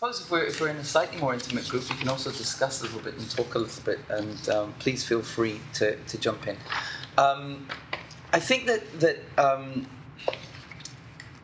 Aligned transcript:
suppose 0.00 0.20
if 0.22 0.30
we're, 0.30 0.44
if 0.44 0.58
we're 0.58 0.68
in 0.68 0.76
a 0.76 0.84
slightly 0.84 1.18
more 1.18 1.34
intimate 1.34 1.68
group, 1.68 1.86
we 1.90 1.96
can 1.96 2.08
also 2.08 2.30
discuss 2.30 2.80
a 2.80 2.84
little 2.84 3.00
bit 3.00 3.18
and 3.18 3.30
talk 3.30 3.54
a 3.54 3.58
little 3.58 3.82
bit, 3.82 3.98
and 4.08 4.48
um, 4.48 4.72
please 4.78 5.04
feel 5.04 5.20
free 5.20 5.60
to, 5.74 5.94
to 6.04 6.16
jump 6.16 6.46
in. 6.46 6.56
Um, 7.18 7.68
I 8.32 8.40
think 8.40 8.66
that, 8.66 9.00
that 9.00 9.18
um, 9.36 9.86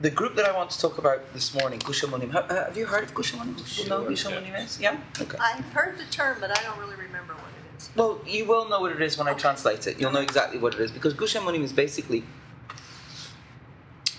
the 0.00 0.10
group 0.10 0.36
that 0.36 0.46
I 0.46 0.56
want 0.56 0.70
to 0.70 0.80
talk 0.80 0.96
about 0.96 1.34
this 1.34 1.54
morning, 1.54 1.80
Gush 1.80 2.02
Emunim, 2.02 2.32
have, 2.32 2.48
have 2.50 2.78
you 2.78 2.86
heard 2.86 3.04
of 3.04 3.14
Gush 3.14 3.34
Emunim? 3.34 3.66
Sure, 3.66 3.88
know 3.88 4.04
who 4.04 4.08
Gush 4.10 4.24
Emunim 4.24 4.64
is? 4.64 4.80
Yeah? 4.80 4.96
Okay. 5.20 5.36
I've 5.38 5.66
heard 5.66 5.98
the 5.98 6.04
term, 6.10 6.38
but 6.40 6.56
I 6.56 6.62
don't 6.62 6.78
really 6.78 6.96
remember 6.96 7.34
what 7.34 7.44
it 7.44 7.76
is. 7.76 7.90
Well, 7.94 8.20
you 8.26 8.46
will 8.46 8.70
know 8.70 8.80
what 8.80 8.92
it 8.92 9.02
is 9.02 9.18
when 9.18 9.28
I 9.28 9.34
translate 9.34 9.86
it. 9.86 10.00
You'll 10.00 10.12
know 10.12 10.20
exactly 10.20 10.58
what 10.58 10.72
it 10.72 10.80
is, 10.80 10.90
because 10.90 11.12
Gush 11.12 11.34
Emunim 11.34 11.62
is 11.62 11.74
basically 11.74 12.24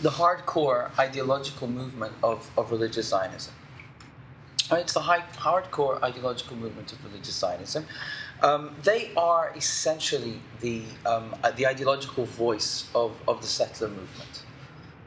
the 0.01 0.11
hardcore 0.11 0.91
ideological 0.99 1.67
movement 1.67 2.13
of, 2.21 2.51
of 2.55 2.69
religious 2.71 3.07
Zionism. 3.07 3.55
It's 4.71 4.93
the 4.93 4.99
high, 4.99 5.23
hardcore 5.33 6.01
ideological 6.03 6.57
movement 6.57 6.91
of 6.91 7.03
religious 7.05 7.35
Zionism. 7.35 7.85
Um, 8.41 8.75
they 8.83 9.11
are 9.15 9.53
essentially 9.55 10.39
the, 10.59 10.83
um, 11.05 11.35
uh, 11.43 11.51
the 11.51 11.65
ideological 11.67 12.25
voice 12.25 12.89
of, 12.93 13.15
of 13.27 13.41
the 13.41 13.47
settler 13.47 13.87
movement. 13.87 14.43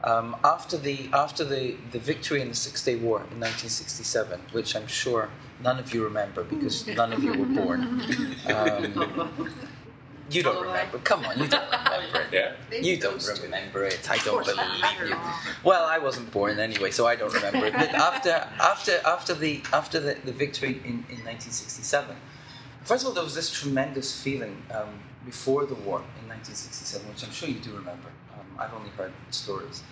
Um, 0.03 0.35
after 0.43 0.77
the, 0.77 1.09
after 1.13 1.43
the, 1.43 1.75
the 1.91 1.99
victory 1.99 2.41
in 2.41 2.49
the 2.49 2.55
Six 2.55 2.83
Day 2.83 2.95
War 2.95 3.17
in 3.17 3.39
1967, 3.39 4.41
which 4.51 4.75
I'm 4.75 4.87
sure 4.87 5.29
none 5.61 5.77
of 5.77 5.93
you 5.93 6.03
remember 6.03 6.43
because 6.43 6.87
none 7.01 7.13
of 7.13 7.23
you 7.23 7.33
were 7.33 7.45
born. 7.45 8.01
You 10.31 10.43
don't 10.43 10.65
remember. 10.65 10.97
Come 10.99 11.25
on, 11.25 11.37
you 11.37 11.47
don't 11.47 11.65
remember 11.65 12.21
it. 12.21 12.27
Yeah. 12.31 12.79
You 12.81 12.97
don't 12.97 13.27
remember 13.43 13.83
it. 13.83 14.09
I 14.09 14.17
don't 14.19 14.45
believe 14.45 15.09
you. 15.09 15.15
Well, 15.63 15.85
I 15.85 15.97
wasn't 15.97 16.31
born 16.31 16.59
anyway, 16.59 16.91
so 16.91 17.05
I 17.05 17.15
don't 17.15 17.33
remember 17.33 17.65
it. 17.65 17.73
But 17.73 17.93
after 17.93 18.47
after 18.59 19.01
after 19.05 19.33
the 19.33 19.61
after 19.73 19.99
the, 19.99 20.17
the 20.23 20.31
victory 20.31 20.81
in, 20.85 21.05
in 21.09 21.19
1967, 21.25 22.15
first 22.83 23.03
of 23.03 23.09
all, 23.09 23.13
there 23.13 23.23
was 23.23 23.35
this 23.35 23.51
tremendous 23.51 24.21
feeling 24.21 24.63
um, 24.73 24.99
before 25.25 25.65
the 25.65 25.75
war 25.75 25.99
in 26.21 26.29
1967, 26.29 27.07
which 27.09 27.23
I'm 27.23 27.31
sure 27.31 27.49
you 27.49 27.59
do 27.59 27.71
remember. 27.71 28.09
Um, 28.33 28.45
I've 28.57 28.73
only 28.73 28.89
heard 28.91 29.11
stories, 29.31 29.83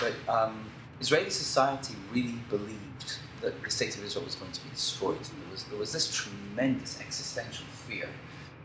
but 0.00 0.14
um, 0.28 0.70
Israeli 1.00 1.30
society 1.30 1.94
really 2.12 2.38
believed 2.50 3.18
that 3.40 3.62
the 3.62 3.70
state 3.70 3.96
of 3.96 4.04
Israel 4.04 4.24
was 4.24 4.34
going 4.34 4.52
to 4.52 4.62
be 4.62 4.70
destroyed. 4.70 5.22
There 5.22 5.50
was 5.50 5.64
there 5.64 5.78
was 5.78 5.92
this 5.92 6.14
tremendous 6.14 7.00
existential 7.00 7.66
fear 7.88 8.08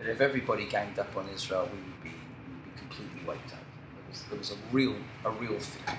if 0.10 0.22
everybody 0.22 0.66
ganged 0.66 1.00
up 1.00 1.16
on 1.16 1.28
Israel, 1.30 1.70
we 1.72 1.78
would 1.78 2.04
be, 2.04 2.10
we 2.10 2.54
would 2.54 2.66
be 2.66 2.80
completely 2.80 3.22
wiped 3.26 3.54
out. 3.54 3.60
There 3.60 4.04
was, 4.10 4.24
there 4.30 4.38
was 4.38 4.52
a 4.52 4.56
real, 4.72 4.96
a 5.26 5.32
real 5.32 5.60
fear. 5.60 5.98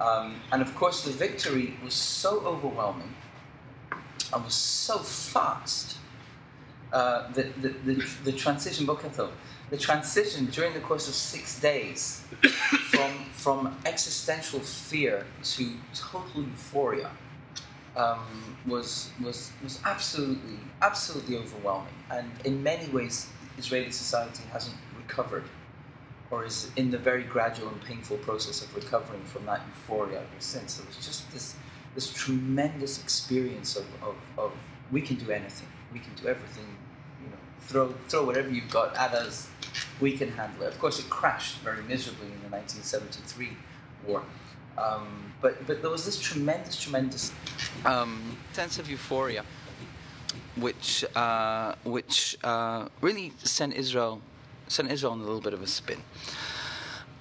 Um, 0.00 0.40
and 0.50 0.62
of 0.62 0.74
course, 0.74 1.04
the 1.04 1.12
victory 1.12 1.76
was 1.84 1.94
so 1.94 2.40
overwhelming 2.40 3.14
and 4.32 4.44
was 4.44 4.54
so 4.54 4.98
fast 4.98 5.98
uh, 6.92 7.30
that 7.32 7.60
the, 7.60 7.68
the, 7.84 8.04
the 8.24 8.32
transition, 8.32 8.86
Bokato, 8.86 9.30
the 9.68 9.76
transition 9.76 10.46
during 10.46 10.72
the 10.72 10.80
course 10.80 11.06
of 11.06 11.14
six 11.14 11.60
days 11.60 12.24
from, 12.90 13.12
from 13.32 13.76
existential 13.84 14.60
fear 14.60 15.26
to 15.42 15.74
total 15.94 16.42
euphoria 16.42 17.10
um, 17.96 18.56
was, 18.66 19.10
was, 19.22 19.52
was 19.62 19.80
absolutely, 19.84 20.58
absolutely 20.82 21.36
overwhelming. 21.36 21.94
And 22.10 22.30
in 22.44 22.62
many 22.62 22.88
ways, 22.88 23.28
Israeli 23.58 23.90
society 23.90 24.42
hasn't 24.52 24.76
recovered 24.96 25.44
or 26.30 26.44
is 26.44 26.70
in 26.76 26.90
the 26.90 26.98
very 26.98 27.24
gradual 27.24 27.68
and 27.68 27.82
painful 27.82 28.16
process 28.18 28.62
of 28.62 28.74
recovering 28.74 29.22
from 29.24 29.44
that 29.46 29.60
euphoria 29.66 30.18
ever 30.18 30.28
since. 30.38 30.78
It 30.78 30.86
was 30.86 30.96
just 31.04 31.30
this, 31.32 31.56
this 31.94 32.12
tremendous 32.12 33.02
experience 33.02 33.76
of, 33.76 33.84
of, 34.02 34.14
of 34.38 34.52
we 34.92 35.00
can 35.00 35.16
do 35.16 35.30
anything, 35.30 35.68
we 35.92 35.98
can 35.98 36.14
do 36.14 36.28
everything, 36.28 36.66
you 37.22 37.30
know, 37.30 37.36
throw, 37.60 37.94
throw 38.08 38.24
whatever 38.24 38.48
you've 38.48 38.70
got 38.70 38.96
at 38.96 39.12
us, 39.12 39.48
we 40.00 40.16
can 40.16 40.30
handle 40.32 40.62
it. 40.62 40.68
Of 40.68 40.78
course, 40.78 40.98
it 40.98 41.10
crashed 41.10 41.58
very 41.58 41.82
miserably 41.82 42.26
in 42.26 42.40
the 42.42 42.48
1973 42.48 43.50
war. 44.06 44.22
Um, 44.80 45.32
but, 45.40 45.66
but 45.66 45.82
there 45.82 45.90
was 45.90 46.04
this 46.04 46.20
tremendous, 46.20 46.80
tremendous 46.80 47.32
um, 47.84 48.36
sense 48.52 48.78
of 48.78 48.90
euphoria, 48.90 49.44
which, 50.56 51.04
uh, 51.16 51.74
which 51.84 52.36
uh, 52.44 52.88
really 53.00 53.32
sent 53.38 53.74
Israel, 53.74 54.20
sent 54.68 54.90
Israel 54.90 55.12
on 55.12 55.20
a 55.20 55.24
little 55.24 55.40
bit 55.40 55.54
of 55.54 55.62
a 55.62 55.66
spin. 55.66 56.02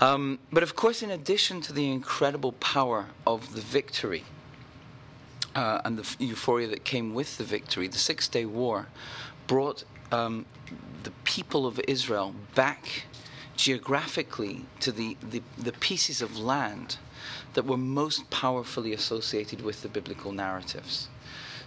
Um, 0.01 0.39
but 0.51 0.63
of 0.63 0.75
course, 0.75 1.03
in 1.03 1.11
addition 1.11 1.59
to 1.61 1.73
the 1.73 1.91
incredible 1.91 2.53
power 2.53 3.07
of 3.27 3.53
the 3.53 3.61
victory 3.61 4.23
uh, 5.55 5.81
and 5.83 5.97
the 5.97 6.25
euphoria 6.25 6.67
that 6.67 6.85
came 6.85 7.13
with 7.13 7.37
the 7.37 7.43
victory, 7.43 7.87
the 7.87 7.97
Six 7.97 8.27
Day 8.27 8.45
War 8.45 8.87
brought 9.47 9.83
um, 10.11 10.45
the 11.03 11.11
people 11.23 11.65
of 11.65 11.81
Israel 11.87 12.33
back 12.55 13.03
geographically 13.57 14.65
to 14.79 14.91
the, 14.91 15.17
the, 15.21 15.41
the 15.57 15.73
pieces 15.73 16.21
of 16.21 16.37
land 16.37 16.97
that 17.53 17.65
were 17.65 17.77
most 17.77 18.29
powerfully 18.29 18.93
associated 18.93 19.61
with 19.61 19.81
the 19.81 19.89
biblical 19.89 20.31
narratives. 20.31 21.07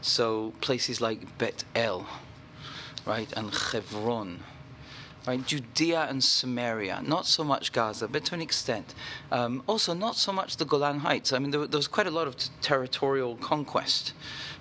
So 0.01 0.53
places 0.61 1.01
like 1.01 1.39
Bet 1.39 1.65
El, 1.77 2.07
right, 3.07 3.33
and 3.37 3.55
Hebron, 3.55 4.41
right, 5.27 5.47
Judea 5.47 6.07
and 6.09 6.23
Samaria, 6.23 7.03
not 7.05 7.27
so 7.27 7.45
much 7.45 7.73
Gaza, 7.73 8.09
but 8.09 8.25
to 8.27 8.35
an 8.35 8.43
extent. 8.43 8.95
Um, 9.31 9.63
also, 9.69 9.95
not 9.95 10.17
so 10.17 10.33
much 10.33 10.57
the 10.57 10.65
Golan 10.65 11.01
Heights. 11.01 11.33
I 11.33 11.39
mean, 11.39 11.53
there, 11.53 11.67
there 11.67 11.79
was 11.79 11.89
quite 11.89 12.09
a 12.09 12.11
lot 12.11 12.27
of 12.27 12.37
t- 12.37 12.51
territorial 12.61 13.37
conquest, 13.37 14.13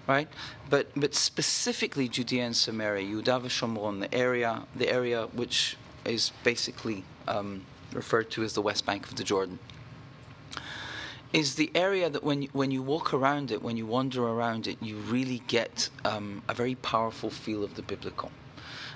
right? 0.07 0.27
But 0.69 0.87
but 0.95 1.15
specifically 1.15 2.07
Judea 2.07 2.45
and 2.45 2.55
Samaria, 2.55 3.07
Yudav 3.07 3.43
Shomron, 3.45 3.99
the 3.99 4.13
area, 4.13 4.67
the 4.75 4.89
area 4.89 5.27
which 5.33 5.75
is 6.05 6.31
basically 6.43 7.03
um, 7.27 7.65
referred 7.93 8.29
to 8.31 8.43
as 8.43 8.53
the 8.53 8.61
West 8.61 8.85
Bank 8.85 9.07
of 9.07 9.15
the 9.15 9.23
Jordan 9.23 9.59
is 11.33 11.55
the 11.55 11.71
area 11.73 12.09
that 12.09 12.23
when 12.23 12.41
you, 12.43 12.49
when 12.51 12.71
you 12.71 12.81
walk 12.81 13.13
around 13.13 13.51
it, 13.51 13.61
when 13.61 13.77
you 13.77 13.85
wander 13.85 14.23
around 14.27 14.67
it, 14.67 14.77
you 14.81 14.97
really 14.97 15.41
get 15.47 15.89
um, 16.03 16.43
a 16.49 16.53
very 16.53 16.75
powerful 16.75 17.29
feel 17.29 17.63
of 17.63 17.75
the 17.75 17.81
biblical. 17.81 18.31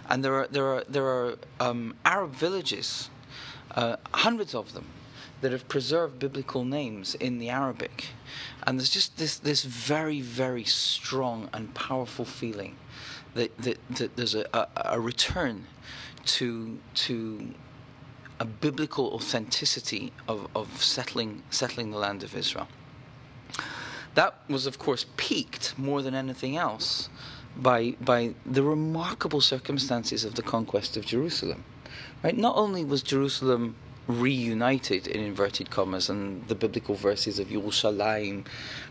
And 0.09 0.23
there 0.23 0.35
are 0.35 0.47
there 0.47 0.66
are 0.66 0.84
there 0.88 1.06
are 1.06 1.35
um, 1.59 1.96
Arab 2.06 2.34
villages, 2.34 3.09
uh, 3.72 3.96
hundreds 4.13 4.53
of 4.53 4.73
them, 4.73 4.85
that 5.41 5.51
have 5.51 5.68
preserved 5.68 6.19
biblical 6.19 6.63
names 6.63 7.16
in 7.16 7.40
the 7.40 7.50
Arabic, 7.50 8.07
and 8.63 8.78
there's 8.78 8.90
just 8.90 9.17
this 9.17 9.38
this 9.38 9.63
very 9.63 10.22
very 10.22 10.63
strong 10.63 11.50
and 11.53 11.73
powerful 11.73 12.25
feeling 12.25 12.75
that 13.34 13.57
that, 13.57 13.78
that 13.90 14.16
there's 14.16 14.35
a, 14.35 14.46
a, 14.53 14.67
a 14.75 15.00
return 15.00 15.66
to 16.25 16.78
to 16.94 17.53
a 18.40 18.46
biblical 18.46 19.07
authenticity 19.13 20.12
of, 20.28 20.47
of 20.56 20.81
settling 20.81 21.44
settling 21.50 21.91
the 21.91 21.97
land 21.97 22.23
of 22.23 22.35
Israel. 22.35 22.68
That 24.16 24.35
was, 24.47 24.66
of 24.66 24.79
course, 24.79 25.06
peaked 25.18 25.78
more 25.78 26.01
than 26.01 26.16
anything 26.16 26.57
else 26.57 27.09
by 27.56 27.96
by 28.01 28.34
the 28.46 28.63
remarkable 28.63 29.41
circumstances 29.41 30.23
of 30.23 30.35
the 30.35 30.41
conquest 30.41 30.97
of 30.97 31.06
Jerusalem. 31.06 31.63
Right? 32.23 32.38
Not 32.38 32.56
only 32.57 32.84
was 32.84 33.03
Jerusalem 33.03 33.75
reunited 34.08 35.08
in 35.08 35.24
inverted 35.24 35.70
commas 35.70 36.10
and 36.10 36.48
the 36.48 36.56
biblical 36.56 36.96
verses 36.96 37.40
of 37.40 37.48
Yerushalayim, 37.48 38.46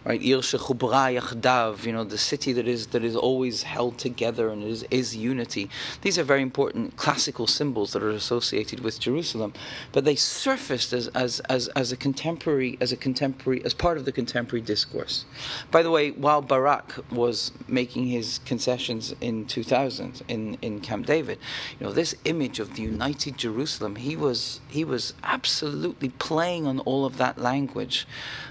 right? 0.04 0.20
Ir 0.20 0.38
yachdav, 0.38 1.84
you 1.84 1.92
know, 1.92 2.04
the 2.04 2.18
city 2.18 2.52
that 2.52 2.66
is 2.66 2.88
that 2.88 3.04
is 3.04 3.14
always 3.14 3.62
held 3.62 3.98
together 3.98 4.48
and 4.48 4.64
is, 4.64 4.84
is 4.90 5.16
unity. 5.16 5.70
These 6.02 6.18
are 6.18 6.24
very 6.24 6.42
important 6.42 6.96
classical 6.96 7.46
symbols 7.46 7.92
that 7.92 8.02
are 8.02 8.10
associated 8.10 8.80
with 8.80 8.98
Jerusalem, 8.98 9.52
but 9.92 10.04
they 10.04 10.16
surfaced 10.16 10.92
as, 10.92 11.08
as, 11.08 11.40
as, 11.48 11.68
as 11.68 11.92
a 11.92 11.96
contemporary 11.96 12.76
as 12.80 12.92
a 12.92 12.96
contemporary 12.96 13.64
as 13.64 13.74
part 13.74 13.96
of 13.96 14.04
the 14.04 14.12
contemporary 14.12 14.62
discourse. 14.62 15.24
By 15.70 15.82
the 15.82 15.90
way, 15.90 16.10
while 16.10 16.42
Barak 16.42 16.94
was 17.12 17.52
making 17.68 18.06
his 18.06 18.40
concessions 18.44 19.14
in 19.20 19.46
2000 19.46 20.22
in, 20.28 20.58
in 20.62 20.80
Camp 20.80 21.06
David, 21.06 21.38
you 21.78 21.86
know, 21.86 21.92
this 21.92 22.14
image 22.24 22.58
of 22.58 22.74
the 22.74 22.82
united 22.82 23.38
Jerusalem, 23.38 23.96
he 23.96 24.16
was 24.16 24.60
he 24.68 24.84
was 24.84 25.03
absolutely 25.22 26.08
playing 26.08 26.66
on 26.66 26.78
all 26.80 27.04
of 27.04 27.18
that 27.18 27.38
language 27.38 28.06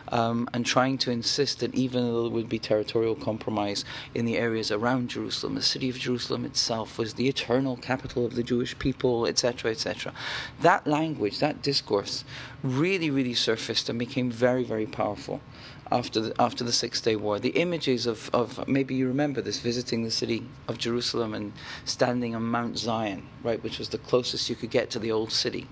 um, 0.09 0.47
and 0.53 0.65
trying 0.65 0.97
to 0.99 1.11
insist 1.11 1.59
that 1.59 1.73
even 1.73 2.05
though 2.05 2.23
there 2.23 2.31
would 2.31 2.47
be 2.47 2.59
territorial 2.59 3.15
compromise 3.15 3.83
in 4.13 4.25
the 4.25 4.37
areas 4.37 4.71
around 4.71 5.09
Jerusalem, 5.09 5.55
the 5.55 5.61
city 5.61 5.89
of 5.89 5.97
Jerusalem 5.97 6.45
itself 6.45 6.97
was 6.97 7.15
the 7.15 7.27
eternal 7.27 7.77
capital 7.77 8.25
of 8.25 8.35
the 8.35 8.43
Jewish 8.43 8.77
people, 8.77 9.25
etc., 9.25 9.71
etc. 9.71 10.13
That 10.61 10.85
language, 10.85 11.39
that 11.39 11.61
discourse, 11.61 12.23
really, 12.61 13.09
really 13.09 13.33
surfaced 13.33 13.89
and 13.89 13.97
became 13.97 14.29
very, 14.29 14.63
very 14.63 14.85
powerful 14.85 15.41
after 15.93 16.19
the, 16.19 16.41
after 16.41 16.63
the 16.63 16.73
Six 16.73 16.99
Day 16.99 17.15
War. 17.15 17.39
The 17.39 17.49
images 17.49 18.07
of, 18.07 18.29
of 18.33 18.67
maybe 18.67 18.95
you 18.95 19.07
remember 19.07 19.41
this 19.41 19.59
visiting 19.59 20.03
the 20.03 20.09
city 20.11 20.43
of 20.67 20.79
Jerusalem 20.79 21.35
and 21.35 21.53
standing 21.85 22.35
on 22.35 22.41
Mount 22.41 22.79
Zion, 22.79 23.27
right, 23.43 23.63
which 23.63 23.77
was 23.77 23.89
the 23.89 23.99
closest 23.99 24.49
you 24.49 24.55
could 24.55 24.71
get 24.71 24.89
to 24.89 24.99
the 24.99 25.11
old 25.11 25.31
city, 25.31 25.67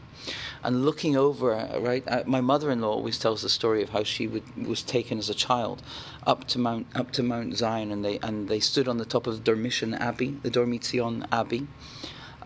and 0.64 0.86
looking 0.86 1.18
over, 1.18 1.68
right. 1.80 2.04
Uh, 2.08 2.24
my 2.28 2.40
mother-in-law 2.40 2.92
always 2.92 3.18
tells 3.18 3.42
the 3.42 3.50
story 3.50 3.82
of 3.82 3.90
how 3.90 4.04
she 4.04 4.28
would, 4.28 4.68
was 4.68 4.84
taken 4.84 5.18
as 5.18 5.30
a 5.30 5.34
child 5.34 5.82
up 6.28 6.48
to 6.50 6.60
Mount 6.60 6.86
up 6.94 7.12
to 7.14 7.24
Mount 7.24 7.58
Zion, 7.58 7.92
and 7.92 8.06
they 8.06 8.20
and 8.20 8.48
they 8.48 8.60
stood 8.60 8.88
on 8.88 8.98
the 8.98 9.06
top 9.06 9.26
of 9.26 9.44
Dormition 9.44 9.96
Abbey, 9.96 10.38
the 10.44 10.52
Dormition 10.52 11.26
Abbey 11.32 11.68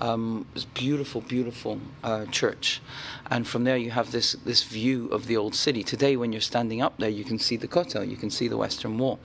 um, 0.01 0.45
beautiful, 0.73 1.21
beautiful 1.21 1.79
uh, 2.03 2.25
church, 2.25 2.81
and 3.29 3.47
from 3.47 3.63
there 3.63 3.77
you 3.77 3.91
have 3.91 4.11
this 4.11 4.33
this 4.45 4.63
view 4.63 5.07
of 5.09 5.27
the 5.27 5.37
old 5.37 5.55
city. 5.55 5.83
Today, 5.83 6.15
when 6.15 6.31
you're 6.31 6.41
standing 6.41 6.81
up 6.81 6.97
there, 6.97 7.09
you 7.09 7.23
can 7.23 7.39
see 7.39 7.57
the 7.57 7.67
Kotel, 7.67 8.09
you 8.09 8.17
can 8.17 8.29
see 8.29 8.47
the 8.47 8.57
Western 8.57 8.97
Wall. 8.97 9.19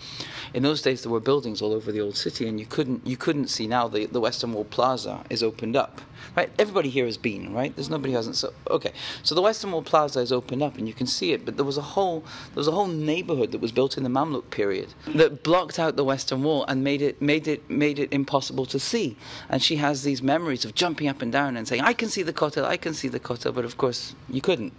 In 0.55 0.63
those 0.63 0.83
days, 0.83 1.03
there 1.03 1.13
were 1.13 1.21
buildings 1.21 1.61
all 1.63 1.73
over 1.73 1.93
the 1.93 2.01
old 2.01 2.17
city, 2.17 2.49
and 2.49 2.59
you 2.61 2.67
couldn't 2.67 3.07
you 3.07 3.17
couldn't 3.17 3.49
see. 3.49 3.67
Now 3.67 3.89
the, 3.89 4.07
the 4.07 4.21
Western 4.21 4.53
Wall 4.53 4.65
Plaza 4.65 5.25
is 5.31 5.43
opened 5.43 5.77
up, 5.77 6.01
right? 6.37 6.51
Everybody 6.59 6.91
here 6.91 7.07
has 7.07 7.17
been, 7.17 7.53
right? 7.53 7.75
There's 7.75 7.91
nobody 7.91 8.13
who 8.13 8.17
hasn't. 8.17 8.37
So 8.37 8.53
okay, 8.71 8.93
so 9.23 9.35
the 9.35 9.43
Western 9.43 9.73
Wall 9.73 9.83
Plaza 9.83 10.21
is 10.21 10.33
opened 10.33 10.63
up, 10.63 10.79
and 10.79 10.87
you 10.87 10.95
can 10.95 11.07
see 11.07 11.33
it. 11.33 11.45
But 11.45 11.57
there 11.57 11.65
was 11.65 11.77
a 11.77 11.83
whole 11.83 12.21
there 12.21 12.57
was 12.57 12.69
a 12.69 12.73
whole 12.73 12.87
neighborhood 12.87 13.53
that 13.53 13.61
was 13.61 13.73
built 13.73 13.97
in 13.97 14.03
the 14.03 14.11
Mamluk 14.11 14.51
period 14.51 14.95
that 15.09 15.43
blocked 15.43 15.79
out 15.79 15.97
the 15.97 16.05
Western 16.05 16.43
Wall 16.43 16.65
and 16.67 16.85
made 16.85 17.03
it 17.03 17.21
made 17.21 17.49
it 17.49 17.69
made 17.69 17.99
it 17.99 18.13
impossible 18.13 18.67
to 18.67 18.79
see. 18.79 19.17
And 19.49 19.63
she 19.63 19.77
has 19.77 20.03
these 20.03 20.23
memories 20.23 20.65
of 20.65 20.75
jumping 20.75 21.09
up 21.09 21.23
and 21.23 21.33
down 21.33 21.57
and 21.57 21.67
saying, 21.67 21.83
I 21.83 21.93
can 21.93 22.09
see 22.09 22.23
the 22.23 22.33
Kotel, 22.33 22.65
I 22.65 22.77
can 22.77 22.95
see 22.95 23.09
the 23.09 23.21
Kotel, 23.21 23.55
but 23.55 23.65
of 23.65 23.77
course 23.77 24.15
you 24.29 24.41
couldn't. 24.41 24.73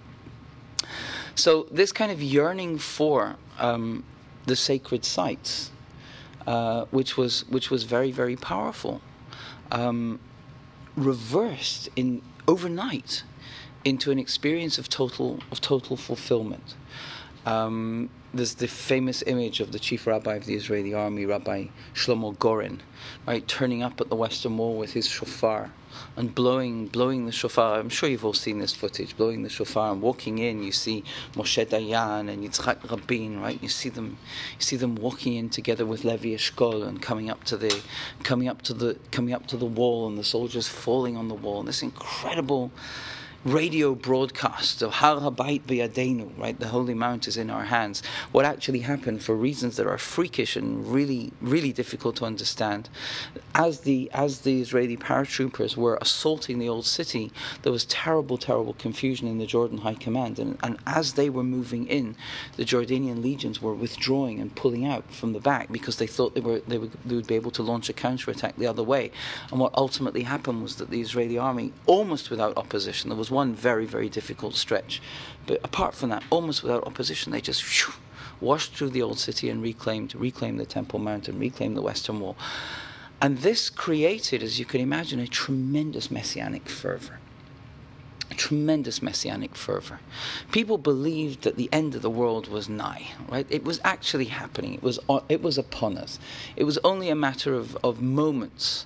So, 1.35 1.67
this 1.71 1.91
kind 1.91 2.11
of 2.11 2.21
yearning 2.21 2.77
for 2.77 3.35
um, 3.57 4.03
the 4.45 4.55
sacred 4.55 5.05
sites, 5.05 5.71
uh, 6.45 6.85
which, 6.91 7.17
was, 7.17 7.47
which 7.49 7.69
was 7.69 7.83
very, 7.83 8.11
very 8.11 8.35
powerful, 8.35 9.01
um, 9.71 10.19
reversed 10.95 11.89
in 11.95 12.21
overnight 12.47 13.23
into 13.83 14.11
an 14.11 14.19
experience 14.19 14.77
of 14.77 14.89
total, 14.89 15.39
of 15.51 15.61
total 15.61 15.97
fulfillment. 15.97 16.75
Um, 17.45 18.09
there's 18.33 18.55
the 18.55 18.67
famous 18.67 19.23
image 19.25 19.59
of 19.59 19.71
the 19.71 19.79
chief 19.79 20.05
rabbi 20.05 20.35
of 20.35 20.45
the 20.45 20.53
Israeli 20.53 20.93
army, 20.93 21.25
Rabbi 21.25 21.65
Shlomo 21.93 22.37
Goren, 22.37 22.81
right, 23.27 23.47
turning 23.47 23.81
up 23.81 23.99
at 23.99 24.09
the 24.09 24.15
Western 24.15 24.57
Wall 24.57 24.77
with 24.77 24.93
his 24.93 25.07
shofar 25.07 25.71
and 26.15 26.33
blowing, 26.33 26.87
blowing 26.87 27.25
the 27.25 27.31
shofar. 27.31 27.79
I'm 27.79 27.89
sure 27.89 28.09
you've 28.09 28.25
all 28.25 28.33
seen 28.33 28.59
this 28.59 28.73
footage, 28.73 29.15
blowing 29.17 29.43
the 29.43 29.49
shofar 29.49 29.91
and 29.91 30.01
walking 30.01 30.37
in. 30.37 30.63
You 30.63 30.71
see 30.71 31.03
Moshe 31.33 31.65
Dayan 31.65 32.29
and 32.29 32.43
Yitzhak 32.43 32.89
Rabin, 32.89 33.41
right? 33.41 33.61
You 33.61 33.69
see 33.69 33.89
them, 33.89 34.17
you 34.57 34.63
see 34.63 34.75
them 34.75 34.95
walking 34.95 35.33
in 35.33 35.49
together 35.49 35.85
with 35.85 36.03
Levi 36.03 36.29
Eshkol 36.29 36.87
and 36.87 37.01
coming 37.01 37.29
up 37.29 37.43
to 37.45 37.57
the, 37.57 37.81
coming 38.23 38.47
up 38.47 38.61
to 38.63 38.73
the, 38.73 38.97
coming 39.11 39.33
up 39.33 39.47
to 39.47 39.57
the 39.57 39.65
wall, 39.65 40.07
and 40.07 40.17
the 40.17 40.23
soldiers 40.23 40.67
falling 40.67 41.17
on 41.17 41.27
the 41.27 41.35
wall. 41.35 41.59
And 41.59 41.67
this 41.67 41.81
incredible 41.81 42.71
radio 43.43 43.95
broadcasts 43.95 44.83
of 44.83 44.91
Har 44.93 45.19
Habayit 45.19 45.63
B'Yadenu, 45.63 46.37
right? 46.37 46.59
The 46.59 46.67
Holy 46.67 46.93
Mount 46.93 47.27
is 47.27 47.37
in 47.37 47.49
our 47.49 47.63
hands. 47.65 48.03
What 48.31 48.45
actually 48.45 48.81
happened 48.81 49.23
for 49.23 49.35
reasons 49.35 49.77
that 49.77 49.87
are 49.87 49.97
freakish 49.97 50.55
and 50.55 50.85
really, 50.85 51.31
really 51.41 51.73
difficult 51.73 52.17
to 52.17 52.25
understand. 52.25 52.87
As 53.55 53.81
the 53.81 54.11
as 54.13 54.41
the 54.41 54.61
Israeli 54.61 54.95
paratroopers 54.95 55.75
were 55.75 55.97
assaulting 56.01 56.59
the 56.59 56.69
old 56.69 56.85
city, 56.85 57.31
there 57.63 57.71
was 57.71 57.85
terrible, 57.85 58.37
terrible 58.37 58.73
confusion 58.73 59.27
in 59.27 59.39
the 59.39 59.47
Jordan 59.47 59.79
High 59.79 59.95
Command, 59.95 60.37
and, 60.37 60.57
and 60.61 60.77
as 60.85 61.13
they 61.13 61.29
were 61.29 61.43
moving 61.43 61.87
in, 61.87 62.15
the 62.57 62.65
Jordanian 62.65 63.23
legions 63.23 63.61
were 63.61 63.73
withdrawing 63.73 64.39
and 64.39 64.55
pulling 64.55 64.85
out 64.85 65.11
from 65.11 65.33
the 65.33 65.39
back 65.39 65.71
because 65.71 65.97
they 65.97 66.07
thought 66.07 66.35
they 66.35 66.41
were 66.41 66.59
they, 66.67 66.77
were, 66.77 66.89
they 67.05 67.15
would 67.15 67.27
be 67.27 67.35
able 67.35 67.51
to 67.51 67.63
launch 67.63 67.89
a 67.89 67.93
counterattack 67.93 68.55
the 68.57 68.67
other 68.67 68.83
way. 68.83 69.11
And 69.49 69.59
what 69.59 69.73
ultimately 69.73 70.23
happened 70.23 70.61
was 70.61 70.75
that 70.75 70.91
the 70.91 71.01
Israeli 71.01 71.39
army, 71.39 71.73
almost 71.87 72.29
without 72.29 72.55
opposition, 72.55 73.09
there 73.09 73.17
was 73.17 73.30
one 73.31 73.55
very, 73.55 73.85
very 73.85 74.09
difficult 74.09 74.53
stretch. 74.55 75.01
But 75.47 75.59
apart 75.63 75.95
from 75.95 76.09
that, 76.09 76.23
almost 76.29 76.61
without 76.61 76.85
opposition, 76.85 77.31
they 77.31 77.41
just 77.41 77.63
whew, 77.63 77.93
washed 78.39 78.75
through 78.75 78.89
the 78.89 79.01
old 79.01 79.17
city 79.17 79.49
and 79.49 79.63
reclaimed, 79.63 80.13
reclaimed 80.13 80.59
the 80.59 80.65
Temple 80.65 80.99
Mount 80.99 81.27
and 81.27 81.39
reclaimed 81.39 81.77
the 81.77 81.81
Western 81.81 82.19
Wall. 82.19 82.35
And 83.21 83.37
this 83.39 83.69
created, 83.69 84.43
as 84.43 84.59
you 84.59 84.65
can 84.65 84.81
imagine, 84.81 85.19
a 85.19 85.27
tremendous 85.27 86.11
messianic 86.11 86.67
fervor 86.67 87.20
tremendous 88.35 89.01
messianic 89.01 89.55
fervor. 89.55 89.99
People 90.51 90.77
believed 90.77 91.43
that 91.43 91.57
the 91.57 91.69
end 91.71 91.95
of 91.95 92.01
the 92.01 92.09
world 92.09 92.47
was 92.47 92.69
nigh, 92.69 93.07
right? 93.29 93.45
It 93.49 93.63
was 93.63 93.79
actually 93.83 94.25
happening. 94.25 94.73
It 94.73 94.83
was, 94.83 94.99
it 95.29 95.41
was 95.41 95.57
upon 95.57 95.97
us. 95.97 96.19
It 96.55 96.63
was 96.63 96.77
only 96.83 97.09
a 97.09 97.15
matter 97.15 97.53
of, 97.53 97.77
of 97.83 98.01
moments 98.01 98.85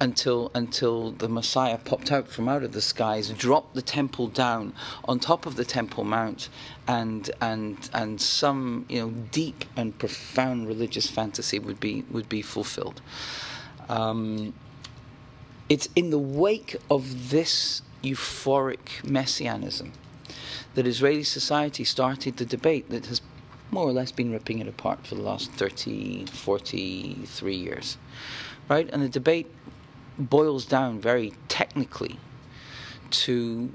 until, 0.00 0.50
until 0.54 1.12
the 1.12 1.28
Messiah 1.28 1.78
popped 1.78 2.12
out 2.12 2.28
from 2.28 2.48
out 2.48 2.62
of 2.62 2.72
the 2.72 2.80
skies, 2.80 3.30
dropped 3.30 3.74
the 3.74 3.82
temple 3.82 4.28
down 4.28 4.72
on 5.04 5.18
top 5.18 5.46
of 5.46 5.56
the 5.56 5.64
Temple 5.64 6.04
Mount, 6.04 6.48
and, 6.86 7.30
and, 7.40 7.90
and 7.92 8.20
some 8.20 8.86
you 8.88 9.00
know, 9.00 9.10
deep 9.32 9.64
and 9.76 9.98
profound 9.98 10.68
religious 10.68 11.08
fantasy 11.08 11.58
would 11.58 11.80
be, 11.80 12.04
would 12.10 12.28
be 12.28 12.42
fulfilled. 12.42 13.00
Um, 13.88 14.54
it's 15.68 15.88
in 15.96 16.10
the 16.10 16.18
wake 16.18 16.76
of 16.90 17.30
this 17.30 17.82
euphoric 18.12 19.04
messianism 19.04 19.92
that 20.74 20.86
Israeli 20.86 21.24
society 21.24 21.84
started 21.84 22.36
the 22.36 22.44
debate 22.44 22.90
that 22.90 23.06
has 23.06 23.20
more 23.70 23.88
or 23.88 23.92
less 23.92 24.12
been 24.12 24.32
ripping 24.32 24.58
it 24.58 24.68
apart 24.68 25.06
for 25.06 25.14
the 25.14 25.22
last 25.22 25.50
30, 25.52 26.26
43 26.26 27.54
years. 27.54 27.96
Right? 28.68 28.88
And 28.92 29.02
the 29.02 29.08
debate 29.08 29.50
boils 30.18 30.64
down 30.64 31.00
very 31.00 31.32
technically 31.48 32.18
to 33.10 33.70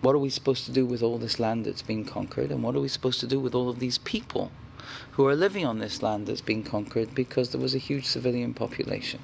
what 0.00 0.14
are 0.14 0.18
we 0.18 0.30
supposed 0.30 0.64
to 0.64 0.72
do 0.72 0.86
with 0.86 1.02
all 1.02 1.18
this 1.18 1.38
land 1.38 1.66
that's 1.66 1.82
been 1.82 2.04
conquered 2.04 2.50
and 2.50 2.62
what 2.62 2.74
are 2.74 2.80
we 2.80 2.88
supposed 2.88 3.20
to 3.20 3.26
do 3.26 3.38
with 3.38 3.54
all 3.54 3.68
of 3.68 3.78
these 3.78 3.98
people 3.98 4.50
who 5.12 5.26
are 5.26 5.36
living 5.36 5.66
on 5.66 5.78
this 5.78 6.02
land 6.02 6.26
that's 6.26 6.40
been 6.40 6.62
conquered 6.62 7.14
because 7.14 7.50
there 7.50 7.60
was 7.60 7.74
a 7.74 7.78
huge 7.78 8.06
civilian 8.06 8.54
population. 8.54 9.20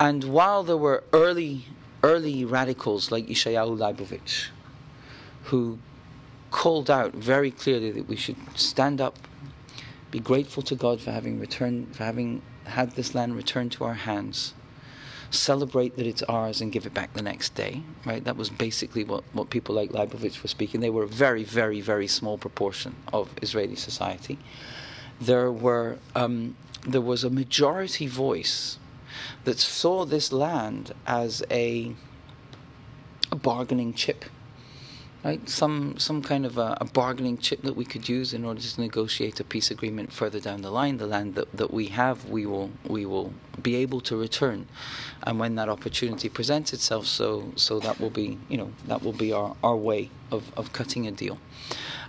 And 0.00 0.24
while 0.24 0.64
there 0.64 0.76
were 0.76 1.04
early 1.12 1.66
early 2.02 2.44
radicals 2.44 3.10
like 3.10 3.26
Yeshayahu 3.26 3.78
Leibovitz, 3.78 4.48
who 5.44 5.78
called 6.50 6.90
out 6.90 7.12
very 7.14 7.50
clearly 7.50 7.90
that 7.92 8.08
we 8.08 8.16
should 8.16 8.36
stand 8.54 9.00
up, 9.00 9.16
be 10.10 10.20
grateful 10.20 10.62
to 10.62 10.74
God 10.74 11.00
for 11.00 11.10
having 11.10 11.40
returned, 11.40 11.94
for 11.96 12.04
having 12.04 12.42
had 12.64 12.92
this 12.92 13.14
land 13.14 13.34
returned 13.36 13.72
to 13.72 13.84
our 13.84 13.94
hands, 13.94 14.54
celebrate 15.30 15.96
that 15.96 16.06
it's 16.06 16.22
ours 16.24 16.60
and 16.60 16.70
give 16.70 16.84
it 16.84 16.92
back 16.92 17.14
the 17.14 17.22
next 17.22 17.54
day. 17.54 17.82
Right? 18.04 18.22
That 18.22 18.36
was 18.36 18.50
basically 18.50 19.04
what, 19.04 19.24
what 19.32 19.50
people 19.50 19.74
like 19.74 19.90
Leibovitz 19.90 20.42
were 20.42 20.48
speaking. 20.48 20.80
They 20.80 20.90
were 20.90 21.04
a 21.04 21.08
very, 21.08 21.44
very, 21.44 21.80
very 21.80 22.06
small 22.06 22.36
proportion 22.36 22.94
of 23.12 23.30
Israeli 23.40 23.76
society. 23.76 24.38
There 25.20 25.50
were 25.50 25.98
um, 26.14 26.56
there 26.86 27.00
was 27.00 27.22
a 27.22 27.30
majority 27.30 28.08
voice 28.08 28.78
that 29.44 29.58
saw 29.58 30.04
this 30.04 30.32
land 30.32 30.92
as 31.06 31.42
a, 31.50 31.92
a 33.30 33.36
bargaining 33.36 33.94
chip, 33.94 34.24
right? 35.24 35.48
Some 35.48 35.98
some 35.98 36.22
kind 36.22 36.44
of 36.46 36.58
a, 36.58 36.76
a, 36.80 36.84
bargaining 36.84 37.38
chip 37.38 37.62
that 37.62 37.76
we 37.76 37.84
could 37.84 38.08
use 38.08 38.32
in 38.32 38.44
order 38.44 38.60
to 38.60 38.80
negotiate 38.80 39.40
a 39.40 39.44
peace 39.44 39.70
agreement 39.70 40.12
further 40.12 40.40
down 40.40 40.62
the 40.62 40.70
line. 40.70 40.98
The 40.98 41.06
land 41.06 41.34
that, 41.34 41.56
that 41.56 41.72
we 41.72 41.86
have, 41.86 42.28
we 42.28 42.46
will 42.46 42.70
we 42.86 43.06
will 43.06 43.32
be 43.60 43.76
able 43.76 44.00
to 44.02 44.16
return, 44.16 44.66
and 45.22 45.38
when 45.38 45.54
that 45.56 45.68
opportunity 45.68 46.28
presents 46.28 46.72
itself, 46.72 47.06
so 47.06 47.52
so 47.56 47.78
that 47.80 48.00
will 48.00 48.10
be 48.10 48.38
you 48.48 48.56
know 48.56 48.72
that 48.86 49.02
will 49.02 49.12
be 49.12 49.32
our, 49.32 49.56
our 49.62 49.76
way 49.76 50.10
of, 50.30 50.52
of 50.56 50.72
cutting 50.72 51.06
a 51.06 51.12
deal. 51.12 51.38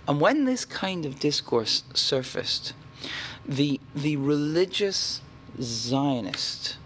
And 0.06 0.20
when 0.20 0.44
this 0.44 0.64
kind 0.64 1.06
of 1.06 1.18
discourse 1.18 1.84
surfaced, 1.94 2.74
the 3.46 3.80
the 3.94 4.16
religious 4.16 5.20
Zionist 5.60 6.76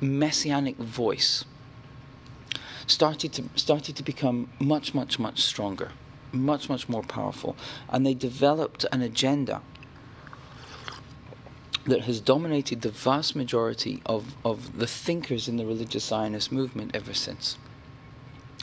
messianic 0.00 0.76
voice 0.76 1.44
started 2.86 3.32
to 3.32 3.44
started 3.54 3.94
to 3.96 4.02
become 4.02 4.48
much 4.58 4.94
much 4.94 5.18
much 5.18 5.40
stronger 5.42 5.92
much 6.32 6.68
much 6.68 6.88
more 6.88 7.02
powerful 7.02 7.56
and 7.88 8.06
they 8.06 8.14
developed 8.14 8.84
an 8.92 9.02
agenda 9.02 9.60
that 11.86 12.02
has 12.02 12.20
dominated 12.20 12.82
the 12.82 12.90
vast 12.90 13.34
majority 13.34 14.02
of, 14.06 14.34
of 14.44 14.78
the 14.78 14.86
thinkers 14.86 15.48
in 15.48 15.56
the 15.56 15.64
religious 15.64 16.04
Zionist 16.04 16.52
movement 16.52 16.94
ever 16.94 17.14
since. 17.14 17.56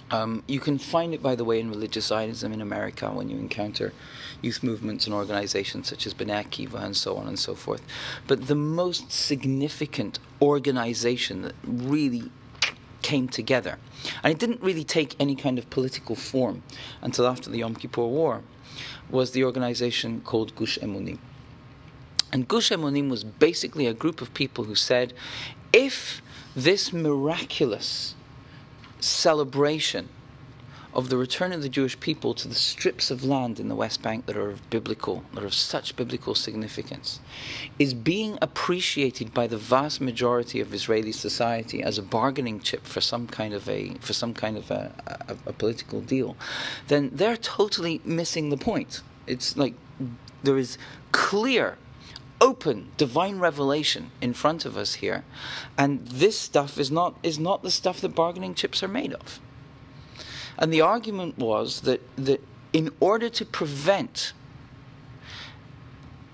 Um, 0.10 0.44
you 0.48 0.60
can 0.60 0.78
find 0.78 1.14
it, 1.14 1.22
by 1.22 1.36
the 1.36 1.44
way, 1.44 1.60
in 1.60 1.70
religious 1.70 2.06
Zionism 2.06 2.54
in 2.54 2.62
America 2.62 3.12
when 3.12 3.30
you 3.30 3.38
encounter 3.38 3.92
youth 4.42 4.64
movements 4.64 5.06
and 5.06 5.14
organizations 5.14 5.90
such 5.90 6.08
as 6.08 6.14
B'nai 6.14 6.46
Akiva 6.46 6.82
and 6.82 6.96
so 6.96 7.18
on 7.18 7.28
and 7.28 7.38
so 7.38 7.56
forth. 7.56 7.82
But 8.26 8.48
the 8.48 8.56
most 8.56 9.12
significant 9.12 10.20
organization 10.42 11.42
that 11.42 11.56
really 11.64 12.32
came 13.02 13.28
together. 13.28 13.78
And 14.24 14.32
it 14.32 14.40
didn't 14.40 14.62
really 14.62 14.84
take 14.84 15.16
any 15.20 15.36
kind 15.36 15.58
of 15.58 15.70
political 15.70 16.16
form 16.16 16.64
until 17.02 17.28
after 17.28 17.50
the 17.50 17.60
Yom 17.60 17.76
Kippur 17.76 18.06
War, 18.06 18.44
was 19.10 19.32
the 19.32 19.44
organization 19.44 20.22
called 20.22 20.56
Gush 20.56 20.78
Emunim. 20.80 21.20
And 22.32 22.48
Gush 22.48 22.70
Emunim 22.70 23.10
was 23.10 23.24
basically 23.24 23.88
a 23.88 23.94
group 23.94 24.22
of 24.22 24.34
people 24.34 24.66
who 24.66 24.76
said, 24.76 25.14
if 25.72 26.22
this 26.56 26.92
miraculous 26.92 28.16
celebration 29.00 30.10
of 30.98 31.10
the 31.10 31.18
return 31.18 31.54
of 31.54 31.62
the 31.62 31.70
Jewish 31.70 32.00
people 32.00 32.34
to 32.34 32.48
the 32.48 32.56
strips 32.56 33.12
of 33.12 33.24
land 33.24 33.60
in 33.60 33.68
the 33.68 33.76
West 33.76 34.02
Bank 34.02 34.26
that 34.26 34.36
are 34.36 34.50
of 34.50 34.68
biblical, 34.72 35.24
that 35.34 35.44
are 35.44 35.48
of 35.48 35.54
such 35.54 35.96
biblical 35.96 36.34
significance, 36.34 37.20
is 37.78 37.94
being 37.94 38.40
appreciated 38.42 39.32
by 39.32 39.46
the 39.46 39.60
vast 39.60 40.02
majority 40.02 40.60
of 40.60 40.74
Israeli 40.74 41.12
society 41.12 41.84
as 41.84 42.00
a 42.00 42.02
bargaining 42.02 42.60
chip 42.60 42.86
for 42.86 43.00
some 43.00 43.28
kind 43.28 43.54
of 43.54 43.70
a 43.70 43.94
for 44.00 44.14
some 44.14 44.34
kind 44.34 44.58
of 44.58 44.72
a, 44.72 44.92
a, 45.28 45.50
a 45.50 45.54
political 45.54 46.02
deal, 46.02 46.36
then 46.88 47.12
they're 47.14 47.38
totally 47.38 48.02
missing 48.04 48.50
the 48.50 48.58
point. 48.58 49.04
It's 49.28 49.56
like 49.56 49.76
there 50.42 50.58
is 50.58 50.80
clear 51.12 51.78
open 52.40 52.92
divine 52.98 53.40
revelation 53.40 54.12
in 54.22 54.34
front 54.34 54.66
of 54.66 54.78
us 54.78 54.96
here. 54.96 55.24
And 55.78 56.06
this 56.08 56.40
stuff 56.40 56.78
is 56.78 56.92
not 56.92 57.16
is 57.24 57.40
not 57.40 57.64
the 57.64 57.72
stuff 57.72 58.02
that 58.02 58.10
bargaining 58.16 58.54
chips 58.54 58.84
are 58.84 58.88
made 58.88 59.14
of. 59.14 59.40
And 60.58 60.74
the 60.74 60.82
argument 60.82 61.38
was 61.38 61.82
that, 61.82 62.02
that 62.16 62.42
in 62.74 62.90
order 63.00 63.30
to 63.30 63.46
prevent 63.46 64.34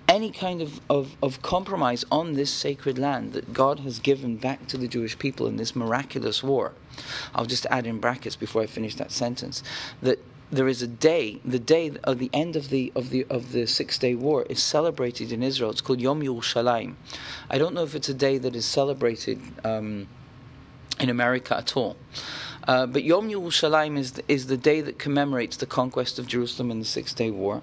any 0.08 0.32
kind 0.32 0.62
of, 0.62 0.80
of, 0.90 1.16
of 1.24 1.42
compromise 1.42 2.06
on 2.12 2.34
this 2.34 2.52
sacred 2.52 2.98
land 2.98 3.34
that 3.34 3.54
God 3.54 3.80
has 3.80 4.00
given 4.00 4.38
back 4.38 4.68
to 4.68 4.78
the 4.78 4.88
Jewish 4.88 5.18
people 5.18 5.48
in 5.48 5.58
this 5.58 5.76
miraculous 5.76 6.44
war, 6.44 6.74
I'll 7.34 7.46
just 7.46 7.66
add 7.68 7.88
in 7.88 8.00
brackets 8.00 8.36
before 8.36 8.62
I 8.62 8.66
finish 8.66 8.96
that 8.96 9.12
sentence, 9.12 9.64
that 10.02 10.20
there 10.54 10.68
is 10.68 10.82
a 10.82 10.88
day, 10.88 11.40
the 11.44 11.60
day 11.60 11.92
of 12.04 12.20
the 12.20 12.30
end 12.32 12.56
of 12.56 12.70
the 12.70 12.92
of 12.96 13.10
the 13.10 13.26
of 13.30 13.52
the 13.52 13.66
Six 13.66 13.98
Day 13.98 14.14
War 14.14 14.44
is 14.44 14.62
celebrated 14.62 15.32
in 15.32 15.42
Israel. 15.42 15.72
It's 15.72 15.82
called 15.82 16.00
Yom 16.00 16.22
Yerushalayim. 16.22 16.94
I 17.50 17.58
don't 17.58 17.74
know 17.74 17.84
if 17.84 17.96
it's 17.96 18.10
a 18.10 18.14
day 18.14 18.38
that 18.38 18.56
is 18.56 18.66
celebrated 18.66 19.42
um, 19.64 20.08
in 21.00 21.10
America 21.10 21.58
at 21.58 21.76
all. 21.76 21.98
Uh, 22.68 22.86
but 22.86 23.04
Yom 23.04 23.30
Yerushalayim 23.30 23.98
is 23.98 24.14
the, 24.14 24.24
is 24.28 24.48
the 24.48 24.58
day 24.58 24.80
that 24.82 25.00
commemorates 25.00 25.58
the 25.58 25.66
conquest 25.66 26.20
of 26.20 26.28
Jerusalem 26.28 26.72
in 26.72 26.80
the 26.80 26.86
Six 26.86 27.14
Day 27.14 27.32
War. 27.32 27.62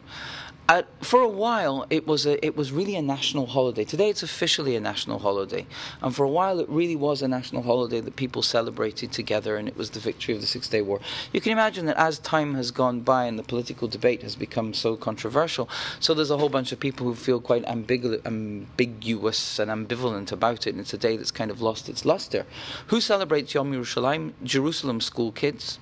Uh, 0.71 0.83
for 1.01 1.21
a 1.21 1.29
while, 1.29 1.85
it 1.91 2.07
was 2.07 2.27
a, 2.27 2.47
it 2.47 2.57
was 2.57 2.71
really 2.71 2.95
a 2.95 3.03
national 3.03 3.47
holiday. 3.47 3.83
Today, 3.83 4.09
it's 4.09 4.23
officially 4.23 4.77
a 4.77 4.81
national 4.81 5.19
holiday, 5.19 5.67
and 6.01 6.15
for 6.15 6.23
a 6.23 6.29
while, 6.29 6.61
it 6.61 6.69
really 6.69 6.95
was 6.95 7.23
a 7.23 7.27
national 7.27 7.65
holiday 7.65 8.01
that 8.01 8.15
people 8.15 8.41
celebrated 8.41 9.11
together, 9.11 9.57
and 9.57 9.67
it 9.67 9.77
was 9.77 9.91
the 9.91 9.99
victory 9.99 10.33
of 10.33 10.41
the 10.41 10.47
Six 10.47 10.69
Day 10.69 10.81
War. 10.81 11.01
You 11.33 11.41
can 11.41 11.51
imagine 11.51 11.87
that 11.87 11.97
as 11.97 12.21
time 12.21 12.55
has 12.55 12.71
gone 12.71 13.01
by 13.01 13.25
and 13.25 13.37
the 13.37 13.43
political 13.43 13.89
debate 13.89 14.23
has 14.23 14.37
become 14.37 14.73
so 14.73 14.95
controversial, 14.95 15.69
so 15.99 16.15
there's 16.15 16.31
a 16.31 16.39
whole 16.39 16.49
bunch 16.49 16.71
of 16.71 16.79
people 16.79 17.05
who 17.05 17.17
feel 17.17 17.41
quite 17.41 17.65
ambigu- 17.67 18.25
ambiguous 18.25 19.59
and 19.59 19.73
ambivalent 19.73 20.31
about 20.31 20.69
it, 20.69 20.71
and 20.71 20.79
it's 20.79 20.95
a 20.95 20.99
day 20.99 21.17
that's 21.17 21.33
kind 21.33 21.51
of 21.51 21.61
lost 21.61 21.89
its 21.89 22.05
luster. 22.05 22.47
Who 22.87 23.01
celebrates 23.01 23.55
Yom 23.55 23.73
Yerushalayim? 23.73 24.35
Jerusalem 24.45 25.01
school 25.01 25.33
kids 25.33 25.81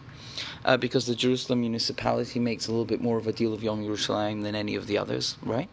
uh, 0.69 0.77
because 0.77 1.07
the 1.07 1.15
Jerusalem 1.15 1.63
municipality 1.63 2.39
makes 2.39 2.69
a 2.69 2.71
little 2.71 2.85
bit 2.85 3.01
more 3.01 3.17
of 3.17 3.27
a 3.27 3.33
deal 3.33 3.55
of 3.55 3.63
Yom 3.63 3.83
Yerushalayim 3.83 4.43
than 4.43 4.55
any 4.55 4.75
of 4.77 4.87
the 4.87 4.99
others, 4.99 5.39
right? 5.43 5.71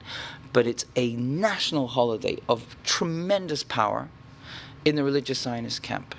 But 0.54 0.66
it's 0.66 0.86
a 0.96 1.18
national 1.18 1.90
holiday 1.90 2.38
of 2.48 2.78
tremendous 2.86 3.62
power 3.62 4.08
in 4.86 4.96
the 4.96 5.04
religious 5.04 5.40
Zionist 5.40 5.84
camp. 5.84 6.16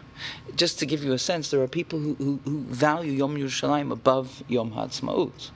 Just 0.57 0.79
to 0.81 0.87
give 0.87 1.03
you 1.03 1.15
a 1.15 1.19
sense, 1.19 1.51
there 1.51 1.63
are 1.63 1.67
people 1.67 1.99
who, 1.99 2.15
who, 2.17 2.39
who 2.45 2.61
value 2.65 3.13
Yom 3.13 3.39
Yerushalayim 3.39 3.91
above 3.91 4.45
Yom 4.47 4.73
HaTzmaut. 4.73 5.51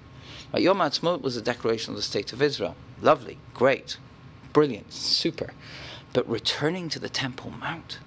Right, 0.54 0.62
Yom 0.62 0.78
HaTzmaut 0.78 1.20
was 1.20 1.36
a 1.36 1.42
declaration 1.42 1.90
of 1.90 1.96
the 1.96 2.02
state 2.02 2.32
of 2.32 2.40
Israel. 2.40 2.74
Lovely, 3.02 3.36
great, 3.52 3.98
brilliant, 4.54 4.94
super. 4.94 5.52
But 6.14 6.26
returning 6.26 6.88
to 6.88 6.98
the 6.98 7.10
Temple 7.10 7.50
Mount, 7.50 7.98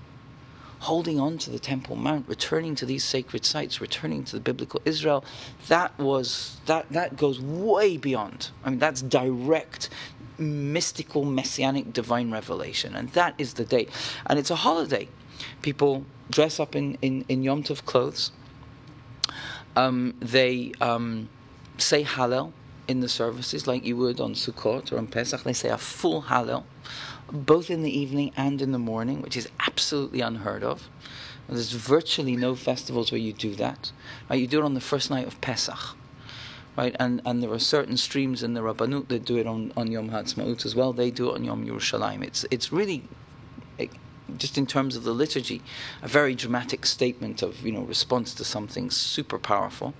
holding 0.83 1.19
on 1.19 1.37
to 1.39 1.49
the 1.49 1.59
Temple 1.59 1.95
Mount, 1.95 2.27
returning 2.27 2.75
to 2.75 2.85
these 2.85 3.03
sacred 3.03 3.45
sites, 3.45 3.79
returning 3.79 4.23
to 4.25 4.35
the 4.35 4.41
biblical 4.41 4.81
Israel, 4.85 5.23
that 5.67 5.97
was 5.97 6.57
that 6.65 6.89
that 6.91 7.17
goes 7.17 7.39
way 7.39 7.97
beyond. 7.97 8.51
I 8.63 8.69
mean, 8.69 8.79
that's 8.79 9.01
direct 9.01 9.89
mystical 10.37 11.23
messianic 11.23 11.93
divine 11.93 12.31
revelation 12.31 12.95
and 12.95 13.09
that 13.09 13.33
is 13.37 13.53
the 13.53 13.65
date. 13.65 13.89
And 14.25 14.39
it's 14.39 14.51
a 14.51 14.55
holiday. 14.55 15.07
People 15.61 16.05
dress 16.29 16.59
up 16.59 16.75
in, 16.75 16.97
in, 17.01 17.25
in 17.29 17.43
Yom 17.43 17.63
Tov 17.63 17.85
clothes. 17.85 18.31
Um, 19.75 20.15
they 20.19 20.71
um, 20.81 21.29
say 21.77 22.03
Hallel 22.03 22.51
in 22.87 22.99
the 22.99 23.09
services 23.09 23.67
like 23.67 23.85
you 23.85 23.95
would 23.97 24.19
on 24.19 24.33
Sukkot 24.33 24.91
or 24.91 24.97
on 24.97 25.07
Pesach. 25.07 25.43
They 25.43 25.53
say 25.53 25.69
a 25.69 25.77
full 25.77 26.23
Hallel 26.23 26.63
both 27.31 27.69
in 27.69 27.83
the 27.83 27.97
evening 27.97 28.31
and 28.35 28.61
in 28.61 28.71
the 28.71 28.79
morning, 28.79 29.21
which 29.21 29.37
is 29.37 29.49
absolutely 29.59 30.21
unheard 30.21 30.63
of. 30.63 30.89
There's 31.47 31.71
virtually 31.71 32.35
no 32.35 32.55
festivals 32.55 33.11
where 33.11 33.19
you 33.19 33.33
do 33.33 33.55
that. 33.55 33.91
Right? 34.29 34.39
You 34.39 34.47
do 34.47 34.59
it 34.59 34.65
on 34.65 34.73
the 34.73 34.81
first 34.81 35.09
night 35.09 35.27
of 35.27 35.39
Pesach. 35.41 35.95
Right? 36.77 36.95
And, 36.99 37.21
and 37.25 37.43
there 37.43 37.51
are 37.51 37.59
certain 37.59 37.97
streams 37.97 38.41
in 38.41 38.53
the 38.53 38.61
Rabbanut 38.61 39.09
that 39.09 39.25
do 39.25 39.37
it 39.37 39.45
on, 39.45 39.71
on 39.77 39.91
Yom 39.91 40.09
HaTzmaut 40.09 40.65
as 40.65 40.75
well. 40.75 40.93
They 40.93 41.11
do 41.11 41.29
it 41.29 41.35
on 41.35 41.43
Yom 41.43 41.65
Yerushalayim. 41.65 42.23
It's, 42.23 42.45
it's 42.49 42.71
really, 42.71 43.03
it, 43.77 43.91
just 44.37 44.57
in 44.57 44.65
terms 44.65 44.95
of 44.95 45.03
the 45.03 45.11
liturgy, 45.11 45.61
a 46.01 46.07
very 46.07 46.35
dramatic 46.35 46.85
statement 46.85 47.41
of 47.41 47.65
you 47.65 47.71
know 47.71 47.81
response 47.81 48.33
to 48.35 48.43
something 48.43 48.89
super 48.89 49.37
powerful. 49.37 49.93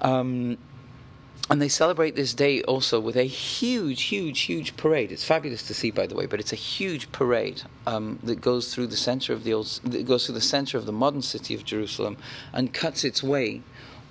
Um, 0.00 0.58
and 1.52 1.60
they 1.60 1.68
celebrate 1.68 2.16
this 2.16 2.32
day 2.32 2.62
also 2.62 2.98
with 2.98 3.14
a 3.14 3.24
huge, 3.24 4.04
huge, 4.04 4.40
huge 4.40 4.74
parade. 4.78 5.12
It's 5.12 5.22
fabulous 5.22 5.62
to 5.64 5.74
see, 5.74 5.90
by 5.90 6.06
the 6.06 6.14
way, 6.14 6.24
but 6.24 6.40
it's 6.40 6.54
a 6.54 6.56
huge 6.56 7.12
parade 7.12 7.60
um, 7.86 8.18
that 8.22 8.40
goes 8.40 8.74
through 8.74 8.86
the 8.86 8.96
center 8.96 9.34
of 9.34 9.44
the 9.44 9.52
old, 9.52 9.66
that 9.84 10.06
goes 10.06 10.24
through 10.24 10.36
the 10.36 10.40
center 10.40 10.78
of 10.78 10.86
the 10.86 10.92
modern 10.92 11.20
city 11.20 11.52
of 11.52 11.62
Jerusalem, 11.62 12.16
and 12.54 12.72
cuts 12.72 13.04
its 13.04 13.22
way 13.22 13.60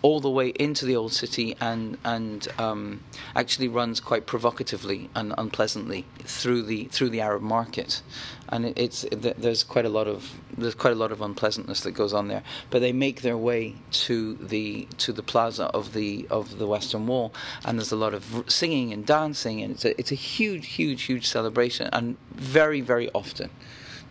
all 0.01 0.19
the 0.19 0.29
way 0.29 0.49
into 0.49 0.85
the 0.85 0.95
old 0.95 1.13
city 1.13 1.55
and 1.61 1.97
and 2.03 2.47
um, 2.57 3.01
actually 3.35 3.67
runs 3.67 3.99
quite 3.99 4.25
provocatively 4.25 5.09
and 5.15 5.33
unpleasantly 5.37 6.05
through 6.23 6.63
the 6.63 6.85
through 6.85 7.09
the 7.09 7.21
Arab 7.21 7.41
market, 7.41 8.01
and 8.49 8.65
it, 8.65 8.77
it's 8.77 9.05
there's 9.11 9.63
quite 9.63 9.85
a 9.85 9.89
lot 9.89 10.07
of 10.07 10.39
there's 10.57 10.75
quite 10.75 10.93
a 10.93 10.95
lot 10.95 11.11
of 11.11 11.21
unpleasantness 11.21 11.81
that 11.81 11.91
goes 11.91 12.13
on 12.13 12.27
there. 12.27 12.43
But 12.69 12.79
they 12.79 12.91
make 12.91 13.21
their 13.21 13.37
way 13.37 13.75
to 13.91 14.35
the 14.35 14.87
to 14.97 15.13
the 15.13 15.23
plaza 15.23 15.65
of 15.65 15.93
the 15.93 16.27
of 16.29 16.57
the 16.57 16.67
Western 16.67 17.07
Wall, 17.07 17.33
and 17.63 17.77
there's 17.77 17.91
a 17.91 17.95
lot 17.95 18.13
of 18.13 18.45
singing 18.47 18.91
and 18.93 19.05
dancing, 19.05 19.61
and 19.61 19.73
it's 19.73 19.85
a 19.85 19.99
it's 19.99 20.11
a 20.11 20.15
huge 20.15 20.67
huge 20.67 21.03
huge 21.03 21.27
celebration, 21.27 21.89
and 21.93 22.17
very 22.31 22.81
very 22.81 23.09
often 23.11 23.49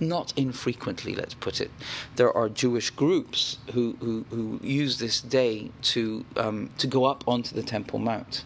not 0.01 0.33
infrequently, 0.37 1.15
let's 1.15 1.35
put 1.35 1.61
it, 1.61 1.71
there 2.17 2.35
are 2.37 2.49
Jewish 2.49 2.91
groups 2.91 3.59
who, 3.73 3.97
who, 4.01 4.25
who 4.31 4.61
use 4.63 4.99
this 4.99 5.21
day 5.21 5.71
to, 5.83 6.25
um, 6.37 6.71
to 6.79 6.87
go 6.87 7.05
up 7.05 7.23
onto 7.29 7.55
the 7.55 7.63
Temple 7.63 7.99
Mount. 7.99 8.45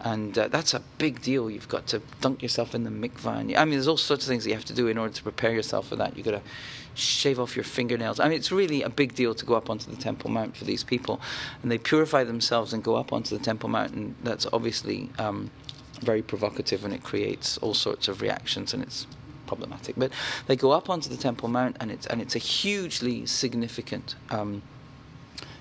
And 0.00 0.36
uh, 0.36 0.48
that's 0.48 0.74
a 0.74 0.82
big 0.98 1.22
deal. 1.22 1.50
You've 1.50 1.68
got 1.68 1.86
to 1.88 2.02
dunk 2.20 2.42
yourself 2.42 2.74
in 2.74 2.84
the 2.84 2.90
mikvah. 2.90 3.40
And, 3.40 3.56
I 3.56 3.64
mean, 3.64 3.74
there's 3.74 3.88
all 3.88 3.96
sorts 3.96 4.24
of 4.24 4.28
things 4.28 4.44
that 4.44 4.50
you 4.50 4.54
have 4.54 4.64
to 4.66 4.74
do 4.74 4.86
in 4.86 4.98
order 4.98 5.14
to 5.14 5.22
prepare 5.22 5.52
yourself 5.52 5.88
for 5.88 5.96
that. 5.96 6.14
You've 6.14 6.26
got 6.26 6.32
to 6.32 6.42
shave 6.94 7.40
off 7.40 7.56
your 7.56 7.64
fingernails. 7.64 8.20
I 8.20 8.28
mean, 8.28 8.36
it's 8.36 8.52
really 8.52 8.82
a 8.82 8.90
big 8.90 9.14
deal 9.14 9.34
to 9.34 9.46
go 9.46 9.54
up 9.54 9.70
onto 9.70 9.90
the 9.90 9.96
Temple 9.96 10.30
Mount 10.30 10.58
for 10.58 10.66
these 10.66 10.84
people. 10.84 11.22
And 11.62 11.72
they 11.72 11.78
purify 11.78 12.22
themselves 12.22 12.74
and 12.74 12.84
go 12.84 12.96
up 12.96 13.14
onto 13.14 13.36
the 13.36 13.42
Temple 13.42 13.70
Mount. 13.70 13.92
And 13.92 14.14
that's 14.22 14.46
obviously 14.52 15.08
um, 15.18 15.50
very 16.02 16.20
provocative 16.20 16.84
and 16.84 16.92
it 16.92 17.02
creates 17.02 17.56
all 17.58 17.72
sorts 17.72 18.06
of 18.06 18.20
reactions. 18.20 18.74
And 18.74 18.82
it's 18.82 19.06
problematic. 19.46 19.94
But 19.96 20.10
they 20.46 20.56
go 20.56 20.70
up 20.72 20.90
onto 20.90 21.08
the 21.08 21.16
Temple 21.16 21.48
Mount, 21.48 21.76
and 21.80 21.90
it's 21.90 22.06
and 22.06 22.20
it's 22.20 22.34
a 22.34 22.38
hugely 22.38 23.26
significant 23.26 24.16
um, 24.30 24.62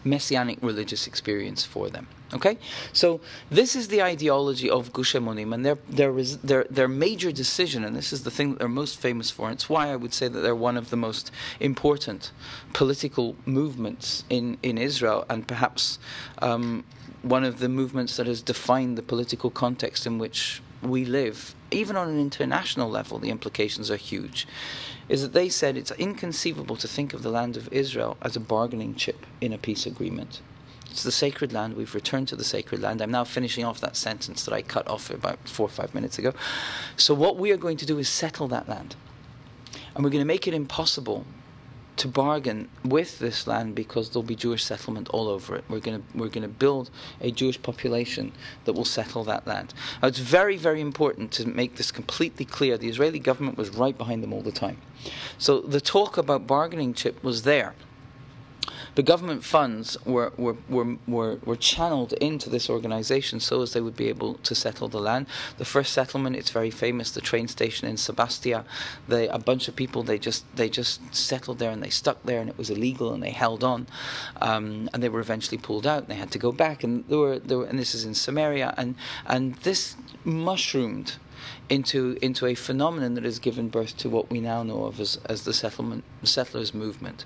messianic 0.04 0.58
religious 0.62 1.08
experience 1.08 1.64
for 1.64 1.90
them. 1.90 2.08
Okay, 2.34 2.58
so 2.94 3.22
this 3.52 3.76
is 3.76 3.90
the 3.90 4.02
ideology 4.02 4.68
of 4.68 4.92
Gush 4.92 5.14
Emunim, 5.14 5.54
and 5.54 5.64
their 5.64 5.78
their 5.88 6.12
their 6.12 6.64
their 6.64 6.88
major 6.88 7.32
decision, 7.32 7.84
and 7.84 7.96
this 7.96 8.12
is 8.12 8.24
the 8.24 8.32
thing 8.32 8.52
that 8.52 8.60
they're 8.60 8.68
most 8.68 9.00
famous 9.00 9.30
for. 9.30 9.48
And 9.48 9.54
it's 9.54 9.70
why 9.70 9.92
I 9.92 9.96
would 9.96 10.14
say 10.14 10.28
that 10.28 10.40
they're 10.40 10.56
one 10.56 10.76
of 10.76 10.90
the 10.90 10.98
most 10.98 11.32
important 11.60 12.32
political 12.74 13.36
movements 13.46 14.24
in 14.30 14.58
in 14.64 14.78
Israel, 14.80 15.26
and 15.30 15.48
perhaps 15.48 16.00
um, 16.42 16.84
one 17.22 17.44
of 17.44 17.60
the 17.60 17.70
movements 17.70 18.18
that 18.18 18.26
has 18.28 18.42
defined 18.42 18.98
the 18.98 19.04
political 19.04 19.52
context 19.52 20.08
in 20.08 20.18
which 20.18 20.62
we 20.82 21.06
live, 21.06 21.56
even 21.74 21.96
on 21.96 22.10
an 22.10 22.20
international 22.20 22.90
level, 22.90 23.20
the 23.20 23.30
implications 23.30 23.92
are 23.92 23.98
huge, 23.98 24.48
is 25.10 25.22
that 25.22 25.34
they 25.34 25.50
said 25.50 25.78
it's 25.78 25.92
inconceivable 25.92 26.76
to 26.78 26.88
think 26.88 27.14
of 27.14 27.24
the 27.24 27.30
land 27.30 27.58
of 27.58 27.72
Israel 27.72 28.18
as 28.22 28.36
a 28.36 28.40
bargaining 28.40 28.96
chip 28.96 29.26
in 29.42 29.54
a 29.54 29.58
peace 29.58 29.86
agreement. 29.86 30.42
It's 30.90 31.04
the 31.04 31.12
sacred 31.12 31.52
land. 31.52 31.76
We've 31.76 31.96
returned 31.96 32.28
to 32.28 32.36
the 32.36 32.44
sacred 32.44 32.82
land. 32.82 33.02
I'm 33.02 33.10
now 33.10 33.24
finishing 33.24 33.66
off 33.66 33.82
that 33.82 33.96
sentence 33.96 34.46
that 34.46 34.54
I 34.54 34.62
cut 34.62 34.88
off 34.88 35.10
about 35.10 35.40
four 35.50 35.66
or 35.66 35.70
five 35.70 35.96
minutes 35.96 36.20
ago. 36.20 36.34
So, 36.98 37.16
what 37.16 37.38
we 37.38 37.52
are 37.52 37.58
going 37.58 37.78
to 37.78 37.86
do 37.86 37.98
is 37.98 38.08
settle 38.08 38.48
that 38.50 38.70
land. 38.70 38.96
And 39.96 40.04
we're 40.04 40.12
going 40.12 40.22
to 40.22 40.26
make 40.26 40.48
it 40.48 40.54
impossible 40.54 41.26
to 41.98 42.08
bargain 42.08 42.70
with 42.84 43.20
this 43.20 43.48
land 43.48 43.76
because 43.76 44.10
there'll 44.10 44.24
be 44.24 44.36
Jewish 44.36 44.64
settlement 44.64 45.10
all 45.10 45.28
over 45.28 45.56
it. 45.56 45.64
We're 45.70 45.80
going 45.80 46.02
to 46.02 46.18
we're 46.18 46.30
going 46.30 46.44
to 46.44 46.48
build 46.48 46.90
a 47.22 47.32
Jewish 47.32 47.62
population 47.62 48.32
that 48.66 48.74
will 48.74 48.86
settle 48.86 49.24
that 49.26 49.46
land. 49.48 49.74
Now, 50.02 50.08
it's 50.08 50.20
very 50.20 50.58
very 50.58 50.82
important 50.82 51.32
to 51.34 51.46
make 51.46 51.76
this 51.76 51.92
completely 51.92 52.46
clear. 52.46 52.78
The 52.78 52.90
Israeli 52.90 53.20
government 53.20 53.58
was 53.58 53.70
right 53.70 53.98
behind 53.98 54.24
them 54.24 54.34
all 54.34 54.42
the 54.42 54.52
time. 54.52 54.78
So 55.38 55.60
the 55.60 55.82
talk 55.82 56.18
about 56.18 56.48
bargaining 56.48 56.94
chip 56.94 57.24
was 57.24 57.44
there 57.44 57.76
the 58.96 59.04
government 59.04 59.44
funds 59.44 59.98
were, 60.06 60.32
were, 60.38 60.56
were, 60.70 60.98
were, 61.08 61.40
were 61.44 61.56
channeled 61.56 62.14
into 62.14 62.50
this 62.50 62.70
organization 62.70 63.40
so 63.40 63.62
as 63.62 63.74
they 63.74 63.82
would 63.82 63.96
be 63.96 64.10
able 64.10 64.36
to 64.36 64.56
settle 64.56 64.88
the 64.88 65.00
land. 65.00 65.28
The 65.58 65.66
first 65.66 65.94
settlement, 65.94 66.36
it's 66.36 66.52
very 66.52 66.72
famous, 66.72 67.12
the 67.12 67.22
train 67.22 67.48
station 67.48 67.88
in 67.88 67.98
Sebastia. 67.98 68.66
They, 69.08 69.28
a 69.28 69.40
bunch 69.40 69.68
of 69.68 69.76
people, 69.76 70.04
they 70.04 70.20
just, 70.20 70.44
they 70.56 70.70
just 70.70 71.16
settled 71.16 71.60
there 71.60 71.72
and 71.72 71.82
they 71.82 71.90
stuck 71.90 72.22
there 72.24 72.40
and 72.40 72.50
it 72.50 72.58
was 72.58 72.70
illegal 72.70 73.14
and 73.14 73.24
they 73.24 73.32
held 73.32 73.64
on. 73.64 73.88
Um, 74.42 74.90
and 74.94 75.02
they 75.02 75.10
were 75.10 75.20
eventually 75.20 75.58
pulled 75.58 75.88
out 75.88 76.04
and 76.04 76.08
they 76.08 76.16
had 76.16 76.32
to 76.32 76.40
go 76.40 76.52
back. 76.52 76.84
And, 76.84 77.06
there 77.08 77.18
were, 77.18 77.40
there 77.40 77.58
were, 77.60 77.66
and 77.66 77.80
this 77.80 77.96
is 77.96 78.06
in 78.06 78.14
Samaria. 78.14 78.74
And, 78.78 78.96
and 79.26 79.56
this 79.56 79.96
mushroomed 80.24 81.16
into 81.70 82.18
into 82.22 82.46
a 82.46 82.56
phenomenon 82.56 83.14
that 83.16 83.24
has 83.24 83.40
given 83.40 83.70
birth 83.70 83.98
to 83.98 84.10
what 84.10 84.30
we 84.30 84.40
now 84.40 84.64
know 84.64 84.86
of 84.86 85.00
as, 85.00 85.20
as 85.26 85.44
the 85.44 85.54
settlement 85.54 86.04
settlers 86.24 86.74
movement. 86.74 87.26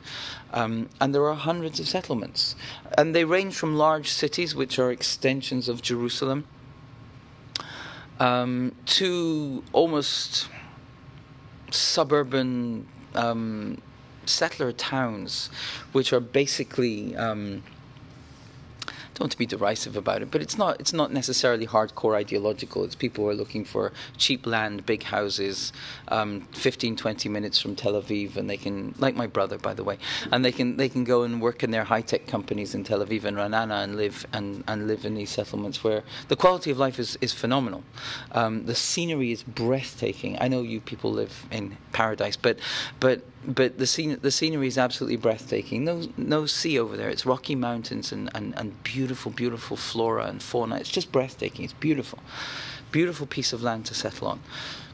Um, 0.53 0.89
and 1.01 1.13
there 1.13 1.25
are 1.25 1.35
hundreds 1.35 1.79
of 1.79 1.87
settlements, 1.87 2.55
and 2.97 3.15
they 3.15 3.23
range 3.23 3.55
from 3.55 3.75
large 3.75 4.09
cities, 4.09 4.55
which 4.55 4.79
are 4.79 4.91
extensions 4.91 5.69
of 5.69 5.81
Jerusalem, 5.81 6.45
um, 8.19 8.73
to 8.85 9.63
almost 9.73 10.49
suburban 11.71 12.87
um, 13.15 13.77
settler 14.25 14.71
towns, 14.71 15.49
which 15.91 16.13
are 16.13 16.19
basically 16.19 17.15
um, 17.15 17.63
don't 19.17 19.31
to 19.31 19.37
be 19.37 19.45
derisive 19.45 19.97
about 19.97 20.21
it, 20.21 20.29
but 20.29 20.41
it's 20.41 20.57
not 20.57 20.79
it's 20.79 20.93
not 20.93 21.11
necessarily 21.11 21.65
hardcore 21.65 22.15
ideological. 22.15 22.83
It's 22.83 22.95
people 22.95 23.23
who 23.23 23.29
are 23.31 23.35
looking 23.35 23.65
for 23.65 23.91
cheap 24.17 24.45
land, 24.45 24.85
big 24.85 25.03
houses, 25.03 25.73
um, 26.09 26.41
15, 26.51 26.95
20 26.95 27.29
minutes 27.29 27.59
from 27.59 27.75
Tel 27.75 27.93
Aviv, 27.93 28.35
and 28.35 28.49
they 28.49 28.57
can, 28.57 28.93
like 28.99 29.15
my 29.15 29.27
brother, 29.27 29.57
by 29.57 29.73
the 29.73 29.83
way, 29.83 29.97
and 30.31 30.45
they 30.45 30.51
can 30.51 30.77
they 30.77 30.89
can 30.89 31.03
go 31.03 31.23
and 31.23 31.41
work 31.41 31.63
in 31.63 31.71
their 31.71 31.83
high 31.83 32.01
tech 32.01 32.27
companies 32.27 32.75
in 32.75 32.83
Tel 32.83 33.03
Aviv 33.03 33.23
and 33.23 33.37
Ranana 33.37 33.83
and 33.83 33.95
live 33.95 34.25
and, 34.33 34.63
and 34.67 34.87
live 34.87 35.05
in 35.05 35.15
these 35.15 35.31
settlements 35.31 35.83
where 35.83 36.03
the 36.27 36.35
quality 36.35 36.69
of 36.71 36.77
life 36.77 36.99
is, 36.99 37.17
is 37.21 37.33
phenomenal. 37.33 37.83
Um, 38.33 38.65
the 38.65 38.75
scenery 38.75 39.31
is 39.31 39.43
breathtaking. 39.43 40.37
I 40.39 40.47
know 40.47 40.61
you 40.61 40.79
people 40.79 41.11
live 41.11 41.47
in 41.51 41.77
paradise, 41.91 42.37
but 42.37 42.59
but 42.99 43.21
but 43.45 43.77
the 43.77 43.87
scene, 43.87 44.17
the 44.21 44.31
scenery 44.31 44.67
is 44.67 44.77
absolutely 44.77 45.17
breathtaking. 45.17 45.85
No, 45.85 46.07
no 46.17 46.45
sea 46.45 46.79
over 46.79 46.97
there. 46.97 47.09
It's 47.09 47.25
rocky 47.25 47.55
mountains 47.55 48.11
and, 48.11 48.29
and, 48.35 48.53
and 48.57 48.83
beautiful, 48.83 49.31
beautiful 49.31 49.77
flora 49.77 50.25
and 50.25 50.41
fauna. 50.41 50.77
It's 50.77 50.89
just 50.89 51.11
breathtaking. 51.11 51.63
It's 51.63 51.73
beautiful, 51.73 52.19
beautiful 52.91 53.27
piece 53.27 53.53
of 53.53 53.63
land 53.63 53.85
to 53.85 53.93
settle 53.93 54.27
on. 54.27 54.41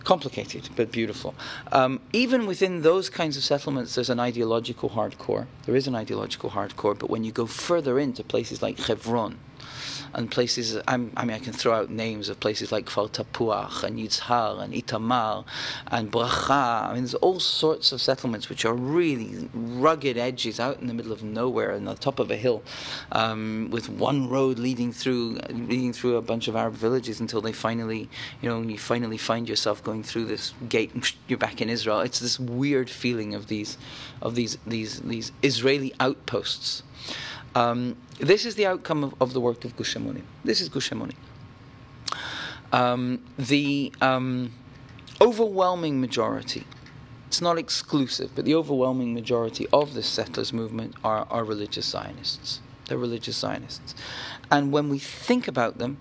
Complicated, 0.04 0.70
but 0.76 0.92
beautiful. 0.92 1.34
Um, 1.72 2.02
even 2.12 2.46
within 2.46 2.82
those 2.82 3.10
kinds 3.10 3.38
of 3.38 3.44
settlements, 3.44 3.96
there's 3.96 4.10
an 4.10 4.20
ideological 4.20 4.90
hardcore. 4.90 5.48
There 5.66 5.76
is 5.76 5.88
an 5.88 5.96
ideological 5.96 6.52
hardcore, 6.52 6.98
but 7.00 7.10
when 7.10 7.24
you 7.24 7.32
go 7.32 7.46
further 7.46 7.98
into 7.98 8.24
places 8.24 8.62
like 8.62 8.78
Hebron, 8.80 9.40
and 10.14 10.30
places. 10.30 10.78
I'm, 10.88 11.12
i 11.18 11.26
mean, 11.26 11.36
I 11.36 11.40
can 11.40 11.54
throw 11.54 11.74
out 11.74 11.90
names 11.90 12.30
of 12.30 12.40
places 12.40 12.72
like 12.72 12.86
Kfar 12.86 13.10
Tapuach 13.10 13.84
and 13.84 13.98
Yitzhar 13.98 14.62
and 14.62 14.74
Itamar 14.74 15.46
and 15.88 16.12
Bracha. 16.12 16.90
I 16.90 16.94
mean, 16.94 17.04
there's 17.04 17.14
all 17.16 17.40
sorts 17.40 17.92
of 17.92 18.02
settlements 18.02 18.50
which 18.50 18.66
are 18.66 18.74
really 18.74 19.50
rugged 19.54 20.18
edges 20.18 20.60
out 20.60 20.80
in 20.80 20.88
the 20.88 20.94
middle 20.94 21.12
of 21.12 21.24
nowhere 21.24 21.74
on 21.74 21.86
the 21.86 21.96
top 21.96 22.20
of 22.20 22.32
a 22.32 22.36
hill, 22.36 22.64
um, 23.12 23.70
with 23.72 23.90
one 23.90 24.30
road 24.30 24.60
leading 24.60 24.92
through 24.92 25.40
leading 25.50 25.94
through 25.94 26.18
a 26.18 26.22
bunch 26.22 26.48
of 26.48 26.56
Arab 26.56 26.74
villages 26.74 27.20
until 27.20 27.42
they 27.42 27.52
finally, 27.52 28.10
you 28.42 28.50
know, 28.50 28.62
you 28.62 28.78
finally 28.78 29.18
find 29.18 29.50
yourself 29.50 29.84
going 29.84 30.04
through 30.04 30.26
this 30.26 30.54
gate 30.70 30.94
and 30.94 31.12
you're 31.28 31.40
back 31.40 31.62
in 31.62 31.70
Israel. 31.70 32.02
It's 32.02 32.20
this 32.20 32.40
weird 32.40 32.90
feeling 32.90 33.34
of 33.34 33.48
these 33.48 33.78
of 34.22 34.36
these 34.36 34.58
these 34.66 35.00
these 35.02 35.32
Israeli 35.42 35.94
outposts. 36.00 36.84
Um, 37.56 37.96
this 38.20 38.46
is 38.46 38.56
the 38.56 38.66
outcome 38.66 39.04
of, 39.04 39.14
of, 39.22 39.34
the 39.34 39.40
work 39.40 39.64
of 39.66 39.76
Gush 39.76 39.96
Emunim. 39.96 40.24
This 40.44 40.60
is 40.62 40.70
Gush 40.70 40.90
Emunim. 40.90 41.16
Um, 42.72 43.24
the 43.38 43.94
um, 44.02 44.52
overwhelming 45.22 46.02
majority, 46.02 46.66
it's 47.28 47.42
not 47.42 47.60
exclusive, 47.60 48.32
but 48.36 48.46
the 48.46 48.56
overwhelming 48.56 49.14
majority 49.14 49.68
of 49.72 49.94
the 49.94 50.02
settlers 50.02 50.52
movement 50.52 50.96
are, 51.04 51.28
are 51.30 51.44
religious 51.44 51.86
Zionists. 51.86 52.62
They're 52.88 52.98
religious 52.98 53.38
Zionists. 53.38 53.94
And 54.52 54.72
when 54.72 54.90
we 54.90 54.98
think 54.98 55.48
about 55.48 55.78
them, 55.78 55.98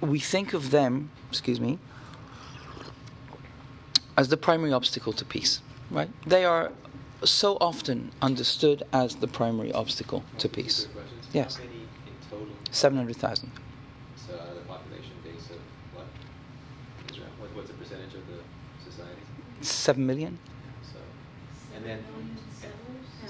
we 0.00 0.18
think 0.18 0.52
of 0.52 0.70
them, 0.70 1.10
excuse 1.30 1.60
me, 1.60 1.78
as 4.16 4.28
the 4.28 4.36
primary 4.36 4.72
obstacle 4.72 5.12
to 5.14 5.24
peace. 5.24 5.60
Right? 5.90 6.10
They 6.26 6.44
are 6.44 6.72
so 7.22 7.56
often 7.60 8.10
understood 8.20 8.82
as 8.92 9.16
the 9.16 9.28
primary 9.28 9.72
obstacle 9.72 10.24
to 10.38 10.48
peace. 10.48 10.88
Yes. 11.32 11.58
700,000. 12.70 13.50
So 14.16 14.32
the 14.32 14.60
population 14.66 15.12
base 15.22 15.50
of 15.50 15.56
what? 15.94 16.06
Israel? 17.10 17.28
What, 17.38 17.54
what's 17.54 17.68
the 17.68 17.74
percentage 17.74 18.14
of 18.14 18.26
the 18.26 18.90
society? 18.90 19.20
7 19.60 20.04
million. 20.04 20.38
So, 20.82 20.98
and 21.76 21.84
then... 21.84 22.04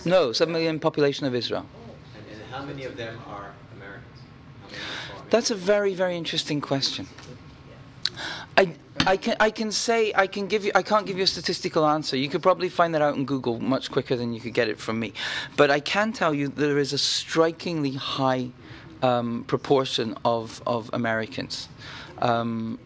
No, 0.06 0.32
7 0.32 0.52
million 0.52 0.80
population 0.80 1.26
of 1.26 1.34
Israel. 1.34 1.66
And, 2.16 2.26
and 2.32 2.52
how 2.52 2.64
many 2.64 2.84
of 2.84 2.96
them 2.96 3.18
are 3.26 3.52
Americans? 3.76 4.20
That's 5.30 5.50
a 5.50 5.54
very, 5.54 5.94
very 5.94 6.16
interesting 6.16 6.60
question. 6.60 7.06
I, 8.56 8.74
I 9.06 9.16
can 9.18 9.36
I 9.38 9.50
can 9.50 9.70
say 9.70 10.12
I 10.14 10.26
can 10.26 10.46
give 10.46 10.64
you 10.64 10.72
I 10.74 10.82
can't 10.82 11.06
give 11.06 11.18
you 11.18 11.24
a 11.24 11.26
statistical 11.26 11.86
answer. 11.86 12.16
You 12.16 12.28
could 12.28 12.42
probably 12.42 12.68
find 12.68 12.94
that 12.94 13.02
out 13.02 13.16
in 13.16 13.24
Google 13.26 13.60
much 13.60 13.90
quicker 13.90 14.16
than 14.16 14.32
you 14.32 14.40
could 14.40 14.54
get 14.54 14.68
it 14.68 14.78
from 14.78 14.98
me. 14.98 15.12
But 15.56 15.70
I 15.70 15.80
can 15.80 16.12
tell 16.12 16.32
you 16.32 16.48
there 16.48 16.78
is 16.78 16.92
a 16.92 16.98
strikingly 16.98 17.92
high 17.92 18.50
um, 19.02 19.44
proportion 19.46 20.16
of 20.24 20.62
of 20.66 20.90
Americans. 20.92 21.68
Um, 22.18 22.78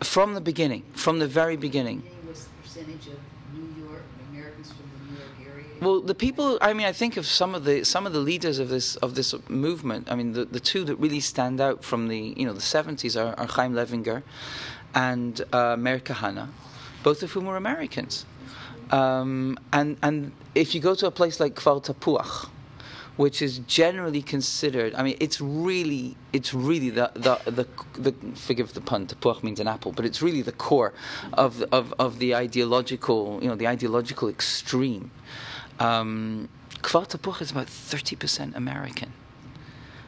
from 0.00 0.34
the 0.34 0.40
beginning, 0.40 0.82
from 0.92 1.18
the 1.18 1.26
very 1.26 1.56
beginning. 1.56 2.02
Well, 5.80 6.00
the 6.00 6.14
people. 6.14 6.58
I 6.62 6.72
mean, 6.72 6.86
I 6.86 6.92
think 6.92 7.16
of 7.16 7.26
some 7.26 7.54
of 7.54 7.64
the 7.64 7.84
some 7.84 8.06
of 8.06 8.12
the 8.12 8.20
leaders 8.20 8.58
of 8.58 8.68
this 8.68 8.96
of 8.96 9.16
this 9.16 9.34
movement. 9.48 10.10
I 10.10 10.14
mean, 10.14 10.32
the, 10.32 10.44
the 10.44 10.60
two 10.60 10.84
that 10.84 10.96
really 10.96 11.20
stand 11.20 11.60
out 11.60 11.84
from 11.84 12.08
the 12.08 12.34
you 12.36 12.46
know 12.46 12.52
the 12.52 12.60
seventies 12.60 13.16
are, 13.16 13.34
are 13.38 13.46
Chaim 13.46 13.74
Levinger 13.74 14.22
and 14.94 15.40
uh, 15.52 15.76
Meir 15.76 16.00
Kahane, 16.00 16.48
both 17.02 17.22
of 17.22 17.32
whom 17.32 17.46
were 17.46 17.56
Americans. 17.56 18.26
Um, 18.90 19.58
and 19.72 19.96
and 20.02 20.32
if 20.54 20.74
you 20.74 20.80
go 20.80 20.94
to 20.94 21.06
a 21.06 21.10
place 21.10 21.40
like 21.40 21.54
Kfar 21.54 21.84
Tapuach, 21.84 22.48
which 23.16 23.40
is 23.40 23.60
generally 23.60 24.22
considered. 24.22 24.92
I 24.96 25.04
mean, 25.04 25.16
it's 25.20 25.40
really, 25.40 26.16
it's 26.32 26.52
really 26.52 26.90
the 26.90 27.10
the 27.14 27.36
the, 27.50 27.66
the 27.98 28.12
forgive 28.34 28.74
the 28.74 28.80
pun. 28.80 29.06
Tapuach 29.06 29.42
means 29.42 29.60
an 29.60 29.68
apple, 29.68 29.92
but 29.92 30.04
it's 30.04 30.20
really 30.20 30.42
the 30.42 30.52
core 30.52 30.92
of 31.32 31.62
of 31.70 31.94
of 31.98 32.18
the 32.18 32.34
ideological, 32.34 33.38
you 33.40 33.48
know, 33.48 33.54
the 33.54 33.68
ideological 33.68 34.28
extreme 34.28 35.10
um, 35.78 36.48
Kfar 36.82 37.40
is 37.40 37.50
about 37.50 37.66
30% 37.66 38.54
American. 38.54 39.12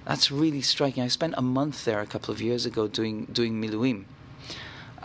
That's 0.04 0.30
really 0.30 0.60
striking. 0.60 1.02
I 1.02 1.08
spent 1.08 1.34
a 1.36 1.42
month 1.42 1.84
there 1.84 2.00
a 2.00 2.06
couple 2.06 2.32
of 2.32 2.40
years 2.40 2.64
ago 2.64 2.86
doing 2.86 3.24
doing 3.26 3.60
miluim. 3.60 4.04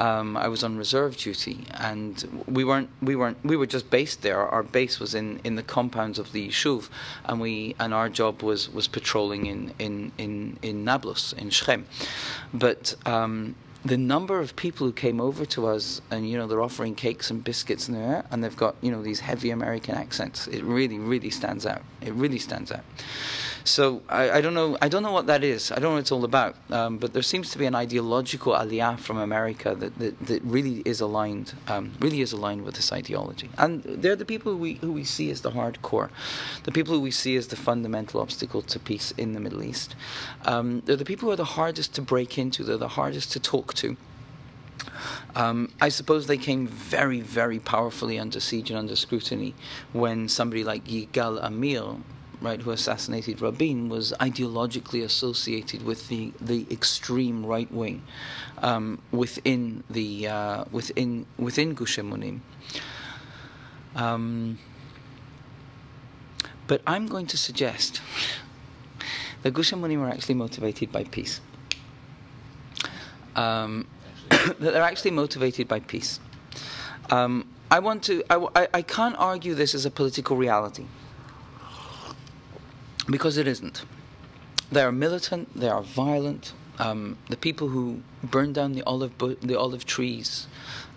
Um, 0.01 0.35
I 0.35 0.47
was 0.47 0.63
on 0.63 0.77
reserve 0.77 1.15
duty, 1.15 1.65
and 1.75 2.43
we 2.47 2.63
weren't 2.63 2.89
we 3.03 3.15
weren't 3.15 3.37
we 3.43 3.55
were 3.55 3.67
just 3.67 3.91
based 3.91 4.23
there. 4.23 4.39
Our 4.39 4.63
base 4.63 4.99
was 4.99 5.13
in, 5.13 5.39
in 5.43 5.53
the 5.57 5.61
compounds 5.61 6.17
of 6.17 6.31
the 6.31 6.49
Yishuv, 6.49 6.89
and 7.25 7.39
we 7.39 7.75
and 7.79 7.93
our 7.93 8.09
job 8.09 8.41
was, 8.41 8.67
was 8.73 8.87
patrolling 8.87 9.45
in 9.45 9.75
in 9.77 10.11
in, 10.17 10.57
in 10.63 10.83
Nablus 10.83 11.33
in 11.33 11.51
Shechem, 11.51 11.85
but. 12.51 12.95
Um, 13.05 13.55
the 13.83 13.97
number 13.97 14.39
of 14.39 14.55
people 14.55 14.85
who 14.85 14.93
came 14.93 15.19
over 15.19 15.43
to 15.43 15.65
us 15.65 16.01
and 16.11 16.29
you 16.29 16.37
know 16.37 16.45
they're 16.45 16.61
offering 16.61 16.93
cakes 16.93 17.31
and 17.31 17.43
biscuits 17.43 17.87
and 17.87 17.97
there 17.97 18.23
and 18.29 18.43
they've 18.43 18.55
got 18.55 18.75
you 18.81 18.91
know 18.91 19.01
these 19.01 19.19
heavy 19.19 19.49
American 19.49 19.95
accents 19.95 20.45
it 20.45 20.63
really 20.63 20.99
really 20.99 21.31
stands 21.31 21.65
out 21.65 21.81
it 21.99 22.13
really 22.13 22.37
stands 22.37 22.71
out 22.71 22.83
so 23.63 24.01
I, 24.09 24.31
I, 24.31 24.41
don't 24.41 24.53
know. 24.53 24.77
I 24.81 24.87
don't 24.87 25.03
know 25.03 25.11
what 25.11 25.27
that 25.27 25.43
is. 25.43 25.71
I 25.71 25.75
don't 25.75 25.83
know 25.83 25.91
what 25.93 25.99
it's 25.99 26.11
all 26.11 26.25
about. 26.25 26.55
Um, 26.69 26.97
but 26.97 27.13
there 27.13 27.21
seems 27.21 27.51
to 27.51 27.57
be 27.57 27.65
an 27.65 27.75
ideological 27.75 28.53
aliyah 28.53 28.99
from 28.99 29.17
America 29.17 29.75
that, 29.75 29.97
that, 29.99 30.19
that 30.27 30.43
really 30.43 30.81
is 30.85 31.01
aligned, 31.01 31.53
um, 31.67 31.91
really 31.99 32.21
is 32.21 32.33
aligned 32.33 32.63
with 32.63 32.75
this 32.75 32.91
ideology. 32.91 33.49
And 33.57 33.83
they're 33.83 34.15
the 34.15 34.25
people 34.25 34.53
who 34.53 34.57
we 34.57 34.73
who 34.75 34.91
we 34.91 35.03
see 35.03 35.29
as 35.31 35.41
the 35.41 35.51
hardcore, 35.51 36.09
the 36.63 36.71
people 36.71 36.93
who 36.93 37.01
we 37.01 37.11
see 37.11 37.35
as 37.35 37.47
the 37.47 37.55
fundamental 37.55 38.21
obstacle 38.21 38.61
to 38.63 38.79
peace 38.79 39.11
in 39.17 39.33
the 39.33 39.39
Middle 39.39 39.63
East. 39.63 39.95
Um, 40.45 40.81
they're 40.85 40.95
the 40.95 41.05
people 41.05 41.27
who 41.27 41.33
are 41.33 41.37
the 41.37 41.45
hardest 41.45 41.93
to 41.95 42.01
break 42.01 42.37
into. 42.37 42.63
They're 42.63 42.77
the 42.77 42.87
hardest 42.87 43.31
to 43.33 43.39
talk 43.39 43.73
to. 43.75 43.97
Um, 45.35 45.71
I 45.79 45.89
suppose 45.89 46.27
they 46.27 46.37
came 46.37 46.67
very, 46.67 47.21
very 47.21 47.59
powerfully 47.59 48.19
under 48.19 48.39
siege 48.39 48.69
and 48.69 48.77
under 48.77 48.95
scrutiny 48.95 49.53
when 49.93 50.27
somebody 50.27 50.63
like 50.63 50.85
Yigal 50.85 51.43
Amir, 51.43 51.95
right, 52.41 52.61
who 52.61 52.71
assassinated 52.71 53.41
Rabin, 53.41 53.87
was 53.87 54.13
ideologically 54.19 55.03
associated 55.03 55.85
with 55.85 56.07
the, 56.09 56.33
the 56.41 56.65
extreme 56.71 57.45
right 57.45 57.71
wing 57.71 58.03
um, 58.59 58.99
within 59.11 59.83
the 59.89 60.27
uh, 60.27 60.65
within 60.71 61.25
within 61.37 61.73
Gush 61.73 61.97
Emunim. 61.97 62.39
Um, 63.95 64.57
but 66.67 66.81
I'm 66.87 67.07
going 67.07 67.27
to 67.27 67.37
suggest 67.37 68.01
that 69.43 69.51
Gush 69.51 69.71
Emunim 69.71 69.99
are 69.99 70.09
actually 70.09 70.35
motivated 70.35 70.91
by 70.91 71.03
peace. 71.03 71.41
Um, 73.35 73.87
that 74.29 74.59
they're 74.59 74.81
actually 74.81 75.11
motivated 75.11 75.67
by 75.67 75.79
peace. 75.79 76.19
Um, 77.09 77.47
I 77.69 77.79
want 77.79 78.03
to. 78.03 78.23
I, 78.29 78.67
I 78.73 78.81
can't 78.81 79.15
argue 79.17 79.53
this 79.53 79.75
as 79.75 79.85
a 79.85 79.91
political 79.91 80.35
reality 80.35 80.85
because 83.11 83.37
it 83.37 83.47
isn't. 83.47 83.83
They 84.71 84.81
are 84.81 84.91
militant. 84.91 85.55
They 85.55 85.69
are 85.69 85.81
violent. 85.81 86.53
Um, 86.79 87.17
the 87.29 87.37
people 87.37 87.67
who 87.67 88.01
burn 88.23 88.53
down 88.53 88.71
the 88.73 88.83
olive 88.83 89.17
bu- 89.17 89.35
the 89.35 89.59
olive 89.59 89.85
trees, 89.85 90.47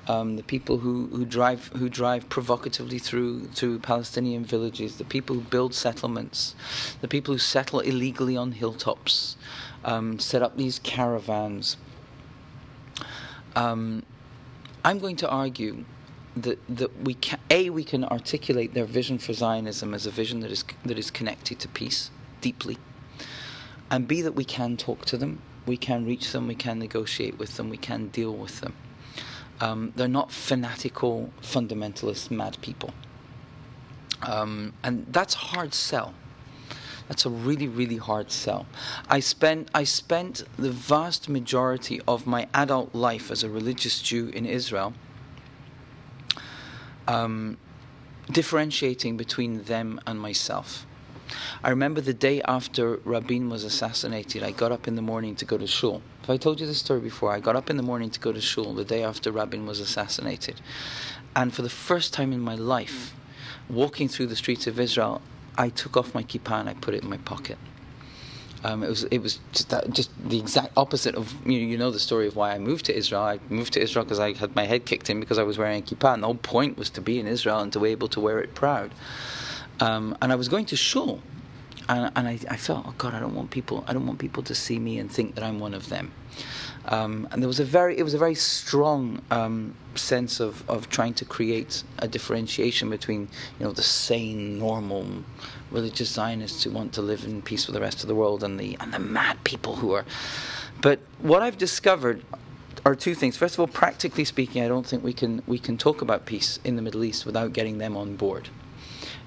um, 0.06 0.36
the 0.36 0.42
people 0.42 0.78
who, 0.78 1.08
who 1.08 1.24
drive 1.24 1.68
who 1.76 1.88
drive 1.88 2.28
provocatively 2.28 2.98
through 2.98 3.46
through 3.48 3.80
Palestinian 3.80 4.44
villages, 4.44 4.96
the 4.96 5.04
people 5.04 5.34
who 5.36 5.42
build 5.42 5.74
settlements, 5.74 6.54
the 7.00 7.08
people 7.08 7.34
who 7.34 7.38
settle 7.38 7.80
illegally 7.80 8.36
on 8.36 8.52
hilltops, 8.52 9.36
um, 9.84 10.18
set 10.18 10.42
up 10.42 10.56
these 10.56 10.78
caravans. 10.78 11.76
Um, 13.56 14.04
I'm 14.84 14.98
going 14.98 15.16
to 15.16 15.28
argue 15.28 15.84
that 16.36 16.58
that 16.68 17.02
we 17.02 17.14
can 17.14 17.38
a 17.50 17.70
we 17.70 17.84
can 17.84 18.04
articulate 18.04 18.74
their 18.74 18.84
vision 18.84 19.18
for 19.18 19.32
Zionism 19.32 19.94
as 19.94 20.06
a 20.06 20.10
vision 20.10 20.40
that 20.40 20.50
is 20.50 20.64
that 20.84 20.98
is 20.98 21.10
connected 21.10 21.58
to 21.60 21.68
peace 21.68 22.10
deeply, 22.40 22.78
and 23.90 24.08
b 24.08 24.20
that 24.22 24.34
we 24.34 24.44
can 24.44 24.76
talk 24.76 25.04
to 25.06 25.16
them, 25.16 25.40
we 25.66 25.76
can 25.76 26.04
reach 26.04 26.32
them, 26.32 26.48
we 26.48 26.54
can 26.54 26.78
negotiate 26.78 27.38
with 27.38 27.56
them, 27.56 27.70
we 27.70 27.76
can 27.76 28.08
deal 28.08 28.34
with 28.34 28.60
them. 28.60 28.74
Um, 29.60 29.92
they're 29.94 30.08
not 30.08 30.32
fanatical, 30.32 31.30
fundamentalist, 31.40 32.30
mad 32.30 32.58
people, 32.60 32.92
um, 34.22 34.72
and 34.82 35.06
that's 35.10 35.34
hard 35.34 35.72
sell. 35.74 36.14
That's 37.06 37.26
a 37.26 37.30
really, 37.30 37.68
really 37.68 37.98
hard 37.98 38.32
sell. 38.32 38.66
I 39.08 39.20
spent 39.20 39.68
I 39.74 39.84
spent 39.84 40.42
the 40.58 40.70
vast 40.70 41.28
majority 41.28 42.00
of 42.08 42.26
my 42.26 42.48
adult 42.54 42.94
life 42.94 43.30
as 43.30 43.44
a 43.44 43.50
religious 43.50 44.00
Jew 44.02 44.28
in 44.28 44.46
Israel 44.46 44.94
um, 47.06 47.56
differentiating 48.30 49.16
between 49.16 49.64
them 49.64 50.00
and 50.06 50.20
myself. 50.20 50.86
I 51.62 51.70
remember 51.70 52.00
the 52.00 52.14
day 52.14 52.42
after 52.42 52.96
Rabin 53.04 53.48
was 53.48 53.64
assassinated, 53.64 54.42
I 54.42 54.50
got 54.50 54.72
up 54.72 54.86
in 54.86 54.94
the 54.94 55.02
morning 55.02 55.34
to 55.36 55.44
go 55.44 55.56
to 55.56 55.66
shul. 55.66 56.02
Have 56.22 56.30
I 56.30 56.36
told 56.36 56.60
you 56.60 56.66
this 56.66 56.78
story 56.78 57.00
before? 57.00 57.32
I 57.32 57.40
got 57.40 57.56
up 57.56 57.70
in 57.70 57.76
the 57.76 57.82
morning 57.82 58.10
to 58.10 58.20
go 58.20 58.32
to 58.32 58.40
shul 58.40 58.74
the 58.74 58.84
day 58.84 59.02
after 59.02 59.32
Rabin 59.32 59.66
was 59.66 59.80
assassinated. 59.80 60.60
And 61.34 61.52
for 61.52 61.62
the 61.62 61.70
first 61.70 62.12
time 62.12 62.32
in 62.32 62.40
my 62.40 62.54
life, 62.54 63.14
walking 63.68 64.08
through 64.08 64.26
the 64.26 64.36
streets 64.36 64.66
of 64.66 64.78
Israel, 64.78 65.22
I 65.56 65.68
took 65.70 65.96
off 65.96 66.14
my 66.14 66.22
kippah 66.22 66.60
and 66.60 66.68
I 66.68 66.74
put 66.74 66.94
it 66.94 67.02
in 67.02 67.10
my 67.10 67.18
pocket. 67.18 67.58
Um, 68.64 68.82
it 68.82 68.88
was 68.88 69.04
it 69.04 69.18
was 69.18 69.38
just 69.52 69.68
that, 69.70 69.90
just 69.90 70.10
the 70.28 70.38
exact 70.38 70.72
opposite 70.76 71.14
of 71.14 71.34
you 71.46 71.60
know, 71.60 71.66
you 71.66 71.78
know 71.78 71.90
the 71.90 72.00
story 72.00 72.26
of 72.26 72.34
why 72.34 72.52
I 72.52 72.58
moved 72.58 72.86
to 72.86 72.96
Israel. 72.96 73.22
I 73.22 73.38
moved 73.50 73.74
to 73.74 73.80
Israel 73.80 74.04
because 74.04 74.18
I 74.18 74.32
had 74.32 74.56
my 74.56 74.64
head 74.64 74.86
kicked 74.86 75.10
in 75.10 75.20
because 75.20 75.38
I 75.38 75.42
was 75.42 75.58
wearing 75.58 75.82
a 75.82 75.84
kippah, 75.84 76.14
and 76.14 76.22
the 76.22 76.26
whole 76.26 76.36
point 76.36 76.78
was 76.78 76.90
to 76.90 77.00
be 77.00 77.20
in 77.20 77.26
Israel 77.26 77.60
and 77.60 77.72
to 77.74 77.80
be 77.80 77.90
able 77.90 78.08
to 78.08 78.20
wear 78.20 78.38
it 78.40 78.54
proud. 78.54 78.92
Um, 79.80 80.16
and 80.22 80.32
I 80.32 80.36
was 80.36 80.48
going 80.48 80.66
to 80.66 80.76
shul, 80.76 81.20
and, 81.88 82.10
and 82.16 82.28
I, 82.28 82.38
I, 82.48 82.56
felt, 82.56 82.84
oh 82.86 82.94
God, 82.96 83.14
I 83.14 83.20
don't 83.20 83.34
want 83.34 83.50
people, 83.50 83.84
I 83.86 83.92
don't 83.92 84.06
want 84.06 84.18
people 84.18 84.42
to 84.44 84.54
see 84.54 84.78
me 84.78 84.98
and 84.98 85.10
think 85.10 85.34
that 85.34 85.44
I'm 85.44 85.58
one 85.58 85.74
of 85.74 85.88
them. 85.88 86.12
Um, 86.86 87.28
and 87.30 87.42
there 87.42 87.48
was 87.48 87.60
a 87.60 87.64
very, 87.64 87.98
it 87.98 88.02
was 88.02 88.14
a 88.14 88.18
very 88.18 88.34
strong 88.34 89.22
um, 89.30 89.74
sense 89.94 90.40
of, 90.40 90.68
of 90.68 90.88
trying 90.90 91.14
to 91.14 91.24
create 91.24 91.82
a 91.98 92.08
differentiation 92.08 92.90
between, 92.90 93.22
you 93.58 93.66
know, 93.66 93.72
the 93.72 93.82
sane, 93.82 94.58
normal, 94.58 95.06
religious 95.74 96.08
Zionists 96.08 96.62
who 96.62 96.70
want 96.70 96.92
to 96.94 97.02
live 97.02 97.24
in 97.24 97.42
peace 97.42 97.66
with 97.66 97.74
the 97.74 97.80
rest 97.80 98.02
of 98.02 98.08
the 98.08 98.14
world, 98.14 98.42
and 98.42 98.58
the 98.58 98.76
and 98.80 98.94
the 98.94 98.98
mad 98.98 99.42
people 99.44 99.76
who 99.76 99.92
are. 99.92 100.06
But 100.80 101.00
what 101.20 101.42
I've 101.42 101.58
discovered 101.58 102.24
are 102.86 102.94
two 102.94 103.14
things. 103.14 103.36
First 103.36 103.54
of 103.54 103.60
all, 103.60 103.66
practically 103.66 104.24
speaking, 104.24 104.62
I 104.62 104.68
don't 104.68 104.86
think 104.86 105.02
we 105.02 105.12
can 105.12 105.42
we 105.46 105.58
can 105.58 105.76
talk 105.76 106.00
about 106.00 106.24
peace 106.26 106.58
in 106.64 106.76
the 106.76 106.82
Middle 106.82 107.04
East 107.04 107.26
without 107.26 107.52
getting 107.52 107.78
them 107.78 107.96
on 107.96 108.16
board. 108.16 108.48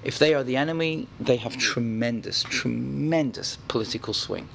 If 0.02 0.18
they 0.18 0.32
are 0.34 0.44
the 0.44 0.56
enemy, 0.56 1.08
they 1.18 1.36
have 1.36 1.56
tremendous, 1.56 2.42
tremendous 2.44 3.58
political 3.68 4.14
swing. 4.14 4.48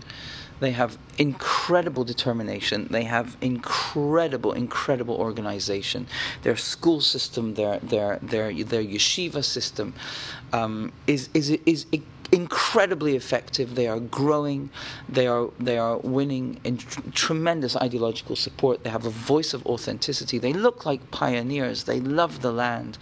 They 0.63 0.71
have 0.71 0.97
incredible 1.17 2.04
determination. 2.06 2.88
They 2.89 3.04
have 3.04 3.36
incredible, 3.41 4.54
incredible 4.54 5.15
organization. 5.15 6.08
Their 6.43 6.56
school 6.56 7.02
system, 7.02 7.56
their 7.56 7.80
their 7.80 8.12
their 8.32 8.47
their 8.71 8.84
yeshiva 8.95 9.43
system, 9.43 9.93
um, 10.54 10.93
is 11.06 11.30
is 11.34 11.49
is. 11.49 11.86
is 11.91 12.04
incredibly 12.31 13.15
effective. 13.15 13.75
They 13.75 13.88
are 13.88 13.99
growing. 13.99 14.69
They 15.09 15.27
are 15.27 15.49
they 15.59 15.77
are 15.77 15.97
winning 15.97 16.59
in 16.63 16.77
tr- 16.77 17.01
tremendous 17.13 17.75
ideological 17.75 18.36
support. 18.36 18.83
They 18.83 18.89
have 18.89 19.05
a 19.05 19.09
voice 19.09 19.53
of 19.53 19.65
authenticity. 19.65 20.38
They 20.39 20.53
look 20.53 20.86
like 20.86 21.12
pioneers. 21.12 21.83
They 21.86 21.99
love 21.99 22.41
the 22.41 22.51
land. 22.51 22.97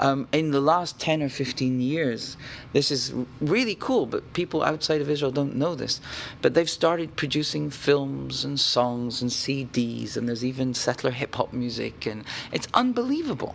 Um, 0.00 0.28
in 0.32 0.50
the 0.50 0.60
last 0.60 1.00
ten 1.00 1.22
or 1.22 1.28
fifteen 1.28 1.80
years, 1.80 2.36
this 2.72 2.90
is 2.90 3.12
really 3.40 3.76
cool. 3.76 4.06
But 4.06 4.32
people 4.32 4.62
outside 4.62 5.00
of 5.00 5.10
Israel 5.10 5.32
don't 5.32 5.56
know 5.56 5.74
this. 5.74 6.00
But 6.42 6.54
they've 6.54 6.70
started 6.70 7.16
producing 7.16 7.70
films 7.70 8.44
and 8.44 8.58
songs 8.58 9.22
and 9.22 9.30
CDs, 9.30 10.16
and 10.16 10.28
there's 10.28 10.44
even 10.44 10.74
settler 10.74 11.10
hip 11.10 11.34
hop 11.36 11.52
music, 11.52 12.06
and 12.06 12.24
it's 12.52 12.68
unbelievable. 12.74 13.54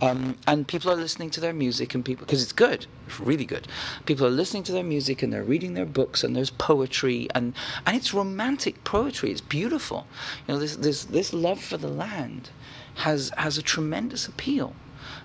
Um, 0.00 0.36
and 0.46 0.66
people 0.66 0.90
are 0.90 0.96
listening 0.96 1.30
to 1.30 1.40
their 1.40 1.52
music, 1.52 1.94
and 1.94 2.04
people 2.04 2.26
because 2.26 2.42
it's 2.42 2.52
good, 2.52 2.86
it's 3.06 3.20
really 3.20 3.44
good. 3.44 3.68
People 4.06 4.26
are 4.26 4.30
listening 4.30 4.61
to 4.64 4.72
their 4.72 4.84
music 4.84 5.22
and 5.22 5.32
they're 5.32 5.42
reading 5.42 5.74
their 5.74 5.86
books 5.86 6.24
and 6.24 6.34
there's 6.34 6.50
poetry 6.50 7.28
and 7.34 7.54
and 7.86 7.96
it's 7.96 8.14
romantic 8.14 8.84
poetry. 8.84 9.30
It's 9.30 9.40
beautiful. 9.40 10.06
You 10.46 10.54
know, 10.54 10.60
this 10.60 10.76
this 10.76 11.04
this 11.04 11.32
love 11.32 11.62
for 11.62 11.76
the 11.76 11.88
land 11.88 12.50
has 12.96 13.30
has 13.36 13.58
a 13.58 13.62
tremendous 13.62 14.26
appeal. 14.26 14.74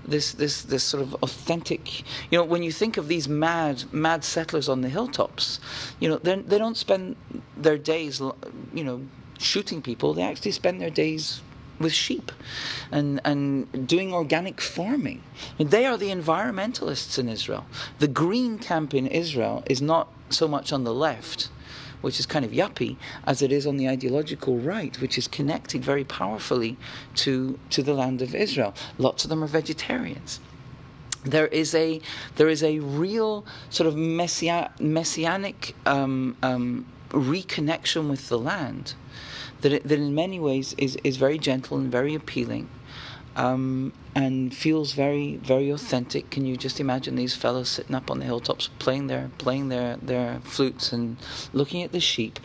This 0.05 0.31
this 0.33 0.63
this 0.63 0.83
sort 0.83 1.03
of 1.03 1.13
authentic. 1.15 2.01
You 2.31 2.39
know, 2.39 2.43
when 2.43 2.63
you 2.63 2.71
think 2.71 2.97
of 2.97 3.07
these 3.07 3.27
mad 3.27 3.83
mad 3.91 4.23
settlers 4.23 4.69
on 4.69 4.81
the 4.81 4.89
hilltops, 4.89 5.59
you 5.99 6.09
know, 6.09 6.17
they 6.17 6.57
don't 6.57 6.77
spend 6.77 7.15
their 7.55 7.77
days, 7.77 8.19
you 8.73 8.83
know, 8.83 9.01
shooting 9.37 9.81
people. 9.81 10.13
They 10.13 10.23
actually 10.23 10.51
spend 10.51 10.81
their 10.81 10.89
days 10.89 11.41
with 11.79 11.93
sheep 11.93 12.31
and, 12.91 13.21
and 13.23 13.87
doing 13.87 14.13
organic 14.13 14.61
farming. 14.61 15.23
They 15.57 15.85
are 15.85 15.97
the 15.97 16.09
environmentalists 16.09 17.19
in 17.19 17.29
Israel. 17.29 17.65
The 17.99 18.07
green 18.07 18.57
camp 18.59 18.93
in 18.93 19.07
Israel 19.07 19.63
is 19.67 19.81
not 19.81 20.11
so 20.29 20.47
much 20.47 20.73
on 20.73 20.83
the 20.83 20.93
left, 20.93 21.49
which 22.01 22.19
is 22.19 22.25
kind 22.25 22.45
of 22.45 22.51
yuppie, 22.51 22.97
as 23.25 23.41
it 23.41 23.51
is 23.51 23.65
on 23.65 23.77
the 23.77 23.87
ideological 23.87 24.57
right, 24.57 24.99
which 25.01 25.17
is 25.17 25.27
connected 25.27 25.83
very 25.83 26.03
powerfully 26.03 26.77
to, 27.15 27.59
to 27.71 27.83
the 27.83 27.93
land 27.93 28.21
of 28.21 28.35
Israel. 28.35 28.73
Lots 28.97 29.23
of 29.23 29.29
them 29.29 29.43
are 29.43 29.47
vegetarians 29.47 30.39
there 31.23 31.47
is 31.47 31.75
a 31.75 31.99
there 32.35 32.47
is 32.47 32.63
a 32.63 32.79
real 32.79 33.45
sort 33.69 33.87
of 33.87 33.95
messia- 33.95 34.71
messianic 34.79 35.75
um, 35.85 36.37
um, 36.41 36.85
reconnection 37.09 38.09
with 38.09 38.29
the 38.29 38.37
land 38.37 38.93
that, 39.61 39.83
that 39.83 39.99
in 39.99 40.13
many 40.13 40.39
ways 40.39 40.73
is, 40.77 40.97
is 41.03 41.17
very 41.17 41.37
gentle 41.37 41.77
and 41.77 41.91
very 41.91 42.15
appealing 42.15 42.69
um, 43.37 43.93
and 44.15 44.53
feels 44.53 44.93
very 44.93 45.37
very 45.37 45.69
authentic. 45.69 46.29
Can 46.31 46.45
you 46.45 46.57
just 46.57 46.79
imagine 46.79 47.15
these 47.15 47.35
fellows 47.35 47.69
sitting 47.69 47.95
up 47.95 48.09
on 48.09 48.19
the 48.19 48.25
hilltops 48.25 48.69
playing 48.79 49.07
their 49.07 49.29
playing 49.37 49.69
their, 49.69 49.97
their 49.97 50.39
flutes 50.43 50.91
and 50.91 51.17
looking 51.53 51.83
at 51.83 51.91
the 51.91 51.99
sheep? 51.99 52.39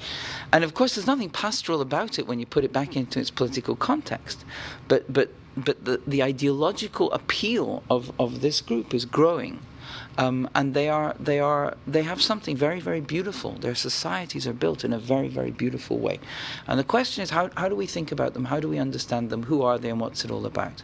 And 0.52 0.62
of 0.62 0.74
course, 0.74 0.94
there's 0.94 1.06
nothing 1.06 1.30
pastoral 1.30 1.80
about 1.80 2.18
it 2.18 2.26
when 2.26 2.38
you 2.38 2.46
put 2.46 2.62
it 2.62 2.72
back 2.72 2.94
into 2.94 3.18
its 3.18 3.30
political 3.30 3.74
context. 3.74 4.44
But 4.86 5.10
but 5.10 5.30
but 5.56 5.84
the, 5.84 6.00
the 6.06 6.22
ideological 6.22 7.10
appeal 7.12 7.82
of, 7.90 8.10
of 8.18 8.40
this 8.40 8.60
group 8.60 8.94
is 8.94 9.04
growing. 9.04 9.60
Um, 10.18 10.48
and 10.54 10.74
they 10.74 10.88
are 10.88 11.14
they 11.18 11.40
are 11.40 11.76
they 11.86 12.02
have 12.02 12.20
something 12.20 12.56
very 12.56 12.80
very 12.80 13.00
beautiful. 13.00 13.52
Their 13.52 13.74
societies 13.74 14.46
are 14.46 14.52
built 14.52 14.84
in 14.84 14.92
a 14.92 14.98
very 14.98 15.28
very 15.28 15.50
beautiful 15.50 15.98
way, 15.98 16.20
and 16.66 16.78
the 16.78 16.84
question 16.84 17.22
is 17.22 17.30
how 17.30 17.50
how 17.56 17.68
do 17.68 17.76
we 17.76 17.86
think 17.86 18.12
about 18.12 18.34
them? 18.34 18.44
How 18.44 18.60
do 18.60 18.68
we 18.68 18.78
understand 18.78 19.30
them? 19.30 19.44
Who 19.44 19.62
are 19.62 19.78
they, 19.78 19.90
and 19.90 20.00
what's 20.00 20.24
it 20.24 20.30
all 20.30 20.46
about? 20.46 20.82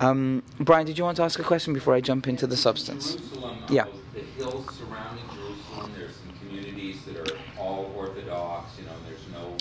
Um, 0.00 0.42
Brian, 0.58 0.86
did 0.86 0.98
you 0.98 1.04
want 1.04 1.16
to 1.16 1.22
ask 1.22 1.38
a 1.38 1.44
question 1.44 1.72
before 1.74 1.94
I 1.94 2.00
jump 2.00 2.28
into 2.28 2.46
the 2.46 2.56
substance? 2.56 3.14
Jerusalem, 3.14 3.58
yeah. 3.68 3.86
The 4.14 4.20
hills 4.20 4.66
surrounding 4.76 5.24
Jerusalem. 5.34 5.92
There's 5.96 6.16
some 6.16 6.32
communities 6.40 7.04
that 7.04 7.16
are 7.16 7.36
all 7.58 7.92
Orthodox. 7.96 8.78
You 8.78 8.86
know, 8.86 8.96
there's 9.06 9.26
no 9.32 9.56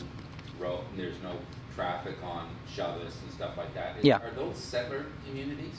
road, 0.59 0.83
there's 0.95 1.21
no 1.23 1.33
traffic 1.75 2.15
on 2.23 2.49
Shabbos 2.73 3.13
and 3.23 3.31
stuff 3.33 3.57
like 3.57 3.73
that. 3.73 4.03
Yeah. 4.03 4.17
Are 4.17 4.31
those 4.35 4.57
settler 4.57 5.05
communities? 5.27 5.75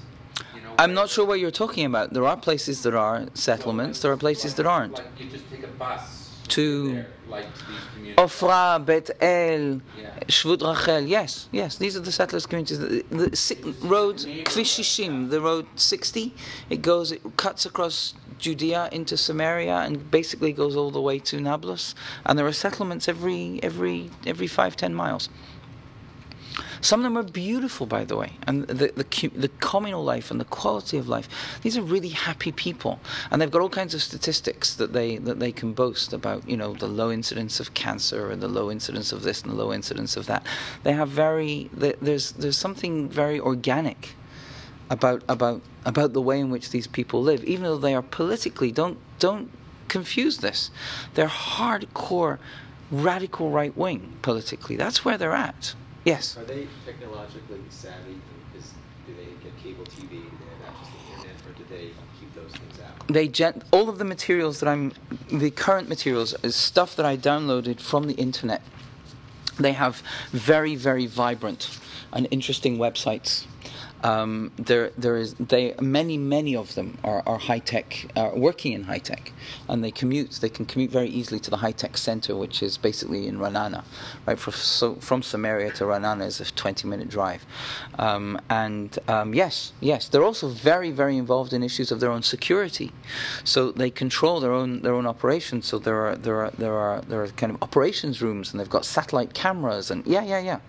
I'm 0.79 0.95
not 0.95 1.09
sure 1.11 1.25
what 1.27 1.39
you're 1.41 1.51
talking 1.51 1.85
about. 1.85 2.13
There 2.13 2.27
are 2.27 2.37
places 2.37 2.83
that 2.83 2.95
are 2.95 3.27
settlements. 3.35 4.01
There 4.01 4.13
are 4.13 4.17
places 4.17 4.55
that 4.57 4.67
aren't. 4.67 4.95
Like 4.95 5.07
you 5.19 5.27
just 5.29 5.49
take 5.51 5.63
a 5.65 5.69
bus 5.69 6.31
To- 6.49 6.93
there, 6.93 7.07
like 7.29 7.47
to 7.59 7.67
these 7.67 7.77
communities. 7.95 8.17
Ofra, 8.17 8.85
Bet 8.85 9.11
El. 9.21 9.81
Shvut 10.29 10.61
Rachel. 10.63 11.01
Yes, 11.03 11.49
yes. 11.53 11.77
These 11.79 11.97
are 11.97 12.01
the 12.01 12.13
settlers' 12.13 12.47
communities. 12.47 12.79
The, 12.79 13.05
the 13.11 13.37
si- 13.37 13.57
road 13.83 14.17
Kvish 14.17 14.73
Shishim, 14.81 15.31
the 15.31 15.41
road 15.41 15.67
60. 15.77 16.35
It 16.71 16.83
goes. 16.83 17.13
It 17.13 17.23
cuts 17.37 17.65
across 17.67 18.15
Judea 18.39 18.89
into 18.93 19.17
Samaria 19.17 19.77
and 19.87 20.11
basically 20.11 20.53
goes 20.53 20.75
all 20.77 20.91
the 20.91 21.01
way 21.01 21.19
to 21.21 21.41
Nablus. 21.41 21.95
And 22.27 22.39
there 22.39 22.47
are 22.47 22.53
settlements 22.53 23.09
every 23.09 23.61
every 23.63 24.11
every 24.27 24.47
five 24.47 24.77
ten 24.77 24.95
miles. 24.95 25.29
Some 26.83 26.99
of 26.99 27.05
them 27.05 27.17
are 27.17 27.23
beautiful, 27.23 27.87
by 27.87 28.05
the 28.05 28.17
way, 28.17 28.33
and 28.45 28.67
the, 28.67 28.89
the 28.89 29.29
the 29.29 29.49
communal 29.61 30.03
life 30.03 30.33
and 30.33 30.41
the 30.41 30.45
quality 30.45 30.99
of 30.99 31.09
life. 31.09 31.29
These 31.63 31.79
are 31.79 31.83
really 31.83 32.09
happy 32.09 32.51
people, 32.51 32.99
and 33.31 33.41
they've 33.41 33.51
got 33.51 33.63
all 33.63 33.69
kinds 33.69 33.95
of 33.95 34.03
statistics 34.03 34.75
that 34.75 34.93
they 34.93 35.19
that 35.19 35.39
they 35.39 35.53
can 35.53 35.75
boast 35.75 36.13
about. 36.13 36.49
You 36.49 36.57
know, 36.57 36.75
the 36.75 36.89
low 36.89 37.13
incidence 37.13 37.61
of 37.61 37.73
cancer 37.75 38.33
and 38.33 38.43
the 38.43 38.49
low 38.49 38.69
incidence 38.69 39.13
of 39.13 39.23
this 39.23 39.43
and 39.43 39.53
the 39.53 39.57
low 39.57 39.73
incidence 39.73 40.17
of 40.17 40.27
that. 40.27 40.45
They 40.83 40.93
have 40.93 41.09
very 41.09 41.71
there's 41.73 42.33
there's 42.33 42.59
something 42.59 43.09
very 43.09 43.39
organic 43.39 44.17
about 44.91 45.23
about 45.29 45.63
about 45.85 46.15
the 46.15 46.21
way 46.21 46.41
in 46.41 46.51
which 46.51 46.71
these 46.71 46.89
people 46.89 47.23
live, 47.23 47.45
even 47.45 47.63
though 47.63 47.79
they 47.79 47.95
are 47.95 48.03
politically. 48.03 48.73
Don't 48.73 48.99
don't 49.21 49.51
confuse 49.87 50.39
this. 50.39 50.73
They're 51.15 51.29
hardcore, 51.29 52.39
radical 52.91 53.51
right 53.51 53.77
wing 53.77 54.15
politically. 54.21 54.75
That's 54.75 55.05
where 55.05 55.17
they're 55.17 55.33
at. 55.33 55.75
Yes. 56.05 56.37
Are 56.37 56.45
they 56.45 56.67
technologically 56.85 57.61
savvy? 57.71 58.21
Is, 58.57 58.73
do 59.07 59.15
they 59.15 59.27
get 59.43 59.57
cable 59.63 59.85
TV? 59.85 60.11
Do 60.11 60.17
they 60.19 60.67
have 60.67 60.75
access 60.75 60.89
to 60.89 60.93
the 61.07 61.15
internet, 61.17 61.37
or 61.47 61.53
do 61.59 61.65
they 61.71 61.91
keep 62.19 62.35
those 62.35 62.53
things 62.53 62.81
out? 62.81 63.09
they 63.09 63.29
gen- 63.29 63.63
all 63.73 63.89
of 63.89 63.99
the 63.99 64.05
materials 64.05 64.61
that 64.61 64.69
I'm 64.69 64.93
the 65.31 65.51
current 65.51 65.89
materials 65.89 66.35
is 66.43 66.55
stuff 66.57 66.97
that 66.97 67.07
I 67.07 67.17
downloaded 67.17 67.81
from 67.81 68.07
the 68.07 68.15
internet. 68.15 68.63
They 69.59 69.73
have 69.73 70.03
very 70.31 70.77
very 70.77 71.07
vibrant 71.07 71.79
and 72.13 72.27
interesting 72.31 72.79
websites. 72.79 73.45
Um, 74.05 74.53
there 74.57 74.91
there 74.99 75.17
is 75.17 75.35
they 75.35 75.75
many 75.81 76.19
many 76.19 76.57
of 76.57 76.75
them 76.75 76.99
are, 77.05 77.23
are 77.27 77.39
high 77.39 77.61
tech 77.61 78.07
are 78.17 78.35
working 78.35 78.73
in 78.73 78.85
high 78.85 78.99
tech 78.99 79.33
and 79.69 79.83
they 79.85 79.91
commute 79.91 80.33
they 80.41 80.49
can 80.49 80.67
commute 80.67 80.91
very 80.91 81.09
easily 81.09 81.39
to 81.41 81.51
the 81.51 81.57
high 81.57 81.73
tech 81.73 81.97
center 81.97 82.35
which 82.37 82.63
is 82.63 82.77
basically 82.77 83.27
in 83.27 83.39
Ranana 83.39 83.85
right 84.27 84.39
from 84.39 84.53
so 84.55 84.95
from 84.97 85.23
Samaria 85.23 85.73
to 85.73 85.85
Ranana 85.85 86.27
is 86.27 86.41
a 86.41 86.45
20 86.45 86.89
minute 86.89 87.09
drive. 87.09 87.45
Um, 87.99 88.41
and 88.51 88.99
um, 89.09 89.35
yes 89.35 89.73
yes 89.81 90.09
they're 90.09 90.25
also 90.25 90.49
very 90.49 90.91
very 90.91 91.17
involved 91.17 91.53
in 91.53 91.63
issues 91.63 91.93
of 91.93 92.01
their 92.01 92.11
own 92.11 92.23
security. 92.23 92.93
So 93.45 93.71
they 93.73 93.91
control 93.91 94.41
their 94.41 94.53
own 94.53 94.83
their 94.83 94.95
own 94.95 95.07
operations. 95.07 95.67
So 95.67 95.79
there 95.79 96.07
are 96.07 96.17
there 96.17 96.41
are 96.43 96.51
there 96.59 96.75
are 96.75 97.01
there 97.03 97.23
are 97.23 97.29
kind 97.29 97.53
of 97.53 97.63
operations 97.63 98.21
rooms 98.23 98.53
and 98.53 98.61
they've 98.61 98.71
got 98.79 98.85
satellite 98.85 99.35
cameras 99.35 99.91
and 99.91 100.05
yeah 100.07 100.25
yeah 100.25 100.41
yeah. 100.41 100.61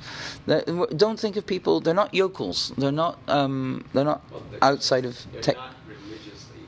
They- 0.45 0.63
don't 0.95 1.19
think 1.19 1.35
of 1.35 1.45
people 1.45 1.79
they're 1.79 1.93
not 1.93 2.13
yokels. 2.13 2.71
They're 2.77 2.91
not 2.91 3.17
um, 3.27 3.85
they're 3.93 4.03
not 4.05 4.21
Well, 4.31 4.41
they're- 4.51 4.59
outside 4.61 5.05
of 5.05 5.25
They're 5.31 5.41
tech 5.41 5.55
not 5.55 5.71
religiously 5.87 6.61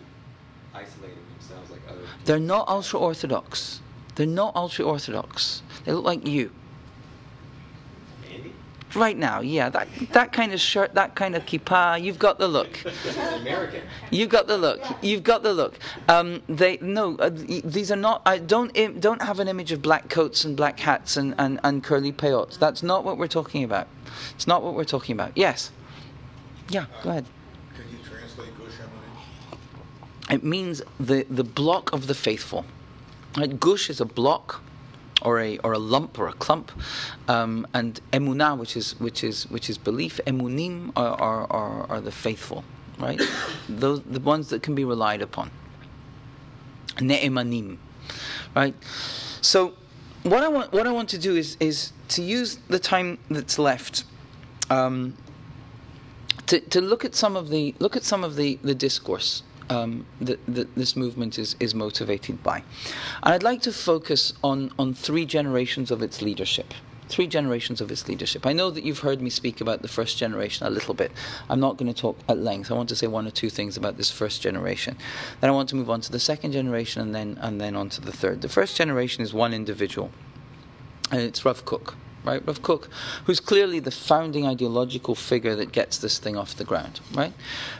isolating 0.73 1.17
themselves 1.37 1.69
like 1.71 1.81
other. 1.89 1.99
they're 2.25 2.39
not 2.39 2.67
ultra 2.67 2.99
orthodox 2.99 3.81
they're 4.15 4.25
not 4.25 4.55
ultra 4.55 4.85
orthodox 4.85 5.61
they 5.83 5.91
look 5.91 6.05
like 6.05 6.25
you 6.27 6.51
Andy? 8.31 8.53
right 8.95 9.17
now 9.17 9.41
yeah 9.41 9.69
that 9.69 9.87
that 10.13 10.31
kind 10.31 10.53
of 10.53 10.59
shirt 10.59 10.93
that 10.95 11.15
kind 11.15 11.35
of 11.35 11.45
kippah 11.45 12.01
you've 12.01 12.19
got 12.19 12.39
the 12.39 12.47
look 12.47 12.79
American. 13.35 13.81
You've 14.11 14.29
got 14.29 14.47
the 14.47 14.57
look. 14.57 14.81
You've 15.01 15.23
got 15.23 15.43
the 15.43 15.53
look. 15.53 15.77
Um, 16.07 16.41
they 16.47 16.77
no. 16.81 17.15
Uh, 17.17 17.29
these 17.33 17.91
are 17.91 17.95
not. 17.97 18.21
I 18.25 18.37
don't 18.37 18.71
Im- 18.75 18.99
don't 18.99 19.21
have 19.21 19.39
an 19.39 19.47
image 19.47 19.71
of 19.71 19.81
black 19.81 20.09
coats 20.09 20.45
and 20.45 20.55
black 20.55 20.79
hats 20.79 21.17
and, 21.17 21.35
and, 21.37 21.59
and 21.63 21.83
curly 21.83 22.11
peyotes. 22.11 22.57
That's 22.57 22.81
not 22.83 23.03
what 23.03 23.17
we're 23.17 23.27
talking 23.27 23.63
about. 23.63 23.87
It's 24.35 24.47
not 24.47 24.63
what 24.63 24.73
we're 24.73 24.83
talking 24.85 25.13
about. 25.13 25.31
Yes. 25.35 25.71
Yeah. 26.69 26.85
Go 27.03 27.09
ahead. 27.11 27.25
Can 27.75 27.83
you 27.91 27.97
translate 28.07 28.57
Gush 28.57 28.73
Emunim? 28.79 30.33
It 30.33 30.43
means 30.43 30.81
the 30.99 31.25
the 31.29 31.43
block 31.43 31.93
of 31.93 32.07
the 32.07 32.15
faithful. 32.15 32.65
Right? 33.37 33.59
Gush 33.59 33.89
is 33.89 34.01
a 34.01 34.05
block. 34.05 34.61
Or 35.21 35.39
a, 35.39 35.57
or 35.59 35.71
a 35.71 35.79
lump 35.79 36.19
or 36.19 36.27
a 36.27 36.33
clump, 36.33 36.73
um, 37.29 37.65
and 37.73 37.99
emunah, 38.11 38.57
which 38.57 38.75
is 38.75 38.99
which 38.99 39.23
is 39.23 39.49
which 39.49 39.69
is 39.69 39.77
belief. 39.77 40.19
Emunim 40.27 40.91
are, 40.97 41.19
are, 41.19 41.51
are, 41.51 41.89
are 41.89 42.01
the 42.01 42.11
faithful, 42.11 42.65
right? 42.99 43.19
Those 43.69 44.01
the 44.01 44.19
ones 44.19 44.49
that 44.49 44.61
can 44.61 44.75
be 44.75 44.83
relied 44.83 45.21
upon. 45.21 45.51
Ne'emanim, 46.97 47.77
right? 48.55 48.75
So, 49.41 49.73
what 50.23 50.43
I 50.43 50.49
want 50.49 50.73
what 50.73 50.85
I 50.85 50.91
want 50.91 51.09
to 51.09 51.17
do 51.17 51.35
is 51.35 51.55
is 51.59 51.93
to 52.09 52.21
use 52.21 52.59
the 52.67 52.77
time 52.77 53.17
that's 53.29 53.57
left. 53.57 54.03
Um, 54.69 55.15
to, 56.47 56.59
to 56.59 56.81
look 56.81 57.05
at 57.05 57.15
some 57.15 57.35
of 57.35 57.49
the 57.49 57.73
look 57.79 57.95
at 57.95 58.03
some 58.03 58.23
of 58.23 58.35
the, 58.35 58.59
the 58.61 58.75
discourse 58.75 59.43
um, 59.69 60.05
that, 60.21 60.39
that 60.47 60.75
this 60.75 60.95
movement 60.95 61.39
is, 61.39 61.55
is 61.59 61.73
motivated 61.73 62.43
by. 62.43 62.63
And 63.23 63.33
I'd 63.33 63.43
like 63.43 63.61
to 63.63 63.71
focus 63.71 64.33
on, 64.43 64.71
on 64.77 64.93
three 64.93 65.25
generations 65.25 65.91
of 65.91 66.01
its 66.01 66.21
leadership. 66.21 66.73
Three 67.07 67.27
generations 67.27 67.81
of 67.81 67.91
its 67.91 68.07
leadership. 68.07 68.47
I 68.47 68.53
know 68.53 68.71
that 68.71 68.83
you've 68.83 68.99
heard 68.99 69.21
me 69.21 69.29
speak 69.29 69.61
about 69.61 69.83
the 69.83 69.87
first 69.87 70.17
generation 70.17 70.65
a 70.65 70.71
little 70.71 70.95
bit. 70.95 71.11
I'm 71.49 71.59
not 71.59 71.77
going 71.77 71.93
to 71.93 71.99
talk 71.99 72.17
at 72.27 72.39
length. 72.39 72.71
I 72.71 72.73
want 72.73 72.89
to 72.89 72.95
say 72.95 73.05
one 73.05 73.27
or 73.27 73.31
two 73.31 73.49
things 73.51 73.77
about 73.77 73.97
this 73.97 74.09
first 74.09 74.41
generation. 74.41 74.97
Then 75.39 75.51
I 75.51 75.53
want 75.53 75.69
to 75.69 75.75
move 75.75 75.89
on 75.89 76.01
to 76.01 76.11
the 76.11 76.19
second 76.19 76.51
generation 76.53 77.03
and 77.03 77.13
then 77.13 77.37
and 77.41 77.61
then 77.61 77.75
on 77.75 77.89
to 77.89 78.01
the 78.01 78.11
third. 78.11 78.41
The 78.41 78.49
first 78.49 78.75
generation 78.75 79.23
is 79.23 79.35
one 79.35 79.53
individual, 79.53 80.09
and 81.11 81.21
it's 81.21 81.45
Rav 81.45 81.63
Kook 81.63 81.95
right? 82.25 82.45
Rav 82.45 82.61
Kook, 82.61 82.89
who's 83.25 83.39
clearly 83.39 83.79
the 83.79 83.91
founding 83.91 84.45
ideological 84.47 85.15
figure 85.15 85.55
that 85.55 85.71
gets 85.71 85.97
this 85.97 86.17
thing 86.17 86.37
off 86.37 86.55
the 86.55 86.63
ground, 86.63 86.99
right? 87.13 87.33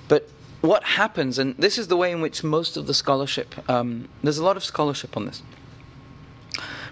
But 0.08 0.30
what 0.62 0.84
happens, 0.84 1.38
and 1.38 1.56
this 1.58 1.78
is 1.78 1.88
the 1.88 1.98
way 1.98 2.12
in 2.12 2.22
which 2.22 2.44
most 2.44 2.78
of 2.78 2.88
the 2.88 2.94
scholarship, 2.94 3.70
um, 3.70 4.10
there's 4.24 4.38
a 4.38 4.44
lot 4.44 4.58
of 4.58 4.64
scholarship 4.64 5.16
on 5.18 5.26
this. 5.26 5.42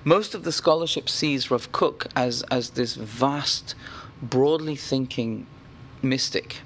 Most 0.04 0.36
of 0.36 0.44
the 0.44 0.52
scholarship 0.52 1.08
sees 1.08 1.50
Rav 1.50 1.72
Kook 1.72 2.08
as, 2.16 2.44
as 2.52 2.72
this 2.72 2.96
vast, 2.96 3.76
broadly 4.22 4.76
thinking 4.76 5.48
mystic 6.02 6.62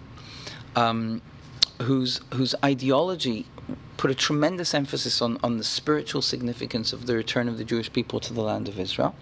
um, 0.77 1.21
whose, 1.81 2.21
whose 2.33 2.55
ideology 2.63 3.47
put 3.97 4.11
a 4.11 4.15
tremendous 4.15 4.73
emphasis 4.73 5.21
on, 5.21 5.37
on 5.43 5.57
the 5.57 5.63
spiritual 5.63 6.21
significance 6.21 6.93
of 6.93 7.07
the 7.07 7.15
return 7.15 7.49
of 7.49 7.57
the 7.57 7.63
Jewish 7.63 7.91
people 7.91 8.19
to 8.21 8.33
the 8.33 8.41
land 8.41 8.67
of 8.67 8.79
Israel. 8.79 9.15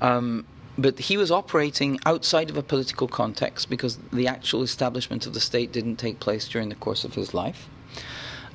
Um, 0.00 0.46
but 0.78 0.98
he 0.98 1.16
was 1.16 1.30
operating 1.30 1.98
outside 2.06 2.48
of 2.48 2.56
a 2.56 2.62
political 2.62 3.06
context 3.06 3.68
because 3.68 3.98
the 4.12 4.26
actual 4.26 4.62
establishment 4.62 5.26
of 5.26 5.34
the 5.34 5.40
state 5.40 5.72
didn't 5.72 5.96
take 5.96 6.20
place 6.20 6.48
during 6.48 6.68
the 6.68 6.74
course 6.74 7.04
of 7.04 7.14
his 7.14 7.34
life. 7.34 7.68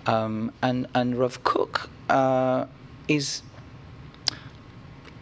Um, 0.07 0.51
and 0.61 0.87
and 0.95 1.17
Rav 1.17 1.43
Kook 1.43 1.89
uh, 2.09 2.65
is 3.07 3.41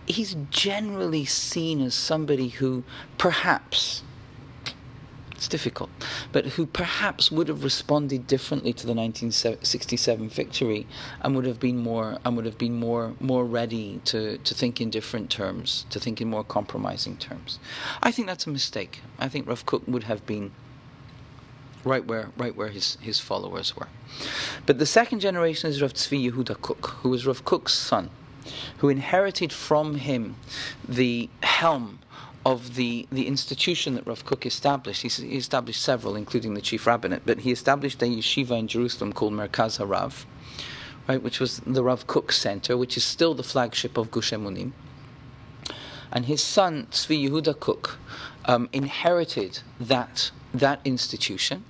he's 0.06 0.36
generally 0.50 1.26
seen 1.26 1.82
as 1.82 1.94
somebody 1.94 2.50
who 2.50 2.84
perhaps 3.18 4.04
it's 5.44 5.50
difficult, 5.50 5.90
but 6.32 6.46
who 6.56 6.66
perhaps 6.66 7.30
would 7.30 7.50
have 7.50 7.66
responded 7.66 8.28
differently 8.28 8.72
to 8.72 8.88
the 8.88 8.94
1967 8.94 10.30
victory 10.30 10.88
and 11.22 11.36
would 11.36 11.46
have 11.46 11.60
been 11.60 11.78
more 11.78 12.18
and 12.24 12.38
would 12.38 12.46
have 12.46 12.58
been 12.58 12.76
more 12.76 13.14
more 13.20 13.44
ready 13.44 14.00
to, 14.06 14.38
to 14.38 14.54
think 14.54 14.80
in 14.80 14.90
different 14.90 15.30
terms, 15.30 15.86
to 15.90 16.00
think 16.00 16.22
in 16.22 16.30
more 16.30 16.46
compromising 16.46 17.18
terms. 17.18 17.60
I 18.02 18.10
think 18.10 18.26
that's 18.28 18.48
a 18.48 18.50
mistake. 18.50 19.02
I 19.20 19.28
think 19.28 19.46
Rav 19.46 19.66
Kook 19.66 19.86
would 19.86 20.04
have 20.04 20.26
been 20.26 20.52
right 21.84 22.06
where 22.06 22.30
right 22.38 22.56
where 22.56 22.70
his, 22.70 22.98
his 23.02 23.20
followers 23.20 23.76
were. 23.76 23.90
But 24.66 24.80
the 24.80 24.86
second 24.86 25.20
generation 25.20 25.70
is 25.70 25.82
Rav 25.82 25.94
Tzvi 25.94 26.32
Yehuda 26.32 26.62
Kook, 26.62 26.88
who 27.02 27.10
was 27.10 27.28
Rav 27.28 27.44
Kook's 27.44 27.74
son, 27.74 28.10
who 28.78 28.88
inherited 28.88 29.52
from 29.52 29.96
him 29.96 30.38
the 30.88 31.30
helm 31.42 32.00
of 32.46 32.76
the, 32.76 33.08
the 33.12 33.28
institution 33.28 33.96
that 33.96 34.06
Rav 34.06 34.26
Kook 34.26 34.46
established. 34.46 35.02
He, 35.02 35.10
he 35.10 35.38
established 35.38 35.82
several, 35.82 36.16
including 36.16 36.54
the 36.54 36.62
chief 36.62 36.86
rabbinate, 36.86 37.22
but 37.26 37.40
he 37.40 37.52
established 37.52 38.02
a 38.02 38.06
yeshiva 38.06 38.58
in 38.60 38.68
Jerusalem 38.68 39.14
called 39.14 39.34
Merkaz 39.34 39.80
Harav, 39.80 40.26
right, 41.08 41.22
which 41.22 41.40
was 41.40 41.60
the 41.60 41.84
Rav 41.84 42.06
Kook 42.08 42.32
Center, 42.32 42.76
which 42.76 42.98
is 42.98 43.04
still 43.04 43.34
the 43.34 43.44
flagship 43.44 43.98
of 43.98 44.12
Gush 44.12 44.32
Emunim. 44.32 44.74
And 46.12 46.26
his 46.26 46.44
son, 46.44 46.88
Tzvi 46.92 47.30
Yehuda 47.30 47.60
Kook, 47.60 47.98
um, 48.46 48.70
inherited 48.74 49.60
that, 49.80 50.32
that 50.54 50.80
institution. 50.86 51.64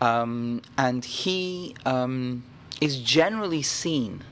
Um, 0.00 0.60
and 0.76 1.04
he 1.04 1.74
um, 1.86 2.44
is 2.80 2.98
generally 2.98 3.62
seen 3.62 4.22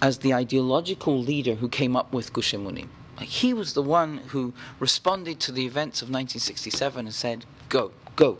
as 0.00 0.18
the 0.18 0.32
ideological 0.32 1.20
leader 1.20 1.56
who 1.56 1.68
came 1.68 1.96
up 1.96 2.12
with 2.12 2.32
Gush 2.32 2.54
Emunim. 2.54 2.88
He 3.20 3.54
was 3.54 3.74
the 3.74 3.82
one 3.82 4.18
who 4.28 4.52
responded 4.78 5.40
to 5.40 5.52
the 5.52 5.66
events 5.66 6.02
of 6.02 6.08
1967 6.08 7.06
and 7.06 7.14
said, 7.14 7.44
"Go, 7.68 7.92
go, 8.16 8.38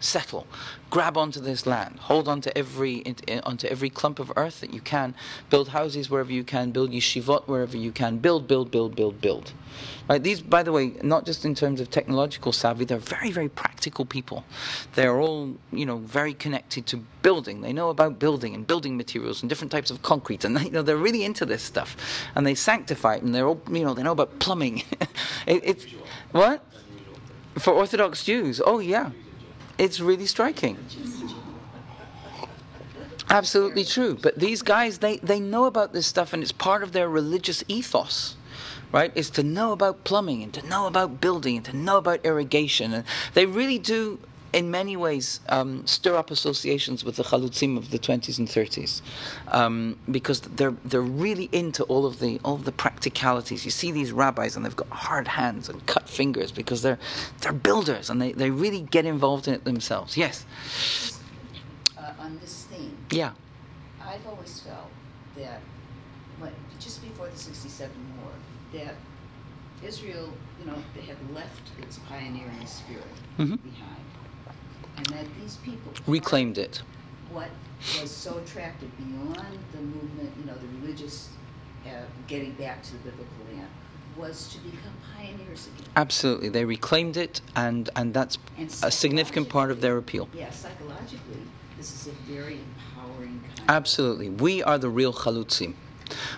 settle, 0.00 0.46
grab 0.90 1.16
onto 1.16 1.40
this 1.40 1.66
land, 1.66 1.98
hold 2.00 2.28
onto 2.28 2.50
every 2.54 3.04
onto 3.44 3.66
every 3.66 3.90
clump 3.90 4.18
of 4.18 4.32
earth 4.36 4.60
that 4.60 4.72
you 4.72 4.80
can, 4.80 5.14
build 5.50 5.68
houses 5.68 6.10
wherever 6.10 6.32
you 6.32 6.44
can, 6.44 6.70
build 6.70 6.90
yeshivot 6.90 7.46
wherever 7.46 7.76
you 7.76 7.92
can, 7.92 8.18
build, 8.18 8.46
build, 8.46 8.70
build, 8.70 8.94
build, 8.96 9.20
build. 9.20 9.52
Right? 10.08 10.22
These, 10.22 10.40
by 10.40 10.62
the 10.62 10.72
way, 10.72 10.94
not 11.02 11.26
just 11.26 11.44
in 11.44 11.54
terms 11.54 11.80
of 11.80 11.90
technological 11.90 12.52
savvy, 12.52 12.84
they're 12.84 12.98
very, 12.98 13.30
very 13.30 13.48
practical 13.48 14.06
people. 14.06 14.44
They're 14.94 15.20
all, 15.20 15.54
you 15.70 15.84
know, 15.84 15.98
very 15.98 16.32
connected 16.32 16.86
to 16.86 16.96
building. 17.20 17.60
They 17.60 17.74
know 17.74 17.90
about 17.90 18.18
building 18.18 18.54
and 18.54 18.66
building 18.66 18.96
materials 18.96 19.42
and 19.42 19.50
different 19.50 19.70
types 19.70 19.90
of 19.90 20.02
concrete, 20.02 20.44
and 20.44 20.56
they, 20.56 20.64
you 20.64 20.70
know 20.70 20.82
they're 20.82 20.96
really 20.96 21.24
into 21.24 21.44
this 21.44 21.62
stuff, 21.62 21.96
and 22.34 22.46
they 22.46 22.54
sanctify 22.54 23.16
it, 23.16 23.22
and 23.22 23.34
they're 23.34 23.46
all, 23.46 23.60
you 23.70 23.84
know, 23.84 23.94
they 23.94 24.02
know 24.02 24.12
about 24.12 24.38
plumbing. 24.38 24.82
it, 25.46 25.62
it's 25.64 25.86
what 26.32 26.64
for 27.58 27.72
Orthodox 27.72 28.24
Jews. 28.24 28.60
Oh 28.64 28.78
yeah. 28.78 29.10
It's 29.78 30.00
really 30.00 30.26
striking. 30.26 30.76
Absolutely 33.30 33.84
true. 33.84 34.18
But 34.20 34.38
these 34.38 34.62
guys, 34.62 34.98
they, 34.98 35.18
they 35.18 35.38
know 35.38 35.66
about 35.66 35.92
this 35.92 36.06
stuff 36.06 36.32
and 36.32 36.42
it's 36.42 36.52
part 36.52 36.82
of 36.82 36.92
their 36.92 37.08
religious 37.08 37.62
ethos, 37.68 38.36
right? 38.90 39.12
Is 39.14 39.30
to 39.30 39.42
know 39.42 39.72
about 39.72 40.04
plumbing 40.04 40.42
and 40.42 40.52
to 40.54 40.66
know 40.66 40.86
about 40.86 41.20
building 41.20 41.56
and 41.56 41.66
to 41.66 41.76
know 41.76 41.98
about 41.98 42.24
irrigation. 42.24 42.92
And 42.92 43.04
they 43.34 43.46
really 43.46 43.78
do 43.78 44.18
in 44.58 44.72
many 44.72 44.96
ways 44.96 45.38
um, 45.50 45.86
stir 45.86 46.16
up 46.16 46.32
associations 46.32 47.04
with 47.04 47.14
the 47.14 47.22
Chalutzim 47.22 47.78
of 47.78 47.92
the 47.92 47.98
20s 47.98 48.38
and 48.40 48.48
30s 48.48 49.02
um, 49.52 49.96
because 50.10 50.40
they're 50.40 50.74
they're 50.84 51.00
really 51.00 51.48
into 51.52 51.84
all 51.84 52.04
of 52.04 52.18
the 52.18 52.40
all 52.44 52.56
of 52.56 52.64
the 52.64 52.72
practicalities. 52.72 53.64
You 53.64 53.70
see 53.70 53.92
these 53.92 54.10
rabbis 54.10 54.56
and 54.56 54.64
they've 54.64 54.74
got 54.74 54.88
hard 54.88 55.28
hands 55.28 55.68
and 55.68 55.86
cut 55.86 56.08
fingers 56.08 56.50
because 56.50 56.82
they're 56.82 56.98
they're 57.40 57.52
builders 57.52 58.10
and 58.10 58.20
they, 58.20 58.32
they 58.32 58.50
really 58.50 58.80
get 58.80 59.06
involved 59.06 59.46
in 59.46 59.54
it 59.54 59.62
themselves. 59.62 60.16
Yes. 60.16 60.44
Uh, 61.96 62.12
on 62.18 62.40
this 62.40 62.64
theme. 62.64 62.96
Yeah. 63.10 63.32
I've 64.02 64.26
always 64.26 64.58
felt 64.58 64.90
that 65.36 65.60
when, 66.40 66.52
just 66.80 67.00
before 67.00 67.28
the 67.28 67.38
'67 67.38 67.90
war 68.20 68.32
that 68.72 68.96
Israel, 69.86 70.32
you 70.58 70.66
know, 70.66 70.78
they 70.96 71.02
had 71.02 71.18
left 71.32 71.62
its 71.80 72.00
pioneering 72.10 72.66
spirit 72.66 73.04
mm-hmm. 73.38 73.54
behind 73.54 74.07
and 74.98 75.06
that 75.06 75.26
these 75.40 75.56
people 75.56 75.92
reclaimed 76.06 76.58
it. 76.58 76.82
What 77.32 77.48
was 78.00 78.10
so 78.10 78.38
attractive 78.38 78.90
beyond 78.98 79.58
the 79.72 79.78
movement, 79.78 80.32
you 80.38 80.44
know, 80.46 80.54
the 80.54 80.66
religious 80.80 81.30
uh, 81.86 81.90
getting 82.26 82.52
back 82.52 82.82
to 82.82 82.92
the 82.92 82.98
biblical 83.10 83.26
land, 83.54 83.68
was 84.16 84.48
to 84.52 84.58
become 84.58 84.92
pioneers 85.16 85.68
again. 85.68 85.88
Absolutely, 85.96 86.48
they 86.48 86.64
reclaimed 86.64 87.16
it, 87.16 87.40
and 87.54 87.88
and 87.94 88.12
that's 88.12 88.38
and 88.56 88.68
a 88.82 88.90
significant 88.90 89.48
part 89.48 89.70
of 89.70 89.80
their 89.80 89.96
appeal. 89.96 90.28
Yeah, 90.34 90.50
psychologically, 90.50 91.42
this 91.76 91.94
is 91.94 92.08
a 92.08 92.32
very 92.32 92.58
empowering. 92.58 93.40
Absolutely, 93.68 94.30
we 94.30 94.62
are 94.62 94.78
the 94.78 94.90
real 94.90 95.12
chalutzim. 95.12 95.74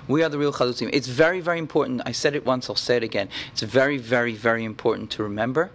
We 0.09 0.23
are 0.23 0.29
the 0.29 0.39
real 0.39 0.53
chalutzim. 0.53 0.91
It's 0.93 1.07
very, 1.07 1.41
very 1.41 1.59
important. 1.59 2.03
I 2.05 2.13
said 2.13 2.35
it 2.35 2.45
once, 2.45 2.69
I'll 2.69 2.77
say 2.77 2.97
it 2.97 3.05
again. 3.05 3.29
It's 3.53 3.63
very, 3.63 3.99
very, 3.99 4.35
very 4.35 4.65
important 4.65 5.11
to 5.13 5.23
remember 5.23 5.71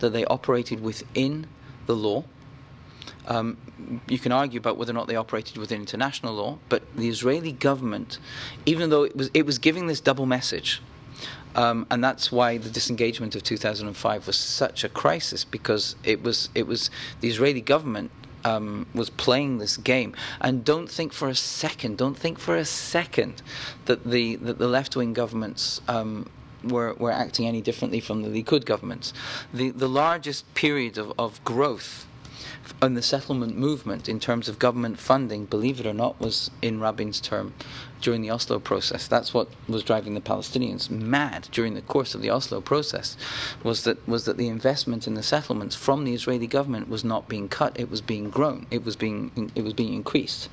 that 0.00 0.12
they 0.12 0.24
operated 0.24 0.82
within 0.82 1.46
the 1.86 1.96
law. 1.96 2.24
Um, 3.26 3.56
you 4.08 4.18
can 4.18 4.30
argue 4.30 4.58
about 4.58 4.76
whether 4.76 4.92
or 4.92 4.94
not 4.94 5.08
they 5.08 5.16
operated 5.16 5.56
within 5.56 5.80
international 5.80 6.34
law, 6.34 6.58
but 6.68 6.82
the 6.96 7.08
Israeli 7.08 7.52
government, 7.52 8.18
even 8.66 8.90
though 8.90 9.02
it 9.02 9.16
was 9.16 9.30
it 9.34 9.44
was 9.44 9.58
giving 9.58 9.88
this 9.88 10.00
double 10.00 10.26
message, 10.26 10.80
um, 11.56 11.86
and 11.90 12.04
that's 12.04 12.30
why 12.30 12.58
the 12.58 12.68
disengagement 12.70 13.34
of 13.34 13.42
2005 13.42 14.26
was 14.26 14.36
such 14.36 14.84
a 14.84 14.88
crisis 14.88 15.44
because 15.44 15.96
it 16.04 16.22
was 16.22 16.50
it 16.54 16.66
was 16.66 16.90
the 17.20 17.28
Israeli 17.28 17.62
government 17.62 18.10
um, 18.44 18.86
was 18.94 19.10
playing 19.10 19.58
this 19.58 19.76
game. 19.76 20.14
And 20.40 20.64
don't 20.64 20.88
think 20.88 21.12
for 21.12 21.28
a 21.28 21.34
second, 21.34 21.98
don't 21.98 22.16
think 22.16 22.38
for 22.38 22.56
a 22.56 22.64
second 22.64 23.42
that 23.86 24.04
the 24.04 24.36
that 24.36 24.58
the 24.58 24.68
left 24.68 24.94
wing 24.96 25.12
governments 25.12 25.80
um, 25.88 26.28
were, 26.68 26.94
were 26.94 27.12
acting 27.12 27.46
any 27.46 27.60
differently 27.60 28.00
from 28.00 28.22
the 28.22 28.28
Likud 28.28 28.64
governments. 28.64 29.12
The, 29.52 29.70
the 29.70 29.88
largest 29.88 30.52
period 30.54 30.98
of, 30.98 31.12
of 31.18 31.42
growth 31.44 32.06
in 32.82 32.94
the 32.94 33.02
settlement 33.02 33.56
movement 33.56 34.08
in 34.08 34.20
terms 34.20 34.48
of 34.48 34.58
government 34.58 34.98
funding, 34.98 35.44
believe 35.44 35.80
it 35.80 35.86
or 35.86 35.94
not, 35.94 36.20
was 36.20 36.50
in 36.62 36.80
Rabin's 36.80 37.20
term 37.20 37.54
during 38.00 38.22
the 38.22 38.30
Oslo 38.30 38.58
process. 38.58 39.06
That's 39.08 39.32
what 39.32 39.48
was 39.68 39.82
driving 39.82 40.14
the 40.14 40.20
Palestinians 40.20 40.90
mad 40.90 41.48
during 41.52 41.74
the 41.74 41.82
course 41.82 42.14
of 42.14 42.22
the 42.22 42.30
Oslo 42.30 42.60
process. 42.60 43.16
Was 43.62 43.84
that 43.84 44.06
was 44.08 44.24
that 44.24 44.36
the 44.36 44.48
investment 44.48 45.06
in 45.06 45.14
the 45.14 45.22
settlements 45.22 45.74
from 45.74 46.04
the 46.04 46.14
Israeli 46.14 46.46
government 46.46 46.88
was 46.88 47.04
not 47.04 47.28
being 47.28 47.48
cut; 47.48 47.78
it 47.78 47.90
was 47.90 48.00
being 48.00 48.30
grown. 48.30 48.66
It 48.70 48.84
was 48.84 48.96
being 48.96 49.50
it 49.54 49.62
was 49.62 49.72
being 49.72 49.94
increased. 49.94 50.48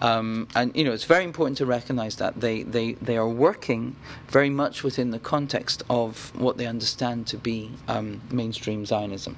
Um, 0.00 0.48
and 0.54 0.74
you 0.74 0.84
know, 0.84 0.92
it's 0.92 1.04
very 1.04 1.24
important 1.24 1.58
to 1.58 1.66
recognise 1.66 2.16
that 2.16 2.40
they, 2.40 2.62
they 2.62 2.92
they 2.94 3.16
are 3.16 3.28
working 3.28 3.96
very 4.28 4.50
much 4.50 4.82
within 4.82 5.10
the 5.10 5.18
context 5.18 5.82
of 5.90 6.32
what 6.38 6.56
they 6.56 6.66
understand 6.66 7.26
to 7.28 7.36
be 7.36 7.70
um, 7.88 8.22
mainstream 8.30 8.86
Zionism. 8.86 9.36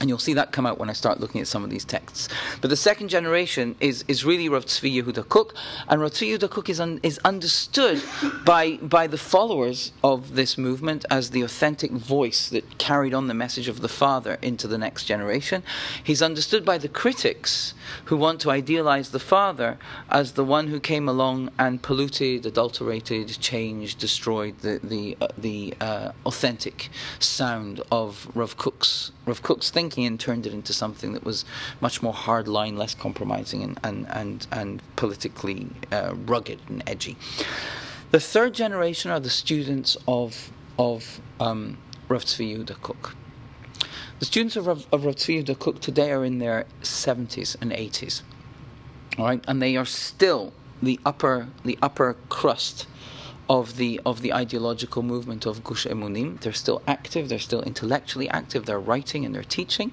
And 0.00 0.08
you'll 0.08 0.18
see 0.18 0.34
that 0.34 0.50
come 0.50 0.66
out 0.66 0.78
when 0.78 0.90
I 0.90 0.92
start 0.92 1.20
looking 1.20 1.40
at 1.40 1.46
some 1.46 1.62
of 1.62 1.70
these 1.70 1.84
texts. 1.84 2.28
But 2.60 2.70
the 2.70 2.76
second 2.76 3.08
generation 3.08 3.76
is, 3.78 4.04
is 4.08 4.24
really 4.24 4.48
Rav 4.48 4.66
Tzvi 4.66 5.02
Yehuda 5.02 5.28
Kook, 5.28 5.54
and 5.88 6.00
Rav 6.00 6.10
Tzvi 6.10 6.36
Yehuda 6.36 6.50
Kook 6.50 6.68
is, 6.68 6.80
un, 6.80 6.98
is 7.02 7.20
understood 7.24 8.02
by, 8.44 8.76
by 8.78 9.06
the 9.06 9.18
followers 9.18 9.92
of 10.02 10.34
this 10.34 10.58
movement 10.58 11.04
as 11.10 11.30
the 11.30 11.42
authentic 11.42 11.92
voice 11.92 12.48
that 12.48 12.78
carried 12.78 13.14
on 13.14 13.28
the 13.28 13.34
message 13.34 13.68
of 13.68 13.82
the 13.82 13.88
Father 13.88 14.36
into 14.42 14.66
the 14.66 14.78
next 14.78 15.04
generation. 15.04 15.62
He's 16.02 16.22
understood 16.22 16.64
by 16.64 16.78
the 16.78 16.88
critics 16.88 17.74
who 18.06 18.16
want 18.16 18.40
to 18.40 18.50
idealize 18.50 19.10
the 19.10 19.20
Father 19.20 19.78
as 20.10 20.32
the 20.32 20.44
one 20.44 20.68
who 20.68 20.80
came 20.80 21.08
along 21.08 21.50
and 21.58 21.80
polluted, 21.82 22.46
adulterated, 22.46 23.28
changed, 23.40 23.98
destroyed 23.98 24.58
the, 24.58 24.80
the, 24.82 25.16
uh, 25.20 25.28
the 25.38 25.74
uh, 25.80 26.12
authentic 26.26 26.90
sound 27.18 27.80
of 27.92 28.28
Rav 28.34 28.56
Kook's, 28.56 29.12
Rav 29.26 29.42
Kook's 29.42 29.70
thinking 29.70 30.04
and 30.04 30.20
turned 30.20 30.46
it 30.46 30.52
into 30.52 30.72
something 30.72 31.12
that 31.12 31.24
was 31.24 31.44
much 31.80 32.02
more 32.02 32.12
hardline, 32.12 32.76
less 32.76 32.94
compromising, 32.94 33.62
and, 33.62 33.80
and, 33.82 34.06
and, 34.10 34.46
and 34.52 34.82
politically 34.96 35.68
uh, 35.90 36.14
rugged 36.26 36.60
and 36.68 36.82
edgy. 36.86 37.16
The 38.10 38.20
third 38.20 38.54
generation 38.54 39.10
are 39.10 39.20
the 39.20 39.30
students 39.30 39.96
of, 40.06 40.50
of 40.78 41.20
um, 41.40 41.78
Rav 42.08 42.24
Tzvi 42.24 42.56
Yehuda 42.56 42.80
Kook. 42.82 43.16
The 44.18 44.26
students 44.26 44.56
of 44.56 44.66
Rav, 44.66 44.86
of 44.92 45.04
Rav 45.04 45.16
Tzvi 45.16 45.42
Yehuda 45.42 45.58
Kook 45.58 45.80
today 45.80 46.12
are 46.12 46.24
in 46.24 46.38
their 46.38 46.66
70s 46.82 47.56
and 47.60 47.72
80s. 47.72 48.22
All 49.18 49.24
right, 49.24 49.42
and 49.48 49.62
they 49.62 49.76
are 49.76 49.84
still 49.84 50.52
the 50.82 51.00
upper, 51.04 51.48
the 51.64 51.78
upper 51.80 52.16
crust 52.28 52.86
of 53.48 53.76
the 53.76 54.00
of 54.06 54.22
the 54.22 54.32
ideological 54.32 55.02
movement 55.02 55.46
of 55.46 55.62
Gush 55.62 55.86
Emunim. 55.86 56.40
They're 56.40 56.52
still 56.52 56.82
active. 56.86 57.28
They're 57.28 57.38
still 57.38 57.62
intellectually 57.62 58.28
active. 58.28 58.66
They're 58.66 58.80
writing 58.80 59.24
and 59.24 59.34
they're 59.34 59.42
teaching. 59.42 59.92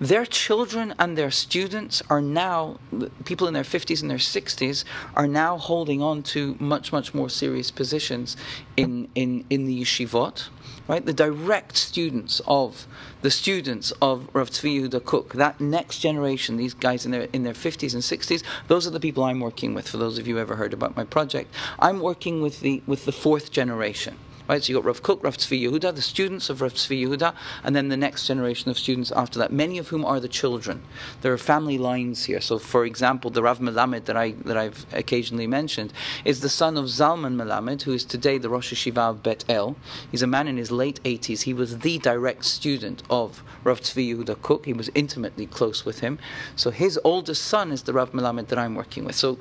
Their 0.00 0.26
children 0.26 0.94
and 0.98 1.16
their 1.16 1.30
students 1.30 2.02
are 2.10 2.20
now 2.20 2.78
people 3.24 3.48
in 3.48 3.54
their 3.54 3.62
50s 3.62 4.02
and 4.02 4.10
their 4.10 4.18
60s 4.18 4.84
are 5.14 5.26
now 5.26 5.56
holding 5.56 6.02
on 6.02 6.22
to 6.34 6.56
much 6.60 6.92
much 6.92 7.14
more 7.14 7.30
serious 7.30 7.70
positions 7.70 8.36
in 8.76 9.08
in 9.14 9.44
in 9.48 9.64
the 9.64 9.82
yeshivot 9.82 10.48
right? 10.88 11.04
The 11.04 11.12
direct 11.12 11.76
students 11.76 12.40
of 12.46 12.86
the 13.22 13.30
students 13.30 13.92
of 14.02 14.28
Rav 14.32 14.50
Tzvi 14.50 14.80
Yehuda 14.80 15.04
Kook, 15.04 15.34
that 15.34 15.60
next 15.60 15.98
generation, 15.98 16.56
these 16.56 16.74
guys 16.74 17.04
in 17.04 17.12
their 17.12 17.22
in 17.32 17.42
their 17.42 17.54
50s 17.54 17.94
and 17.94 18.02
60s, 18.02 18.42
those 18.68 18.86
are 18.86 18.90
the 18.90 19.00
people 19.00 19.24
I'm 19.24 19.40
working 19.40 19.74
with. 19.74 19.88
For 19.88 19.96
those 19.96 20.18
of 20.18 20.26
you 20.26 20.36
who 20.36 20.40
ever 20.40 20.56
heard 20.56 20.72
about 20.72 20.96
my 20.96 21.04
project, 21.04 21.52
I'm 21.78 22.00
working 22.00 22.42
with 22.42 22.60
the 22.60 22.82
with 22.86 23.04
the 23.04 23.12
fourth 23.12 23.50
generation. 23.50 24.16
Right, 24.48 24.62
so 24.62 24.72
you've 24.72 24.80
got 24.80 24.86
Rav 24.86 25.02
Kook, 25.02 25.24
Rav 25.24 25.36
Tzvi 25.36 25.60
Yehuda, 25.62 25.92
the 25.96 26.02
students 26.02 26.48
of 26.50 26.60
Rav 26.60 26.74
Tzvi 26.74 27.04
Yehuda, 27.04 27.34
and 27.64 27.74
then 27.74 27.88
the 27.88 27.96
next 27.96 28.28
generation 28.28 28.70
of 28.70 28.78
students 28.78 29.10
after 29.10 29.40
that. 29.40 29.52
Many 29.52 29.76
of 29.78 29.88
whom 29.88 30.04
are 30.04 30.20
the 30.20 30.28
children. 30.28 30.84
There 31.22 31.32
are 31.32 31.38
family 31.38 31.78
lines 31.78 32.26
here. 32.26 32.40
So, 32.40 32.60
for 32.60 32.84
example, 32.84 33.28
the 33.30 33.42
Rav 33.42 33.58
Melamed 33.58 34.04
that 34.04 34.16
I 34.16 34.32
that 34.44 34.56
I've 34.56 34.86
occasionally 34.92 35.48
mentioned 35.48 35.92
is 36.24 36.40
the 36.40 36.48
son 36.48 36.76
of 36.76 36.84
Zalman 36.84 37.34
Melamed, 37.34 37.82
who 37.82 37.92
is 37.92 38.04
today 38.04 38.38
the 38.38 38.48
Rosh 38.48 38.72
Hashiva 38.72 39.10
of 39.10 39.22
Bet 39.24 39.44
El. 39.48 39.74
He's 40.12 40.22
a 40.22 40.28
man 40.28 40.46
in 40.46 40.58
his 40.58 40.70
late 40.70 41.02
80s. 41.02 41.42
He 41.42 41.52
was 41.52 41.80
the 41.80 41.98
direct 41.98 42.44
student 42.44 43.02
of 43.10 43.42
Rav 43.64 43.80
Tzvi 43.80 44.14
Yehuda 44.14 44.42
Kook. 44.42 44.66
He 44.66 44.72
was 44.72 44.90
intimately 44.94 45.46
close 45.46 45.84
with 45.84 46.00
him. 46.00 46.20
So 46.54 46.70
his 46.70 47.00
oldest 47.02 47.44
son 47.44 47.72
is 47.72 47.82
the 47.82 47.92
Rav 47.92 48.12
Melamed 48.12 48.46
that 48.46 48.58
I'm 48.60 48.76
working 48.76 49.04
with. 49.04 49.16
So 49.16 49.38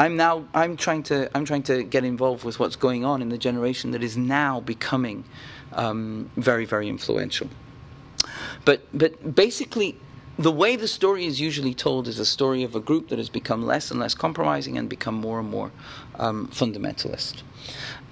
I'm 0.00 0.16
now 0.16 0.46
I'm 0.54 0.78
trying 0.78 1.02
to 1.04 1.30
I'm 1.36 1.44
trying 1.44 1.62
to 1.64 1.82
get 1.82 2.04
involved 2.04 2.42
with 2.42 2.58
what's 2.58 2.74
going 2.74 3.04
on 3.04 3.20
in 3.20 3.28
the 3.28 3.36
generation 3.36 3.90
that 3.90 4.02
is 4.02 4.16
now 4.16 4.60
becoming 4.60 5.24
um, 5.74 6.30
very 6.36 6.64
very 6.64 6.88
influential. 6.88 7.50
But 8.64 8.80
but 8.94 9.34
basically, 9.34 9.98
the 10.38 10.52
way 10.52 10.76
the 10.76 10.88
story 10.88 11.26
is 11.26 11.38
usually 11.38 11.74
told 11.74 12.08
is 12.08 12.18
a 12.18 12.24
story 12.24 12.62
of 12.62 12.74
a 12.74 12.80
group 12.80 13.10
that 13.10 13.18
has 13.18 13.28
become 13.28 13.66
less 13.66 13.90
and 13.90 14.00
less 14.00 14.14
compromising 14.14 14.78
and 14.78 14.88
become 14.88 15.16
more 15.16 15.38
and 15.38 15.50
more 15.50 15.70
um, 16.18 16.48
fundamentalist. 16.48 17.42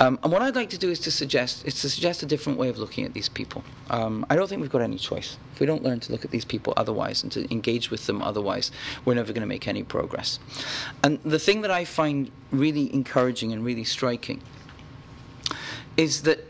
Um, 0.01 0.19
and 0.23 0.31
what 0.31 0.43
I'd 0.43 0.55
like 0.55 0.71
to 0.71 0.79
do 0.79 0.91
is 0.91 1.01
to 1.01 1.11
suggest 1.11 1.67
is 1.67 1.81
to 1.81 1.91
suggest 1.91 2.23
a 2.23 2.27
different 2.27 2.59
way 2.59 2.69
of 2.69 2.79
looking 2.79 3.05
at 3.05 3.15
these 3.15 3.29
people. 3.29 3.65
Um, 3.91 4.25
I 4.31 4.37
don't 4.37 4.49
think 4.49 4.61
we've 4.61 4.71
got 4.71 4.83
any 4.83 4.99
choice. 4.99 5.37
If 5.53 5.61
we 5.61 5.67
don't 5.67 5.83
learn 5.83 5.99
to 6.01 6.13
look 6.13 6.25
at 6.25 6.31
these 6.31 6.45
people 6.45 6.73
otherwise 6.77 7.23
and 7.23 7.33
to 7.33 7.51
engage 7.53 7.91
with 7.91 8.07
them 8.07 8.23
otherwise, 8.23 8.71
we're 9.05 9.15
never 9.15 9.33
going 9.33 9.41
to 9.41 9.49
make 9.49 9.67
any 9.67 9.83
progress. 9.83 10.39
And 11.03 11.19
the 11.25 11.39
thing 11.39 11.63
that 11.63 11.73
I 11.73 11.85
find 11.85 12.31
really 12.53 12.93
encouraging 12.95 13.53
and 13.53 13.65
really 13.65 13.85
striking 13.85 14.41
is 15.97 16.23
that 16.23 16.45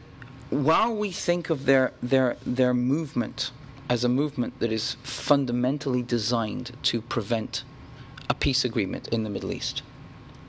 while 0.51 0.94
we 0.94 1.11
think 1.11 1.49
of 1.49 1.64
their 1.64 1.92
their 2.03 2.36
their 2.44 2.74
movement 2.74 3.51
as 3.88 4.05
a 4.05 4.09
movement 4.09 4.59
that 4.61 4.70
is 4.70 4.96
fundamentally 5.03 6.03
designed 6.03 6.76
to 6.82 7.01
prevent 7.01 7.64
a 8.28 8.34
peace 8.34 8.62
agreement 8.62 9.09
in 9.09 9.24
the 9.24 9.30
Middle 9.30 9.53
East, 9.53 9.80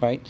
right? 0.02 0.22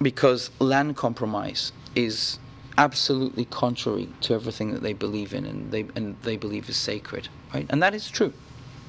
Because 0.00 0.52
land 0.60 0.96
compromise 0.96 1.72
is 1.94 2.38
absolutely 2.76 3.44
contrary 3.44 4.08
to 4.20 4.34
everything 4.34 4.72
that 4.72 4.82
they 4.82 4.92
believe 4.92 5.32
in 5.32 5.46
and 5.46 5.70
they 5.70 5.86
and 5.94 6.16
they 6.22 6.36
believe 6.36 6.68
is 6.68 6.76
sacred, 6.76 7.28
right? 7.52 7.66
And 7.70 7.82
that 7.82 7.94
is 7.94 8.08
true. 8.08 8.32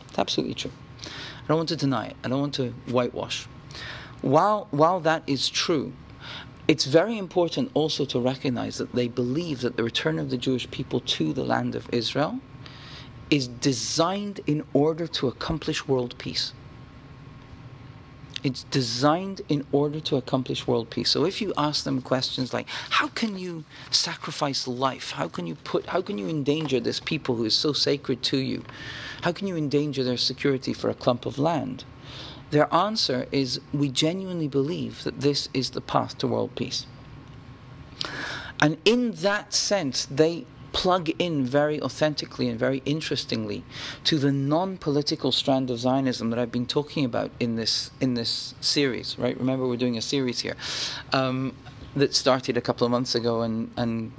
It's 0.10 0.20
absolutely 0.20 0.56
true. 0.56 0.72
I 1.06 1.48
don't 1.48 1.58
want 1.58 1.70
to 1.70 1.76
deny 1.76 2.08
it. 2.08 2.16
I 2.24 2.30
don't 2.30 2.40
want 2.40 2.56
to 2.56 2.72
whitewash. 2.88 3.48
While 4.22 4.68
while 4.72 5.00
that 5.02 5.24
is 5.28 5.50
true, 5.50 5.94
it's 6.68 6.86
very 6.86 7.18
important 7.18 7.70
also 7.76 8.06
to 8.06 8.20
recognize 8.20 8.78
that 8.80 8.94
they 8.94 9.08
believe 9.08 9.62
that 9.62 9.78
the 9.78 9.84
return 9.84 10.18
of 10.18 10.32
the 10.32 10.38
Jewish 10.38 10.70
people 10.72 11.00
to 11.02 11.34
the 11.34 11.44
land 11.44 11.76
of 11.76 11.88
Israel 11.94 12.40
is 13.30 13.48
designed 13.48 14.40
in 14.48 14.64
order 14.74 15.08
to 15.08 15.28
accomplish 15.28 15.88
world 15.88 16.16
peace. 16.18 16.54
It's 18.46 18.64
designed 18.66 19.42
in 19.50 19.66
order 19.72 20.00
to 20.02 20.18
accomplish 20.18 20.68
world 20.68 20.92
peace. 20.92 21.10
So 21.10 21.26
if 21.26 21.42
you 21.42 21.52
ask 21.58 21.84
them 21.84 22.00
questions 22.00 22.54
like, 22.54 22.70
how 22.92 23.08
can 23.08 23.40
you 23.40 23.64
sacrifice 23.90 24.68
life? 24.68 25.10
How 25.10 25.28
can 25.28 25.48
you 25.48 25.56
put 25.56 25.88
how 25.88 26.04
can 26.04 26.20
you 26.20 26.30
endanger 26.30 26.80
this 26.80 27.00
people 27.00 27.38
who 27.38 27.46
is 27.46 27.56
so 27.56 27.74
sacred 27.74 28.22
to 28.22 28.38
you? 28.38 28.64
How 29.24 29.32
can 29.32 29.48
you 29.48 29.56
endanger 29.58 30.04
their 30.04 30.16
security 30.16 30.74
for 30.74 30.92
a 30.92 30.94
clump 30.94 31.26
of 31.26 31.40
land? 31.40 31.86
Their 32.52 32.72
answer 32.72 33.26
is 33.32 33.62
we 33.74 33.90
genuinely 33.90 34.48
believe 34.48 35.04
that 35.06 35.22
this 35.22 35.50
is 35.52 35.72
the 35.72 35.82
path 35.82 36.16
to 36.20 36.28
world 36.28 36.54
peace. 36.54 36.86
And 38.62 38.78
in 38.86 39.14
that 39.14 39.56
sense, 39.56 40.06
they 40.06 40.46
plug 40.76 41.10
in 41.20 41.46
very 41.46 41.82
authentically 41.82 42.50
and 42.50 42.60
very 42.60 42.82
interestingly 42.86 43.64
to 44.04 44.20
the 44.20 44.32
non-political 44.32 45.32
strand 45.32 45.72
of 45.72 45.80
Zionism 45.80 46.30
that 46.32 46.38
I've 46.38 46.52
been 46.52 46.66
talking 46.66 47.06
about 47.06 47.32
in 47.40 47.56
this 47.56 47.92
in 48.02 48.16
this 48.16 48.54
series. 48.60 49.18
Right? 49.18 49.40
Remember, 49.40 49.66
we're 49.66 49.78
doing 49.78 49.98
a 49.98 50.02
series 50.02 50.42
here 50.42 50.58
um, 51.14 51.56
that 51.96 52.14
started 52.14 52.58
a 52.58 52.62
couple 52.62 52.84
of 52.84 52.92
months 52.92 53.16
ago 53.16 53.42
and 53.42 53.72
and 53.78 54.12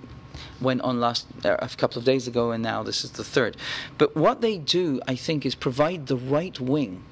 went 0.58 0.80
on 0.80 0.98
last 0.98 1.26
uh, 1.44 1.56
a 1.58 1.68
couple 1.68 1.98
of 1.98 2.06
days 2.06 2.26
ago, 2.26 2.52
and 2.52 2.62
now 2.62 2.82
this 2.82 3.04
is 3.04 3.10
the 3.10 3.24
third. 3.24 3.58
But 3.98 4.16
what 4.16 4.40
they 4.40 4.56
do, 4.56 5.00
I 5.06 5.14
think, 5.14 5.44
is 5.44 5.54
provide 5.54 6.06
the 6.06 6.16
right 6.16 6.58
wing 6.58 7.04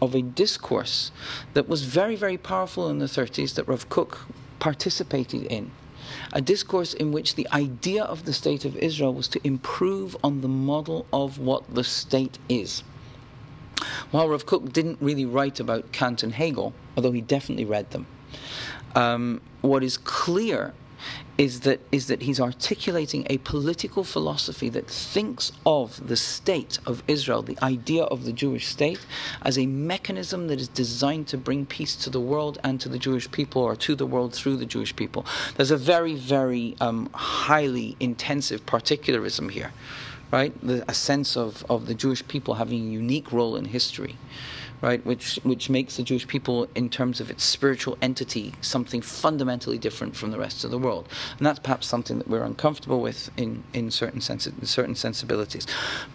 of 0.00 0.14
a 0.14 0.22
discourse 0.22 1.12
that 1.52 1.68
was 1.68 1.82
very, 1.82 2.16
very 2.16 2.38
powerful 2.38 2.88
in 2.88 2.98
the 3.00 3.10
30s 3.18 3.54
that 3.54 3.68
Rav 3.68 3.88
Kook 3.90 4.26
participated 4.58 5.42
in 5.44 5.70
a 6.32 6.40
discourse 6.40 6.94
in 6.94 7.12
which 7.12 7.34
the 7.34 7.48
idea 7.52 8.04
of 8.04 8.24
the 8.24 8.32
state 8.32 8.64
of 8.64 8.76
Israel 8.76 9.12
was 9.14 9.28
to 9.28 9.40
improve 9.46 10.16
on 10.24 10.40
the 10.40 10.48
model 10.48 11.06
of 11.12 11.38
what 11.38 11.74
the 11.74 11.84
state 11.84 12.38
is. 12.48 12.82
While 14.10 14.28
Rav 14.28 14.46
Kook 14.46 14.72
didn't 14.72 14.98
really 15.00 15.24
write 15.24 15.60
about 15.60 15.92
Kant 15.92 16.22
and 16.22 16.32
Hegel, 16.32 16.72
although 16.96 17.12
he 17.12 17.20
definitely 17.20 17.64
read 17.64 17.90
them, 17.90 18.06
um, 18.94 19.40
what 19.60 19.82
is 19.82 19.96
clear 19.96 20.72
is 21.38 21.60
that 21.60 21.80
is 21.90 22.06
that 22.08 22.22
he's 22.22 22.40
articulating 22.40 23.26
a 23.28 23.38
political 23.38 24.04
philosophy 24.04 24.68
that 24.68 24.88
thinks 24.88 25.52
of 25.64 26.08
the 26.08 26.16
state 26.16 26.78
of 26.86 27.02
Israel, 27.08 27.42
the 27.42 27.58
idea 27.62 28.04
of 28.04 28.24
the 28.24 28.32
Jewish 28.32 28.66
state, 28.66 29.00
as 29.42 29.58
a 29.58 29.66
mechanism 29.66 30.48
that 30.48 30.60
is 30.60 30.68
designed 30.68 31.26
to 31.28 31.38
bring 31.38 31.66
peace 31.66 31.96
to 31.96 32.10
the 32.10 32.20
world 32.20 32.58
and 32.62 32.80
to 32.80 32.88
the 32.88 32.98
Jewish 32.98 33.30
people, 33.30 33.62
or 33.62 33.76
to 33.76 33.94
the 33.94 34.06
world 34.06 34.34
through 34.34 34.56
the 34.56 34.66
Jewish 34.66 34.94
people. 34.94 35.24
There's 35.56 35.70
a 35.70 35.76
very, 35.76 36.14
very 36.14 36.76
um, 36.80 37.08
highly 37.14 37.96
intensive 37.98 38.64
particularism 38.66 39.48
here, 39.48 39.72
right? 40.30 40.52
The, 40.62 40.84
a 40.88 40.94
sense 40.94 41.36
of, 41.36 41.64
of 41.68 41.86
the 41.86 41.94
Jewish 41.94 42.26
people 42.28 42.54
having 42.54 42.88
a 42.88 42.90
unique 42.90 43.32
role 43.32 43.56
in 43.56 43.64
history 43.64 44.16
right? 44.82 45.04
Which 45.06 45.36
which 45.44 45.70
makes 45.70 45.96
the 45.96 46.02
Jewish 46.02 46.26
people, 46.26 46.68
in 46.74 46.90
terms 46.90 47.20
of 47.20 47.30
its 47.30 47.44
spiritual 47.44 47.96
entity, 48.02 48.52
something 48.60 49.00
fundamentally 49.00 49.78
different 49.78 50.16
from 50.16 50.32
the 50.32 50.38
rest 50.38 50.64
of 50.64 50.70
the 50.70 50.78
world, 50.78 51.08
and 51.38 51.46
that's 51.46 51.60
perhaps 51.60 51.86
something 51.86 52.18
that 52.18 52.28
we're 52.28 52.42
uncomfortable 52.42 53.00
with 53.00 53.30
in 53.36 53.62
in 53.72 53.90
certain 53.90 54.20
sensi- 54.20 54.52
in 54.60 54.66
certain 54.66 54.96
sensibilities. 54.96 55.66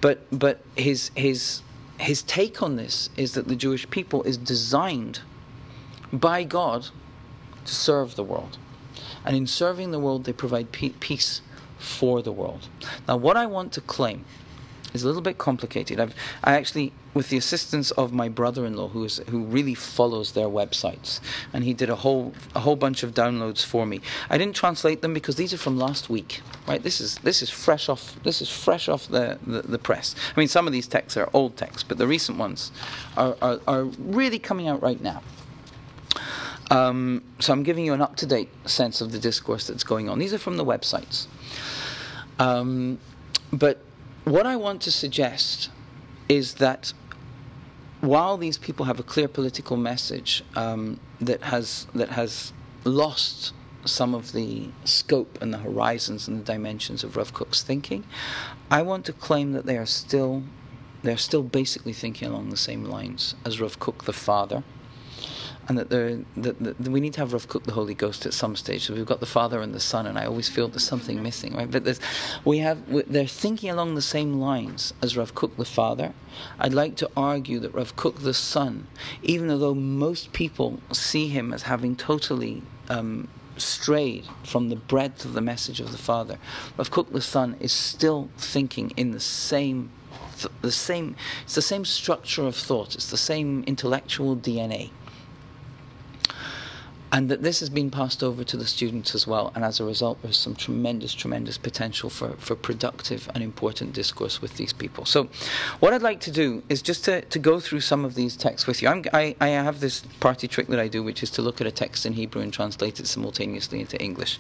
But 0.02 0.20
but 0.38 0.62
his 0.76 1.12
his 1.16 1.62
his 2.00 2.22
take 2.22 2.62
on 2.62 2.76
this 2.76 3.10
is 3.18 3.34
that 3.34 3.48
the 3.48 3.56
Jewish 3.56 3.90
people 3.90 4.22
is 4.24 4.38
designed 4.38 5.22
by 6.14 6.44
God 6.44 6.90
to 7.66 7.74
serve 7.74 8.16
the 8.16 8.24
world, 8.24 8.58
and 9.26 9.36
in 9.36 9.48
serving 9.48 9.92
the 9.92 10.00
world, 10.00 10.26
they 10.26 10.34
provide 10.34 10.72
peace 10.72 11.42
for 11.80 12.22
the 12.22 12.32
world. 12.32 12.68
Now, 13.08 13.18
what 13.18 13.38
I 13.38 13.46
want 13.46 13.72
to 13.74 13.82
claim 13.82 14.26
is 14.98 15.04
a 15.04 15.08
little 15.08 15.22
bit 15.22 15.38
complicated. 15.38 16.00
I've 16.00 16.14
I 16.44 16.54
actually 16.54 16.92
with 17.14 17.30
the 17.30 17.38
assistance 17.38 17.92
of 17.92 18.14
my 18.14 18.30
brother-in-law 18.30 18.90
who 18.90 19.04
is 19.06 19.18
who 19.30 19.44
really 19.44 19.74
follows 19.74 20.34
their 20.34 20.48
websites 20.48 21.20
and 21.54 21.64
he 21.64 21.74
did 21.74 21.90
a 21.90 21.96
whole 21.96 22.34
a 22.56 22.60
whole 22.60 22.76
bunch 22.76 23.04
of 23.04 23.14
downloads 23.14 23.66
for 23.66 23.86
me. 23.86 24.02
I 24.30 24.38
didn't 24.38 24.56
translate 24.56 25.02
them 25.02 25.14
because 25.14 25.36
these 25.36 25.54
are 25.54 25.58
from 25.58 25.78
last 25.78 26.10
week. 26.10 26.42
Right? 26.68 26.82
This 26.82 27.00
is 27.00 27.18
this 27.20 27.42
is 27.42 27.50
fresh 27.50 27.90
off 27.90 28.16
this 28.24 28.42
is 28.42 28.50
fresh 28.50 28.90
off 28.90 29.08
the, 29.08 29.40
the, 29.46 29.62
the 29.62 29.80
press. 29.80 30.16
I 30.36 30.40
mean 30.40 30.48
some 30.48 30.68
of 30.68 30.74
these 30.74 30.88
texts 30.88 31.18
are 31.18 31.30
old 31.34 31.56
texts, 31.58 31.84
but 31.84 31.98
the 31.98 32.08
recent 32.08 32.38
ones 32.38 32.72
are, 33.16 33.36
are, 33.42 33.60
are 33.68 33.84
really 33.84 34.40
coming 34.40 34.68
out 34.68 34.82
right 34.82 35.02
now. 35.02 35.22
Um, 36.70 37.24
so 37.40 37.54
I'm 37.54 37.64
giving 37.64 37.86
you 37.86 37.94
an 37.94 38.02
up-to-date 38.02 38.50
sense 38.66 39.00
of 39.00 39.12
the 39.12 39.20
discourse 39.20 39.68
that's 39.68 39.84
going 39.84 40.10
on. 40.10 40.20
These 40.20 40.34
are 40.34 40.38
from 40.38 40.58
the 40.58 40.66
websites. 40.66 41.28
Um, 42.40 43.00
but 43.52 43.80
what 44.28 44.46
I 44.46 44.56
want 44.56 44.82
to 44.82 44.92
suggest 44.92 45.70
is 46.28 46.56
that 46.56 46.94
while 48.02 48.38
these 48.38 48.58
people 48.58 48.86
have 48.86 49.00
a 49.00 49.04
clear 49.04 49.28
political 49.28 49.78
message 49.78 50.44
um, 50.56 51.00
that 51.22 51.42
has 51.44 51.88
that 51.96 52.10
has 52.10 52.54
lost 52.84 53.54
some 53.86 54.14
of 54.14 54.34
the 54.34 54.70
scope 54.84 55.42
and 55.42 55.54
the 55.54 55.58
horizons 55.60 56.28
and 56.28 56.40
the 56.40 56.44
dimensions 56.44 57.04
of 57.04 57.16
Rav 57.16 57.34
Kook's 57.34 57.64
thinking, 57.64 58.04
I 58.70 58.82
want 58.82 59.06
to 59.06 59.14
claim 59.14 59.54
that 59.54 59.66
they 59.66 59.78
are 59.78 59.86
still 59.86 60.44
they're 61.04 61.18
still 61.18 61.44
basically 61.44 61.94
thinking 61.94 62.28
along 62.28 62.50
the 62.50 62.58
same 62.58 62.84
lines 62.84 63.36
as 63.46 63.62
Rav 63.62 63.80
Kook 63.80 64.04
the 64.04 64.14
father 64.14 64.64
and 65.68 65.78
that, 65.78 65.90
that, 65.90 66.60
that, 66.60 66.80
we 66.90 67.02
need 67.02 67.14
to 67.14 67.20
have 67.20 67.34
Rav 67.34 67.48
Kook 67.50 67.64
the 67.64 67.74
Holy 67.74 67.94
Ghost 67.94 68.26
at 68.26 68.34
some 68.34 68.56
stage. 68.56 68.86
So 68.86 68.94
we've 68.94 69.06
got 69.06 69.20
the 69.20 69.26
Father 69.26 69.62
and 69.62 69.74
the 69.74 69.80
Son, 69.82 70.08
and 70.08 70.18
I 70.18 70.26
always 70.26 70.48
feel 70.48 70.70
there's 70.70 70.84
something 70.84 71.22
missing, 71.22 71.56
right? 71.56 71.70
But 71.70 72.00
we 72.46 72.60
have 72.60 72.80
they're 73.12 73.28
thinking 73.28 73.70
along 73.70 73.96
the 73.96 74.02
same 74.02 74.40
lines 74.40 74.94
as 75.02 75.18
Rav 75.18 75.36
Kook 75.36 75.58
the 75.58 75.66
Father. 75.66 76.14
I'd 76.60 76.74
like 76.74 76.96
to 76.98 77.10
argue 77.18 77.60
that 77.60 77.74
Rav 77.74 77.96
Kook 77.98 78.20
the 78.20 78.34
Son, 78.34 78.88
even 79.24 79.48
though 79.48 79.74
most 79.74 80.32
people 80.32 80.80
see 80.94 81.28
him 81.28 81.54
as 81.54 81.64
having 81.64 81.96
totally 81.96 82.62
um, 82.88 83.28
strayed 83.58 84.26
from 84.44 84.70
the 84.70 84.76
breadth 84.76 85.26
of 85.26 85.34
the 85.34 85.42
message 85.42 85.82
of 85.82 85.92
the 85.92 85.98
Father, 85.98 86.38
Rav 86.78 86.92
Kook 86.92 87.12
the 87.12 87.22
Son 87.22 87.58
is 87.60 87.74
still 87.74 88.30
thinking 88.38 88.92
in 88.96 89.12
the 89.12 89.20
same 89.20 89.92
the 90.62 90.72
same 90.72 91.16
it's 91.44 91.56
the 91.56 91.62
same 91.64 91.84
structure 91.84 92.46
of 92.46 92.56
thought 92.56 92.94
it's 92.94 93.10
the 93.10 93.18
same 93.18 93.64
intellectual 93.66 94.36
dna 94.36 94.92
and 97.12 97.30
that 97.30 97.42
this 97.42 97.60
has 97.62 97.70
been 97.70 97.90
passed 97.90 98.22
over 98.22 98.44
to 98.44 98.58
the 98.58 98.66
students 98.66 99.16
as 99.16 99.26
well. 99.26 99.52
And 99.56 99.64
as 99.64 99.80
a 99.80 99.86
result, 99.86 100.22
there's 100.22 100.38
some 100.38 100.56
tremendous, 100.56 101.14
tremendous 101.14 101.58
potential 101.58 102.10
for, 102.10 102.34
for 102.34 102.56
productive 102.56 103.30
and 103.34 103.44
important 103.44 103.94
discourse 103.94 104.42
with 104.42 104.58
these 104.58 104.74
people. 104.74 105.06
So, 105.06 105.30
what 105.80 105.94
I'd 105.94 106.02
like 106.02 106.20
to 106.22 106.32
do 106.32 106.64
is 106.68 106.82
just 106.82 107.06
to, 107.06 107.22
to 107.22 107.40
go 107.40 107.60
through 107.60 107.82
some 107.82 108.04
of 108.04 108.16
these 108.16 108.36
texts 108.36 108.68
with 108.68 108.82
you. 108.82 108.90
I'm, 108.90 109.04
I, 109.14 109.36
I 109.40 109.50
have 109.50 109.80
this 109.80 110.02
party 110.20 110.48
trick 110.48 110.68
that 110.68 110.80
I 110.80 110.88
do, 110.88 111.02
which 111.02 111.24
is 111.24 111.32
to 111.32 111.42
look 111.42 111.62
at 111.62 111.68
a 111.68 111.72
text 111.72 112.06
in 112.06 112.14
Hebrew 112.14 112.42
and 112.42 112.52
translate 112.52 113.00
it 113.00 113.08
simultaneously 113.08 113.80
into 113.80 113.98
English. 114.02 114.40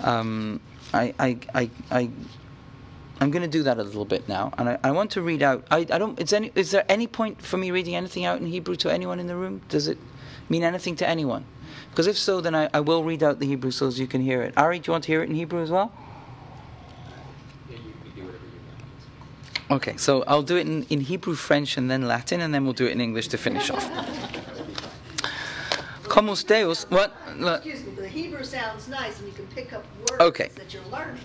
Um, 0.00 0.60
I, 0.94 1.14
I, 1.18 1.38
I, 1.54 1.70
I 1.90 2.10
I'm 3.20 3.30
going 3.30 3.42
to 3.42 3.48
do 3.48 3.64
that 3.64 3.78
a 3.78 3.82
little 3.82 4.04
bit 4.04 4.28
now, 4.28 4.52
and 4.58 4.68
I, 4.68 4.78
I 4.84 4.90
want 4.92 5.10
to 5.12 5.22
read 5.22 5.42
out. 5.42 5.66
I, 5.70 5.78
I 5.78 5.98
don't. 5.98 6.18
Is, 6.20 6.32
any, 6.32 6.52
is 6.54 6.70
there 6.70 6.84
any 6.88 7.06
point 7.06 7.42
for 7.42 7.56
me 7.56 7.70
reading 7.70 7.96
anything 7.96 8.24
out 8.24 8.40
in 8.40 8.46
Hebrew 8.46 8.76
to 8.76 8.90
anyone 8.90 9.18
in 9.18 9.26
the 9.26 9.36
room? 9.36 9.60
Does 9.68 9.88
it 9.88 9.98
mean 10.48 10.62
anything 10.62 10.94
to 10.96 11.08
anyone? 11.08 11.44
Because 11.98 12.06
if 12.06 12.16
so, 12.16 12.40
then 12.40 12.54
I, 12.54 12.70
I 12.72 12.78
will 12.78 13.02
read 13.02 13.24
out 13.24 13.40
the 13.40 13.46
Hebrew 13.46 13.72
so 13.72 13.88
as 13.88 13.98
you 13.98 14.06
can 14.06 14.20
hear 14.20 14.40
it. 14.42 14.54
Ari, 14.56 14.78
do 14.78 14.84
you 14.86 14.92
want 14.92 15.02
to 15.02 15.10
hear 15.10 15.20
it 15.20 15.28
in 15.28 15.34
Hebrew 15.34 15.60
as 15.60 15.68
well? 15.68 15.90
Yeah, 17.68 17.74
you 17.74 17.92
can 18.04 18.12
do 18.14 18.26
whatever 18.26 18.44
you 18.44 18.60
want. 19.68 19.82
Okay, 19.82 19.96
so 19.96 20.22
I'll 20.28 20.44
do 20.44 20.56
it 20.56 20.68
in, 20.68 20.84
in 20.90 21.00
Hebrew, 21.00 21.34
French, 21.34 21.76
and 21.76 21.90
then 21.90 22.06
Latin, 22.06 22.40
and 22.40 22.54
then 22.54 22.62
we'll 22.62 22.72
do 22.72 22.86
it 22.86 22.92
in 22.92 23.00
English 23.00 23.26
to 23.34 23.36
finish 23.36 23.68
off. 23.68 23.84
Comus 26.04 26.44
Deus, 26.44 26.84
what? 26.88 27.16
Look, 27.36 27.66
Excuse 27.66 27.84
me, 27.84 28.00
the 28.00 28.06
Hebrew 28.06 28.44
sounds 28.44 28.86
nice 28.86 29.18
and 29.18 29.26
you 29.26 29.34
can 29.34 29.48
pick 29.48 29.72
up 29.72 29.84
words 30.08 30.20
Okay. 30.20 30.50
that 30.54 30.72
you're 30.72 30.86
learning. 30.92 31.24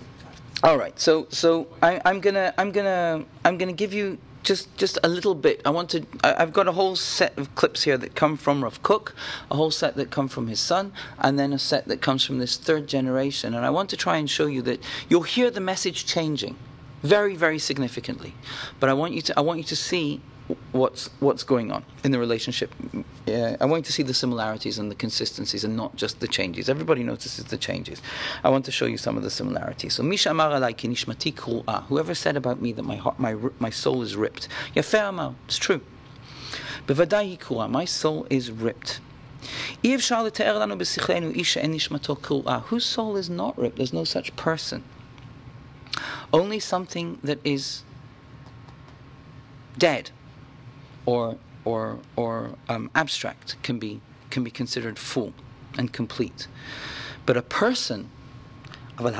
All 0.64 0.76
right, 0.76 0.98
so 0.98 1.28
so 1.30 1.68
I, 1.84 2.00
I'm 2.04 2.18
gonna 2.18 2.52
I'm 2.58 2.72
gonna 2.72 3.24
I'm 3.44 3.58
gonna 3.58 3.72
give 3.72 3.94
you 3.94 4.18
just 4.44 4.76
just 4.76 4.98
a 5.02 5.08
little 5.08 5.34
bit. 5.34 5.60
I 5.64 5.70
want 5.70 5.90
to. 5.90 6.06
I, 6.22 6.36
I've 6.38 6.52
got 6.52 6.68
a 6.68 6.72
whole 6.72 6.96
set 6.96 7.36
of 7.38 7.54
clips 7.54 7.82
here 7.82 7.98
that 7.98 8.14
come 8.14 8.36
from 8.36 8.62
Rav 8.62 8.82
Kook, 8.82 9.14
a 9.50 9.56
whole 9.56 9.70
set 9.70 9.96
that 9.96 10.10
come 10.10 10.28
from 10.28 10.46
his 10.46 10.60
son, 10.60 10.92
and 11.18 11.38
then 11.38 11.52
a 11.52 11.58
set 11.58 11.88
that 11.88 12.00
comes 12.00 12.24
from 12.24 12.38
this 12.38 12.56
third 12.56 12.86
generation. 12.86 13.54
And 13.54 13.64
I 13.64 13.70
want 13.70 13.90
to 13.90 13.96
try 13.96 14.18
and 14.18 14.28
show 14.30 14.46
you 14.46 14.62
that 14.62 14.82
you'll 15.08 15.22
hear 15.22 15.50
the 15.50 15.60
message 15.60 16.06
changing, 16.06 16.56
very 17.02 17.34
very 17.34 17.58
significantly. 17.58 18.34
But 18.78 18.90
I 18.90 18.92
want 18.92 19.14
you 19.14 19.22
to 19.22 19.38
I 19.38 19.40
want 19.40 19.58
you 19.58 19.64
to 19.64 19.76
see 19.76 20.20
what's 20.72 21.08
what's 21.20 21.42
going 21.42 21.72
on 21.72 21.84
in 22.02 22.10
the 22.10 22.18
relationship. 22.18 22.74
Yeah, 23.26 23.56
I 23.60 23.64
want 23.64 23.84
to 23.86 23.92
see 23.92 24.02
the 24.02 24.14
similarities 24.14 24.78
and 24.78 24.90
the 24.90 24.94
consistencies, 24.94 25.64
and 25.64 25.76
not 25.76 25.96
just 25.96 26.20
the 26.20 26.28
changes. 26.28 26.68
Everybody 26.68 27.02
notices 27.02 27.46
the 27.46 27.56
changes. 27.56 28.02
I 28.42 28.50
want 28.50 28.64
to 28.66 28.72
show 28.72 28.86
you 28.86 28.98
some 28.98 29.16
of 29.16 29.22
the 29.22 29.30
similarities. 29.30 29.94
So, 29.94 30.02
Misha 30.02 30.30
Amar 30.30 30.50
Nishmati 30.50 31.84
Whoever 31.88 32.14
said 32.14 32.36
about 32.36 32.60
me 32.60 32.72
that 32.72 32.82
my 32.82 32.96
heart, 32.96 33.18
my 33.18 33.36
my 33.58 33.70
soul 33.70 34.02
is 34.02 34.16
ripped. 34.16 34.48
Yafeh 34.74 35.08
Amar. 35.08 35.34
It's 35.46 35.56
true. 35.56 35.80
Bevadai 36.86 37.38
Kru'ah. 37.38 37.70
My 37.70 37.86
soul 37.86 38.26
is 38.28 38.50
ripped. 38.50 39.00
Whose 39.82 40.04
soul 40.04 40.26
is 43.16 43.30
not 43.30 43.58
ripped? 43.58 43.76
There's 43.76 43.92
no 43.92 44.04
such 44.04 44.36
person. 44.36 44.84
Only 46.32 46.58
something 46.58 47.18
that 47.22 47.38
is 47.44 47.82
dead 49.78 50.10
or, 51.06 51.36
or, 51.64 51.98
or 52.16 52.50
um, 52.68 52.90
abstract 52.94 53.56
can 53.62 53.78
be, 53.78 54.00
can 54.30 54.44
be 54.44 54.50
considered 54.50 54.98
full 54.98 55.32
and 55.78 55.92
complete. 55.92 56.48
But 57.26 57.36
a 57.36 57.42
person, 57.42 58.10
a 58.98 59.12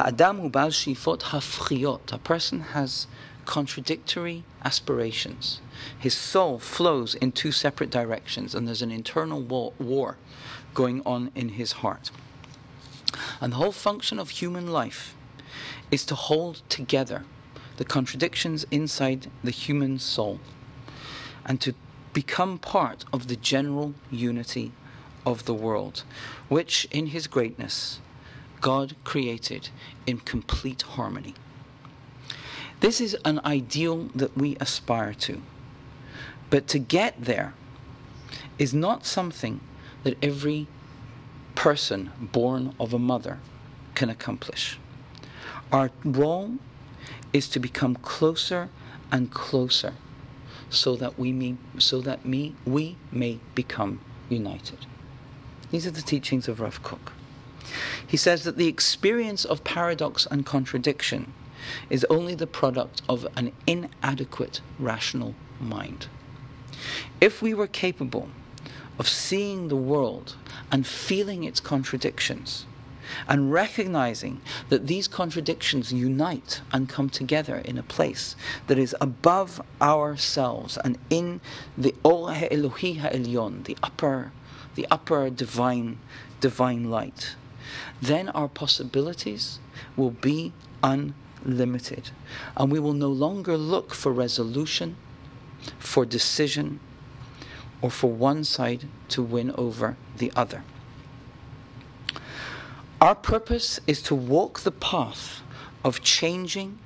person 2.18 2.60
has 2.60 3.06
contradictory 3.44 4.44
aspirations. 4.64 5.60
His 5.98 6.14
soul 6.14 6.58
flows 6.58 7.14
in 7.14 7.32
two 7.32 7.52
separate 7.52 7.90
directions, 7.90 8.54
and 8.54 8.66
there's 8.66 8.82
an 8.82 8.90
internal 8.90 9.42
war 9.42 10.16
going 10.72 11.02
on 11.04 11.30
in 11.34 11.50
his 11.50 11.72
heart. 11.72 12.10
And 13.40 13.52
the 13.52 13.56
whole 13.56 13.72
function 13.72 14.18
of 14.18 14.30
human 14.30 14.66
life 14.68 15.14
is 15.90 16.04
to 16.06 16.14
hold 16.14 16.62
together 16.68 17.24
the 17.76 17.84
contradictions 17.84 18.64
inside 18.70 19.30
the 19.42 19.50
human 19.50 19.98
soul 19.98 20.40
and 21.46 21.60
to 21.60 21.74
become 22.12 22.58
part 22.58 23.04
of 23.12 23.28
the 23.28 23.36
general 23.36 23.94
unity 24.10 24.72
of 25.26 25.44
the 25.44 25.54
world, 25.54 26.04
which 26.48 26.86
in 26.90 27.06
His 27.06 27.26
greatness 27.26 28.00
God 28.60 28.96
created 29.04 29.68
in 30.06 30.18
complete 30.18 30.82
harmony. 30.82 31.34
This 32.80 33.00
is 33.00 33.16
an 33.24 33.40
ideal 33.44 34.08
that 34.14 34.36
we 34.36 34.56
aspire 34.60 35.14
to. 35.14 35.42
But 36.50 36.66
to 36.68 36.78
get 36.78 37.24
there 37.24 37.54
is 38.58 38.72
not 38.72 39.04
something 39.04 39.60
that 40.02 40.16
every 40.22 40.66
person 41.54 42.10
born 42.20 42.74
of 42.78 42.92
a 42.92 42.98
mother 42.98 43.38
can 43.94 44.10
accomplish. 44.10 44.78
Our 45.72 45.90
role 46.04 46.54
is 47.32 47.48
to 47.48 47.58
become 47.60 47.96
closer 47.96 48.68
and 49.10 49.30
closer 49.30 49.94
so 50.70 50.96
that 50.96 51.18
we 51.18 51.32
may, 51.32 51.56
so 51.78 52.00
that 52.00 52.24
me, 52.24 52.54
we 52.64 52.96
may 53.12 53.38
become 53.54 54.00
united. 54.28 54.86
These 55.70 55.86
are 55.86 55.90
the 55.90 56.02
teachings 56.02 56.48
of 56.48 56.60
Rav 56.60 56.82
Kook. 56.82 57.12
He 58.06 58.16
says 58.16 58.44
that 58.44 58.56
the 58.56 58.68
experience 58.68 59.44
of 59.44 59.64
paradox 59.64 60.26
and 60.30 60.44
contradiction 60.44 61.32
is 61.88 62.04
only 62.10 62.34
the 62.34 62.46
product 62.46 63.02
of 63.08 63.26
an 63.36 63.52
inadequate 63.66 64.60
rational 64.78 65.34
mind. 65.60 66.08
If 67.20 67.40
we 67.40 67.54
were 67.54 67.66
capable 67.66 68.28
of 68.98 69.08
seeing 69.08 69.68
the 69.68 69.76
world 69.76 70.36
and 70.70 70.86
feeling 70.86 71.44
its 71.44 71.60
contradictions, 71.60 72.66
and 73.28 73.52
recognizing 73.52 74.40
that 74.68 74.86
these 74.86 75.08
contradictions 75.08 75.92
unite 75.92 76.60
and 76.72 76.88
come 76.88 77.08
together 77.08 77.56
in 77.56 77.78
a 77.78 77.82
place 77.82 78.36
that 78.66 78.78
is 78.78 78.94
above 79.00 79.60
ourselves 79.80 80.78
and 80.84 80.98
in 81.10 81.40
the 81.76 81.94
Or 82.02 82.30
Elohi 82.30 82.98
Ha'elyon, 82.98 83.64
the 83.64 83.76
upper, 83.82 84.32
the 84.74 84.86
upper 84.90 85.30
divine, 85.30 85.98
divine 86.40 86.90
light, 86.90 87.36
then 88.00 88.28
our 88.30 88.48
possibilities 88.48 89.58
will 89.96 90.10
be 90.10 90.52
unlimited, 90.82 92.10
and 92.56 92.70
we 92.70 92.78
will 92.78 92.92
no 92.92 93.08
longer 93.08 93.56
look 93.56 93.94
for 93.94 94.12
resolution, 94.12 94.96
for 95.78 96.04
decision, 96.04 96.80
or 97.80 97.90
for 97.90 98.10
one 98.10 98.44
side 98.44 98.88
to 99.08 99.22
win 99.22 99.50
over 99.52 99.96
the 100.18 100.32
other. 100.36 100.64
Our 103.04 103.14
purpose 103.14 103.80
is 103.86 104.00
to 104.04 104.14
walk 104.14 104.60
the 104.60 104.70
path 104.70 105.42
of 105.84 106.00
changing 106.00 106.78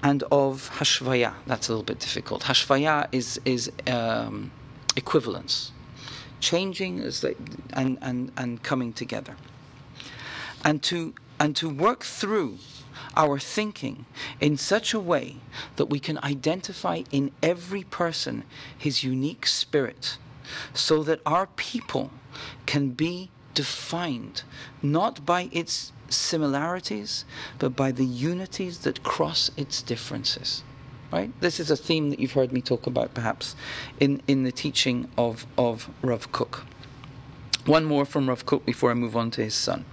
and 0.00 0.22
of 0.30 0.70
hashvaya. 0.78 1.34
That's 1.44 1.68
a 1.68 1.72
little 1.72 1.82
bit 1.82 1.98
difficult. 1.98 2.42
Hashvaya 2.44 3.08
is 3.10 3.40
is 3.44 3.72
um, 3.88 4.52
equivalence. 4.94 5.72
Changing 6.38 7.00
is 7.00 7.24
like, 7.24 7.36
and, 7.72 7.98
and, 8.00 8.30
and 8.36 8.62
coming 8.62 8.92
together. 8.92 9.34
And 10.64 10.84
to 10.84 11.14
and 11.40 11.56
to 11.56 11.68
work 11.68 12.04
through 12.04 12.58
our 13.16 13.40
thinking 13.40 14.06
in 14.40 14.56
such 14.56 14.94
a 14.94 15.00
way 15.00 15.38
that 15.74 15.86
we 15.86 15.98
can 15.98 16.18
identify 16.22 17.02
in 17.10 17.32
every 17.42 17.82
person 17.82 18.44
his 18.86 19.02
unique 19.02 19.48
spirit 19.48 20.16
so 20.74 21.02
that 21.02 21.20
our 21.26 21.48
people 21.56 22.12
can 22.66 22.90
be 22.90 23.30
defined 23.58 24.44
not 24.82 25.26
by 25.26 25.48
its 25.50 25.90
similarities, 26.08 27.24
but 27.58 27.74
by 27.74 27.90
the 27.90 28.04
unities 28.04 28.78
that 28.86 29.02
cross 29.02 29.50
its 29.56 29.82
differences. 29.82 30.62
Right? 31.12 31.32
This 31.40 31.58
is 31.58 31.68
a 31.68 31.76
theme 31.76 32.10
that 32.10 32.20
you've 32.20 32.34
heard 32.34 32.52
me 32.52 32.60
talk 32.60 32.86
about 32.86 33.14
perhaps 33.14 33.56
in, 33.98 34.22
in 34.28 34.44
the 34.44 34.52
teaching 34.52 35.08
of, 35.18 35.44
of 35.56 35.90
Rav 36.02 36.30
Kook. 36.30 36.66
One 37.66 37.84
more 37.84 38.04
from 38.04 38.28
Rav 38.28 38.46
Kook 38.46 38.64
before 38.64 38.92
I 38.92 38.94
move 38.94 39.16
on 39.16 39.32
to 39.32 39.42
his 39.42 39.56
son. 39.56 39.84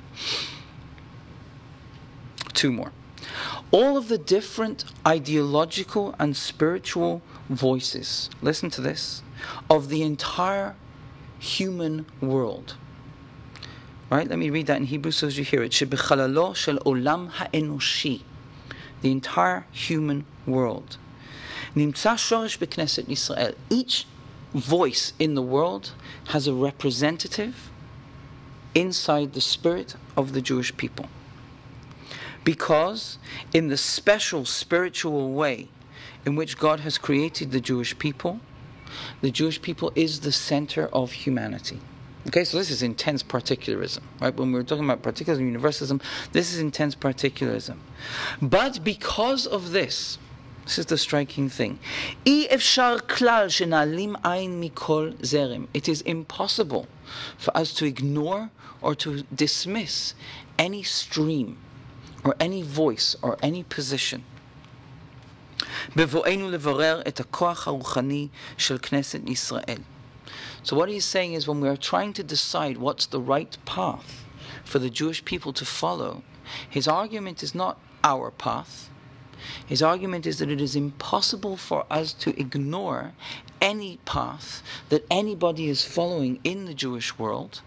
Two 2.54 2.72
more. 2.72 2.92
All 3.72 3.98
of 3.98 4.10
the 4.10 4.20
different 4.20 4.86
ideological 5.08 6.14
and 6.20 6.38
spiritual 6.38 7.24
voices, 7.50 8.30
listen 8.44 8.70
to 8.70 8.82
this, 8.82 9.24
of 9.72 9.90
the 9.90 10.04
entire 10.04 10.76
human 11.40 12.06
world 12.22 12.76
Right? 14.10 14.28
Let 14.28 14.38
me 14.38 14.50
read 14.50 14.68
that 14.68 14.78
in 14.78 14.86
Hebrew 14.86 15.12
so 15.12 15.28
as 15.28 15.38
you 15.38 15.44
hear 15.44 15.64
it. 15.64 15.72
Shebechalalo 15.72 16.56
shel 16.56 16.78
olam 16.78 17.30
ha'enoshi. 17.30 18.22
The 19.02 19.12
entire 19.12 19.66
human 19.72 20.26
world. 20.46 20.98
Nimtza 21.76 22.16
shorish 22.16 22.60
bekneset 22.60 23.06
Yisrael. 23.06 23.56
Each 23.70 24.06
voice 24.54 25.14
in 25.20 25.34
the 25.34 25.42
world 25.42 25.92
has 26.28 26.48
a 26.48 26.54
representative 26.54 27.70
inside 28.74 29.34
the 29.34 29.42
spirit 29.42 29.96
of 30.16 30.34
the 30.34 30.42
Jewish 30.42 30.76
people. 30.78 31.08
Because 32.44 33.18
in 33.54 33.70
the 33.70 33.78
special 33.78 34.46
spiritual 34.46 35.34
way 35.34 35.68
in 36.26 36.36
which 36.36 36.58
God 36.58 36.82
has 36.82 36.98
created 36.98 37.52
the 37.52 37.60
Jewish 37.60 37.98
people, 37.98 38.40
the 39.22 39.32
Jewish 39.32 39.62
people 39.62 39.92
is 39.96 40.20
the 40.20 40.32
center 40.32 40.88
of 40.94 41.12
humanity. 41.12 41.80
Okay, 42.27 42.45
so 42.45 42.59
this 42.59 42.71
is 42.71 42.83
intense 42.83 43.23
particularism, 43.23 44.03
right? 44.21 44.35
When 44.37 44.53
we're 44.53 44.63
talking 44.63 44.85
about 44.85 45.03
particularism, 45.03 45.47
universalism, 45.47 46.01
this 46.33 46.53
is 46.53 46.61
intense 46.61 46.95
particularism. 46.95 47.81
But 48.43 48.85
because 48.85 49.47
of 49.47 49.73
this, 49.73 50.19
this 50.67 50.79
is 50.79 50.87
the 50.87 50.99
striking 50.99 51.49
thing. 51.49 51.79
It 52.27 52.63
is 55.89 56.01
impossible 56.03 56.87
for 57.39 57.57
us 57.57 57.73
to 57.75 57.87
ignore 57.87 58.51
or 58.83 58.95
to 58.95 59.23
dismiss 59.35 60.15
any 60.59 60.83
stream 60.83 61.59
or 62.23 62.37
any 62.39 62.63
voice 62.63 63.17
or 63.23 63.39
any 63.43 63.63
position. 63.65 64.25
בבואנו 65.97 66.51
לברר 66.51 67.03
את 67.09 67.21
הכוח 67.21 67.69
הרוחני 67.69 68.29
של 68.59 68.79
כנסת 68.79 69.21
ישראל. 69.27 69.79
So 70.66 70.76
what 70.76 70.90
he's 70.90 71.06
saying 71.06 71.34
is 71.34 71.48
when 71.48 71.62
we 71.62 71.70
are 71.70 71.78
trying 71.78 72.14
to 72.14 72.24
decide 72.24 72.78
what's 72.78 73.06
the 73.06 73.22
right 73.22 73.56
path 73.66 74.26
for 74.64 74.80
the 74.80 74.90
Jewish 74.90 75.24
people 75.24 75.54
to 75.54 75.64
follow, 75.64 76.24
his 76.68 76.88
argument 76.88 77.44
is 77.44 77.54
not 77.54 77.80
our 78.04 78.32
path, 78.32 78.90
His 79.66 79.84
argument 79.84 80.26
is 80.26 80.40
that 80.40 80.50
it 80.50 80.62
is 80.62 80.76
impossible 80.76 81.58
for 81.58 81.86
us 81.90 82.14
to 82.14 82.40
ignore 82.40 83.14
any 83.62 83.98
path 84.06 84.64
that 84.90 85.06
anybody 85.10 85.70
is 85.70 85.86
following 85.86 86.40
in 86.44 86.66
the 86.66 86.74
Jewish 86.74 87.18
world 87.20 87.62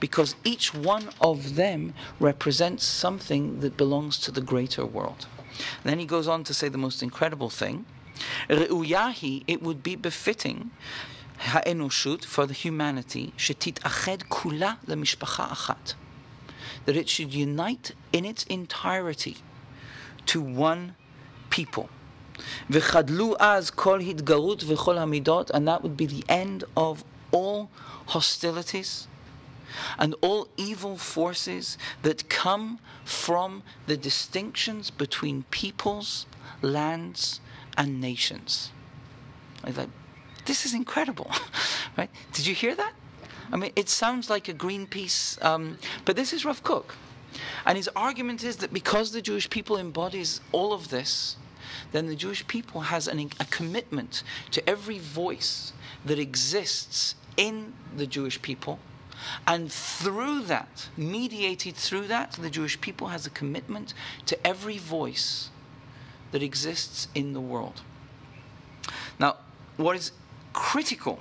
because 0.00 0.36
each 0.44 0.72
one 0.72 1.10
of 1.20 1.56
them 1.56 1.92
represents 2.20 2.84
something 2.84 3.60
that 3.60 3.76
belongs 3.76 4.18
to 4.20 4.30
the 4.30 4.40
greater 4.40 4.86
world. 4.86 5.26
then 5.82 5.98
he 5.98 6.06
goes 6.06 6.28
on 6.28 6.44
to 6.44 6.54
say 6.54 6.68
the 6.68 6.78
most 6.78 7.02
incredible 7.02 7.50
thing. 7.50 7.84
It 8.48 9.62
would 9.62 9.82
be 9.82 9.96
befitting 9.96 10.70
ha'enoshut 11.38 12.24
for 12.24 12.46
the 12.46 12.54
humanity 12.54 13.32
ached 13.38 14.28
kula 14.28 14.78
lemishpacha 14.86 15.48
achat 15.48 15.94
that 16.84 16.96
it 16.96 17.08
should 17.08 17.32
unite 17.32 17.92
in 18.12 18.24
its 18.24 18.44
entirety 18.44 19.36
to 20.26 20.40
one 20.40 20.94
people. 21.50 21.88
V'chadlu 22.70 23.36
az 23.40 23.70
kol 23.70 23.98
hitgarut 23.98 24.64
v'chol 24.64 24.96
hamidot, 24.96 25.50
and 25.50 25.66
that 25.66 25.82
would 25.82 25.96
be 25.96 26.06
the 26.06 26.24
end 26.28 26.64
of 26.76 27.04
all 27.30 27.70
hostilities 28.06 29.06
and 29.98 30.14
all 30.22 30.48
evil 30.56 30.96
forces 30.96 31.76
that 32.02 32.28
come 32.28 32.78
from 33.04 33.62
the 33.86 33.96
distinctions 33.96 34.90
between 34.90 35.44
peoples, 35.50 36.26
lands, 36.62 37.40
and 37.76 38.00
nations. 38.00 38.70
Like, 39.64 39.88
this 40.48 40.66
is 40.66 40.74
incredible, 40.74 41.30
right? 41.96 42.10
Did 42.32 42.46
you 42.46 42.54
hear 42.54 42.74
that? 42.74 42.92
I 43.52 43.56
mean, 43.56 43.70
it 43.76 43.88
sounds 43.88 44.28
like 44.28 44.48
a 44.48 44.54
Greenpeace, 44.54 45.42
um, 45.44 45.78
but 46.04 46.16
this 46.16 46.32
is 46.32 46.44
Rav 46.44 46.64
Kook. 46.64 46.96
And 47.64 47.76
his 47.76 47.88
argument 47.94 48.42
is 48.42 48.56
that 48.56 48.72
because 48.72 49.12
the 49.12 49.22
Jewish 49.22 49.48
people 49.48 49.76
embodies 49.76 50.40
all 50.50 50.72
of 50.72 50.88
this, 50.88 51.36
then 51.92 52.06
the 52.06 52.16
Jewish 52.16 52.46
people 52.46 52.80
has 52.80 53.06
an, 53.06 53.30
a 53.38 53.44
commitment 53.44 54.22
to 54.50 54.68
every 54.68 54.98
voice 54.98 55.72
that 56.04 56.18
exists 56.18 57.14
in 57.36 57.74
the 57.96 58.06
Jewish 58.06 58.40
people. 58.40 58.78
And 59.46 59.70
through 59.70 60.42
that, 60.42 60.88
mediated 60.96 61.74
through 61.74 62.06
that, 62.06 62.32
the 62.32 62.50
Jewish 62.50 62.80
people 62.80 63.08
has 63.08 63.26
a 63.26 63.30
commitment 63.30 63.92
to 64.26 64.46
every 64.46 64.78
voice 64.78 65.50
that 66.32 66.42
exists 66.42 67.08
in 67.14 67.32
the 67.32 67.40
world. 67.40 67.82
Now, 69.18 69.36
what 69.76 69.96
is 69.96 70.12
critical 70.52 71.20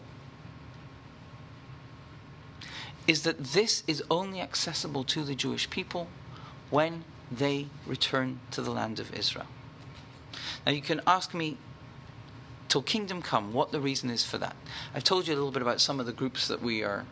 is 3.07 3.23
that 3.23 3.41
this 3.41 3.83
is 3.87 4.03
only 4.11 4.41
accessible 4.41 5.03
to 5.05 5.23
the 5.23 5.33
Jewish 5.35 5.69
people 5.69 6.07
when 6.69 7.03
they 7.31 7.67
return 7.85 8.39
to 8.51 8.61
the 8.61 8.71
land 8.71 8.99
of 8.99 9.13
Israel. 9.13 9.47
Now, 10.65 10.73
you 10.73 10.81
can 10.81 11.01
ask 11.07 11.33
me, 11.33 11.57
till 12.67 12.81
kingdom 12.81 13.21
come, 13.21 13.53
what 13.53 13.71
the 13.71 13.79
reason 13.79 14.09
is 14.09 14.25
for 14.25 14.37
that. 14.37 14.55
I've 14.93 15.05
told 15.05 15.27
you 15.27 15.33
a 15.33 15.37
little 15.37 15.51
bit 15.51 15.61
about 15.61 15.79
some 15.79 15.99
of 15.99 16.05
the 16.05 16.11
groups 16.11 16.47
that 16.49 16.61
we 16.61 16.83
are 16.83 17.05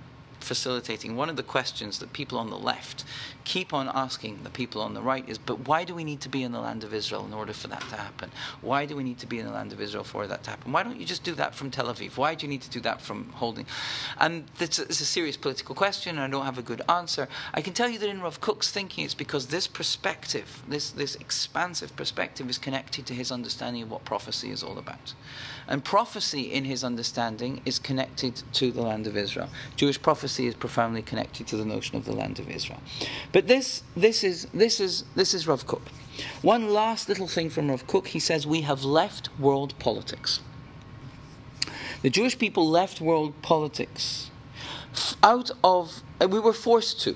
facilitating, 0.45 1.15
one 1.15 1.29
of 1.29 1.35
the 1.35 1.43
questions 1.43 1.99
that 1.99 2.13
people 2.13 2.37
on 2.37 2.49
the 2.49 2.57
left 2.57 3.03
keep 3.43 3.73
on 3.73 3.89
asking 3.93 4.39
the 4.43 4.49
people 4.49 4.81
on 4.81 4.93
the 4.93 5.01
right 5.01 5.27
is, 5.27 5.37
but 5.37 5.67
why 5.67 5.83
do 5.83 5.93
we 5.93 6.03
need 6.03 6.21
to 6.21 6.29
be 6.29 6.43
in 6.43 6.51
the 6.51 6.59
land 6.59 6.83
of 6.83 6.93
Israel 6.93 7.25
in 7.25 7.33
order 7.33 7.53
for 7.53 7.67
that 7.67 7.81
to 7.81 7.95
happen? 7.95 8.31
Why 8.61 8.85
do 8.85 8.95
we 8.95 9.03
need 9.03 9.19
to 9.19 9.27
be 9.27 9.39
in 9.39 9.45
the 9.45 9.51
land 9.51 9.71
of 9.71 9.81
Israel 9.81 10.03
for 10.03 10.27
that 10.27 10.43
to 10.43 10.49
happen? 10.49 10.71
Why 10.71 10.83
don't 10.83 10.99
you 10.99 11.05
just 11.05 11.23
do 11.23 11.35
that 11.35 11.53
from 11.55 11.71
Tel 11.71 11.87
Aviv? 11.87 12.17
Why 12.17 12.35
do 12.35 12.45
you 12.45 12.49
need 12.49 12.61
to 12.61 12.69
do 12.69 12.79
that 12.81 13.01
from 13.01 13.29
holding? 13.33 13.65
And 14.19 14.45
it's 14.59 14.79
a, 14.79 14.83
it's 14.83 15.01
a 15.01 15.05
serious 15.05 15.37
political 15.37 15.75
question, 15.75 16.17
and 16.17 16.23
I 16.23 16.27
don't 16.27 16.45
have 16.45 16.57
a 16.57 16.63
good 16.63 16.81
answer. 16.89 17.27
I 17.53 17.61
can 17.61 17.73
tell 17.73 17.89
you 17.89 17.99
that 17.99 18.09
in 18.09 18.21
Rav 18.21 18.41
Kook's 18.41 18.71
thinking, 18.71 19.05
it's 19.05 19.13
because 19.13 19.47
this 19.47 19.67
perspective, 19.67 20.63
this, 20.67 20.91
this 20.91 21.15
expansive 21.15 21.95
perspective, 21.95 22.49
is 22.49 22.57
connected 22.57 23.05
to 23.05 23.13
his 23.13 23.31
understanding 23.31 23.83
of 23.83 23.91
what 23.91 24.05
prophecy 24.05 24.49
is 24.51 24.63
all 24.63 24.77
about. 24.77 25.13
And 25.67 25.83
prophecy, 25.83 26.53
in 26.53 26.65
his 26.65 26.83
understanding, 26.83 27.61
is 27.65 27.79
connected 27.79 28.43
to 28.53 28.71
the 28.71 28.81
land 28.81 29.07
of 29.07 29.17
Israel. 29.17 29.49
Jewish 29.75 29.99
prophecy 30.01 30.47
is 30.47 30.53
profoundly 30.53 31.01
connected 31.01 31.47
to 31.47 31.57
the 31.57 31.65
notion 31.65 31.95
of 31.95 32.05
the 32.05 32.13
land 32.13 32.39
of 32.39 32.49
Israel. 32.49 32.81
But 33.31 33.47
this, 33.47 33.83
this 33.95 34.23
is, 34.23 34.47
this 34.53 34.79
is, 34.79 35.05
this 35.15 35.33
is 35.33 35.47
Rav 35.47 35.65
Kook. 35.65 35.81
One 36.41 36.69
last 36.69 37.09
little 37.09 37.27
thing 37.27 37.49
from 37.49 37.69
Rav 37.69 37.87
Kook. 37.87 38.07
He 38.07 38.19
says, 38.19 38.45
We 38.45 38.61
have 38.61 38.83
left 38.83 39.29
world 39.39 39.77
politics. 39.79 40.41
The 42.03 42.09
Jewish 42.11 42.37
people 42.37 42.69
left 42.69 43.01
world 43.01 43.41
politics 43.41 44.29
out 45.23 45.51
of, 45.63 46.03
uh, 46.21 46.27
we 46.27 46.39
were 46.39 46.53
forced 46.53 47.01
to, 47.01 47.15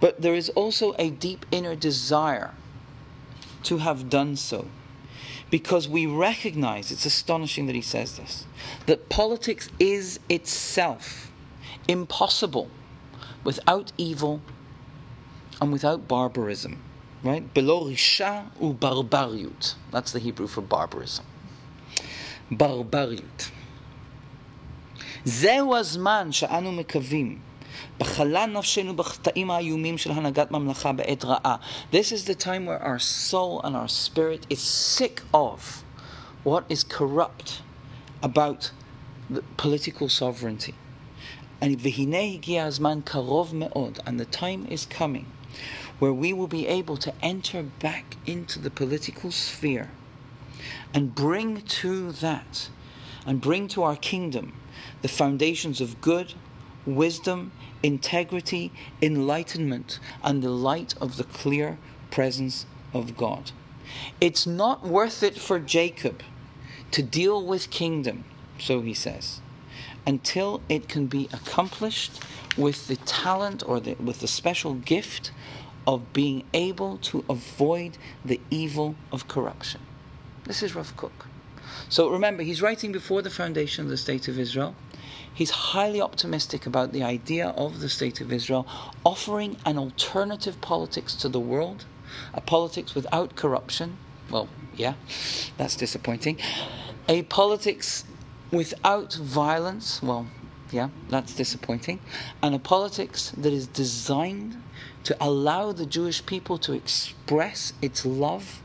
but 0.00 0.22
there 0.22 0.34
is 0.34 0.48
also 0.50 0.94
a 0.98 1.10
deep 1.10 1.44
inner 1.50 1.74
desire 1.74 2.54
to 3.64 3.78
have 3.78 4.08
done 4.08 4.36
so 4.36 4.68
because 5.49 5.87
we 5.87 6.05
recognize, 6.05 6.91
it's 6.91 7.05
astonishing 7.05 7.67
that 7.67 7.75
he 7.75 7.81
says 7.81 8.17
this, 8.17 8.45
that 8.85 9.09
politics 9.09 9.69
is 9.79 10.19
itself 10.29 11.31
impossible 11.87 12.69
without 13.43 13.91
evil 13.97 14.41
and 15.61 15.71
without 15.71 16.07
barbarism. 16.07 16.81
Right? 17.23 17.53
Below 17.53 17.85
risha 17.85 18.45
u 18.59 18.73
barbariut. 18.73 19.75
That's 19.91 20.11
the 20.11 20.19
Hebrew 20.19 20.47
for 20.47 20.61
barbarism. 20.61 21.25
Barbariut. 22.51 23.51
זהו 25.25 25.75
הזמן 25.75 26.31
שאנו 26.31 26.71
מקווים 26.71 27.39
בחלל 27.99 28.45
נפשנו 28.45 28.95
בחטאים 28.95 29.51
האיומים 29.51 29.97
של 29.97 30.11
הנהגת 30.11 30.51
ממלכה 30.51 30.91
בעת 30.91 31.25
רעה. 31.25 31.55
This 31.91 32.11
is 32.11 32.25
the 32.25 32.35
time 32.35 32.65
where 32.65 32.83
our 32.83 32.99
soul 32.99 33.61
and 33.63 33.75
our 33.75 33.87
spirit 33.87 34.45
is 34.49 34.61
sick 34.61 35.21
of 35.33 35.83
what 36.43 36.63
is 36.69 36.83
corrupt 36.83 37.61
about 38.21 38.71
the 39.29 39.41
political 39.57 40.09
sovereignty. 40.09 40.73
And 41.61 41.77
והנה 41.79 42.33
הגיע 42.33 42.65
הזמן 42.65 42.99
קרוב 43.03 43.55
מאוד, 43.55 43.99
and 44.05 44.19
the 44.19 44.25
time 44.25 44.67
is 44.69 44.85
coming 44.85 45.25
where 45.99 46.13
we 46.13 46.33
will 46.33 46.47
be 46.47 46.67
able 46.67 46.97
to 46.97 47.13
enter 47.21 47.63
back 47.63 48.17
into 48.25 48.59
the 48.59 48.69
political 48.69 49.31
sphere 49.31 49.89
and 50.93 51.15
bring 51.15 51.61
to 51.61 52.11
that 52.11 52.69
and 53.25 53.39
bring 53.39 53.67
to 53.69 53.83
our 53.83 53.95
kingdom 53.95 54.53
the 55.01 55.07
foundations 55.07 55.79
of 55.79 56.01
good, 56.01 56.33
wisdom, 56.85 57.51
integrity, 57.82 58.72
enlightenment, 59.00 59.98
and 60.22 60.42
the 60.42 60.50
light 60.50 60.94
of 61.00 61.16
the 61.16 61.24
clear 61.24 61.78
presence 62.10 62.66
of 62.92 63.16
God. 63.16 63.52
It's 64.20 64.46
not 64.46 64.86
worth 64.86 65.22
it 65.22 65.38
for 65.38 65.58
Jacob 65.58 66.22
to 66.90 67.02
deal 67.02 67.44
with 67.44 67.70
kingdom, 67.70 68.24
so 68.58 68.80
he 68.80 68.94
says, 68.94 69.40
until 70.06 70.60
it 70.68 70.88
can 70.88 71.06
be 71.06 71.28
accomplished 71.32 72.22
with 72.56 72.88
the 72.88 72.96
talent 72.96 73.62
or 73.66 73.80
the, 73.80 73.94
with 73.94 74.20
the 74.20 74.28
special 74.28 74.74
gift 74.74 75.30
of 75.86 76.12
being 76.12 76.44
able 76.52 76.98
to 76.98 77.24
avoid 77.30 77.96
the 78.24 78.40
evil 78.50 78.94
of 79.12 79.28
corruption. 79.28 79.80
This 80.44 80.62
is 80.62 80.74
Rav 80.74 80.96
Kook. 80.96 81.26
So 81.88 82.10
remember, 82.10 82.42
he's 82.42 82.62
writing 82.62 82.92
before 82.92 83.22
the 83.22 83.30
foundation 83.30 83.84
of 83.84 83.90
the 83.90 83.96
state 83.96 84.28
of 84.28 84.38
Israel. 84.38 84.74
He's 85.32 85.50
highly 85.50 86.00
optimistic 86.00 86.66
about 86.66 86.92
the 86.92 87.04
idea 87.04 87.50
of 87.50 87.78
the 87.78 87.88
State 87.88 88.20
of 88.20 88.32
Israel 88.32 88.66
offering 89.04 89.56
an 89.64 89.78
alternative 89.78 90.60
politics 90.60 91.14
to 91.14 91.28
the 91.28 91.38
world, 91.38 91.84
a 92.34 92.40
politics 92.40 92.96
without 92.96 93.36
corruption. 93.36 93.98
Well, 94.30 94.48
yeah, 94.74 94.94
that's 95.56 95.76
disappointing. 95.76 96.38
A 97.08 97.22
politics 97.22 98.04
without 98.50 99.14
violence. 99.14 100.02
Well, 100.02 100.26
yeah, 100.72 100.88
that's 101.08 101.34
disappointing. 101.34 102.00
And 102.42 102.52
a 102.54 102.58
politics 102.58 103.32
that 103.36 103.52
is 103.52 103.68
designed 103.68 104.60
to 105.04 105.16
allow 105.20 105.70
the 105.70 105.86
Jewish 105.86 106.26
people 106.26 106.58
to 106.58 106.72
express 106.72 107.74
its 107.80 108.04
love 108.04 108.60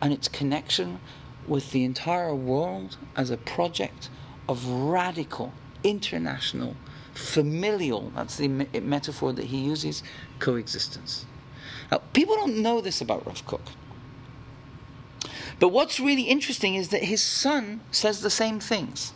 and 0.00 0.12
its 0.12 0.28
connection 0.28 1.00
with 1.48 1.72
the 1.72 1.84
entire 1.84 2.34
world 2.34 2.96
as 3.16 3.30
a 3.30 3.36
project 3.36 4.10
of 4.48 4.66
radical 4.66 5.52
international, 5.82 6.76
familial, 7.14 8.12
that's 8.14 8.36
the 8.36 8.48
me- 8.48 8.80
metaphor 8.80 9.32
that 9.32 9.46
he 9.46 9.58
uses, 9.58 10.02
coexistence. 10.38 11.26
Now, 11.90 11.98
people 12.12 12.36
don't 12.36 12.62
know 12.62 12.80
this 12.80 13.00
about 13.00 13.26
Rav 13.26 13.44
Kook. 13.46 13.62
But 15.58 15.68
what's 15.68 15.98
really 15.98 16.22
interesting 16.22 16.74
is 16.74 16.90
that 16.90 17.04
his 17.04 17.22
son 17.22 17.80
says 17.90 18.20
the 18.20 18.30
same 18.30 18.60
things. 18.60 19.12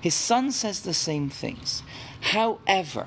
His 0.00 0.14
son 0.14 0.52
says 0.52 0.80
the 0.80 0.94
same 0.94 1.30
things. 1.30 1.82
However, 2.20 3.06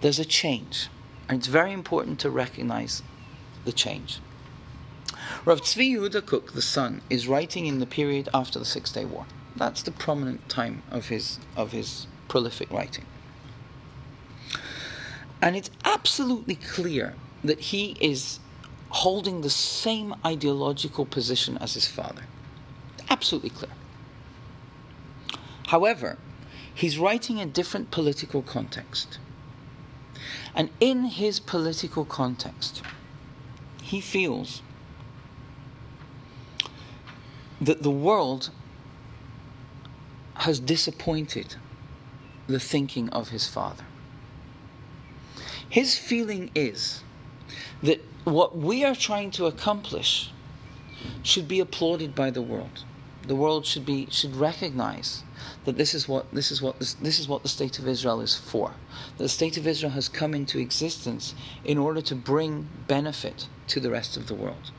there's 0.00 0.18
a 0.18 0.24
change, 0.24 0.88
and 1.28 1.38
it's 1.38 1.48
very 1.48 1.72
important 1.72 2.18
to 2.20 2.30
recognize 2.30 3.02
the 3.64 3.72
change. 3.72 4.20
Rav 5.44 5.60
Tzvi 5.62 5.92
Yehuda 5.92 6.22
Kook, 6.24 6.52
the 6.52 6.62
son, 6.62 7.00
is 7.10 7.26
writing 7.28 7.66
in 7.66 7.78
the 7.78 7.86
period 7.86 8.28
after 8.34 8.58
the 8.58 8.64
Six 8.64 8.92
Day 8.92 9.04
War. 9.04 9.26
That's 9.56 9.82
the 9.82 9.90
prominent 9.90 10.48
time 10.48 10.82
of 10.90 11.08
his 11.08 11.38
of 11.56 11.72
his 11.72 12.06
prolific 12.28 12.70
writing. 12.70 13.04
And 15.40 15.56
it's 15.56 15.70
absolutely 15.84 16.56
clear 16.56 17.14
that 17.44 17.60
he 17.60 17.96
is 18.00 18.40
holding 18.90 19.40
the 19.40 19.50
same 19.50 20.14
ideological 20.24 21.06
position 21.06 21.58
as 21.58 21.74
his 21.74 21.86
father. 21.86 22.22
Absolutely 23.10 23.50
clear. 23.50 23.72
However, 25.68 26.18
he's 26.74 26.98
writing 26.98 27.38
in 27.38 27.48
a 27.48 27.52
different 27.52 27.90
political 27.90 28.42
context. 28.42 29.18
And 30.54 30.70
in 30.80 31.04
his 31.04 31.38
political 31.40 32.04
context, 32.04 32.82
he 33.82 34.00
feels 34.00 34.62
that 37.60 37.82
the 37.82 37.90
world 37.90 38.50
has 40.34 40.60
disappointed 40.60 41.56
the 42.46 42.60
thinking 42.60 43.08
of 43.10 43.30
his 43.30 43.48
father. 43.48 43.84
His 45.68 45.98
feeling 45.98 46.50
is 46.54 47.02
that 47.82 48.00
what 48.24 48.56
we 48.56 48.84
are 48.84 48.94
trying 48.94 49.30
to 49.32 49.46
accomplish 49.46 50.30
should 51.22 51.48
be 51.48 51.60
applauded 51.60 52.14
by 52.14 52.30
the 52.30 52.42
world. 52.42 52.84
The 53.26 53.34
world 53.34 53.66
should 53.66 53.84
be 53.84 54.06
should 54.10 54.36
recognize 54.36 55.24
that 55.64 55.76
this 55.76 55.94
is 55.94 56.08
what 56.08 56.30
this 56.32 56.52
is 56.52 56.62
what 56.62 56.78
this, 56.78 56.94
this 56.94 57.18
is 57.18 57.26
what 57.26 57.42
the 57.42 57.48
state 57.48 57.78
of 57.78 57.88
Israel 57.88 58.20
is 58.20 58.36
for. 58.36 58.74
The 59.18 59.28
state 59.28 59.56
of 59.56 59.66
Israel 59.66 59.92
has 59.92 60.08
come 60.08 60.32
into 60.34 60.58
existence 60.58 61.34
in 61.64 61.78
order 61.78 62.00
to 62.02 62.14
bring 62.14 62.68
benefit 62.86 63.48
to 63.68 63.80
the 63.80 63.90
rest 63.90 64.16
of 64.16 64.28
the 64.28 64.34
world. 64.34 64.70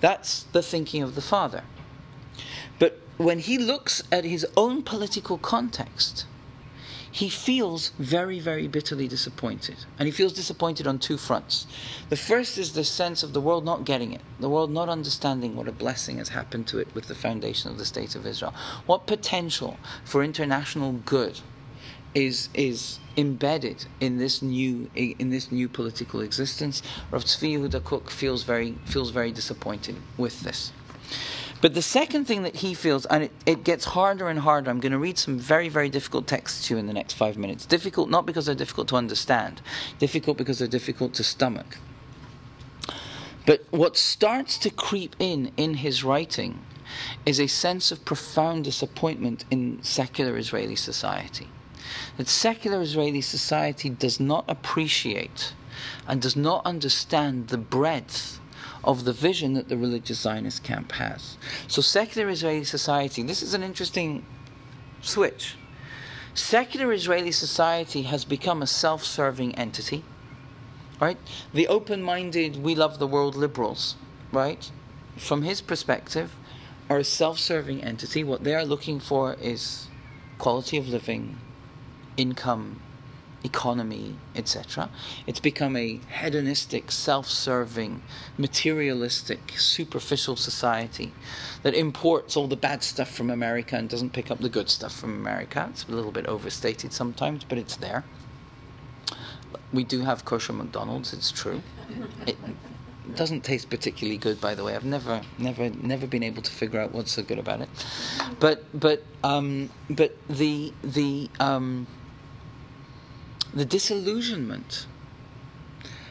That's 0.00 0.44
the 0.44 0.62
thinking 0.62 1.02
of 1.02 1.14
the 1.14 1.22
father. 1.22 1.62
But 2.78 3.00
when 3.16 3.38
he 3.38 3.58
looks 3.58 4.02
at 4.12 4.24
his 4.24 4.46
own 4.56 4.82
political 4.82 5.38
context, 5.38 6.26
he 7.16 7.30
feels 7.30 7.92
very, 7.98 8.38
very 8.38 8.68
bitterly 8.68 9.08
disappointed. 9.08 9.76
And 9.98 10.06
he 10.06 10.12
feels 10.12 10.34
disappointed 10.34 10.86
on 10.86 10.98
two 10.98 11.16
fronts. 11.16 11.66
The 12.10 12.16
first 12.16 12.58
is 12.58 12.74
the 12.74 12.84
sense 12.84 13.22
of 13.22 13.32
the 13.32 13.40
world 13.40 13.64
not 13.64 13.86
getting 13.86 14.12
it, 14.12 14.20
the 14.38 14.50
world 14.50 14.70
not 14.70 14.90
understanding 14.90 15.56
what 15.56 15.66
a 15.66 15.72
blessing 15.72 16.18
has 16.18 16.28
happened 16.28 16.66
to 16.68 16.78
it 16.78 16.94
with 16.94 17.06
the 17.06 17.14
foundation 17.14 17.70
of 17.70 17.78
the 17.78 17.86
State 17.86 18.16
of 18.16 18.26
Israel. 18.26 18.52
What 18.84 19.06
potential 19.06 19.78
for 20.04 20.22
international 20.22 20.92
good 20.92 21.40
is 22.14 22.50
is 22.52 22.98
embedded 23.16 23.86
in 24.00 24.18
this 24.18 24.42
new 24.42 24.90
in 24.94 25.30
this 25.30 25.50
new 25.50 25.68
political 25.68 26.20
existence. 26.20 26.82
Rav 27.10 27.24
Tzvi 27.24 27.58
Yehuda 27.58 27.82
Kook 27.82 28.10
feels 28.10 28.42
very 28.42 28.72
feels 28.84 29.10
very 29.10 29.32
disappointed 29.32 29.96
with 30.18 30.40
this. 30.40 30.72
But 31.60 31.74
the 31.74 31.82
second 31.82 32.26
thing 32.26 32.42
that 32.42 32.56
he 32.56 32.74
feels, 32.74 33.06
and 33.06 33.24
it, 33.24 33.32
it 33.46 33.64
gets 33.64 33.84
harder 33.84 34.28
and 34.28 34.40
harder, 34.40 34.70
I'm 34.70 34.80
going 34.80 34.92
to 34.92 34.98
read 34.98 35.18
some 35.18 35.38
very, 35.38 35.68
very 35.68 35.88
difficult 35.88 36.26
texts 36.26 36.68
to 36.68 36.74
you 36.74 36.78
in 36.78 36.86
the 36.86 36.92
next 36.92 37.14
five 37.14 37.38
minutes. 37.38 37.64
Difficult 37.64 38.10
not 38.10 38.26
because 38.26 38.46
they're 38.46 38.54
difficult 38.54 38.88
to 38.88 38.96
understand, 38.96 39.62
difficult 39.98 40.36
because 40.36 40.58
they're 40.58 40.68
difficult 40.68 41.14
to 41.14 41.24
stomach. 41.24 41.78
But 43.46 43.64
what 43.70 43.96
starts 43.96 44.58
to 44.58 44.70
creep 44.70 45.16
in 45.18 45.52
in 45.56 45.74
his 45.74 46.04
writing 46.04 46.60
is 47.24 47.40
a 47.40 47.46
sense 47.46 47.90
of 47.90 48.04
profound 48.04 48.64
disappointment 48.64 49.44
in 49.50 49.82
secular 49.82 50.36
Israeli 50.36 50.76
society. 50.76 51.48
That 52.16 52.28
secular 52.28 52.80
Israeli 52.80 53.20
society 53.20 53.88
does 53.88 54.18
not 54.18 54.44
appreciate 54.48 55.54
and 56.06 56.20
does 56.20 56.36
not 56.36 56.66
understand 56.66 57.48
the 57.48 57.58
breadth 57.58 58.40
of 58.86 59.04
the 59.04 59.12
vision 59.12 59.54
that 59.54 59.68
the 59.68 59.76
religious 59.76 60.20
Zionist 60.20 60.62
camp 60.62 60.92
has. 60.92 61.36
So, 61.68 61.82
secular 61.82 62.28
Israeli 62.30 62.64
society, 62.64 63.22
this 63.22 63.42
is 63.42 63.52
an 63.52 63.62
interesting 63.62 64.24
switch. 65.00 65.56
Secular 66.34 66.92
Israeli 66.92 67.32
society 67.32 68.02
has 68.02 68.24
become 68.24 68.62
a 68.62 68.66
self 68.66 69.02
serving 69.02 69.54
entity, 69.56 70.04
right? 71.00 71.18
The 71.52 71.66
open 71.66 72.02
minded, 72.02 72.62
we 72.62 72.74
love 72.74 72.98
the 72.98 73.06
world 73.06 73.34
liberals, 73.34 73.96
right? 74.32 74.70
From 75.16 75.42
his 75.42 75.60
perspective, 75.60 76.32
are 76.88 76.98
a 76.98 77.04
self 77.04 77.38
serving 77.38 77.82
entity. 77.82 78.22
What 78.22 78.44
they 78.44 78.54
are 78.54 78.64
looking 78.64 79.00
for 79.00 79.34
is 79.40 79.88
quality 80.38 80.76
of 80.76 80.88
living, 80.88 81.38
income, 82.16 82.80
economy, 83.46 84.16
etc. 84.34 84.90
It's 85.26 85.40
become 85.40 85.76
a 85.76 86.00
hedonistic, 86.20 86.90
self 86.90 87.28
serving, 87.28 88.02
materialistic, 88.36 89.54
superficial 89.56 90.36
society 90.36 91.12
that 91.62 91.74
imports 91.74 92.36
all 92.36 92.48
the 92.48 92.56
bad 92.56 92.82
stuff 92.82 93.10
from 93.10 93.30
America 93.30 93.76
and 93.76 93.88
doesn't 93.88 94.12
pick 94.12 94.30
up 94.30 94.40
the 94.40 94.48
good 94.50 94.68
stuff 94.68 94.94
from 94.94 95.14
America. 95.14 95.68
It's 95.70 95.84
a 95.88 95.92
little 95.92 96.12
bit 96.12 96.26
overstated 96.26 96.92
sometimes, 96.92 97.44
but 97.44 97.56
it's 97.56 97.76
there. 97.76 98.04
We 99.72 99.84
do 99.84 100.02
have 100.02 100.24
kosher 100.24 100.52
McDonald's, 100.52 101.12
it's 101.12 101.30
true. 101.30 101.62
It 102.26 102.36
doesn't 103.14 103.44
taste 103.44 103.70
particularly 103.70 104.18
good, 104.18 104.40
by 104.40 104.54
the 104.54 104.64
way. 104.64 104.74
I've 104.74 104.84
never, 104.84 105.22
never, 105.38 105.70
never 105.70 106.06
been 106.06 106.22
able 106.22 106.42
to 106.42 106.50
figure 106.50 106.80
out 106.80 106.92
what's 106.92 107.12
so 107.12 107.22
good 107.22 107.38
about 107.38 107.60
it. 107.60 107.68
But, 108.40 108.64
but, 108.78 109.04
um, 109.22 109.70
but 109.88 110.16
the 110.28 110.72
the 110.82 111.30
um, 111.38 111.86
the 113.54 113.64
disillusionment 113.64 114.86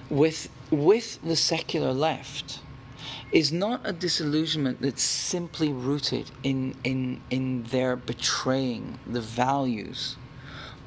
with 0.10 0.50
with 0.72 1.20
the 1.22 1.36
secular 1.36 1.94
left 1.94 2.60
is 3.32 3.52
not 3.52 3.82
a 3.84 3.94
disillusionment 3.94 4.82
that's 4.82 5.04
simply 5.04 5.72
rooted 5.72 6.32
in 6.44 6.76
in 6.84 7.22
in 7.30 7.64
their 7.64 7.96
betraying 7.96 9.00
the 9.06 9.22
values 9.22 10.16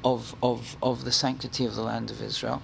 of 0.03 0.35
of 0.41 0.75
of 0.81 1.05
the 1.05 1.11
sanctity 1.11 1.65
of 1.65 1.75
the 1.75 1.81
land 1.81 2.09
of 2.11 2.21
Israel. 2.21 2.61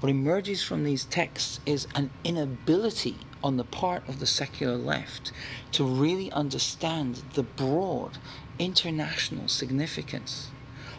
What 0.00 0.10
emerges 0.10 0.62
from 0.62 0.84
these 0.84 1.04
texts 1.04 1.58
is 1.66 1.88
an 1.94 2.10
inability 2.22 3.16
on 3.42 3.56
the 3.56 3.64
part 3.64 4.08
of 4.08 4.20
the 4.20 4.26
secular 4.26 4.76
left 4.76 5.32
to 5.72 5.84
really 5.84 6.30
understand 6.30 7.22
the 7.34 7.42
broad 7.42 8.18
international 8.58 9.48
significance 9.48 10.50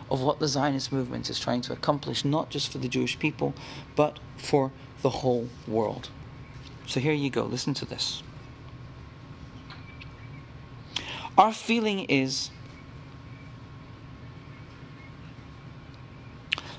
of 0.10 0.22
what 0.22 0.40
the 0.40 0.48
Zionist 0.48 0.92
movement 0.92 1.30
is 1.30 1.40
trying 1.40 1.62
to 1.62 1.74
accomplish, 1.74 2.26
not 2.26 2.50
just 2.50 2.72
for 2.72 2.80
the 2.80 2.88
Jewish 2.88 3.20
people, 3.20 3.54
but 3.96 4.20
for 4.38 4.72
the 5.02 5.10
whole 5.10 5.50
world. 5.68 6.10
So 6.88 7.00
here 7.00 7.14
you 7.14 7.30
go, 7.30 7.44
listen 7.44 7.74
to 7.76 7.86
this. 7.86 8.24
Our 11.38 11.54
feeling 11.54 12.06
is 12.06 12.50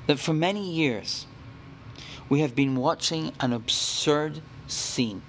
that 0.07 0.19
for 0.19 0.35
many 0.35 0.69
years 0.69 1.27
we 2.29 2.41
have 2.41 2.55
been 2.55 2.77
watching 2.77 3.33
an 3.41 3.53
absurd 3.53 4.43
scene 4.67 5.23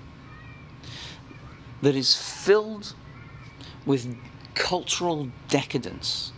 that 1.81 1.95
is 1.95 2.15
filled 2.15 2.93
with 3.85 4.17
cultural 4.53 5.29
decadence 5.47 6.31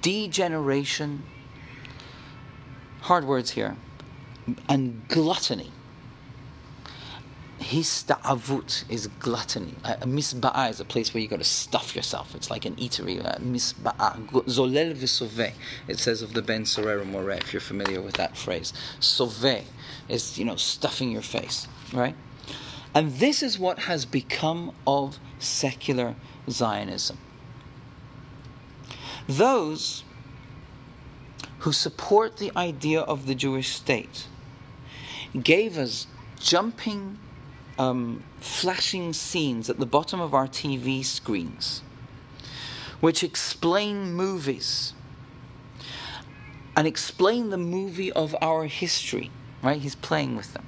degeneration, 0.00 1.22
hard 3.02 3.24
words 3.24 3.50
here, 3.52 3.76
and 4.68 5.06
gluttony. 5.08 5.72
Hista'avut 7.60 8.84
is 8.88 9.06
gluttony. 9.18 9.74
A 9.82 10.06
misba'a 10.06 10.70
is 10.70 10.78
a 10.78 10.84
place 10.84 11.12
where 11.12 11.22
you 11.22 11.26
got 11.26 11.38
to 11.38 11.44
stuff 11.44 11.96
yourself. 11.96 12.34
It's 12.34 12.50
like 12.50 12.64
an 12.64 12.76
eatery. 12.76 13.24
Uh, 13.24 13.38
misba'a. 13.38 14.28
Zolel 14.44 14.94
v'sove. 14.94 15.52
It 15.88 15.98
says 15.98 16.22
of 16.22 16.34
the 16.34 16.42
Ben 16.42 16.62
Sorero 16.62 17.06
More, 17.06 17.30
if 17.30 17.52
you're 17.52 17.60
familiar 17.60 18.00
with 18.00 18.14
that 18.16 18.36
phrase. 18.36 18.72
Sove 19.00 19.64
is, 20.08 20.38
you 20.38 20.44
know, 20.44 20.56
stuffing 20.56 21.10
your 21.10 21.22
face, 21.22 21.66
right? 21.92 22.14
And 22.94 23.12
this 23.14 23.42
is 23.42 23.58
what 23.58 23.80
has 23.80 24.04
become 24.04 24.72
of 24.86 25.18
secular 25.38 26.14
Zionism. 26.48 27.18
Those 29.28 30.04
who 31.60 31.72
support 31.72 32.36
the 32.36 32.52
idea 32.56 33.00
of 33.00 33.26
the 33.26 33.34
Jewish 33.34 33.74
state 33.74 34.28
gave 35.42 35.76
us 35.76 36.06
jumping, 36.38 37.18
um, 37.78 38.22
flashing 38.40 39.12
scenes 39.12 39.68
at 39.68 39.78
the 39.78 39.86
bottom 39.86 40.20
of 40.20 40.32
our 40.32 40.46
TV 40.46 41.04
screens, 41.04 41.82
which 43.00 43.24
explain 43.24 44.12
movies 44.12 44.94
and 46.76 46.86
explain 46.86 47.50
the 47.50 47.58
movie 47.58 48.12
of 48.12 48.36
our 48.40 48.66
history. 48.66 49.30
Right? 49.62 49.80
He's 49.80 49.96
playing 49.96 50.36
with 50.36 50.52
them. 50.52 50.66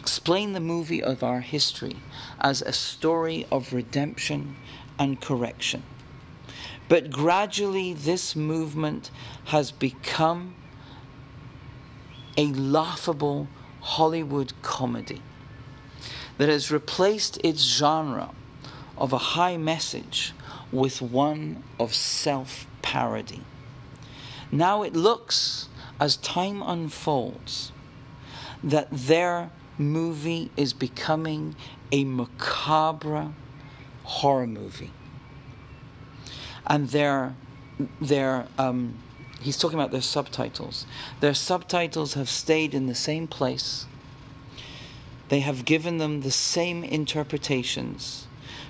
Explain 0.00 0.54
the 0.54 0.60
movie 0.60 1.02
of 1.02 1.22
our 1.22 1.40
history 1.40 1.96
as 2.40 2.62
a 2.62 2.72
story 2.72 3.46
of 3.52 3.72
redemption 3.72 4.56
and 4.98 5.20
correction. 5.20 5.84
But 6.90 7.12
gradually, 7.12 7.94
this 7.94 8.34
movement 8.34 9.12
has 9.44 9.70
become 9.70 10.56
a 12.36 12.46
laughable 12.46 13.46
Hollywood 13.80 14.52
comedy 14.62 15.22
that 16.36 16.48
has 16.48 16.72
replaced 16.72 17.38
its 17.44 17.62
genre 17.62 18.34
of 18.98 19.12
a 19.12 19.18
high 19.18 19.56
message 19.56 20.34
with 20.72 21.00
one 21.00 21.62
of 21.78 21.94
self 21.94 22.66
parody. 22.82 23.44
Now 24.50 24.82
it 24.82 24.96
looks, 24.96 25.68
as 26.00 26.16
time 26.16 26.60
unfolds, 26.60 27.70
that 28.64 28.88
their 28.90 29.52
movie 29.78 30.50
is 30.56 30.72
becoming 30.72 31.54
a 31.92 32.02
macabre 32.02 33.32
horror 34.02 34.48
movie. 34.48 34.90
And 36.70 36.88
their, 36.90 37.34
their, 38.00 38.46
um, 38.56 38.94
he's 39.40 39.58
talking 39.58 39.76
about 39.76 39.90
their 39.90 40.00
subtitles. 40.00 40.86
Their 41.18 41.34
subtitles 41.34 42.14
have 42.14 42.28
stayed 42.28 42.74
in 42.74 42.86
the 42.86 42.94
same 42.94 43.26
place. 43.26 43.86
They 45.30 45.40
have 45.40 45.64
given 45.64 45.98
them 45.98 46.20
the 46.20 46.30
same 46.30 46.84
interpretations, 46.84 48.28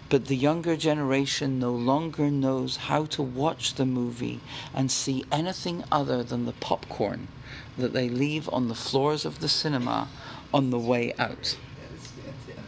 but 0.09 0.27
the 0.27 0.37
younger 0.37 0.79
generation 0.79 1.59
no 1.59 1.73
longer 1.73 2.31
knows 2.31 2.77
how 2.89 3.05
to 3.07 3.23
watch 3.23 3.75
the 3.75 3.87
movie 3.87 4.41
and 4.75 4.91
see 4.91 5.27
anything 5.31 5.85
other 5.93 6.23
than 6.23 6.47
the 6.47 6.53
popcorn 6.53 7.29
that 7.77 7.93
they 7.93 8.09
leave 8.09 8.49
on 8.51 8.69
the 8.69 8.75
floors 8.75 9.27
of 9.27 9.41
the 9.41 9.49
cinema 9.49 10.09
on 10.55 10.71
the 10.71 10.79
way 10.79 11.13
out. 11.19 11.59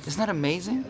Isn't 0.07 0.21
that 0.21 0.29
amazing? 0.29 0.85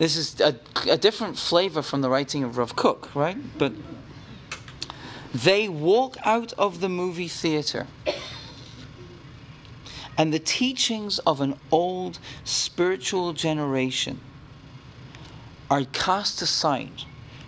This 0.00 0.16
is 0.16 0.40
a, 0.40 0.58
a 0.88 0.96
different 0.96 1.36
flavor 1.36 1.82
from 1.82 2.00
the 2.00 2.08
writing 2.08 2.42
of 2.42 2.56
Rav 2.56 2.74
Kook, 2.74 3.14
right? 3.14 3.36
But 3.58 3.74
they 5.34 5.68
walk 5.68 6.16
out 6.24 6.54
of 6.54 6.80
the 6.80 6.88
movie 6.88 7.28
theater 7.28 7.86
and 10.16 10.32
the 10.32 10.38
teachings 10.38 11.18
of 11.18 11.42
an 11.42 11.54
old 11.70 12.18
spiritual 12.44 13.34
generation 13.34 14.22
are 15.70 15.84
cast 15.84 16.40
aside 16.40 17.02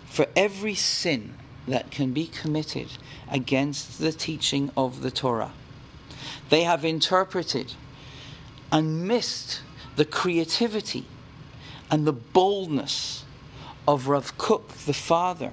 for 0.05 0.27
every 0.37 0.75
sin 0.75 1.33
that 1.67 1.91
can 1.91 2.13
be 2.13 2.27
committed 2.27 2.89
against 3.31 3.99
the 3.99 4.13
teaching 4.13 4.71
of 4.77 5.01
the 5.01 5.11
Torah. 5.11 5.53
They 6.51 6.65
have 6.65 6.85
interpreted 6.85 7.73
and 8.71 9.09
missed 9.09 9.63
the 9.97 10.05
creativity 10.05 11.07
and 11.93 12.07
the 12.07 12.13
boldness 12.13 13.25
of 13.87 14.09
Rav 14.09 14.39
Kook, 14.39 14.69
the 14.87 14.95
father, 14.95 15.53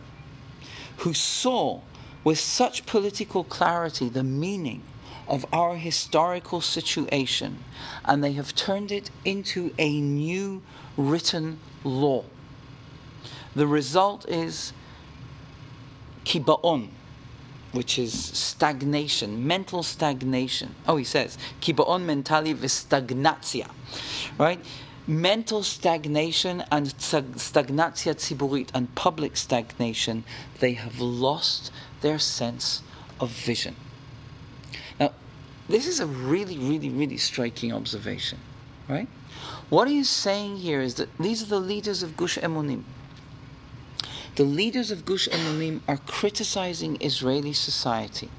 who 1.00 1.14
saw 1.14 1.82
with 2.24 2.40
such 2.40 2.86
political 2.86 3.44
clarity 3.44 4.08
the 4.08 4.24
meaning 4.24 4.82
of 5.28 5.46
our 5.52 5.76
historical 5.76 6.62
situation, 6.62 7.64
and 8.06 8.24
they 8.24 8.32
have 8.34 8.56
turned 8.56 8.92
it 8.92 9.12
into 9.26 9.74
a 9.78 10.00
new 10.00 10.62
written 10.98 11.60
law. 11.84 12.24
The 13.54 13.68
result 13.68 14.28
is 14.30 14.72
kibaon, 16.24 16.88
which 17.74 18.00
is 18.00 18.14
stagnation, 18.14 19.46
mental 19.46 19.84
stagnation. 19.84 20.74
Oh, 20.88 20.96
he 20.96 21.04
says 21.04 21.38
kibaon 21.62 22.06
mentali 22.06 22.56
v'stagnatia, 22.56 23.70
right? 24.38 24.60
Mental 25.10 25.64
stagnation 25.64 26.64
and 26.72 26.88
stagnatia 26.88 28.14
tziburit 28.14 28.70
and 28.76 28.94
public 28.94 29.36
stagnation, 29.36 30.24
they 30.60 30.74
have 30.74 31.00
lost 31.00 31.72
their 32.02 32.20
sense 32.20 32.84
of 33.20 33.32
vision. 33.32 33.76
Now, 35.00 35.12
this 35.68 35.88
is 35.88 36.00
a 36.00 36.06
really, 36.06 36.60
really, 36.60 36.90
really 36.90 37.18
striking 37.18 37.74
observation, 37.74 38.38
right? 38.88 39.08
What 39.70 39.88
he 39.88 39.98
is 39.98 40.10
saying 40.10 40.58
here 40.58 40.80
is 40.80 40.96
that 40.96 41.10
these 41.18 41.42
are 41.42 41.48
the 41.48 41.60
leaders 41.60 42.04
of 42.04 42.16
Gush 42.16 42.38
Emunim. 42.38 42.84
The 44.36 44.44
leaders 44.44 44.92
of 44.92 45.06
Gush 45.06 45.28
Emunim 45.28 45.82
are 45.88 45.98
criticizing 45.98 46.98
Israeli 47.02 47.54
society 47.54 48.30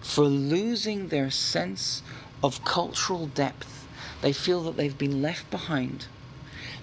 for 0.00 0.24
losing 0.24 1.08
their 1.08 1.30
sense 1.30 2.02
of 2.42 2.64
cultural 2.64 3.26
depth 3.28 3.83
they 4.24 4.32
feel 4.32 4.62
that 4.62 4.78
they've 4.78 4.96
been 4.96 5.20
left 5.20 5.50
behind. 5.50 6.06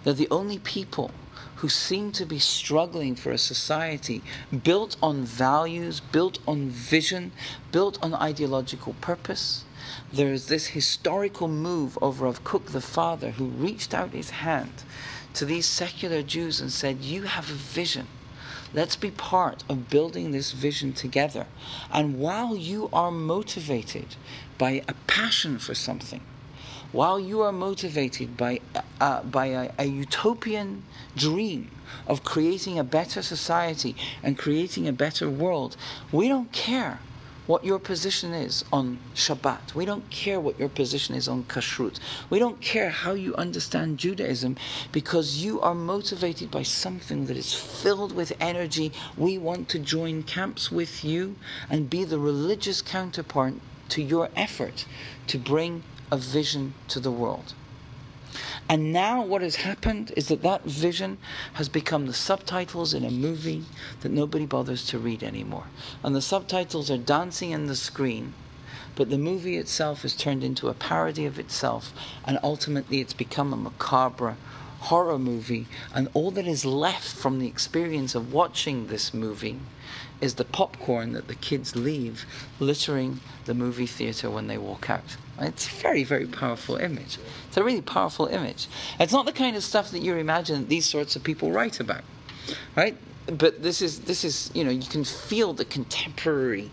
They're 0.04 0.14
the 0.14 0.28
only 0.30 0.60
people 0.60 1.10
who 1.56 1.70
seem 1.70 2.12
to 2.12 2.24
be 2.24 2.38
struggling 2.38 3.16
for 3.16 3.32
a 3.32 3.38
society 3.39 4.22
built 4.64 4.96
on 5.02 5.24
values, 5.24 6.02
built 6.02 6.38
on 6.48 6.70
vision, 6.70 7.32
built 7.72 7.98
on 8.04 8.14
ideological 8.14 8.94
purpose. 9.02 9.66
There 10.14 10.32
is 10.32 10.50
this 10.50 10.68
historical 10.68 11.48
move 11.48 11.98
over 12.00 12.28
of 12.28 12.44
Kook 12.44 12.68
the 12.68 12.80
father 12.80 13.32
who 13.32 13.46
reached 13.46 13.96
out 13.96 14.12
his 14.12 14.30
hand 14.30 14.84
to 15.34 15.44
these 15.44 15.66
secular 15.66 16.22
Jews 16.22 16.62
and 16.62 16.72
said, 16.72 17.02
You 17.02 17.24
have 17.24 17.50
a 17.50 17.54
vision. 17.54 18.06
Let's 18.72 18.96
be 18.96 19.10
part 19.10 19.64
of 19.68 19.89
building 19.89 20.30
this 20.30 20.52
vision 20.52 20.94
together. 20.94 21.48
And 21.92 22.20
while 22.20 22.56
you 22.56 22.88
are 22.94 23.10
motivated 23.10 24.16
by 24.60 24.84
a 24.88 24.94
passion 25.08 25.58
for 25.58 25.74
something, 25.74 26.22
while 26.92 27.20
you 27.20 27.42
are 27.42 27.52
motivated 27.52 28.36
by, 28.38 28.60
uh, 29.00 29.24
by 29.24 29.48
a, 29.48 29.72
a 29.80 29.86
utopian 29.86 30.84
dream 31.16 31.72
of 32.08 32.24
creating 32.24 32.78
a 32.78 32.84
better 32.84 33.22
society 33.22 33.96
and 34.24 34.38
creating 34.38 34.88
a 34.88 34.94
better 34.94 35.30
world, 35.30 35.78
we 36.12 36.28
don't 36.28 36.52
care 36.52 37.00
what 37.48 37.66
your 37.66 37.80
position 37.80 38.34
is 38.34 38.64
on 38.72 39.00
Shabbat. 39.16 39.74
We 39.74 39.84
don't 39.84 40.10
care 40.10 40.39
what 40.39 40.60
your 40.60 40.70
position 40.70 41.16
is 41.16 41.28
on 41.28 41.44
Kashrut. 41.46 42.00
We 42.30 42.39
don't 42.39 42.62
care 42.62 42.89
how 42.89 43.14
you 43.14 43.36
understand 43.36 43.98
Judaism 43.98 44.56
because 44.92 45.44
you 45.44 45.60
are 45.60 45.74
motivated 45.74 46.52
by 46.52 46.64
something 46.64 47.26
that 47.26 47.36
is 47.36 47.54
filled 47.54 48.14
with 48.14 48.32
energy. 48.39 48.92
We 49.18 49.38
want 49.38 49.70
to 49.70 49.80
join 49.80 50.24
camps 50.24 50.72
with 50.72 51.04
you 51.04 51.36
and 51.70 51.89
be 51.89 52.04
the 52.04 52.20
religious 52.20 52.82
counterpart 52.82 53.56
to 53.89 54.02
your 54.02 54.30
effort 54.36 54.86
to 55.28 55.38
bring 55.38 55.84
a 56.12 56.18
vision 56.18 56.74
to 56.89 56.99
the 56.99 57.12
world. 57.12 57.53
And 58.70 58.93
now, 58.93 59.22
what 59.22 59.41
has 59.41 59.57
happened 59.57 60.14
is 60.16 60.30
that 60.30 60.43
that 60.43 60.64
vision 60.64 61.18
has 61.53 61.68
become 61.68 62.05
the 62.05 62.14
subtitles 62.14 62.93
in 62.93 63.03
a 63.03 63.12
movie 63.12 63.66
that 64.01 64.12
nobody 64.12 64.45
bothers 64.45 64.86
to 64.88 64.99
read 64.99 65.24
anymore. 65.24 65.66
And 66.03 66.16
the 66.16 66.22
subtitles 66.22 66.89
are 66.89 66.97
dancing 66.97 67.51
in 67.51 67.68
the 67.68 67.76
screen, 67.76 68.34
but 68.95 69.09
the 69.09 69.18
movie 69.18 69.57
itself 69.57 70.05
is 70.05 70.16
turned 70.16 70.43
into 70.43 70.70
a 70.70 70.74
parody 70.74 71.26
of 71.26 71.39
itself, 71.39 71.91
and 72.24 72.39
ultimately 72.43 73.01
it's 73.01 73.14
become 73.14 73.51
a 73.51 73.57
macabre 73.57 74.38
horror 74.82 75.20
movie. 75.20 75.68
And 75.93 76.09
all 76.14 76.32
that 76.32 76.47
is 76.47 76.66
left 76.66 77.14
from 77.14 77.39
the 77.39 77.47
experience 77.47 78.16
of 78.16 78.34
watching 78.34 78.88
this 78.88 79.14
movie 79.14 79.59
is 80.22 80.36
the 80.36 80.45
popcorn 80.45 81.14
that 81.14 81.28
the 81.28 81.36
kids 81.36 81.76
leave 81.76 82.26
littering 82.59 83.20
the 83.45 83.53
movie 83.53 83.88
theater 83.88 84.30
when 84.30 84.47
they 84.47 84.57
walk 84.57 84.89
out. 84.89 85.18
It's 85.42 85.68
a 85.68 85.76
very, 85.82 86.04
very 86.04 86.28
powerful 86.28 86.76
image. 86.76 87.18
It's 87.48 87.58
a 87.58 87.64
really 87.64 87.82
powerful 87.82 88.28
image. 88.28 88.68
It's 89.00 89.14
not 89.14 89.26
the 89.26 89.32
kind 89.32 89.56
of 89.56 89.64
stuff 89.64 89.92
that 89.92 90.00
you 90.00 90.16
imagine 90.16 90.68
these 90.68 90.86
sorts 90.86 91.16
of 91.16 91.24
people 91.24 91.52
write 91.52 91.80
about, 91.80 92.04
right? 92.76 92.96
But 93.26 93.64
this 93.64 93.82
is 93.82 94.02
this 94.02 94.24
is 94.24 94.52
you 94.54 94.64
know 94.64 94.72
you 94.72 94.88
can 94.88 95.04
feel 95.04 95.54
the 95.54 95.66
contemporary, 95.66 96.72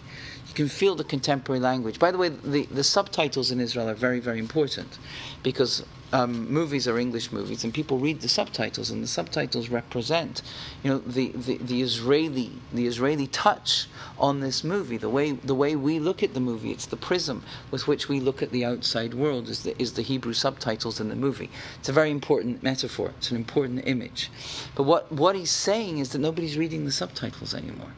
you 0.49 0.55
can 0.55 0.69
feel 0.69 0.95
the 0.95 1.05
contemporary 1.05 1.61
language. 1.61 1.99
By 1.99 2.11
the 2.11 2.19
way, 2.19 2.29
the 2.29 2.67
the 2.67 2.85
subtitles 2.85 3.51
in 3.51 3.61
Israel 3.61 3.89
are 3.89 3.95
very 3.95 4.21
very 4.21 4.39
important, 4.39 4.99
because 5.43 5.85
um, 6.13 6.51
movies 6.51 6.89
are 6.89 6.99
English 6.99 7.33
movies, 7.33 7.65
and 7.65 7.73
people 7.73 7.99
read 7.99 8.21
the 8.21 8.29
subtitles, 8.29 8.91
and 8.91 9.03
the 9.03 9.09
subtitles 9.09 9.69
represent, 9.69 10.43
you 10.83 10.91
know, 10.91 10.99
the, 10.99 11.29
the, 11.33 11.59
the 11.59 11.83
Israeli 11.83 12.53
the 12.73 12.87
Israeli 12.87 13.27
touch 13.27 13.87
on 14.19 14.41
this 14.41 14.65
movie. 14.65 14.97
The 14.97 15.09
way 15.09 15.33
the 15.33 15.55
way 15.55 15.77
we 15.77 15.99
look 15.99 16.23
at 16.23 16.35
the 16.35 16.41
movie, 16.41 16.71
it's 16.71 16.87
the 16.87 16.97
prism 16.97 17.43
with 17.71 17.87
which 17.87 18.09
we 18.09 18.21
look 18.21 18.43
at 18.43 18.51
the 18.51 18.65
outside 18.65 19.15
world. 19.15 19.49
Is 19.49 19.63
the 19.63 19.81
is 19.81 19.93
the 19.95 20.03
Hebrew 20.03 20.33
subtitles 20.33 21.01
in 21.01 21.09
the 21.09 21.17
movie? 21.17 21.51
It's 21.79 21.89
a 21.89 21.93
very 21.93 22.11
important 22.11 22.63
metaphor. 22.63 23.13
It's 23.19 23.31
an 23.31 23.37
important 23.37 23.87
image. 23.87 24.31
But 24.75 24.85
what 24.85 25.13
what 25.13 25.37
he's 25.37 25.51
saying 25.51 25.99
is 25.99 26.11
that 26.11 26.19
nobody's 26.19 26.57
reading 26.57 26.85
the 26.85 26.93
subtitles 26.93 27.55
anymore. 27.55 27.93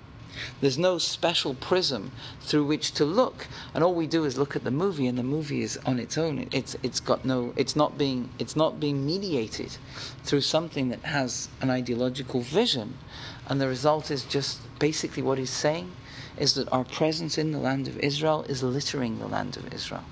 There's 0.61 0.79
no 0.79 0.99
special 0.99 1.55
prism 1.55 2.13
through 2.41 2.67
which 2.67 2.93
to 2.93 3.05
look, 3.05 3.47
and 3.75 3.85
all 3.85 3.95
we 3.95 4.07
do 4.07 4.25
is 4.25 4.39
look 4.39 4.57
at 4.57 4.65
the 4.65 4.71
movie, 4.71 5.07
and 5.07 5.19
the 5.19 5.23
movie 5.23 5.63
is 5.63 5.79
on 5.85 5.99
its 5.99 6.17
own. 6.17 6.49
It's 6.53 6.77
it's 6.83 7.01
got 7.01 7.25
no. 7.25 7.53
It's 7.57 7.77
not 7.77 7.99
being 7.99 8.31
it's 8.39 8.57
not 8.57 8.81
being 8.81 9.05
mediated 9.07 9.77
through 10.25 10.43
something 10.43 10.89
that 10.91 11.01
has 11.01 11.49
an 11.61 11.71
ideological 11.71 12.41
vision, 12.41 12.99
and 13.49 13.61
the 13.61 13.69
result 13.69 14.11
is 14.11 14.25
just 14.25 14.61
basically 14.79 15.23
what 15.23 15.39
he's 15.39 15.51
saying 15.51 15.93
is 16.37 16.55
that 16.55 16.73
our 16.73 16.85
presence 16.85 17.37
in 17.37 17.53
the 17.53 17.59
land 17.59 17.87
of 17.87 17.99
Israel 17.99 18.45
is 18.49 18.63
littering 18.63 19.19
the 19.19 19.27
land 19.27 19.57
of 19.57 19.73
Israel. 19.73 20.05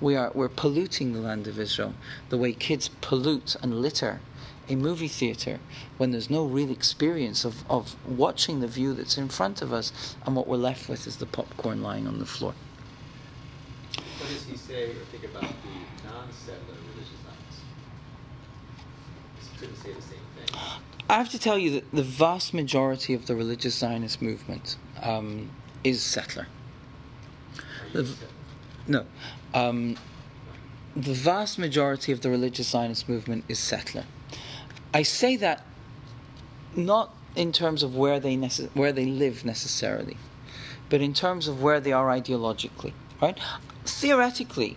We 0.00 0.16
are 0.16 0.30
we're 0.34 0.48
polluting 0.48 1.12
the 1.12 1.20
land 1.20 1.46
of 1.46 1.58
Israel 1.58 1.94
the 2.30 2.38
way 2.38 2.52
kids 2.52 2.88
pollute 3.00 3.56
and 3.62 3.82
litter 3.82 4.20
a 4.68 4.76
movie 4.76 5.08
theater 5.08 5.58
when 5.96 6.10
there's 6.10 6.30
no 6.30 6.44
real 6.44 6.70
experience 6.70 7.44
of, 7.44 7.68
of 7.70 7.96
watching 8.08 8.60
the 8.60 8.66
view 8.68 8.94
that's 8.94 9.16
in 9.18 9.28
front 9.28 9.62
of 9.62 9.72
us, 9.72 10.16
and 10.26 10.36
what 10.36 10.46
we're 10.46 10.56
left 10.56 10.88
with 10.88 11.06
is 11.06 11.16
the 11.16 11.26
popcorn 11.26 11.82
lying 11.82 12.06
on 12.06 12.18
the 12.18 12.26
floor. 12.26 12.54
What 13.94 14.28
does 14.28 14.44
he 14.44 14.56
say 14.56 14.90
or 14.90 14.94
think 15.10 15.24
about 15.24 15.42
the 15.42 16.08
non-settler 16.08 16.74
religious 16.92 17.18
Zionists? 17.24 17.60
He 19.52 19.58
couldn't 19.58 19.76
say 19.76 19.92
the 19.94 20.02
same 20.02 20.18
thing. 20.36 20.60
I 21.10 21.14
have 21.14 21.30
to 21.30 21.38
tell 21.38 21.58
you 21.58 21.70
that 21.70 21.90
the 21.92 22.02
vast 22.02 22.52
majority 22.52 23.14
of 23.14 23.26
the 23.26 23.34
religious 23.34 23.74
Zionist 23.76 24.20
movement 24.20 24.76
um, 25.02 25.50
is 25.82 26.02
settler. 26.02 26.46
The- 27.92 28.14
No. 28.86 29.06
Um, 29.54 29.96
the 30.94 31.14
vast 31.14 31.58
majority 31.58 32.12
of 32.12 32.20
the 32.20 32.28
religious 32.28 32.68
Zionist 32.68 33.08
movement 33.08 33.44
is 33.48 33.58
settler. 33.58 34.04
I 34.92 35.02
say 35.02 35.36
that 35.36 35.64
not 36.74 37.14
in 37.36 37.52
terms 37.52 37.82
of 37.82 37.94
where 37.94 38.18
they 38.20 38.36
where 38.74 38.92
they 38.92 39.06
live 39.06 39.44
necessarily, 39.44 40.16
but 40.88 41.00
in 41.00 41.14
terms 41.14 41.48
of 41.48 41.62
where 41.62 41.80
they 41.80 41.92
are 41.92 42.06
ideologically. 42.06 42.92
Right? 43.20 43.38
Theoretically, 43.84 44.76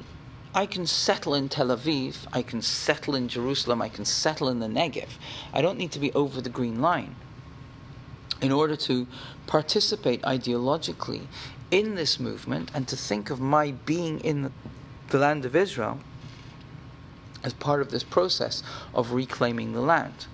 I 0.54 0.66
can 0.66 0.86
settle 0.86 1.34
in 1.34 1.48
Tel 1.48 1.68
Aviv, 1.68 2.28
I 2.34 2.42
can 2.42 2.62
settle 2.62 3.16
in 3.16 3.28
Jerusalem, 3.28 3.82
I 3.82 3.90
can 3.90 4.06
settle 4.06 4.50
in 4.50 4.60
the 4.60 4.68
Negev. 4.68 5.10
I 5.54 5.62
don't 5.62 5.78
need 5.78 5.92
to 5.94 6.00
be 6.00 6.12
over 6.14 6.42
the 6.42 6.50
green 6.50 6.82
line 6.82 7.16
in 8.42 8.52
order 8.52 8.76
to 8.76 9.08
participate 9.48 10.22
ideologically 10.24 11.28
in 11.70 11.96
this 11.96 12.20
movement 12.20 12.72
and 12.74 12.88
to 12.88 12.98
think 12.98 13.30
of 13.30 13.40
my 13.40 13.72
being 13.72 14.20
in 14.22 14.52
the 15.10 15.18
land 15.18 15.46
of 15.46 15.56
Israel 15.56 16.00
as 17.44 17.54
part 17.54 17.82
of 17.82 17.92
this 17.92 18.04
process 18.04 18.64
of 18.94 19.12
reclaiming 19.12 19.74
the 19.74 19.82
land. 19.82 20.28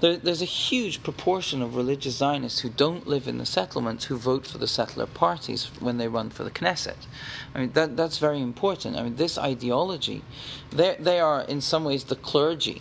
There, 0.00 0.16
there's 0.16 0.40
a 0.40 0.46
huge 0.46 1.02
proportion 1.02 1.60
of 1.60 1.76
religious 1.76 2.16
Zionists 2.16 2.60
who 2.60 2.70
don't 2.70 3.06
live 3.06 3.28
in 3.28 3.36
the 3.36 3.46
settlements 3.46 4.06
who 4.06 4.16
vote 4.16 4.46
for 4.46 4.56
the 4.56 4.66
settler 4.66 5.06
parties 5.06 5.70
when 5.78 5.98
they 5.98 6.08
run 6.08 6.30
for 6.30 6.42
the 6.42 6.50
Knesset. 6.50 7.06
I 7.54 7.60
mean, 7.60 7.72
that, 7.72 7.96
that's 7.96 8.18
very 8.18 8.40
important. 8.40 8.96
I 8.96 9.02
mean, 9.02 9.16
this 9.16 9.36
ideology, 9.36 10.22
they, 10.70 10.96
they 10.98 11.20
are 11.20 11.42
in 11.42 11.60
some 11.60 11.84
ways 11.84 12.04
the 12.04 12.16
clergy 12.16 12.80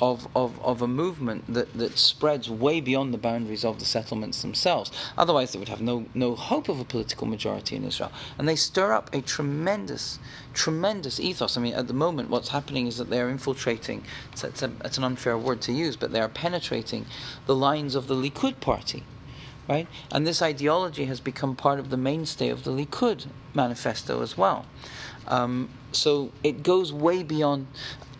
of, 0.00 0.28
of, 0.34 0.60
of 0.62 0.82
a 0.82 0.88
movement 0.88 1.44
that, 1.52 1.72
that 1.74 1.98
spreads 1.98 2.50
way 2.50 2.80
beyond 2.80 3.14
the 3.14 3.18
boundaries 3.18 3.64
of 3.64 3.78
the 3.78 3.84
settlements 3.84 4.42
themselves. 4.42 4.90
Otherwise, 5.16 5.52
they 5.52 5.58
would 5.58 5.68
have 5.68 5.80
no, 5.80 6.06
no 6.14 6.34
hope 6.34 6.68
of 6.68 6.80
a 6.80 6.84
political 6.84 7.26
majority 7.26 7.76
in 7.76 7.84
Israel. 7.84 8.12
And 8.38 8.48
they 8.48 8.56
stir 8.56 8.92
up 8.92 9.12
a 9.14 9.20
tremendous, 9.20 10.18
tremendous 10.54 11.20
ethos. 11.20 11.56
I 11.56 11.60
mean, 11.60 11.74
at 11.74 11.88
the 11.88 11.94
moment, 11.94 12.30
what's 12.30 12.48
happening 12.48 12.86
is 12.86 12.96
that 12.96 13.10
they 13.10 13.20
are 13.20 13.28
infiltrating, 13.28 14.04
it's, 14.32 14.44
it's, 14.44 14.62
a, 14.62 14.70
it's 14.84 14.96
an 14.96 15.04
unfair 15.04 15.36
word 15.36 15.60
to 15.62 15.72
use, 15.72 15.96
but 15.96 16.12
they 16.12 16.20
are 16.20 16.28
penetrating 16.28 17.06
the 17.46 17.54
lines 17.54 17.94
of 17.94 18.06
the 18.06 18.14
Likud 18.14 18.60
party. 18.60 19.04
Right? 19.68 19.88
And 20.10 20.26
this 20.26 20.42
ideology 20.42 21.06
has 21.06 21.20
become 21.20 21.56
part 21.56 21.78
of 21.78 21.88
the 21.88 21.96
mainstay 21.96 22.50
of 22.50 22.64
the 22.64 22.70
Likud 22.70 23.26
manifesto 23.54 24.22
as 24.22 24.36
well. 24.36 24.66
Um, 25.26 25.70
so 25.92 26.32
it 26.42 26.62
goes 26.62 26.92
way 26.92 27.22
beyond 27.22 27.66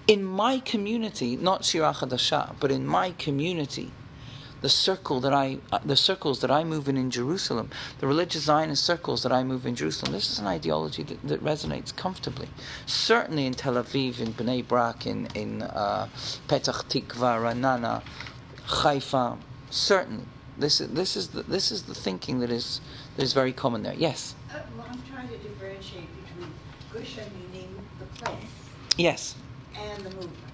in 0.06 0.24
my 0.24 0.58
community, 0.60 1.36
not 1.36 1.64
Shira 1.64 1.92
Chadasha, 1.92 2.54
but 2.60 2.70
in 2.70 2.86
my 2.86 3.10
community, 3.12 3.90
the 4.64 4.70
circle 4.70 5.20
that 5.20 5.34
I, 5.34 5.58
uh, 5.70 5.78
the 5.84 5.94
circles 5.94 6.40
that 6.40 6.50
I 6.50 6.64
move 6.64 6.88
in 6.88 6.96
in 6.96 7.10
Jerusalem, 7.10 7.68
the 7.98 8.06
religious 8.06 8.44
Zionist 8.44 8.82
circles 8.82 9.22
that 9.22 9.30
I 9.30 9.44
move 9.44 9.66
in 9.66 9.74
Jerusalem, 9.74 10.12
this 10.12 10.30
is 10.30 10.38
an 10.38 10.46
ideology 10.46 11.02
that, 11.02 11.22
that 11.28 11.44
resonates 11.44 11.94
comfortably. 11.94 12.48
Certainly 12.86 13.44
in 13.44 13.52
Tel 13.52 13.74
Aviv, 13.74 14.20
in 14.20 14.32
Bnei 14.32 14.66
Brak, 14.66 15.06
in 15.06 15.28
in 15.34 15.60
uh, 15.60 16.08
Petach 16.48 16.80
Tikva, 16.88 17.30
Ra'anana, 17.44 18.02
Haifa, 18.80 19.36
certainly. 19.68 20.24
This 20.56 20.80
is 20.80 20.88
this 21.00 21.14
is 21.14 21.28
the, 21.28 21.42
this 21.42 21.70
is 21.70 21.82
the 21.82 21.94
thinking 21.94 22.40
that 22.40 22.50
is 22.50 22.80
that 23.16 23.22
is 23.22 23.34
very 23.34 23.52
common 23.52 23.82
there. 23.82 23.98
Yes. 24.08 24.34
Uh, 24.50 24.60
well, 24.78 24.86
I'm 24.90 25.02
trying 25.02 25.28
to 25.28 25.36
differentiate 25.46 26.08
between 26.24 26.50
Gush 26.90 27.18
meaning 27.52 27.68
the 27.98 28.06
place, 28.18 28.52
Yes. 28.96 29.34
and 29.76 30.02
the 30.06 30.10
movement. 30.16 30.52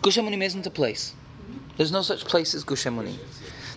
Gush 0.00 0.16
Emunim 0.16 0.42
isn't 0.42 0.66
a 0.66 0.70
place. 0.70 1.14
There's 1.76 1.92
no 1.92 2.02
such 2.02 2.24
place 2.24 2.54
as 2.54 2.64
Gush 2.64 2.84
Emunim. 2.84 3.18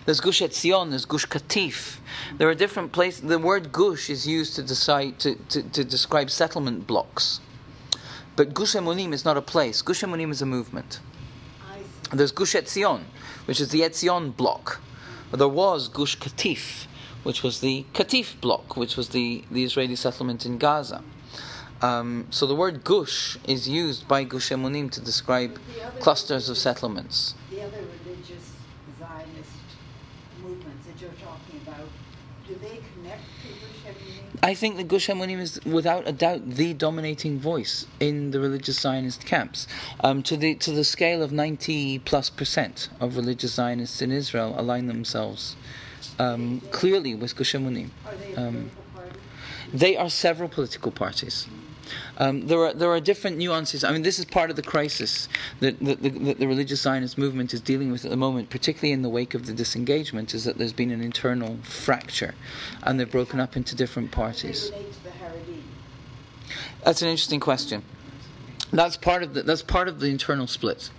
There's 0.04 0.20
Gush 0.20 0.42
Etzion, 0.42 0.90
there's 0.90 1.04
Gush 1.04 1.26
Katif. 1.26 1.98
There 2.36 2.48
are 2.48 2.54
different 2.54 2.90
places. 2.90 3.20
The 3.20 3.38
word 3.38 3.70
Gush 3.70 4.10
is 4.10 4.26
used 4.26 4.56
to, 4.56 4.62
decide, 4.62 5.20
to, 5.20 5.36
to, 5.50 5.62
to 5.62 5.84
describe 5.84 6.28
settlement 6.30 6.88
blocks. 6.88 7.40
But 8.34 8.54
Gush 8.54 8.74
Emunim 8.74 9.12
is 9.12 9.24
not 9.24 9.36
a 9.36 9.42
place. 9.42 9.80
Gush 9.82 10.02
Emunim 10.02 10.30
is 10.32 10.42
a 10.42 10.46
movement. 10.46 10.98
There's 12.12 12.32
Gush 12.32 12.54
Etzion, 12.54 13.04
which 13.44 13.60
is 13.60 13.68
the 13.68 13.82
Etzion 13.82 14.36
block. 14.36 14.80
There 15.32 15.48
was 15.48 15.88
Gush 15.88 16.18
Katif, 16.18 16.86
which 17.22 17.42
was 17.42 17.60
the 17.60 17.86
Katif 17.94 18.40
block, 18.40 18.76
which 18.76 18.96
was 18.96 19.10
the, 19.10 19.44
the 19.50 19.62
Israeli 19.62 19.96
settlement 19.96 20.44
in 20.44 20.58
Gaza. 20.58 21.04
Um, 21.80 22.26
so 22.30 22.46
the 22.46 22.54
word 22.54 22.84
Gush 22.84 23.38
is 23.46 23.68
used 23.68 24.08
by 24.08 24.24
Gush 24.24 24.50
Emunim 24.50 24.90
to 24.90 25.00
describe 25.00 25.60
clusters 26.00 26.48
of 26.48 26.58
settlements. 26.58 27.34
The 27.62 27.68
other 27.68 27.84
religious 28.04 28.50
Zionist 28.98 29.50
movements 30.42 30.84
that 30.84 31.00
you're 31.00 31.10
talking 31.12 31.60
about, 31.64 31.86
do 32.48 32.56
they 32.56 32.80
connect 32.92 33.22
to 33.42 33.48
Gush 33.48 33.94
Emunim? 33.94 34.38
I 34.42 34.54
think 34.54 34.76
the 34.78 34.82
Gush 34.82 35.06
Emunim 35.06 35.38
is 35.38 35.64
without 35.64 36.08
a 36.08 36.10
doubt 36.10 36.44
the 36.44 36.74
dominating 36.74 37.38
voice 37.38 37.86
in 38.00 38.32
the 38.32 38.40
religious 38.40 38.80
Zionist 38.80 39.24
camps. 39.26 39.68
Um, 40.00 40.24
to 40.24 40.36
the 40.36 40.56
to 40.56 40.72
the 40.72 40.82
scale 40.82 41.22
of 41.22 41.30
ninety 41.30 42.00
plus 42.00 42.30
percent 42.30 42.88
of 42.98 43.16
religious 43.16 43.54
Zionists 43.54 44.02
in 44.02 44.10
Israel 44.10 44.56
align 44.58 44.88
themselves 44.88 45.54
um, 46.18 46.62
clearly 46.72 47.14
with 47.14 47.36
Gush 47.36 47.54
Emunim. 47.54 47.90
Are 48.04 48.16
they 48.16 48.32
a 48.32 48.40
Um, 48.40 48.54
political 48.54 48.82
party? 48.92 49.20
They 49.72 49.96
are 49.96 50.10
several 50.10 50.48
political 50.48 50.90
parties. 50.90 51.46
Um, 52.18 52.46
there 52.46 52.58
are 52.60 52.72
there 52.72 52.90
are 52.90 53.00
different 53.00 53.38
nuances. 53.38 53.84
I 53.84 53.92
mean, 53.92 54.02
this 54.02 54.18
is 54.18 54.24
part 54.24 54.50
of 54.50 54.56
the 54.56 54.62
crisis 54.62 55.28
that, 55.60 55.78
that, 55.80 56.02
the, 56.02 56.10
the 56.34 56.46
religious 56.46 56.80
Zionist 56.80 57.18
movement 57.18 57.52
is 57.52 57.60
dealing 57.60 57.90
with 57.90 58.04
at 58.04 58.10
the 58.10 58.16
moment, 58.16 58.50
particularly 58.50 58.92
in 58.92 59.02
the 59.02 59.08
wake 59.08 59.34
of 59.34 59.46
the 59.46 59.52
disengagement. 59.52 60.34
Is 60.34 60.44
that 60.44 60.58
there's 60.58 60.72
been 60.72 60.90
an 60.90 61.00
internal 61.00 61.58
fracture, 61.62 62.34
and 62.82 62.98
they're 62.98 63.06
broken 63.06 63.40
up 63.40 63.56
into 63.56 63.74
different 63.74 64.10
parties. 64.10 64.70
They 64.70 64.76
relate 64.76 64.92
to 64.92 65.02
the 65.04 65.10
Haredi. 65.10 65.62
That's 66.84 67.02
an 67.02 67.08
interesting 67.08 67.40
question. 67.40 67.82
That's 68.72 68.96
part 68.96 69.22
of 69.22 69.34
the 69.34 69.42
that's 69.42 69.62
part 69.62 69.88
of 69.88 70.00
the 70.00 70.08
internal 70.08 70.46
split. 70.46 70.90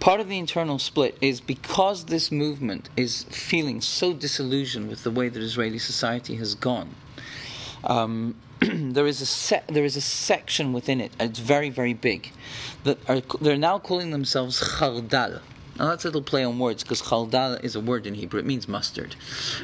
Part 0.00 0.20
of 0.20 0.28
the 0.28 0.38
internal 0.38 0.78
split 0.78 1.16
is 1.20 1.40
because 1.40 2.06
this 2.06 2.32
movement 2.32 2.88
is 2.96 3.22
feeling 3.24 3.80
so 3.80 4.12
disillusioned 4.12 4.88
with 4.88 5.04
the 5.04 5.10
way 5.10 5.28
that 5.28 5.40
Israeli 5.40 5.78
society 5.78 6.34
has 6.36 6.54
gone. 6.54 6.94
Um, 7.84 8.36
there 8.60 9.06
is 9.06 9.20
a 9.20 9.26
se- 9.26 9.64
there 9.68 9.84
is 9.84 9.96
a 9.96 10.00
section 10.00 10.72
within 10.72 11.00
it, 11.00 11.12
it's 11.20 11.38
very 11.38 11.70
very 11.70 11.94
big, 11.94 12.30
that 12.84 12.98
are 13.08 13.20
they're 13.40 13.56
now 13.56 13.78
calling 13.78 14.10
themselves 14.10 14.60
Chardal. 14.60 15.40
Now 15.78 15.88
that's 15.88 16.04
a 16.04 16.08
little 16.08 16.22
play 16.22 16.44
on 16.44 16.58
words 16.58 16.82
because 16.84 17.02
Chardal 17.02 17.62
is 17.64 17.74
a 17.74 17.80
word 17.80 18.06
in 18.06 18.14
Hebrew. 18.14 18.38
It 18.38 18.46
means 18.46 18.68
mustard, 18.68 19.16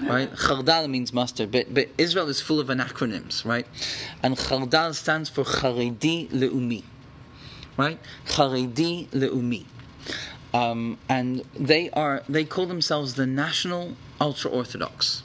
right? 0.03 0.31
Chardal 0.33 0.91
means 0.91 1.12
mustard, 1.12 1.51
but 1.53 1.73
but 1.73 1.89
Israel 1.99 2.29
is 2.29 2.41
full 2.41 2.61
of 2.61 2.66
anacronyms, 2.66 3.45
right? 3.45 3.66
And 4.23 4.37
Chardal 4.37 4.95
stands 4.95 5.29
for 5.31 5.45
Charedi 5.45 6.29
Leumi, 6.31 6.83
right? 7.77 7.99
Charedi 8.27 9.09
Leumi, 9.11 9.64
um, 10.53 10.99
and 11.09 11.45
they 11.55 11.91
are 11.91 12.23
they 12.29 12.45
call 12.45 12.66
themselves 12.66 13.14
the 13.14 13.27
National 13.27 13.95
Ultra 14.21 14.51
Orthodox. 14.51 15.23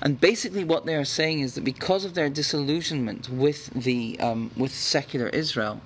And 0.00 0.20
basically, 0.20 0.64
what 0.64 0.86
they 0.86 0.94
are 0.94 1.04
saying 1.04 1.40
is 1.40 1.54
that 1.54 1.64
because 1.64 2.04
of 2.04 2.14
their 2.14 2.28
disillusionment 2.28 3.28
with 3.28 3.70
the 3.70 4.18
um, 4.20 4.50
with 4.56 4.74
secular 4.74 5.28
Israel, 5.28 5.80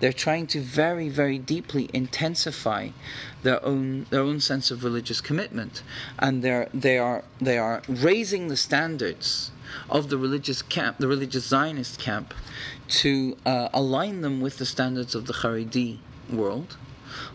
they're 0.00 0.12
trying 0.12 0.46
to 0.48 0.60
very, 0.60 1.08
very 1.08 1.38
deeply 1.38 1.88
intensify 1.92 2.88
their 3.42 3.64
own 3.64 4.06
their 4.10 4.22
own 4.22 4.40
sense 4.40 4.70
of 4.70 4.84
religious 4.84 5.20
commitment, 5.20 5.82
and 6.18 6.42
they're 6.42 6.68
they 6.72 6.98
are 6.98 7.24
they 7.40 7.58
are 7.58 7.82
raising 7.88 8.48
the 8.48 8.56
standards 8.56 9.50
of 9.88 10.10
the 10.10 10.18
religious 10.18 10.62
camp, 10.62 10.98
the 10.98 11.08
religious 11.08 11.46
Zionist 11.46 11.98
camp, 11.98 12.34
to 12.88 13.36
uh, 13.46 13.68
align 13.72 14.20
them 14.20 14.40
with 14.40 14.58
the 14.58 14.66
standards 14.66 15.14
of 15.14 15.26
the 15.26 15.32
Haredi 15.32 15.98
world 16.30 16.76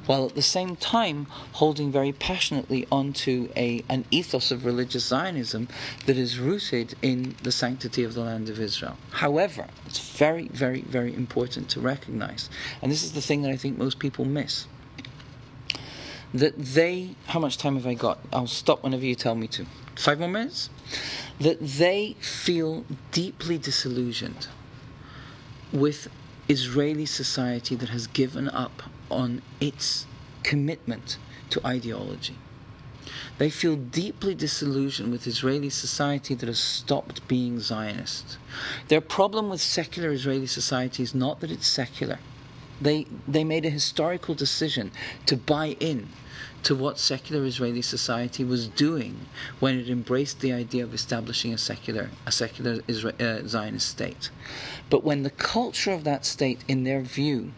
while 0.05 0.25
at 0.25 0.36
the 0.36 0.41
same 0.41 0.75
time 0.75 1.25
holding 1.53 1.91
very 1.91 2.11
passionately 2.11 2.88
onto 2.91 3.49
a, 3.55 3.84
an 3.89 4.05
ethos 4.11 4.51
of 4.51 4.65
religious 4.65 5.05
Zionism 5.05 5.67
that 6.05 6.17
is 6.17 6.39
rooted 6.39 6.95
in 7.01 7.36
the 7.43 7.51
sanctity 7.51 8.03
of 8.03 8.13
the 8.13 8.21
land 8.21 8.49
of 8.49 8.59
Israel. 8.59 8.97
However, 9.11 9.67
it's 9.86 9.99
very, 9.99 10.47
very, 10.49 10.82
very 10.82 11.13
important 11.13 11.69
to 11.69 11.80
recognize, 11.80 12.49
and 12.82 12.91
this 12.91 13.03
is 13.03 13.13
the 13.13 13.21
thing 13.21 13.41
that 13.43 13.51
I 13.51 13.57
think 13.57 13.78
most 13.78 13.99
people 13.99 14.25
miss, 14.25 14.67
that 16.34 16.57
they, 16.57 17.15
how 17.28 17.39
much 17.39 17.57
time 17.57 17.75
have 17.75 17.88
I 17.88 17.93
got? 17.93 18.19
I'll 18.34 18.47
stop 18.47 18.84
whenever 18.84 19.05
you 19.05 19.15
tell 19.15 19.36
me 19.36 19.47
to. 19.47 19.65
Five 19.95 20.19
more 20.19 20.30
minutes? 20.30 20.69
That 21.39 21.59
they 21.59 22.15
feel 22.19 22.86
deeply 23.11 23.57
disillusioned 23.57 24.47
with 25.71 26.07
Israeli 26.47 27.05
society 27.05 27.75
that 27.75 27.89
has 27.89 28.07
given 28.07 28.49
up 28.49 28.84
on 29.10 29.41
its 29.60 30.05
commitment 30.43 31.18
to 31.49 31.66
ideology. 31.66 32.36
They 33.38 33.49
feel 33.49 33.76
deeply 33.76 34.36
disillusioned 34.36 35.12
with 35.12 35.28
Israeli 35.28 35.70
society 35.70 36.34
that 36.36 36.47
has 36.47 36.60
stopped 36.60 37.28
being 37.28 37.60
Zionist. 37.60 38.38
Their 38.88 39.01
problem 39.01 39.49
with 39.49 39.62
secular 39.62 40.12
Israeli 40.12 40.47
society 40.47 41.03
is 41.03 41.14
not 41.14 41.39
that 41.39 41.51
it's 41.51 41.68
secular. 41.68 42.20
They, 42.82 43.05
they 43.28 43.43
made 43.43 43.66
a 43.66 43.70
historical 43.70 44.36
decision 44.36 44.91
to 45.26 45.36
buy 45.36 45.78
in 45.80 46.10
to 46.64 46.76
what 46.76 46.99
secular 46.99 47.45
Israeli 47.45 47.82
society 47.82 48.43
was 48.43 48.68
doing 48.68 49.28
when 49.60 49.80
it 49.80 49.89
embraced 49.89 50.41
the 50.41 50.51
idea 50.51 50.84
of 50.84 50.93
establishing 50.93 51.53
a 51.53 51.58
secular, 51.58 52.10
a 52.26 52.32
secular 52.32 52.80
Isra- 52.82 53.22
uh, 53.22 53.47
Zionist 53.47 53.88
state. 53.88 54.30
But 54.89 55.03
when 55.03 55.24
the 55.24 55.30
culture 55.30 55.91
of 55.91 56.03
that 56.03 56.26
state, 56.26 56.64
in 56.68 56.84
their 56.84 57.01
view, 57.01 57.53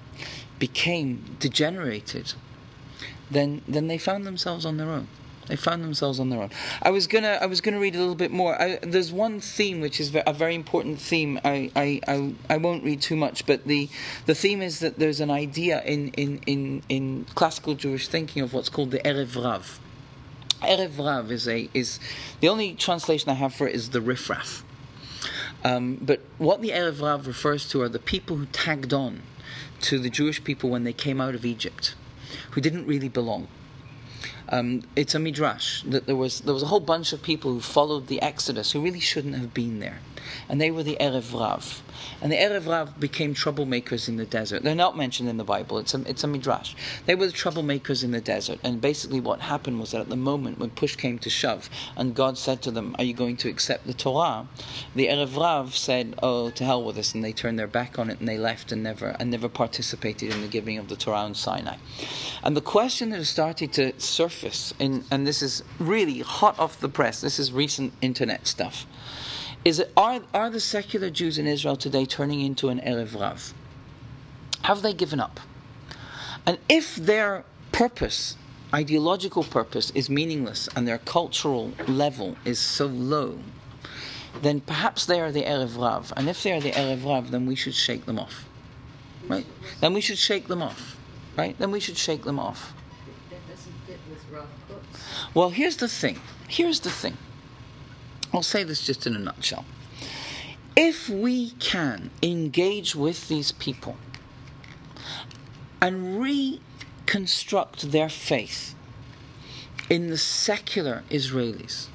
became 0.59 1.37
degenerated, 1.39 2.33
then, 3.31 3.61
then 3.67 3.87
they 3.87 3.97
found 3.97 4.25
themselves 4.25 4.65
on 4.65 4.77
their 4.77 4.89
own. 4.89 5.07
They 5.49 5.55
found 5.55 5.83
themselves 5.83 6.19
on 6.19 6.29
their 6.29 6.41
own. 6.43 6.51
I 6.79 6.91
was 6.91 7.07
gonna 7.07 7.39
I 7.41 7.47
was 7.47 7.59
gonna 7.59 7.79
read 7.79 7.95
a 7.95 7.97
little 7.97 8.13
bit 8.13 8.29
more. 8.29 8.61
I, 8.61 8.77
there's 8.83 9.11
one 9.11 9.39
theme 9.39 9.81
which 9.81 9.99
is 9.99 10.15
a 10.15 10.31
very 10.31 10.53
important 10.53 10.99
theme. 10.99 11.39
I, 11.43 11.71
I, 11.75 12.01
I, 12.07 12.33
I 12.51 12.57
won't 12.57 12.83
read 12.83 13.01
too 13.01 13.15
much, 13.15 13.47
but 13.47 13.65
the 13.65 13.89
the 14.27 14.35
theme 14.35 14.61
is 14.61 14.77
that 14.79 14.99
there's 14.99 15.19
an 15.19 15.31
idea 15.31 15.81
in, 15.83 16.09
in, 16.09 16.39
in, 16.45 16.83
in 16.87 17.25
classical 17.33 17.73
Jewish 17.73 18.07
thinking 18.07 18.43
of 18.43 18.53
what's 18.53 18.69
called 18.69 18.91
the 18.91 18.99
Erev 18.99 19.43
Rav. 19.43 19.79
Erev 20.61 20.99
Rav 20.99 21.31
is 21.31 21.47
a 21.47 21.67
is 21.73 21.99
the 22.41 22.47
only 22.47 22.75
translation 22.75 23.29
I 23.31 23.33
have 23.33 23.55
for 23.55 23.67
it 23.67 23.73
is 23.73 23.89
the 23.89 24.01
riffraff. 24.01 24.63
Um, 25.63 25.95
but 25.99 26.21
what 26.37 26.61
the 26.61 26.69
Erev 26.69 27.01
Rav 27.01 27.25
refers 27.25 27.67
to 27.69 27.81
are 27.81 27.89
the 27.89 27.97
people 27.97 28.37
who 28.37 28.45
tagged 28.45 28.93
on 28.93 29.23
to 29.81 29.99
the 29.99 30.09
Jewish 30.09 30.43
people 30.43 30.69
when 30.69 30.83
they 30.83 30.93
came 30.93 31.21
out 31.21 31.35
of 31.35 31.45
Egypt, 31.45 31.95
who 32.51 32.61
didn't 32.61 32.85
really 32.85 33.09
belong. 33.09 33.47
Um, 34.49 34.83
it's 34.95 35.13
a 35.13 35.19
midrash 35.19 35.83
that 35.83 36.07
there 36.07 36.15
was 36.15 36.41
there 36.41 36.53
was 36.53 36.63
a 36.63 36.67
whole 36.67 36.79
bunch 36.79 37.13
of 37.13 37.21
people 37.21 37.53
who 37.53 37.59
followed 37.59 38.07
the 38.07 38.21
Exodus 38.21 38.71
who 38.71 38.81
really 38.81 38.99
shouldn't 38.99 39.35
have 39.35 39.53
been 39.53 39.79
there, 39.79 39.99
and 40.47 40.59
they 40.59 40.71
were 40.71 40.83
the 40.83 40.97
Erev 40.99 41.33
Rav, 41.33 41.83
and 42.21 42.31
the 42.31 42.37
Erev 42.37 42.67
Rav 42.67 42.99
became 42.99 43.33
troublemakers 43.33 44.07
in 44.07 44.17
the 44.17 44.25
desert. 44.25 44.63
They're 44.63 44.75
not 44.75 44.97
mentioned 44.97 45.29
in 45.29 45.37
the 45.37 45.43
Bible. 45.43 45.77
It's 45.77 45.93
a 45.93 46.01
it's 46.09 46.23
a 46.23 46.27
midrash. 46.27 46.75
They 47.05 47.15
were 47.15 47.27
the 47.27 47.33
troublemakers 47.33 48.03
in 48.03 48.11
the 48.11 48.21
desert, 48.21 48.59
and 48.63 48.81
basically 48.81 49.19
what 49.19 49.41
happened 49.41 49.79
was 49.79 49.91
that 49.91 50.01
at 50.01 50.09
the 50.09 50.15
moment 50.15 50.59
when 50.59 50.69
push 50.69 50.95
came 50.95 51.19
to 51.19 51.29
shove, 51.29 51.69
and 51.95 52.15
God 52.15 52.37
said 52.37 52.61
to 52.63 52.71
them, 52.71 52.95
"Are 52.97 53.03
you 53.03 53.13
going 53.13 53.37
to 53.37 53.49
accept 53.49 53.87
the 53.87 53.93
Torah?" 53.93 54.47
The 54.95 55.07
Erev 55.07 55.37
Rav 55.37 55.75
said, 55.75 56.15
"Oh, 56.21 56.49
to 56.49 56.63
hell 56.63 56.83
with 56.83 56.95
this," 56.95 57.13
and 57.13 57.23
they 57.23 57.33
turned 57.33 57.57
their 57.59 57.67
back 57.67 57.97
on 57.99 58.09
it 58.09 58.19
and 58.19 58.27
they 58.27 58.37
left 58.37 58.71
and 58.71 58.83
never 58.83 59.15
and 59.19 59.31
never 59.31 59.49
participated 59.49 60.33
in 60.33 60.41
the 60.41 60.47
giving 60.47 60.77
of 60.77 60.89
the 60.89 60.95
Torah 60.95 61.19
on 61.19 61.35
Sinai. 61.35 61.77
And 62.43 62.55
the 62.55 62.61
question 62.61 63.09
that 63.09 63.17
has 63.17 63.29
started 63.29 63.73
to 63.73 63.99
surface, 63.99 64.73
in, 64.79 65.03
and 65.11 65.27
this 65.27 65.41
is 65.41 65.63
really 65.77 66.19
hot 66.19 66.57
off 66.59 66.79
the 66.79 66.89
press, 66.89 67.21
this 67.21 67.39
is 67.39 67.51
recent 67.51 67.93
internet 68.01 68.47
stuff, 68.47 68.85
is 69.65 69.77
that 69.77 69.89
are, 69.95 70.21
are 70.33 70.49
the 70.49 70.59
secular 70.59 71.09
Jews 71.09 71.37
in 71.37 71.47
Israel 71.47 71.75
today 71.75 72.05
turning 72.05 72.41
into 72.41 72.69
an 72.69 72.79
Erev 72.79 73.19
Rav? 73.19 73.53
Have 74.63 74.81
they 74.81 74.93
given 74.93 75.19
up? 75.19 75.39
And 76.45 76.57
if 76.67 76.95
their 76.95 77.43
purpose, 77.71 78.35
ideological 78.73 79.43
purpose, 79.43 79.91
is 79.91 80.09
meaningless 80.09 80.69
and 80.75 80.87
their 80.87 80.99
cultural 80.99 81.71
level 81.87 82.35
is 82.45 82.59
so 82.59 82.87
low, 82.87 83.39
then 84.41 84.61
perhaps 84.61 85.05
they 85.05 85.19
are 85.19 85.31
the 85.31 85.43
Erev 85.43 85.77
Rav. 85.77 86.13
And 86.15 86.29
if 86.29 86.43
they 86.43 86.53
are 86.53 86.61
the 86.61 86.71
Erev 86.71 87.05
Rav, 87.05 87.31
then 87.31 87.45
we 87.45 87.55
should 87.55 87.75
shake 87.75 88.05
them 88.05 88.19
off. 88.19 88.45
Right? 89.27 89.45
Then 89.81 89.93
we 89.93 90.01
should 90.01 90.17
shake 90.17 90.47
them 90.47 90.61
off 90.61 90.95
right? 91.39 91.57
Then 91.57 91.71
we 91.71 91.79
should 91.79 91.97
shake 91.97 92.23
them 92.23 92.39
off. 92.39 92.73
That 93.29 93.47
doesn't 93.49 93.73
fit 93.87 93.99
with 94.09 94.23
Rav 94.31 94.47
Kook's. 94.67 95.33
Well, 95.33 95.49
here's 95.49 95.77
the 95.77 95.87
thing. 95.87 96.19
Here's 96.47 96.81
the 96.81 96.89
thing. 96.89 97.17
I'll 98.33 98.43
say 98.43 98.63
this 98.63 98.85
just 98.85 99.07
in 99.07 99.15
a 99.15 99.19
nutshell. 99.19 99.65
If 100.75 101.09
we 101.09 101.51
can 101.51 102.11
engage 102.21 102.95
with 102.95 103.27
these 103.27 103.51
people 103.53 103.97
and 105.81 106.21
reconstruct 106.21 107.91
their 107.91 108.09
faith 108.09 108.75
in 109.89 110.09
the 110.09 110.17
secular 110.17 111.03
Israelis 111.09 111.87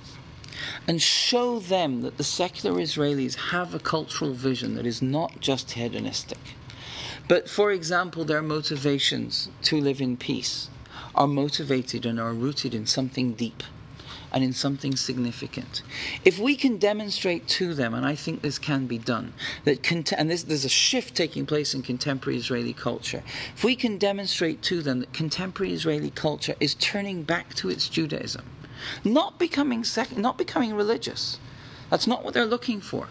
and 0.88 1.00
show 1.00 1.58
them 1.58 2.02
that 2.02 2.16
the 2.16 2.24
secular 2.24 2.80
Israelis 2.80 3.34
have 3.50 3.74
a 3.74 3.78
cultural 3.78 4.32
vision 4.32 4.74
that 4.74 4.86
is 4.86 5.00
not 5.00 5.40
just 5.40 5.72
hedonistic 5.72 6.38
but 7.26 7.48
for 7.48 7.72
example, 7.72 8.24
their 8.24 8.42
motivations 8.42 9.48
to 9.62 9.80
live 9.80 10.00
in 10.00 10.16
peace 10.16 10.68
are 11.14 11.26
motivated 11.26 12.04
and 12.04 12.20
are 12.20 12.34
rooted 12.34 12.74
in 12.74 12.86
something 12.86 13.32
deep 13.32 13.62
and 14.34 14.44
in 14.44 14.52
something 14.52 14.96
significant. 14.96 15.82
If 16.24 16.40
we 16.40 16.56
can 16.56 16.76
demonstrate 16.76 17.46
to 17.60 17.72
them, 17.72 17.94
and 17.94 18.04
I 18.04 18.16
think 18.16 18.42
this 18.42 18.58
can 18.58 18.86
be 18.86 18.98
done, 18.98 19.32
that 19.64 19.84
cont- 19.84 20.12
and 20.12 20.28
this, 20.28 20.42
there's 20.42 20.64
a 20.64 20.68
shift 20.68 21.14
taking 21.14 21.46
place 21.46 21.72
in 21.72 21.82
contemporary 21.82 22.36
Israeli 22.36 22.74
culture. 22.74 23.22
If 23.56 23.62
we 23.62 23.76
can 23.76 23.96
demonstrate 23.96 24.60
to 24.62 24.82
them 24.82 24.98
that 25.00 25.12
contemporary 25.14 25.72
Israeli 25.72 26.10
culture 26.10 26.56
is 26.58 26.74
turning 26.74 27.22
back 27.22 27.54
to 27.54 27.70
its 27.70 27.88
Judaism, 27.88 28.44
not 29.04 29.38
becoming 29.38 29.84
sec- 29.84 30.18
not 30.18 30.36
becoming 30.36 30.74
religious, 30.74 31.38
that's 31.90 32.08
not 32.08 32.24
what 32.24 32.34
they're 32.34 32.44
looking 32.44 32.80
for. 32.80 33.06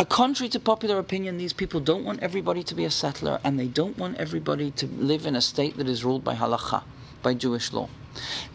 A 0.00 0.06
contrary 0.06 0.48
to 0.50 0.60
popular 0.60 0.98
opinion, 0.98 1.36
these 1.36 1.52
people 1.52 1.80
don't 1.80 2.04
want 2.04 2.22
everybody 2.22 2.62
to 2.62 2.74
be 2.74 2.86
a 2.86 2.90
settler 2.90 3.38
and 3.44 3.60
they 3.60 3.66
don't 3.66 3.98
want 3.98 4.16
everybody 4.16 4.70
to 4.72 4.86
live 4.86 5.26
in 5.26 5.36
a 5.36 5.42
state 5.42 5.76
that 5.76 5.88
is 5.88 6.06
ruled 6.06 6.24
by 6.24 6.34
halakha, 6.34 6.84
by 7.22 7.34
Jewish 7.34 7.70
law. 7.72 7.90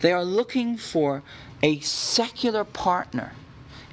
They 0.01 0.13
are 0.13 0.23
looking 0.25 0.77
for 0.77 1.21
a 1.61 1.79
secular 1.81 2.63
partner 2.63 3.33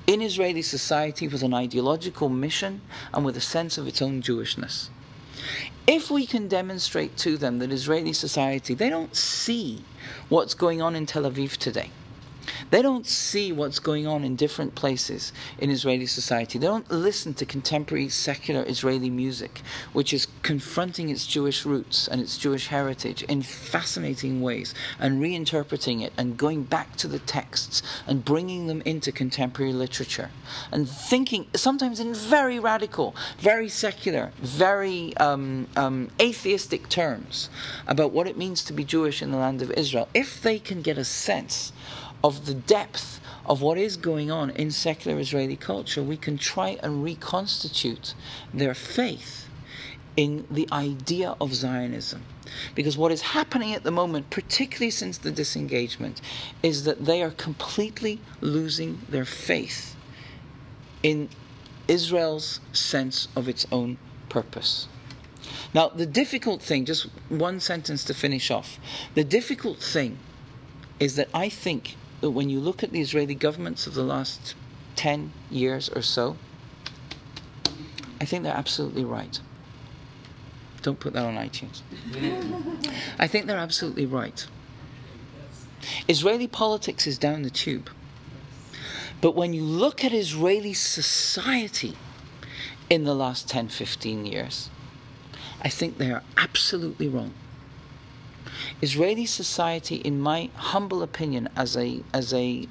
in 0.07 0.23
Israeli 0.23 0.62
society 0.62 1.27
with 1.27 1.43
an 1.43 1.53
ideological 1.53 2.29
mission 2.29 2.81
and 3.12 3.25
with 3.25 3.37
a 3.37 3.41
sense 3.41 3.77
of 3.77 3.87
its 3.89 4.01
own 4.01 4.23
Jewishness. 4.23 4.89
If 5.87 6.11
we 6.11 6.27
can 6.27 6.49
demonstrate 6.49 7.17
to 7.19 7.37
them 7.37 7.59
that 7.59 7.73
Israeli 7.73 8.12
society, 8.12 8.75
they 8.75 8.89
don't 8.89 9.14
see 9.14 9.85
what's 10.29 10.55
going 10.55 10.81
on 10.81 10.97
in 10.97 11.07
Tel 11.07 11.25
Aviv 11.25 11.57
today. 11.57 11.91
They 12.70 12.82
don't 12.82 13.07
see 13.07 13.53
what's 13.53 13.78
going 13.78 14.07
on 14.07 14.24
in 14.24 14.36
different 14.36 14.74
places 14.74 15.32
in 15.59 15.70
Israeli 15.70 16.07
society. 16.07 16.59
They 16.59 16.66
don't 16.66 16.90
listen 16.90 17.34
to 17.34 17.47
contemporary 17.47 18.09
secular 18.09 18.64
Israeli 18.66 19.11
music, 19.11 19.62
which 19.92 20.12
is 20.12 20.26
confronting 20.42 21.09
its 21.09 21.26
Jewish 21.26 21.64
roots 21.64 22.09
and 22.09 22.20
its 22.20 22.38
Jewish 22.38 22.68
heritage 22.68 23.22
in 23.24 23.42
fascinating 23.42 24.40
ways 24.40 24.74
and 24.99 25.20
reinterpreting 25.20 26.03
it 26.03 26.12
and 26.16 26.36
going 26.36 26.64
back 26.64 26.97
to 26.97 27.09
the 27.09 27.18
texts 27.20 27.82
and 28.07 28.24
bringing 28.24 28.66
them 28.66 28.82
into 28.84 29.12
contemporary 29.12 29.72
literature 29.72 30.30
and 30.72 30.88
thinking, 30.88 31.47
sometimes 31.55 32.01
in 32.01 32.14
very 32.14 32.59
radical, 32.59 33.14
very 33.38 33.68
secular, 33.68 34.32
very 34.38 35.16
um, 35.18 35.66
um, 35.76 36.11
atheistic 36.20 36.88
terms 36.88 37.51
about 37.86 38.12
what 38.12 38.26
it 38.26 38.36
means 38.36 38.64
to 38.64 38.72
be 38.72 38.84
Jewish 38.84 39.22
in 39.22 39.30
the 39.30 39.36
land 39.36 39.62
of 39.62 39.70
Israel. 39.72 40.09
If 40.14 40.40
they 40.42 40.59
can 40.59 40.82
get 40.82 40.99
a 40.99 41.05
sense 41.05 41.72
of 42.23 42.47
the 42.47 42.55
depth 42.55 43.21
of 43.45 43.62
what 43.62 43.79
is 43.79 43.97
going 43.97 44.31
on 44.31 44.51
in 44.51 44.71
secular 44.71 45.19
Israeli 45.19 45.57
culture, 45.57 46.03
we 46.03 46.17
can 46.17 46.39
try 46.39 46.79
and 46.83 47.05
reconstitute 47.05 48.14
their 48.53 48.75
faith 48.75 49.49
in 50.17 50.47
the 50.51 50.69
idea 50.73 51.37
of 51.41 51.55
Zionism. 51.55 52.23
Because 52.75 52.97
what 52.97 53.12
is 53.12 53.23
happening 53.23 53.75
at 53.75 53.83
the 53.83 53.91
moment, 53.91 54.31
particularly 54.31 54.91
since 54.91 55.19
the 55.19 55.31
disengagement, 55.31 56.21
is 56.62 56.85
that 56.85 57.05
they 57.05 57.23
are 57.23 57.31
completely 57.31 58.21
losing 58.41 59.01
their 59.09 59.25
faith 59.25 59.95
in 61.03 61.29
Israel's 61.87 62.61
sense 62.73 63.29
of 63.37 63.49
its 63.49 63.67
own 63.71 63.99
purpose. 64.29 64.89
Now, 65.75 65.89
the 65.89 66.07
difficult 66.07 66.62
thing, 66.62 66.85
just 66.85 67.05
one 67.29 67.61
sentence 67.61 68.05
to 68.05 68.14
finish 68.14 68.51
off, 68.51 68.79
the 69.14 69.25
difficult 69.25 69.79
thing 69.79 70.19
is 70.99 71.17
that 71.17 71.29
I 71.35 71.49
think 71.49 71.97
that 72.21 72.31
when 72.31 72.49
you 72.51 72.61
look 72.61 72.83
at 72.83 72.93
the 72.93 73.01
Israeli 73.01 73.35
governments 73.35 73.87
of 73.87 73.95
the 73.95 74.03
last 74.03 74.55
10 74.97 75.33
years 75.51 75.89
or 75.89 76.03
so, 76.03 76.37
I 78.21 78.25
think 78.25 78.43
they're 78.43 78.57
absolutely 78.57 79.05
right. 79.05 79.41
Don't 80.83 80.99
put 80.99 81.12
that 81.12 81.25
on 81.25 81.35
iTunes. 81.35 81.83
I 83.19 83.27
think 83.27 83.47
they're 83.47 83.57
absolutely 83.57 84.07
right. 84.07 84.47
Israeli 86.09 86.47
politics 86.47 87.07
is 87.07 87.19
down 87.19 87.43
the 87.43 87.51
tube. 87.51 87.91
But 89.21 89.34
when 89.34 89.53
you 89.53 89.63
look 89.63 90.05
at 90.05 90.13
Israeli 90.13 90.75
society 90.75 91.97
in 92.88 93.05
the 93.05 93.14
last 93.14 93.49
10, 93.49 93.68
15 93.68 94.26
years, 94.26 94.71
I 95.63 95.68
think 95.68 95.99
they 95.99 96.11
are 96.11 96.22
absolutely 96.37 97.09
wrong. 97.09 97.33
Israeli 98.82 99.26
society, 99.26 99.96
in 99.96 100.20
my 100.20 100.50
humble 100.54 101.03
opinion, 101.03 101.48
as 101.57 101.76
a 101.76 102.03
as 102.12 102.34
a 102.34 102.68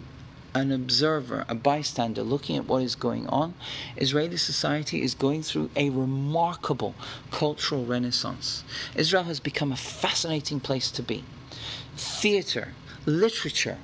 an 0.54 0.72
observer, 0.72 1.44
a 1.50 1.56
bystander 1.56 2.24
looking 2.24 2.56
at 2.56 2.66
what 2.66 2.82
is 2.82 2.96
going 2.96 3.28
on, 3.28 3.54
Israeli 3.98 4.38
society 4.38 5.02
is 5.02 5.14
going 5.14 5.44
through 5.44 5.70
a 5.76 5.90
remarkable 5.90 6.96
cultural 7.30 7.86
renaissance. 7.86 8.64
Israel 8.96 9.24
has 9.24 9.42
become 9.42 9.74
a 9.74 9.76
fascinating 9.76 10.62
place 10.62 10.90
to 10.92 11.04
be. 11.04 11.26
Theater, 11.98 12.70
literature, 13.06 13.78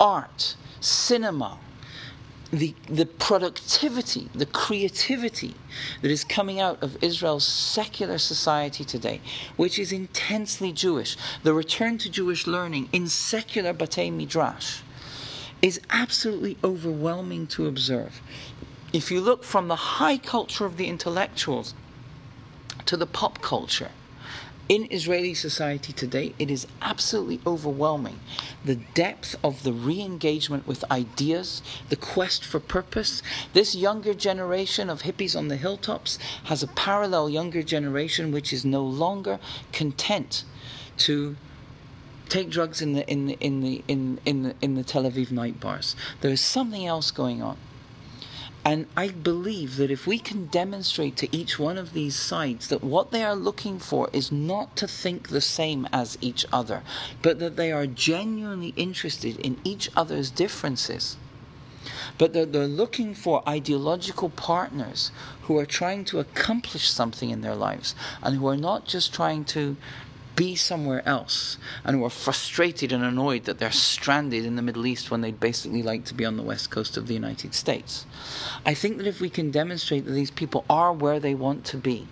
art, 0.00 0.56
cinema, 0.80 1.58
the, 2.50 2.74
the 2.88 3.06
productivity, 3.06 4.28
the 4.34 4.46
creativity 4.46 5.54
that 6.00 6.10
is 6.10 6.24
coming 6.24 6.60
out 6.60 6.82
of 6.82 7.02
Israel's 7.02 7.46
secular 7.46 8.18
society 8.18 8.84
today, 8.84 9.20
which 9.56 9.78
is 9.78 9.92
intensely 9.92 10.72
Jewish, 10.72 11.16
the 11.42 11.52
return 11.52 11.98
to 11.98 12.10
Jewish 12.10 12.46
learning 12.46 12.88
in 12.92 13.08
secular 13.08 13.74
Batei 13.74 14.12
Midrash, 14.12 14.80
is 15.60 15.80
absolutely 15.90 16.56
overwhelming 16.64 17.46
to 17.48 17.66
observe. 17.66 18.20
If 18.92 19.10
you 19.10 19.20
look 19.20 19.44
from 19.44 19.68
the 19.68 19.76
high 19.76 20.16
culture 20.16 20.64
of 20.64 20.76
the 20.76 20.88
intellectuals 20.88 21.74
to 22.86 22.96
the 22.96 23.06
pop 23.06 23.42
culture, 23.42 23.90
in 24.68 24.86
Israeli 24.90 25.34
society 25.34 25.92
today, 25.92 26.34
it 26.38 26.50
is 26.50 26.66
absolutely 26.82 27.40
overwhelming. 27.46 28.20
The 28.64 28.76
depth 28.76 29.36
of 29.42 29.62
the 29.62 29.72
re 29.72 30.00
engagement 30.00 30.66
with 30.66 30.90
ideas, 30.90 31.62
the 31.88 31.96
quest 31.96 32.44
for 32.44 32.60
purpose. 32.60 33.22
This 33.54 33.74
younger 33.74 34.12
generation 34.12 34.90
of 34.90 35.02
hippies 35.02 35.36
on 35.36 35.48
the 35.48 35.56
hilltops 35.56 36.18
has 36.44 36.62
a 36.62 36.68
parallel 36.68 37.30
younger 37.30 37.62
generation 37.62 38.30
which 38.30 38.52
is 38.52 38.64
no 38.64 38.82
longer 38.82 39.38
content 39.72 40.44
to 40.98 41.36
take 42.28 42.50
drugs 42.50 42.82
in 42.82 42.92
the 42.92 43.08
in 43.10 43.26
the 43.26 43.38
in 43.40 43.60
the 43.62 43.82
in, 43.88 44.20
in 44.26 44.42
the 44.42 44.54
in 44.60 44.74
the 44.74 44.84
Tel 44.84 45.04
Aviv 45.04 45.30
night 45.30 45.60
bars. 45.60 45.96
There 46.20 46.30
is 46.30 46.40
something 46.40 46.86
else 46.86 47.10
going 47.10 47.40
on. 47.42 47.56
And 48.68 48.84
I 48.94 49.08
believe 49.08 49.76
that 49.76 49.90
if 49.90 50.06
we 50.06 50.18
can 50.18 50.44
demonstrate 50.48 51.16
to 51.16 51.34
each 51.34 51.58
one 51.58 51.78
of 51.78 51.94
these 51.94 52.14
sides 52.14 52.68
that 52.68 52.84
what 52.84 53.12
they 53.12 53.24
are 53.24 53.34
looking 53.34 53.78
for 53.78 54.10
is 54.12 54.30
not 54.30 54.76
to 54.76 54.86
think 54.86 55.30
the 55.30 55.40
same 55.40 55.88
as 55.90 56.18
each 56.20 56.44
other, 56.52 56.82
but 57.22 57.38
that 57.38 57.56
they 57.56 57.72
are 57.72 57.86
genuinely 57.86 58.74
interested 58.76 59.40
in 59.40 59.56
each 59.64 59.88
other's 59.96 60.30
differences, 60.30 61.16
but 62.18 62.34
that 62.34 62.52
they're 62.52 62.66
looking 62.66 63.14
for 63.14 63.42
ideological 63.48 64.28
partners 64.28 65.12
who 65.44 65.56
are 65.56 65.64
trying 65.64 66.04
to 66.04 66.20
accomplish 66.20 66.90
something 66.90 67.30
in 67.30 67.40
their 67.40 67.54
lives 67.54 67.94
and 68.22 68.36
who 68.36 68.46
are 68.48 68.56
not 68.70 68.84
just 68.84 69.14
trying 69.14 69.46
to 69.46 69.78
be 70.38 70.54
somewhere 70.54 71.06
else 71.06 71.58
and 71.84 71.96
who 71.96 72.04
are 72.04 72.10
frustrated 72.10 72.92
and 72.92 73.04
annoyed 73.04 73.44
that 73.44 73.58
they're 73.58 73.72
stranded 73.72 74.46
in 74.46 74.54
the 74.54 74.62
Middle 74.62 74.86
East 74.86 75.10
when 75.10 75.20
they'd 75.20 75.40
basically 75.40 75.82
like 75.82 76.04
to 76.04 76.14
be 76.14 76.24
on 76.24 76.36
the 76.36 76.44
west 76.44 76.70
coast 76.70 76.96
of 76.96 77.08
the 77.08 77.14
United 77.14 77.54
States. 77.54 78.06
I 78.64 78.72
think 78.72 78.98
that 78.98 79.06
if 79.08 79.20
we 79.20 79.30
can 79.30 79.50
demonstrate 79.50 80.04
that 80.04 80.12
these 80.12 80.30
people 80.30 80.64
are 80.70 80.92
where 80.92 81.18
they 81.18 81.34
want 81.34 81.64
to 81.66 81.76
be 81.76 82.06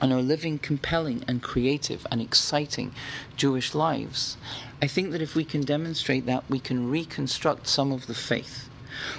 and 0.00 0.12
are 0.12 0.22
living 0.22 0.58
compelling 0.60 1.24
and 1.26 1.42
creative 1.42 2.06
and 2.12 2.20
exciting 2.20 2.94
Jewish 3.36 3.74
lives, 3.74 4.36
I 4.80 4.86
think 4.86 5.10
that 5.10 5.22
if 5.22 5.34
we 5.34 5.44
can 5.44 5.62
demonstrate 5.62 6.26
that, 6.26 6.44
we 6.48 6.60
can 6.60 6.88
reconstruct 6.88 7.66
some 7.66 7.90
of 7.90 8.06
the 8.06 8.14
faith. 8.14 8.70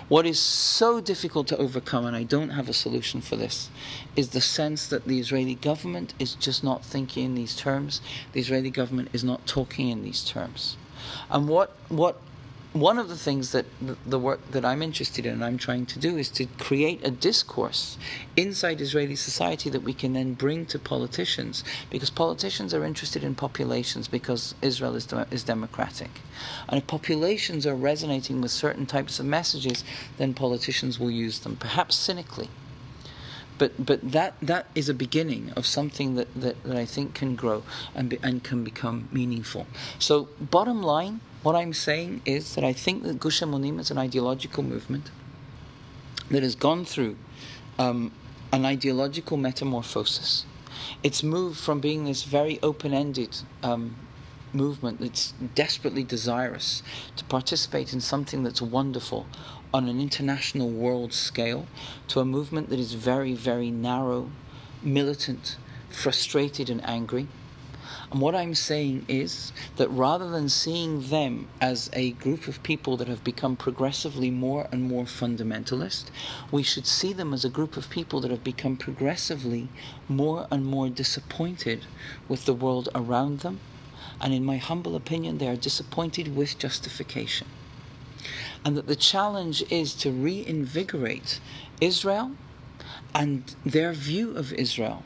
What 0.07 0.25
is 0.25 0.39
so 0.39 1.01
difficult 1.01 1.47
to 1.47 1.57
overcome, 1.57 2.05
and 2.05 2.15
I 2.15 2.23
don't 2.23 2.49
have 2.49 2.69
a 2.69 2.73
solution 2.73 3.21
for 3.21 3.35
this, 3.35 3.69
is 4.15 4.29
the 4.29 4.41
sense 4.41 4.87
that 4.87 5.05
the 5.05 5.19
Israeli 5.19 5.55
government 5.55 6.13
is 6.19 6.35
just 6.35 6.63
not 6.63 6.83
thinking 6.83 7.25
in 7.25 7.35
these 7.35 7.55
terms. 7.55 8.01
The 8.33 8.39
Israeli 8.39 8.69
government 8.69 9.09
is 9.13 9.23
not 9.23 9.45
talking 9.45 9.89
in 9.89 10.03
these 10.03 10.23
terms. 10.23 10.77
And 11.29 11.47
what, 11.47 11.75
what 11.89 12.19
one 12.73 12.97
of 12.97 13.07
the 13.09 13.17
things 13.17 13.51
that 13.53 13.65
the 14.05 14.19
work 14.19 14.51
that 14.51 14.65
I'm 14.65 14.81
interested 14.81 15.25
in 15.25 15.33
and 15.33 15.45
I'm 15.45 15.57
trying 15.57 15.85
to 15.87 15.99
do 15.99 16.17
is 16.17 16.29
to 16.31 16.45
create 16.59 17.05
a 17.05 17.11
discourse 17.11 17.97
inside 18.35 18.81
Israeli 18.81 19.15
society 19.15 19.69
that 19.69 19.83
we 19.83 19.93
can 19.93 20.13
then 20.13 20.33
bring 20.33 20.65
to 20.67 20.79
politicians 20.79 21.63
because 21.89 22.09
politicians 22.09 22.73
are 22.73 22.83
interested 22.83 23.23
in 23.23 23.35
populations 23.35 24.07
because 24.07 24.53
Israel 24.61 24.95
is, 24.95 25.07
is 25.31 25.43
democratic. 25.43 26.09
And 26.67 26.79
if 26.79 26.87
populations 26.87 27.65
are 27.65 27.75
resonating 27.75 28.41
with 28.41 28.51
certain 28.51 28.85
types 28.85 29.19
of 29.19 29.25
messages, 29.25 29.83
then 30.17 30.33
politicians 30.33 30.99
will 30.99 31.11
use 31.11 31.39
them, 31.39 31.55
perhaps 31.55 31.95
cynically. 31.95 32.49
But, 33.57 33.83
but 33.83 34.11
that, 34.11 34.35
that 34.41 34.67
is 34.75 34.87
a 34.87 34.93
beginning 34.93 35.51
of 35.55 35.65
something 35.65 36.15
that, 36.15 36.27
that, 36.35 36.63
that 36.63 36.77
I 36.77 36.85
think 36.85 37.15
can 37.15 37.35
grow 37.35 37.63
and, 37.95 38.09
be, 38.09 38.19
and 38.21 38.43
can 38.43 38.63
become 38.63 39.09
meaningful. 39.11 39.65
So, 39.97 40.29
bottom 40.39 40.83
line, 40.83 41.21
what 41.47 41.55
I'm 41.55 41.71
saying 41.71 42.23
is 42.25 42.55
that 42.55 42.65
I 42.65 42.73
think 42.73 43.03
that 43.03 43.21
Gush 43.21 43.39
Emunim 43.39 43.79
is 43.79 43.89
an 43.89 43.97
ideological 43.97 44.63
movement 44.63 45.11
that 46.29 46.43
has 46.43 46.55
gone 46.55 46.83
through 46.83 47.15
um, 47.79 48.11
an 48.51 48.65
ideological 48.65 49.37
metamorphosis. 49.37 50.45
It's 51.03 51.23
moved 51.23 51.57
from 51.57 51.79
being 51.79 52.03
this 52.03 52.23
very 52.23 52.59
open 52.61 52.93
ended 52.93 53.37
um, 53.63 53.95
movement 54.51 54.99
that's 54.99 55.33
desperately 55.55 56.03
desirous 56.03 56.83
to 57.15 57.23
participate 57.23 57.93
in 57.93 58.01
something 58.01 58.43
that's 58.43 58.61
wonderful 58.61 59.25
on 59.73 59.87
an 59.87 60.01
international 60.01 60.69
world 60.69 61.13
scale 61.13 61.65
to 62.09 62.19
a 62.19 62.25
movement 62.25 62.67
that 62.67 62.79
is 62.79 62.91
very, 62.91 63.33
very 63.33 63.71
narrow, 63.71 64.29
militant, 64.83 65.55
frustrated, 65.89 66.69
and 66.69 66.83
angry. 66.83 67.29
And 68.11 68.21
what 68.21 68.35
I'm 68.35 68.55
saying 68.55 69.05
is 69.09 69.51
that 69.75 69.89
rather 69.89 70.29
than 70.29 70.47
seeing 70.47 71.09
them 71.09 71.49
as 71.59 71.89
a 71.91 72.11
group 72.11 72.47
of 72.47 72.63
people 72.63 72.95
that 72.97 73.09
have 73.09 73.23
become 73.23 73.57
progressively 73.57 74.31
more 74.31 74.67
and 74.71 74.83
more 74.83 75.03
fundamentalist, 75.03 76.05
we 76.49 76.63
should 76.63 76.87
see 76.87 77.11
them 77.11 77.33
as 77.33 77.43
a 77.43 77.49
group 77.49 77.75
of 77.75 77.89
people 77.89 78.21
that 78.21 78.31
have 78.31 78.45
become 78.45 78.77
progressively 78.77 79.67
more 80.07 80.47
and 80.49 80.65
more 80.65 80.87
disappointed 80.87 81.85
with 82.29 82.45
the 82.45 82.53
world 82.53 82.87
around 82.95 83.41
them. 83.41 83.59
And 84.21 84.33
in 84.33 84.45
my 84.45 84.57
humble 84.57 84.95
opinion, 84.95 85.37
they 85.37 85.49
are 85.49 85.57
disappointed 85.57 86.33
with 86.33 86.57
justification. 86.57 87.47
And 88.63 88.77
that 88.77 88.87
the 88.87 88.95
challenge 88.95 89.63
is 89.69 89.93
to 89.95 90.11
reinvigorate 90.11 91.41
Israel 91.81 92.31
and 93.13 93.53
their 93.65 93.91
view 93.91 94.35
of 94.35 94.53
Israel 94.53 95.03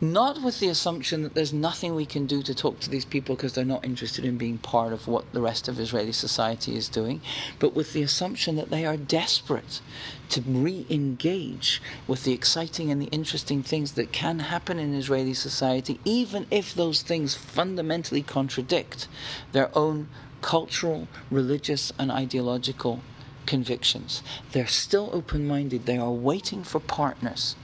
not 0.00 0.42
with 0.42 0.60
the 0.60 0.68
assumption 0.68 1.22
that 1.22 1.34
there's 1.34 1.52
nothing 1.52 1.94
we 1.94 2.06
can 2.06 2.26
do 2.26 2.42
to 2.42 2.54
talk 2.54 2.78
to 2.78 2.90
these 2.90 3.04
people 3.04 3.34
because 3.34 3.54
they're 3.54 3.64
not 3.64 3.84
interested 3.84 4.24
in 4.24 4.38
being 4.38 4.58
part 4.58 4.92
of 4.92 5.08
what 5.08 5.32
the 5.32 5.40
rest 5.40 5.66
of 5.66 5.80
Israeli 5.80 6.12
society 6.12 6.76
is 6.76 6.88
doing, 6.88 7.20
but 7.58 7.74
with 7.74 7.92
the 7.92 8.02
assumption 8.02 8.54
that 8.56 8.70
they 8.70 8.86
are 8.86 8.96
desperate 8.96 9.80
to 10.28 10.40
re 10.42 10.86
engage 10.88 11.82
with 12.06 12.22
the 12.22 12.32
exciting 12.32 12.92
and 12.92 13.02
the 13.02 13.06
interesting 13.06 13.62
things 13.62 13.92
that 13.92 14.12
can 14.12 14.38
happen 14.38 14.78
in 14.78 14.94
Israeli 14.94 15.34
society, 15.34 15.98
even 16.04 16.46
if 16.50 16.74
those 16.74 17.02
things 17.02 17.34
fundamentally 17.34 18.22
contradict 18.22 19.08
their 19.50 19.76
own 19.76 20.08
cultural, 20.42 21.08
religious, 21.30 21.92
and 21.98 22.12
ideological 22.12 23.00
convictions. 23.46 24.22
They're 24.52 24.66
still 24.66 25.10
open 25.12 25.48
minded, 25.48 25.86
they 25.86 25.98
are 25.98 26.12
waiting 26.12 26.62
for 26.62 26.78
partners 26.78 27.56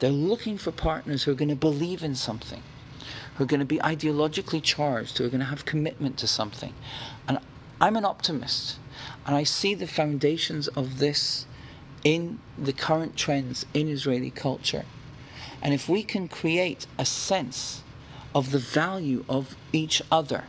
they're 0.00 0.10
looking 0.10 0.58
for 0.58 0.72
partners 0.72 1.22
who 1.22 1.32
are 1.32 1.36
going 1.36 1.50
to 1.50 1.54
believe 1.54 2.02
in 2.02 2.14
something, 2.14 2.62
who 3.36 3.44
are 3.44 3.46
going 3.46 3.60
to 3.60 3.66
be 3.66 3.78
ideologically 3.78 4.62
charged, 4.62 5.18
who 5.18 5.24
are 5.24 5.28
going 5.28 5.40
to 5.40 5.46
have 5.46 5.64
commitment 5.64 6.18
to 6.18 6.26
something. 6.26 6.74
And 7.28 7.38
I'm 7.80 7.96
an 7.96 8.04
optimist, 8.04 8.78
and 9.26 9.36
I 9.36 9.44
see 9.44 9.74
the 9.74 9.86
foundations 9.86 10.68
of 10.68 10.98
this 10.98 11.46
in 12.02 12.38
the 12.58 12.72
current 12.72 13.16
trends 13.16 13.66
in 13.74 13.88
Israeli 13.88 14.30
culture. 14.30 14.84
And 15.62 15.74
if 15.74 15.88
we 15.88 16.02
can 16.02 16.28
create 16.28 16.86
a 16.98 17.04
sense 17.04 17.82
of 18.34 18.50
the 18.50 18.58
value 18.58 19.24
of 19.28 19.56
each 19.72 20.00
other, 20.10 20.44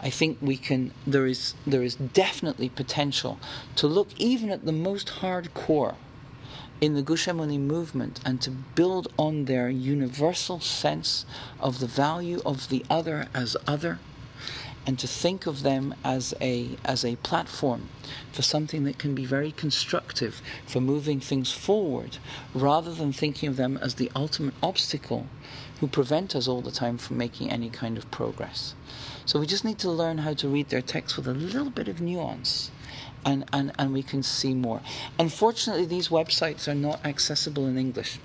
I 0.00 0.10
think 0.10 0.38
we 0.40 0.56
can 0.56 0.92
there 1.06 1.26
is 1.26 1.54
there 1.66 1.82
is 1.82 1.96
definitely 1.96 2.68
potential 2.68 3.38
to 3.76 3.86
look 3.86 4.08
even 4.18 4.50
at 4.50 4.64
the 4.64 4.72
most 4.72 5.08
hardcore 5.20 5.96
in 6.80 6.94
the 6.94 7.02
Gush 7.02 7.26
Emunim 7.26 7.60
movement 7.60 8.20
and 8.24 8.40
to 8.42 8.50
build 8.50 9.08
on 9.18 9.46
their 9.46 9.68
universal 9.68 10.60
sense 10.60 11.24
of 11.58 11.80
the 11.80 11.86
value 11.86 12.40
of 12.44 12.68
the 12.68 12.84
other 12.90 13.28
as 13.34 13.56
other 13.66 13.98
and 14.86 14.98
to 15.00 15.06
think 15.06 15.46
of 15.46 15.62
them 15.62 15.94
as 16.04 16.32
a 16.40 16.76
as 16.84 17.04
a 17.04 17.16
platform 17.16 17.88
for 18.32 18.42
something 18.42 18.84
that 18.84 18.98
can 18.98 19.14
be 19.14 19.24
very 19.24 19.50
constructive 19.50 20.40
for 20.64 20.80
moving 20.80 21.18
things 21.18 21.50
forward 21.50 22.18
rather 22.54 22.94
than 22.94 23.12
thinking 23.12 23.48
of 23.48 23.56
them 23.56 23.76
as 23.78 23.96
the 23.96 24.10
ultimate 24.14 24.54
obstacle 24.62 25.26
who 25.80 25.88
prevent 25.88 26.36
us 26.36 26.46
all 26.46 26.60
the 26.60 26.70
time 26.70 26.96
from 26.96 27.18
making 27.18 27.50
any 27.50 27.68
kind 27.68 27.98
of 27.98 28.10
progress. 28.10 28.74
So 29.26 29.40
we 29.40 29.46
just 29.46 29.64
need 29.64 29.78
to 29.80 29.90
learn 29.90 30.18
how 30.18 30.34
to 30.34 30.48
read 30.48 30.68
their 30.68 30.80
text 30.80 31.16
with 31.16 31.26
a 31.26 31.34
little 31.34 31.70
bit 31.70 31.88
of 31.88 32.00
nuance 32.00 32.70
and, 33.26 33.44
and, 33.52 33.72
and 33.78 33.92
we 33.92 34.02
can 34.02 34.22
see 34.22 34.54
more. 34.54 34.80
Unfortunately, 35.18 35.84
these 35.84 36.08
websites 36.08 36.68
are 36.68 36.74
not 36.74 37.04
accessible 37.04 37.66
in 37.66 37.76
English. 37.76 38.18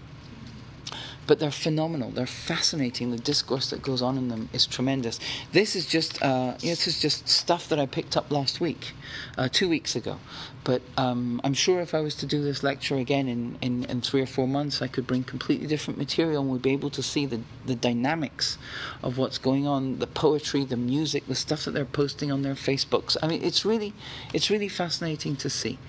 But 1.28 1.40
they're 1.40 1.52
phenomenal. 1.52 2.10
They're 2.10 2.26
fascinating. 2.26 3.12
The 3.12 3.18
discourse 3.18 3.70
that 3.70 3.82
goes 3.82 4.02
on 4.02 4.18
in 4.18 4.28
them 4.28 4.50
is 4.54 4.66
tremendous. 4.66 5.20
This 5.52 5.76
is 5.76 5.86
just 5.86 6.22
uh, 6.22 6.56
this 6.60 6.88
is 6.88 7.00
just 7.00 7.28
stuff 7.28 7.70
that 7.70 7.80
I 7.80 7.86
picked 7.86 8.18
up 8.18 8.32
last 8.32 8.60
week, 8.60 8.94
uh, 9.38 9.50
two 9.50 9.70
weeks 9.70 9.96
ago. 9.96 10.18
But 10.64 10.82
um, 10.96 11.42
I'm 11.44 11.54
sure 11.54 11.82
if 11.82 11.96
I 11.96 12.02
was 12.02 12.16
to 12.16 12.26
do 12.26 12.44
this 12.44 12.62
lecture 12.62 12.96
again 12.98 13.28
in, 13.28 13.58
in, 13.62 13.86
in 13.86 14.02
three 14.02 14.22
or 14.22 14.28
four 14.28 14.48
months, 14.48 14.82
I 14.82 14.88
could 14.88 15.08
bring 15.08 15.24
completely 15.24 15.66
different 15.66 15.98
material 15.98 16.44
and 16.44 16.52
we'd 16.52 16.62
be 16.62 16.72
able 16.72 16.92
to 16.92 17.02
see 17.02 17.26
the, 17.26 17.42
the 17.66 17.74
dynamics 17.74 18.60
of 19.02 19.18
what's 19.18 19.40
going 19.40 19.66
on, 19.66 19.98
the 20.00 20.08
poetry, 20.08 20.64
the 20.64 20.78
music, 20.78 21.26
the 21.28 21.36
stuff 21.36 21.66
that 21.66 21.72
they're 21.72 21.86
posting 21.86 22.32
on 22.32 22.44
their 22.44 22.54
Facebooks. 22.54 23.18
I 23.24 23.28
mean, 23.28 23.44
it's 23.44 23.66
really, 23.66 23.94
it's 24.34 24.52
really 24.52 24.68
fascinating 24.68 25.36
to 25.38 25.50
see. 25.50 25.80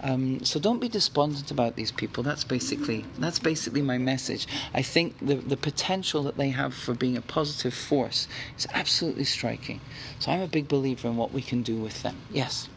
Um, 0.00 0.42
so 0.44 0.58
don't 0.58 0.80
be 0.80 0.88
despondent 0.88 1.50
about 1.50 1.76
these 1.76 1.92
people. 1.92 2.22
That's 2.22 2.44
basically 2.44 3.04
that's 3.18 3.38
basically 3.38 3.82
my 3.82 3.98
message. 3.98 4.46
Think 4.82 5.18
the 5.18 5.34
the 5.34 5.56
potential 5.56 6.22
that 6.24 6.36
they 6.36 6.50
have 6.50 6.74
for 6.74 6.94
being 6.94 7.16
a 7.16 7.22
positive 7.22 7.74
force 7.74 8.28
is 8.56 8.66
absolutely 8.72 9.24
striking. 9.24 9.80
So 10.18 10.30
I'm 10.30 10.40
a 10.40 10.46
big 10.46 10.68
believer 10.68 11.08
in 11.08 11.16
what 11.16 11.32
we 11.32 11.42
can 11.42 11.62
do 11.62 11.76
with 11.76 12.02
them. 12.02 12.16
Yes. 12.30 12.68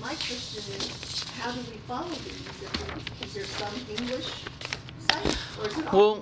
My 0.00 0.14
question 0.14 0.74
is, 0.74 1.24
how 1.38 1.52
do 1.52 1.60
we 1.70 1.76
follow 1.86 2.08
these? 2.08 2.42
Is 3.22 3.34
there 3.34 3.44
some 3.44 3.74
English 3.90 4.44
site, 5.12 5.36
or 5.60 5.66
is 5.68 5.78
it 5.78 5.86
all 5.92 6.14
Well, 6.14 6.16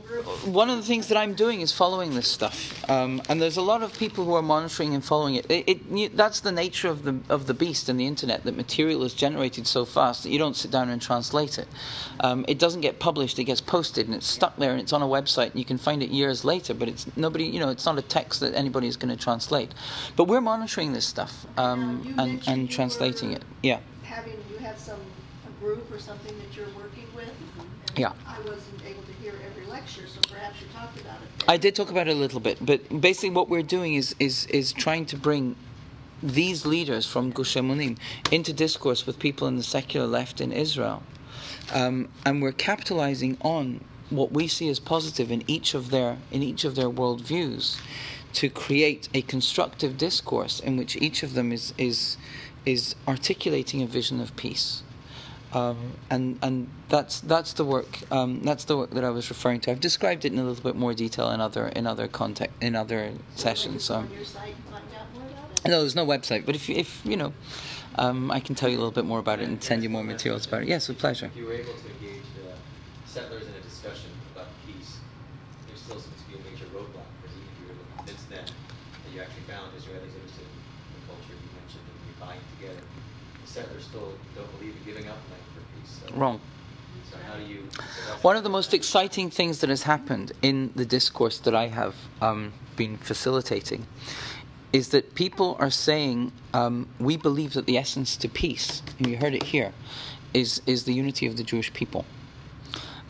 one 0.52 0.70
of 0.70 0.76
the 0.76 0.82
things 0.82 1.08
that 1.08 1.16
I'm 1.16 1.34
doing 1.34 1.60
is 1.60 1.72
following 1.72 2.14
this 2.14 2.28
stuff, 2.28 2.88
um, 2.90 3.22
and 3.28 3.40
there's 3.40 3.56
a 3.56 3.62
lot 3.62 3.82
of 3.82 3.96
people 3.98 4.24
who 4.24 4.34
are 4.34 4.42
monitoring 4.42 4.94
and 4.94 5.04
following 5.04 5.34
it. 5.36 5.46
It, 5.50 5.64
it. 5.68 5.80
you- 5.90 6.08
That's 6.08 6.40
the 6.40 6.52
nature 6.52 6.88
of 6.88 7.04
the 7.04 7.18
of 7.28 7.46
the 7.46 7.54
beast 7.54 7.88
and 7.88 7.98
the 7.98 8.06
internet. 8.06 8.44
That 8.44 8.56
material 8.56 9.02
is 9.04 9.14
generated 9.14 9.66
so 9.66 9.84
fast 9.84 10.22
that 10.22 10.30
you 10.30 10.38
don't 10.38 10.56
sit 10.56 10.70
down 10.70 10.88
and 10.88 11.00
translate 11.00 11.58
it. 11.58 11.68
Um, 12.20 12.44
it 12.48 12.58
doesn't 12.58 12.80
get 12.80 12.98
published; 12.98 13.38
it 13.38 13.44
gets 13.44 13.60
posted, 13.60 14.06
and 14.06 14.14
it's 14.14 14.26
stuck 14.26 14.56
there, 14.56 14.72
and 14.72 14.80
it's 14.80 14.92
on 14.92 15.02
a 15.02 15.06
website, 15.06 15.50
and 15.50 15.58
you 15.58 15.64
can 15.64 15.78
find 15.78 16.02
it 16.02 16.10
years 16.10 16.44
later. 16.44 16.74
But 16.74 16.88
it's 16.88 17.06
nobody, 17.16 17.44
you 17.44 17.60
know, 17.60 17.68
it's 17.70 17.86
not 17.86 17.98
a 17.98 18.02
text 18.02 18.40
that 18.40 18.54
anybody 18.54 18.86
is 18.88 18.96
going 18.96 19.14
to 19.16 19.22
translate. 19.22 19.70
But 20.16 20.24
we're 20.24 20.40
monitoring 20.40 20.92
this 20.92 21.06
stuff 21.06 21.46
um, 21.56 22.14
and 22.18 22.42
and 22.46 22.70
translating 22.70 23.32
it. 23.32 23.42
Yeah. 23.62 23.80
Having, 24.04 24.38
you 24.50 24.58
have 24.58 24.78
some, 24.78 24.98
a 25.46 25.50
group 25.64 25.90
or 25.92 25.98
something 26.00 26.36
that 26.38 26.56
you're 26.56 26.66
working 26.76 27.06
with? 27.14 27.30
Yeah. 27.96 28.12
I 28.26 28.38
wasn't 28.40 28.80
able 28.84 29.02
to 29.02 29.12
hear 29.22 29.34
every 29.46 29.66
lecture, 29.66 30.02
so 30.08 30.20
perhaps 30.28 30.60
you 30.60 30.66
talked 30.74 31.00
about 31.00 31.18
it. 31.22 31.39
I 31.51 31.56
did 31.56 31.74
talk 31.74 31.90
about 31.90 32.06
it 32.06 32.12
a 32.12 32.20
little 32.20 32.39
bit, 32.39 32.64
but 32.64 33.01
basically 33.01 33.31
what 33.31 33.48
we're 33.48 33.64
doing 33.64 33.94
is 33.94 34.14
is 34.20 34.47
is 34.47 34.72
trying 34.72 35.05
to 35.06 35.16
bring 35.16 35.56
these 36.22 36.64
leaders 36.64 37.09
from 37.09 37.32
Gush 37.32 37.56
Emunim 37.56 37.98
into 38.31 38.52
discourse 38.52 39.05
with 39.05 39.18
people 39.18 39.48
in 39.48 39.56
the 39.56 39.64
secular 39.64 40.06
left 40.06 40.40
in 40.40 40.52
Israel, 40.52 41.02
um, 41.74 42.09
and 42.24 42.40
we're 42.40 42.52
capitalizing 42.52 43.36
on 43.40 43.85
what 44.10 44.31
we 44.31 44.47
see 44.47 44.68
as 44.68 44.78
positive 44.78 45.32
in 45.32 45.43
each 45.48 45.74
of 45.74 45.90
their 45.90 46.18
in 46.31 46.40
each 46.40 46.62
of 46.64 46.77
their 46.77 46.89
worldviews 46.89 47.81
to 48.35 48.48
create 48.48 49.09
a 49.12 49.22
constructive 49.22 49.98
discourse 49.98 50.60
in 50.60 50.77
which 50.77 50.94
each 51.06 51.24
of 51.24 51.35
them 51.35 51.51
is 51.51 51.74
is 51.77 52.16
is 52.64 52.94
articulating 53.09 53.82
a 53.82 53.89
vision 53.89 54.20
of 54.20 54.36
peace. 54.36 54.85
Um, 55.52 55.94
and 56.09 56.39
and 56.43 56.68
that's 56.89 57.20
that's 57.20 57.52
the 57.55 57.64
work 57.64 58.01
um, 58.12 58.40
that's 58.43 58.64
the 58.64 58.77
work 58.77 58.90
that 58.90 59.02
I 59.02 59.10
was 59.10 59.28
referring 59.31 59.60
to. 59.62 59.72
I've 59.72 59.81
described 59.81 60.24
it 60.24 60.32
in 60.32 60.39
a 60.39 60.44
little 60.44 60.62
bit 60.62 60.77
more 60.77 60.94
detail 60.94 61.31
in 61.31 61.40
other 61.40 61.68
in 61.68 61.86
other 61.86 62.06
context 62.06 62.55
in 62.60 62.77
other 62.77 63.12
sessions. 63.35 63.82
So. 63.85 64.05
No, 65.66 65.81
there's 65.81 65.94
no 65.94 66.06
website, 66.06 66.47
but 66.47 66.55
if 66.55 66.70
if 66.70 67.05
you 67.05 67.18
know, 67.18 67.35
um, 67.97 68.31
I 68.31 68.40
can 68.40 68.55
tell 68.55 68.70
you 68.70 68.77
a 68.77 68.81
little 68.81 68.93
bit 68.93 69.05
more 69.05 69.18
about 69.18 69.40
it 69.40 69.48
and 69.48 69.62
send 69.62 69.82
you 69.82 69.90
more 69.90 70.02
materials 70.02 70.47
about 70.47 70.62
it. 70.62 70.68
Yes, 70.68 70.89
with 70.89 70.98
pleasure. 70.98 71.27
Uh, 71.27 71.31
settlers 73.05 73.43
in 73.43 73.52
a 73.52 73.60
discussion 73.60 74.09
about 74.32 74.47
peace, 74.64 75.01
there 75.66 75.77
still 75.77 75.98
seems 75.98 76.16
to 76.22 76.27
be 76.31 76.39
a 76.39 76.43
major 76.48 76.64
roadblock, 76.72 77.10
because 77.20 77.36
even 77.36 77.44
if 77.51 77.56
you 77.60 77.66
were 77.66 77.74
to 77.74 77.86
convince 77.98 78.22
them 78.31 78.47
that 78.47 79.10
you 79.12 79.20
actually 79.20 79.43
found 79.51 79.68
Israelis 79.74 80.14
interested 80.14 80.47
in 80.47 80.94
the 80.94 81.02
culture 81.10 81.35
you 81.35 81.51
mentioned 81.59 81.82
and 81.82 81.98
you 82.06 82.14
buying 82.22 82.40
together, 82.56 82.81
the 82.86 83.48
settlers 83.51 83.82
still 83.85 84.14
don't 84.39 84.48
believe 84.56 84.78
in 84.78 84.82
giving 84.86 85.10
up 85.10 85.18
land 85.27 85.43
for 85.52 85.60
peace. 85.74 85.90
So, 85.90 85.98
Wrong. 86.14 86.40
So 87.10 87.16
you? 87.46 87.68
So 87.72 87.80
One 88.22 88.36
of 88.36 88.42
the 88.42 88.50
most 88.50 88.74
exciting 88.74 89.30
things 89.30 89.60
that 89.60 89.70
has 89.70 89.82
happened 89.82 90.32
in 90.42 90.72
the 90.74 90.84
discourse 90.84 91.38
that 91.38 91.54
I 91.54 91.68
have 91.68 91.94
um, 92.20 92.52
been 92.76 92.96
facilitating 92.96 93.86
is 94.72 94.90
that 94.90 95.14
people 95.14 95.56
are 95.58 95.70
saying 95.70 96.32
um, 96.54 96.88
we 96.98 97.16
believe 97.16 97.54
that 97.54 97.66
the 97.66 97.76
essence 97.76 98.16
to 98.16 98.28
peace, 98.28 98.82
and 98.98 99.06
you 99.08 99.16
heard 99.16 99.34
it 99.34 99.44
here, 99.44 99.72
is 100.32 100.62
is 100.66 100.84
the 100.84 100.94
unity 100.94 101.26
of 101.26 101.36
the 101.36 101.42
Jewish 101.42 101.72
people, 101.72 102.04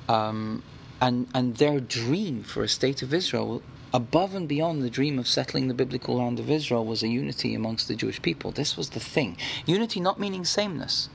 um, 0.08 0.62
and 1.00 1.26
and 1.34 1.56
their 1.56 1.80
dream 1.80 2.42
for 2.42 2.62
a 2.62 2.68
state 2.68 3.02
of 3.02 3.12
Israel. 3.12 3.62
Above 3.92 4.36
and 4.36 4.46
beyond 4.46 4.82
the 4.84 4.90
dream 4.90 5.18
of 5.18 5.26
settling 5.26 5.66
the 5.66 5.74
biblical 5.74 6.18
land 6.18 6.38
of 6.38 6.48
Israel 6.48 6.86
was 6.86 7.02
a 7.02 7.08
unity 7.08 7.56
amongst 7.56 7.88
the 7.88 7.96
Jewish 7.96 8.22
people. 8.22 8.52
This 8.52 8.76
was 8.76 8.90
the 8.90 9.00
thing. 9.00 9.36
Unity 9.66 9.98
not 9.98 10.20
meaning 10.20 10.44
sameness. 10.44 11.08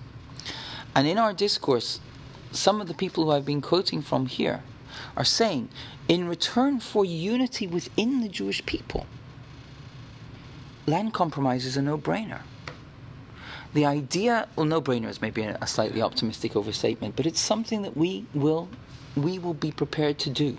And 0.95 1.07
in 1.07 1.17
our 1.17 1.33
discourse, 1.33 1.99
some 2.51 2.79
of 2.79 2.87
the 2.87 2.93
people 2.93 3.25
who 3.25 3.31
I've 3.31 3.45
been 3.45 3.61
quoting 3.61 4.01
from 4.01 4.27
here 4.27 4.63
are 5.17 5.25
saying, 5.25 5.69
in 6.07 6.27
return 6.27 6.79
for 6.79 7.03
unity 7.03 7.67
within 7.67 8.21
the 8.21 8.29
Jewish 8.29 8.65
people, 8.65 9.05
land 10.87 11.13
compromise 11.13 11.65
is 11.65 11.75
a 11.75 11.81
no 11.81 11.97
brainer. 11.97 12.41
The 13.73 13.85
idea, 13.85 14.47
well, 14.55 14.65
no 14.65 14.81
brainer 14.81 15.09
is 15.09 15.21
maybe 15.21 15.41
a 15.41 15.67
slightly 15.67 16.01
optimistic 16.01 16.55
overstatement, 16.55 17.17
but 17.17 17.25
it's 17.25 17.41
something 17.41 17.81
that 17.81 17.97
we 17.97 18.25
will, 18.33 18.69
we 19.17 19.37
will 19.37 19.53
be 19.53 19.71
prepared 19.71 20.17
to 20.19 20.29
do. 20.29 20.57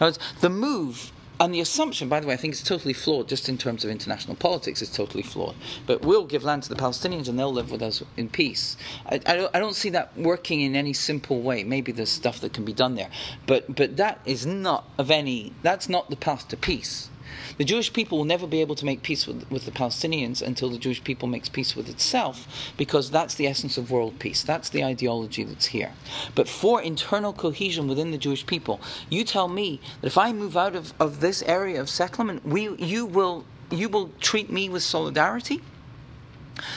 It's- 0.00 0.18
the 0.40 0.50
move 0.50 1.10
and 1.40 1.52
the 1.52 1.60
assumption, 1.60 2.08
by 2.08 2.20
the 2.20 2.26
way, 2.26 2.34
I 2.34 2.36
think 2.36 2.52
it's 2.52 2.62
totally 2.62 2.94
flawed 2.94 3.28
just 3.28 3.48
in 3.48 3.58
terms 3.58 3.84
of 3.84 3.90
international 3.90 4.36
politics, 4.36 4.80
it's 4.82 4.94
totally 4.94 5.22
flawed. 5.22 5.56
But 5.86 6.02
we'll 6.02 6.26
give 6.26 6.44
land 6.44 6.62
to 6.64 6.68
the 6.68 6.76
Palestinians 6.76 7.28
and 7.28 7.38
they'll 7.38 7.52
live 7.52 7.70
with 7.70 7.82
us 7.82 8.02
in 8.16 8.28
peace. 8.28 8.76
I, 9.06 9.20
I, 9.26 9.36
don't, 9.36 9.56
I 9.56 9.58
don't 9.58 9.74
see 9.74 9.90
that 9.90 10.16
working 10.16 10.60
in 10.60 10.76
any 10.76 10.92
simple 10.92 11.40
way. 11.40 11.64
Maybe 11.64 11.90
there's 11.90 12.10
stuff 12.10 12.40
that 12.40 12.52
can 12.52 12.64
be 12.64 12.72
done 12.72 12.94
there. 12.94 13.10
But, 13.46 13.74
but 13.74 13.96
that 13.96 14.20
is 14.24 14.46
not 14.46 14.88
of 14.96 15.10
any, 15.10 15.52
that's 15.62 15.88
not 15.88 16.08
the 16.08 16.16
path 16.16 16.48
to 16.48 16.56
peace. 16.56 17.10
The 17.58 17.64
Jewish 17.64 17.92
people 17.92 18.18
will 18.18 18.24
never 18.24 18.46
be 18.46 18.60
able 18.60 18.74
to 18.74 18.84
make 18.84 19.02
peace 19.02 19.26
with, 19.26 19.50
with 19.50 19.64
the 19.64 19.70
Palestinians 19.70 20.42
until 20.42 20.70
the 20.70 20.78
Jewish 20.78 21.02
people 21.02 21.28
makes 21.28 21.48
peace 21.48 21.76
with 21.76 21.88
itself, 21.88 22.72
because 22.76 23.10
that's 23.10 23.34
the 23.34 23.46
essence 23.46 23.78
of 23.78 23.90
world 23.90 24.18
peace. 24.18 24.42
That's 24.42 24.68
the 24.68 24.84
ideology 24.84 25.44
that's 25.44 25.66
here. 25.66 25.92
But 26.34 26.48
for 26.48 26.82
internal 26.82 27.32
cohesion 27.32 27.88
within 27.88 28.10
the 28.10 28.18
Jewish 28.18 28.46
people, 28.46 28.80
you 29.08 29.24
tell 29.24 29.48
me 29.48 29.80
that 30.00 30.08
if 30.08 30.18
I 30.18 30.32
move 30.32 30.56
out 30.56 30.74
of, 30.74 30.92
of 31.00 31.20
this 31.20 31.42
area 31.42 31.80
of 31.80 31.88
settlement, 31.88 32.44
we, 32.44 32.74
you, 32.76 33.06
will, 33.06 33.44
you 33.70 33.88
will 33.88 34.10
treat 34.20 34.50
me 34.50 34.68
with 34.68 34.82
solidarity? 34.82 35.62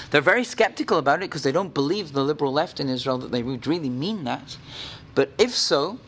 They're 0.10 0.22
very 0.22 0.44
skeptical 0.44 0.98
about 0.98 1.20
it 1.20 1.30
because 1.30 1.44
they 1.44 1.52
don't 1.52 1.74
believe 1.74 2.14
the 2.14 2.24
liberal 2.24 2.52
left 2.52 2.80
in 2.80 2.90
Israel 2.90 3.18
that 3.20 3.32
they 3.32 3.44
would 3.44 3.68
really 3.68 3.90
mean 3.90 4.24
that. 4.24 4.58
But 5.14 5.32
if 5.38 5.56
so, 5.56 6.00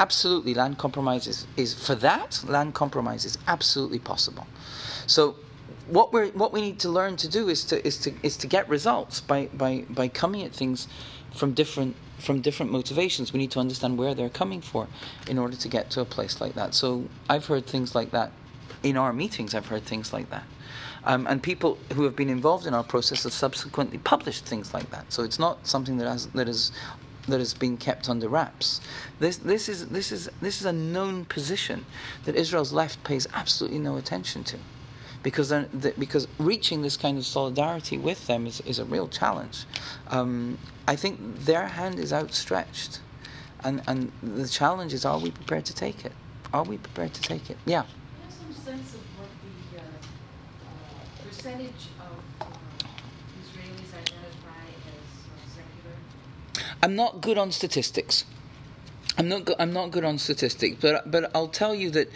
absolutely 0.00 0.54
land 0.54 0.78
compromise 0.78 1.26
is, 1.26 1.46
is 1.56 1.74
for 1.74 1.94
that 1.94 2.42
land 2.48 2.74
compromise 2.74 3.24
is 3.26 3.36
absolutely 3.46 3.98
possible. 3.98 4.46
So 5.06 5.36
what 5.86 6.12
we 6.12 6.30
what 6.30 6.52
we 6.52 6.60
need 6.62 6.78
to 6.80 6.88
learn 6.88 7.16
to 7.16 7.28
do 7.28 7.48
is 7.48 7.64
to 7.64 7.86
is 7.86 7.98
to 7.98 8.12
is 8.22 8.36
to 8.38 8.46
get 8.46 8.68
results 8.68 9.20
by 9.20 9.46
by 9.54 9.84
by 9.90 10.08
coming 10.08 10.42
at 10.42 10.52
things 10.52 10.88
from 11.34 11.52
different 11.52 11.94
from 12.18 12.40
different 12.40 12.72
motivations. 12.72 13.32
We 13.32 13.38
need 13.38 13.50
to 13.52 13.60
understand 13.60 13.98
where 13.98 14.14
they're 14.14 14.36
coming 14.42 14.62
for 14.62 14.88
in 15.28 15.38
order 15.38 15.56
to 15.56 15.68
get 15.68 15.90
to 15.90 16.00
a 16.00 16.04
place 16.04 16.40
like 16.40 16.54
that. 16.54 16.74
So 16.74 17.04
i've 17.28 17.46
heard 17.46 17.66
things 17.66 17.94
like 17.94 18.10
that. 18.12 18.32
In 18.82 18.96
our 18.96 19.12
meetings 19.12 19.54
i've 19.54 19.66
heard 19.66 19.84
things 19.84 20.12
like 20.12 20.30
that. 20.30 20.44
Um, 21.04 21.26
and 21.26 21.42
people 21.42 21.78
who 21.94 22.04
have 22.04 22.14
been 22.14 22.28
involved 22.28 22.66
in 22.66 22.74
our 22.74 22.84
process 22.84 23.24
have 23.24 23.32
subsequently 23.32 23.98
published 23.98 24.44
things 24.44 24.74
like 24.74 24.90
that. 24.90 25.12
So 25.12 25.22
it's 25.22 25.38
not 25.38 25.66
something 25.66 25.96
that 25.98 26.06
has 26.08 26.26
that 26.28 26.48
is 26.48 26.72
that 27.28 27.38
has 27.38 27.54
been 27.54 27.76
kept 27.76 28.08
under 28.08 28.28
wraps. 28.28 28.80
This, 29.18 29.36
this, 29.36 29.68
is, 29.68 29.88
this, 29.88 30.12
is, 30.12 30.30
this 30.40 30.60
is 30.60 30.66
a 30.66 30.72
known 30.72 31.24
position 31.24 31.84
that 32.24 32.34
Israel's 32.34 32.72
left 32.72 33.02
pays 33.04 33.26
absolutely 33.34 33.78
no 33.78 33.96
attention 33.96 34.44
to. 34.44 34.58
Because, 35.22 35.52
because 35.98 36.26
reaching 36.38 36.80
this 36.80 36.96
kind 36.96 37.18
of 37.18 37.26
solidarity 37.26 37.98
with 37.98 38.26
them 38.26 38.46
is, 38.46 38.60
is 38.62 38.78
a 38.78 38.86
real 38.86 39.06
challenge. 39.06 39.66
Um, 40.08 40.56
I 40.88 40.96
think 40.96 41.44
their 41.44 41.66
hand 41.66 41.98
is 41.98 42.12
outstretched. 42.12 43.00
And, 43.62 43.82
and 43.86 44.10
the 44.22 44.48
challenge 44.48 44.94
is 44.94 45.04
are 45.04 45.18
we 45.18 45.30
prepared 45.30 45.66
to 45.66 45.74
take 45.74 46.06
it? 46.06 46.12
Are 46.52 46.64
we 46.64 46.78
prepared 46.78 47.12
to 47.14 47.20
take 47.20 47.50
it? 47.50 47.58
Yeah. 47.66 47.82
Do 47.82 47.88
you 47.88 48.24
have 48.24 48.32
some 48.32 48.52
sense 48.64 48.94
of 48.94 49.00
what 49.18 49.28
the 49.44 49.78
uh, 49.78 49.82
uh, 49.82 51.28
percentage 51.28 51.88
of 52.00 52.16
uh, 52.40 52.46
Israelis 53.40 53.92
identify 53.92 54.64
as 54.88 55.06
uh, 55.28 55.44
secular? 55.46 56.69
I'm 56.82 56.96
not 56.96 57.20
good 57.20 57.38
on 57.38 57.52
statistics. 57.52 58.24
I'm 59.18 59.28
not. 59.28 59.44
Go- 59.44 59.56
I'm 59.58 59.72
not 59.72 59.90
good 59.90 60.04
on 60.04 60.18
statistics, 60.18 60.76
but 60.80 61.10
but 61.10 61.30
I'll 61.34 61.48
tell 61.48 61.74
you 61.74 61.90
that 61.90 62.08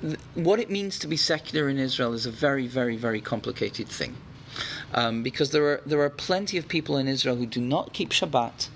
th- 0.00 0.18
what 0.34 0.58
it 0.58 0.70
means 0.70 0.98
to 1.00 1.06
be 1.06 1.16
secular 1.16 1.68
in 1.68 1.78
Israel 1.78 2.12
is 2.14 2.26
a 2.26 2.30
very, 2.30 2.66
very, 2.66 2.96
very 2.96 3.20
complicated 3.20 3.88
thing, 3.88 4.16
um, 4.94 5.22
because 5.22 5.50
there 5.50 5.64
are 5.64 5.82
there 5.86 6.00
are 6.00 6.10
plenty 6.10 6.56
of 6.58 6.66
people 6.68 6.96
in 6.96 7.06
Israel 7.06 7.36
who 7.36 7.46
do 7.46 7.60
not 7.60 7.92
keep 7.92 8.10
Shabbat, 8.10 8.68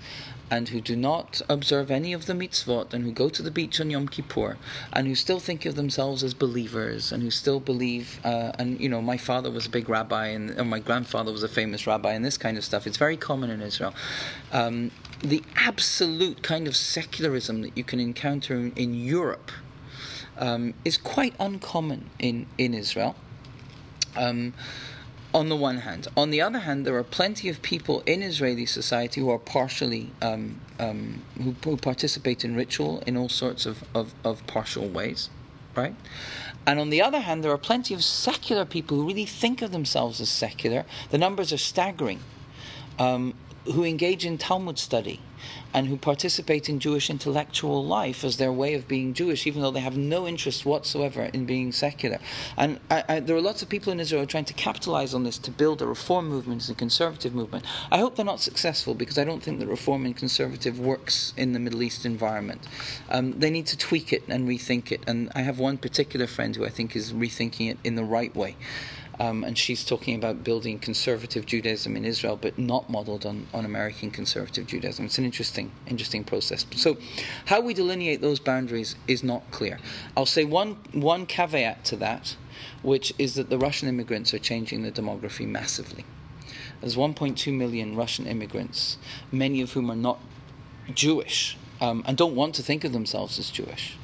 and 0.53 0.69
who 0.69 0.79
do 0.81 0.95
not 0.95 1.41
observe 1.49 1.89
any 1.89 2.13
of 2.13 2.27
the 2.27 2.33
mitzvot 2.33 2.93
and 2.93 3.03
who 3.03 3.11
go 3.11 3.27
to 3.27 3.41
the 3.41 3.49
beach 3.49 3.81
on 3.81 3.89
Yom 3.89 4.07
Kippur 4.07 4.57
and 4.91 5.07
who 5.07 5.15
still 5.15 5.39
think 5.39 5.65
of 5.65 5.75
themselves 5.75 6.23
as 6.23 6.35
believers 6.35 7.11
and 7.11 7.23
who 7.23 7.31
still 7.31 7.59
believe, 7.59 8.19
uh, 8.23 8.51
and 8.59 8.79
you 8.79 8.87
know, 8.87 9.01
my 9.01 9.17
father 9.17 9.49
was 9.49 9.65
a 9.65 9.69
big 9.69 9.89
rabbi 9.89 10.27
and, 10.27 10.51
and 10.51 10.69
my 10.69 10.79
grandfather 10.79 11.31
was 11.31 11.41
a 11.41 11.47
famous 11.47 11.87
rabbi 11.87 12.13
and 12.13 12.23
this 12.23 12.37
kind 12.37 12.55
of 12.57 12.63
stuff. 12.63 12.85
It's 12.85 12.97
very 12.97 13.17
common 13.17 13.49
in 13.49 13.61
Israel. 13.61 13.95
Um, 14.51 14.91
the 15.23 15.41
absolute 15.55 16.43
kind 16.43 16.67
of 16.67 16.75
secularism 16.75 17.61
that 17.61 17.77
you 17.77 17.83
can 17.83 17.99
encounter 17.99 18.55
in, 18.55 18.73
in 18.75 18.93
Europe 18.93 19.51
um, 20.37 20.73
is 20.83 20.97
quite 20.97 21.33
uncommon 21.39 22.09
in, 22.19 22.45
in 22.57 22.73
Israel. 22.73 23.15
Um, 24.15 24.53
on 25.33 25.49
the 25.49 25.55
one 25.55 25.79
hand. 25.79 26.07
On 26.15 26.29
the 26.29 26.41
other 26.41 26.59
hand, 26.59 26.85
there 26.85 26.95
are 26.95 27.03
plenty 27.03 27.49
of 27.49 27.61
people 27.61 28.03
in 28.05 28.21
Israeli 28.21 28.65
society 28.65 29.19
who 29.19 29.31
are 29.31 29.39
partially, 29.39 30.11
um, 30.21 30.61
um, 30.79 31.23
who, 31.41 31.55
who, 31.63 31.75
participate 31.75 32.45
in 32.45 32.55
ritual 32.55 33.01
in 33.07 33.17
all 33.17 33.29
sorts 33.29 33.65
of, 33.65 33.83
of, 33.95 34.13
of, 34.23 34.45
partial 34.45 34.87
ways, 34.87 35.29
right? 35.75 35.95
And 36.67 36.79
on 36.79 36.91
the 36.91 37.01
other 37.01 37.19
hand, 37.21 37.43
there 37.43 37.51
are 37.51 37.57
plenty 37.57 37.95
of 37.95 38.03
secular 38.03 38.63
people 38.63 38.97
who 38.97 39.07
really 39.07 39.25
think 39.25 39.63
of 39.63 39.71
themselves 39.71 40.21
as 40.21 40.29
secular. 40.29 40.85
The 41.09 41.17
numbers 41.17 41.51
are 41.51 41.57
staggering, 41.57 42.19
um, 42.99 43.33
who 43.65 43.83
engage 43.83 44.25
in 44.25 44.37
Talmud 44.37 44.77
study 44.77 45.19
and 45.73 45.87
who 45.87 45.97
participate 45.97 46.69
in 46.69 46.79
Jewish 46.79 47.09
intellectual 47.09 47.83
life 47.83 48.23
as 48.23 48.37
their 48.37 48.51
way 48.51 48.75
of 48.75 48.87
being 48.87 49.13
Jewish, 49.13 49.47
even 49.47 49.61
though 49.61 49.71
they 49.71 49.79
have 49.79 49.97
no 49.97 50.27
interest 50.27 50.65
whatsoever 50.65 51.23
in 51.33 51.45
being 51.45 51.71
secular. 51.71 52.19
And 52.57 52.79
I, 52.91 53.03
I, 53.09 53.19
there 53.19 53.35
are 53.35 53.41
lots 53.41 53.61
of 53.61 53.69
people 53.69 53.91
in 53.91 53.99
Israel 53.99 54.25
trying 54.25 54.45
to 54.45 54.53
capitalize 54.53 55.13
on 55.13 55.23
this 55.23 55.37
to 55.39 55.51
build 55.51 55.81
a 55.81 55.87
reform 55.87 56.29
movement, 56.29 56.69
a 56.69 56.75
conservative 56.75 57.33
movement. 57.33 57.65
I 57.91 57.97
hope 57.97 58.15
they're 58.15 58.25
not 58.25 58.39
successful 58.39 58.93
because 58.93 59.17
I 59.17 59.23
don't 59.23 59.41
think 59.41 59.59
that 59.59 59.67
reform 59.67 60.05
and 60.05 60.15
conservative 60.15 60.79
works 60.79 61.33
in 61.37 61.53
the 61.53 61.59
Middle 61.59 61.81
East 61.81 62.05
environment. 62.05 62.67
Um, 63.09 63.39
they 63.39 63.49
need 63.49 63.65
to 63.67 63.77
tweak 63.77 64.13
it 64.13 64.23
and 64.27 64.47
rethink 64.47 64.91
it. 64.91 65.01
And 65.07 65.31
I 65.35 65.41
have 65.41 65.59
one 65.59 65.77
particular 65.77 66.27
friend 66.27 66.55
who 66.55 66.65
I 66.65 66.69
think 66.69 66.95
is 66.95 67.13
rethinking 67.13 67.71
it 67.71 67.77
in 67.83 67.95
the 67.95 68.03
right 68.03 68.35
way. 68.35 68.55
Um, 69.23 69.45
and 69.45 69.57
she's 69.57 69.85
talking 69.85 70.15
about 70.15 70.43
building 70.43 70.79
conservative 70.79 71.45
Judaism 71.45 71.95
in 71.95 72.03
Israel, 72.03 72.37
but 72.39 72.57
not 72.57 72.89
modeled 72.89 73.25
on, 73.25 73.47
on 73.53 73.63
American 73.63 74.11
conservative 74.11 74.67
Judaism. 74.67 75.05
It's 75.05 75.17
an 75.17 75.23
interesting, 75.23 75.71
interesting 75.87 76.25
process. 76.25 76.65
So, 76.75 76.97
how 77.45 77.61
we 77.61 77.73
delineate 77.73 78.19
those 78.19 78.41
boundaries 78.41 78.97
is 79.07 79.23
not 79.23 79.49
clear. 79.49 79.79
I'll 80.17 80.25
say 80.25 80.43
one, 80.43 80.73
one 80.91 81.25
caveat 81.25 81.85
to 81.85 81.95
that, 81.97 82.35
which 82.81 83.13
is 83.17 83.35
that 83.35 83.49
the 83.49 83.57
Russian 83.57 83.87
immigrants 83.87 84.33
are 84.33 84.39
changing 84.39 84.83
the 84.83 84.91
demography 84.91 85.47
massively. 85.47 86.03
There's 86.81 86.97
1.2 86.97 87.53
million 87.53 87.95
Russian 87.95 88.27
immigrants, 88.27 88.97
many 89.31 89.61
of 89.61 89.71
whom 89.71 89.89
are 89.89 89.95
not 89.95 90.19
Jewish 90.93 91.57
um, 91.79 92.03
and 92.05 92.17
don't 92.17 92.35
want 92.35 92.55
to 92.55 92.61
think 92.61 92.83
of 92.83 92.91
themselves 92.91 93.39
as 93.39 93.49
Jewish. 93.49 93.97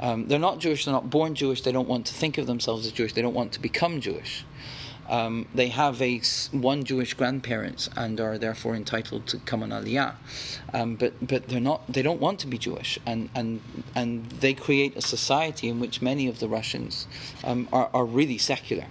Um, 0.00 0.28
they're 0.28 0.38
not 0.38 0.58
Jewish, 0.58 0.84
they're 0.84 0.94
not 0.94 1.10
born 1.10 1.34
Jewish, 1.34 1.62
they 1.62 1.72
don't 1.72 1.88
want 1.88 2.06
to 2.06 2.14
think 2.14 2.38
of 2.38 2.46
themselves 2.46 2.86
as 2.86 2.92
Jewish, 2.92 3.12
they 3.12 3.22
don't 3.22 3.34
want 3.34 3.52
to 3.52 3.60
become 3.60 4.00
Jewish. 4.00 4.44
Um, 5.10 5.48
they 5.52 5.68
have 5.68 6.00
a 6.00 6.20
one 6.52 6.84
Jewish 6.84 7.14
grandparents 7.14 7.90
and 7.96 8.20
are 8.20 8.38
therefore 8.38 8.76
entitled 8.76 9.26
to 9.26 9.38
come 9.38 9.62
on 9.62 9.70
Aliyah, 9.70 10.14
um, 10.72 10.94
but 10.94 11.12
but 11.26 11.48
they're 11.48 11.60
not. 11.60 11.92
They 11.92 12.02
don't 12.02 12.20
want 12.20 12.38
to 12.40 12.46
be 12.46 12.58
Jewish, 12.58 12.98
and 13.04 13.28
and 13.34 13.60
and 13.94 14.30
they 14.30 14.54
create 14.54 14.96
a 14.96 15.02
society 15.02 15.68
in 15.68 15.80
which 15.80 16.00
many 16.00 16.28
of 16.28 16.38
the 16.38 16.48
Russians 16.48 17.08
um, 17.42 17.68
are 17.72 17.90
are 17.92 18.04
really 18.04 18.38
secular. 18.38 18.86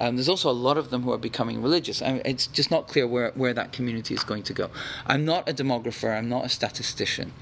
Um, 0.00 0.16
there's 0.16 0.30
also 0.30 0.50
a 0.50 0.52
lot 0.52 0.78
of 0.78 0.88
them 0.88 1.02
who 1.02 1.12
are 1.12 1.18
becoming 1.18 1.60
religious. 1.62 2.00
I 2.00 2.12
mean, 2.12 2.22
it's 2.24 2.46
just 2.46 2.70
not 2.70 2.88
clear 2.88 3.06
where, 3.06 3.32
where 3.34 3.52
that 3.52 3.70
community 3.72 4.14
is 4.14 4.24
going 4.24 4.42
to 4.44 4.54
go. 4.54 4.70
I'm 5.06 5.26
not 5.26 5.46
a 5.46 5.52
demographer, 5.52 6.16
I'm 6.16 6.28
not 6.28 6.46
a 6.46 6.48
statistician, 6.48 7.34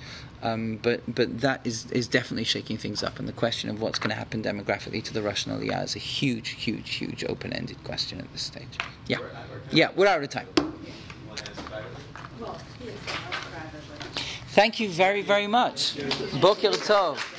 um, 0.43 0.79
but 0.83 1.03
but 1.13 1.41
that 1.41 1.61
is, 1.65 1.91
is 1.91 2.09
definitely 2.09 2.45
shaking 2.45 2.77
things 2.77 3.03
up. 3.03 3.19
And 3.19 3.27
the 3.27 3.33
question 3.33 3.71
of 3.71 3.81
what's 3.81 3.99
going 3.99 4.11
to 4.11 4.17
happen 4.17 4.43
demographically 4.43 5.03
to 5.05 5.15
the 5.15 5.23
Russian 5.23 5.53
Aliyah 5.53 5.85
is 5.85 5.97
a 5.97 5.99
huge, 5.99 6.51
huge, 6.51 6.95
huge 6.95 7.25
open 7.25 7.53
ended 7.53 7.83
question 7.85 8.21
at 8.21 8.31
this 8.33 8.43
stage. 8.43 8.79
Yeah. 9.07 9.19
Yeah, 9.71 9.91
we're 9.97 10.07
out 10.07 10.23
of 10.23 10.29
time. 10.31 10.47
Thank 14.49 14.81
you 14.81 14.89
very, 14.89 15.23
very 15.23 15.47
much. 15.47 15.97
Boker 16.41 16.71
Tov. 16.71 17.38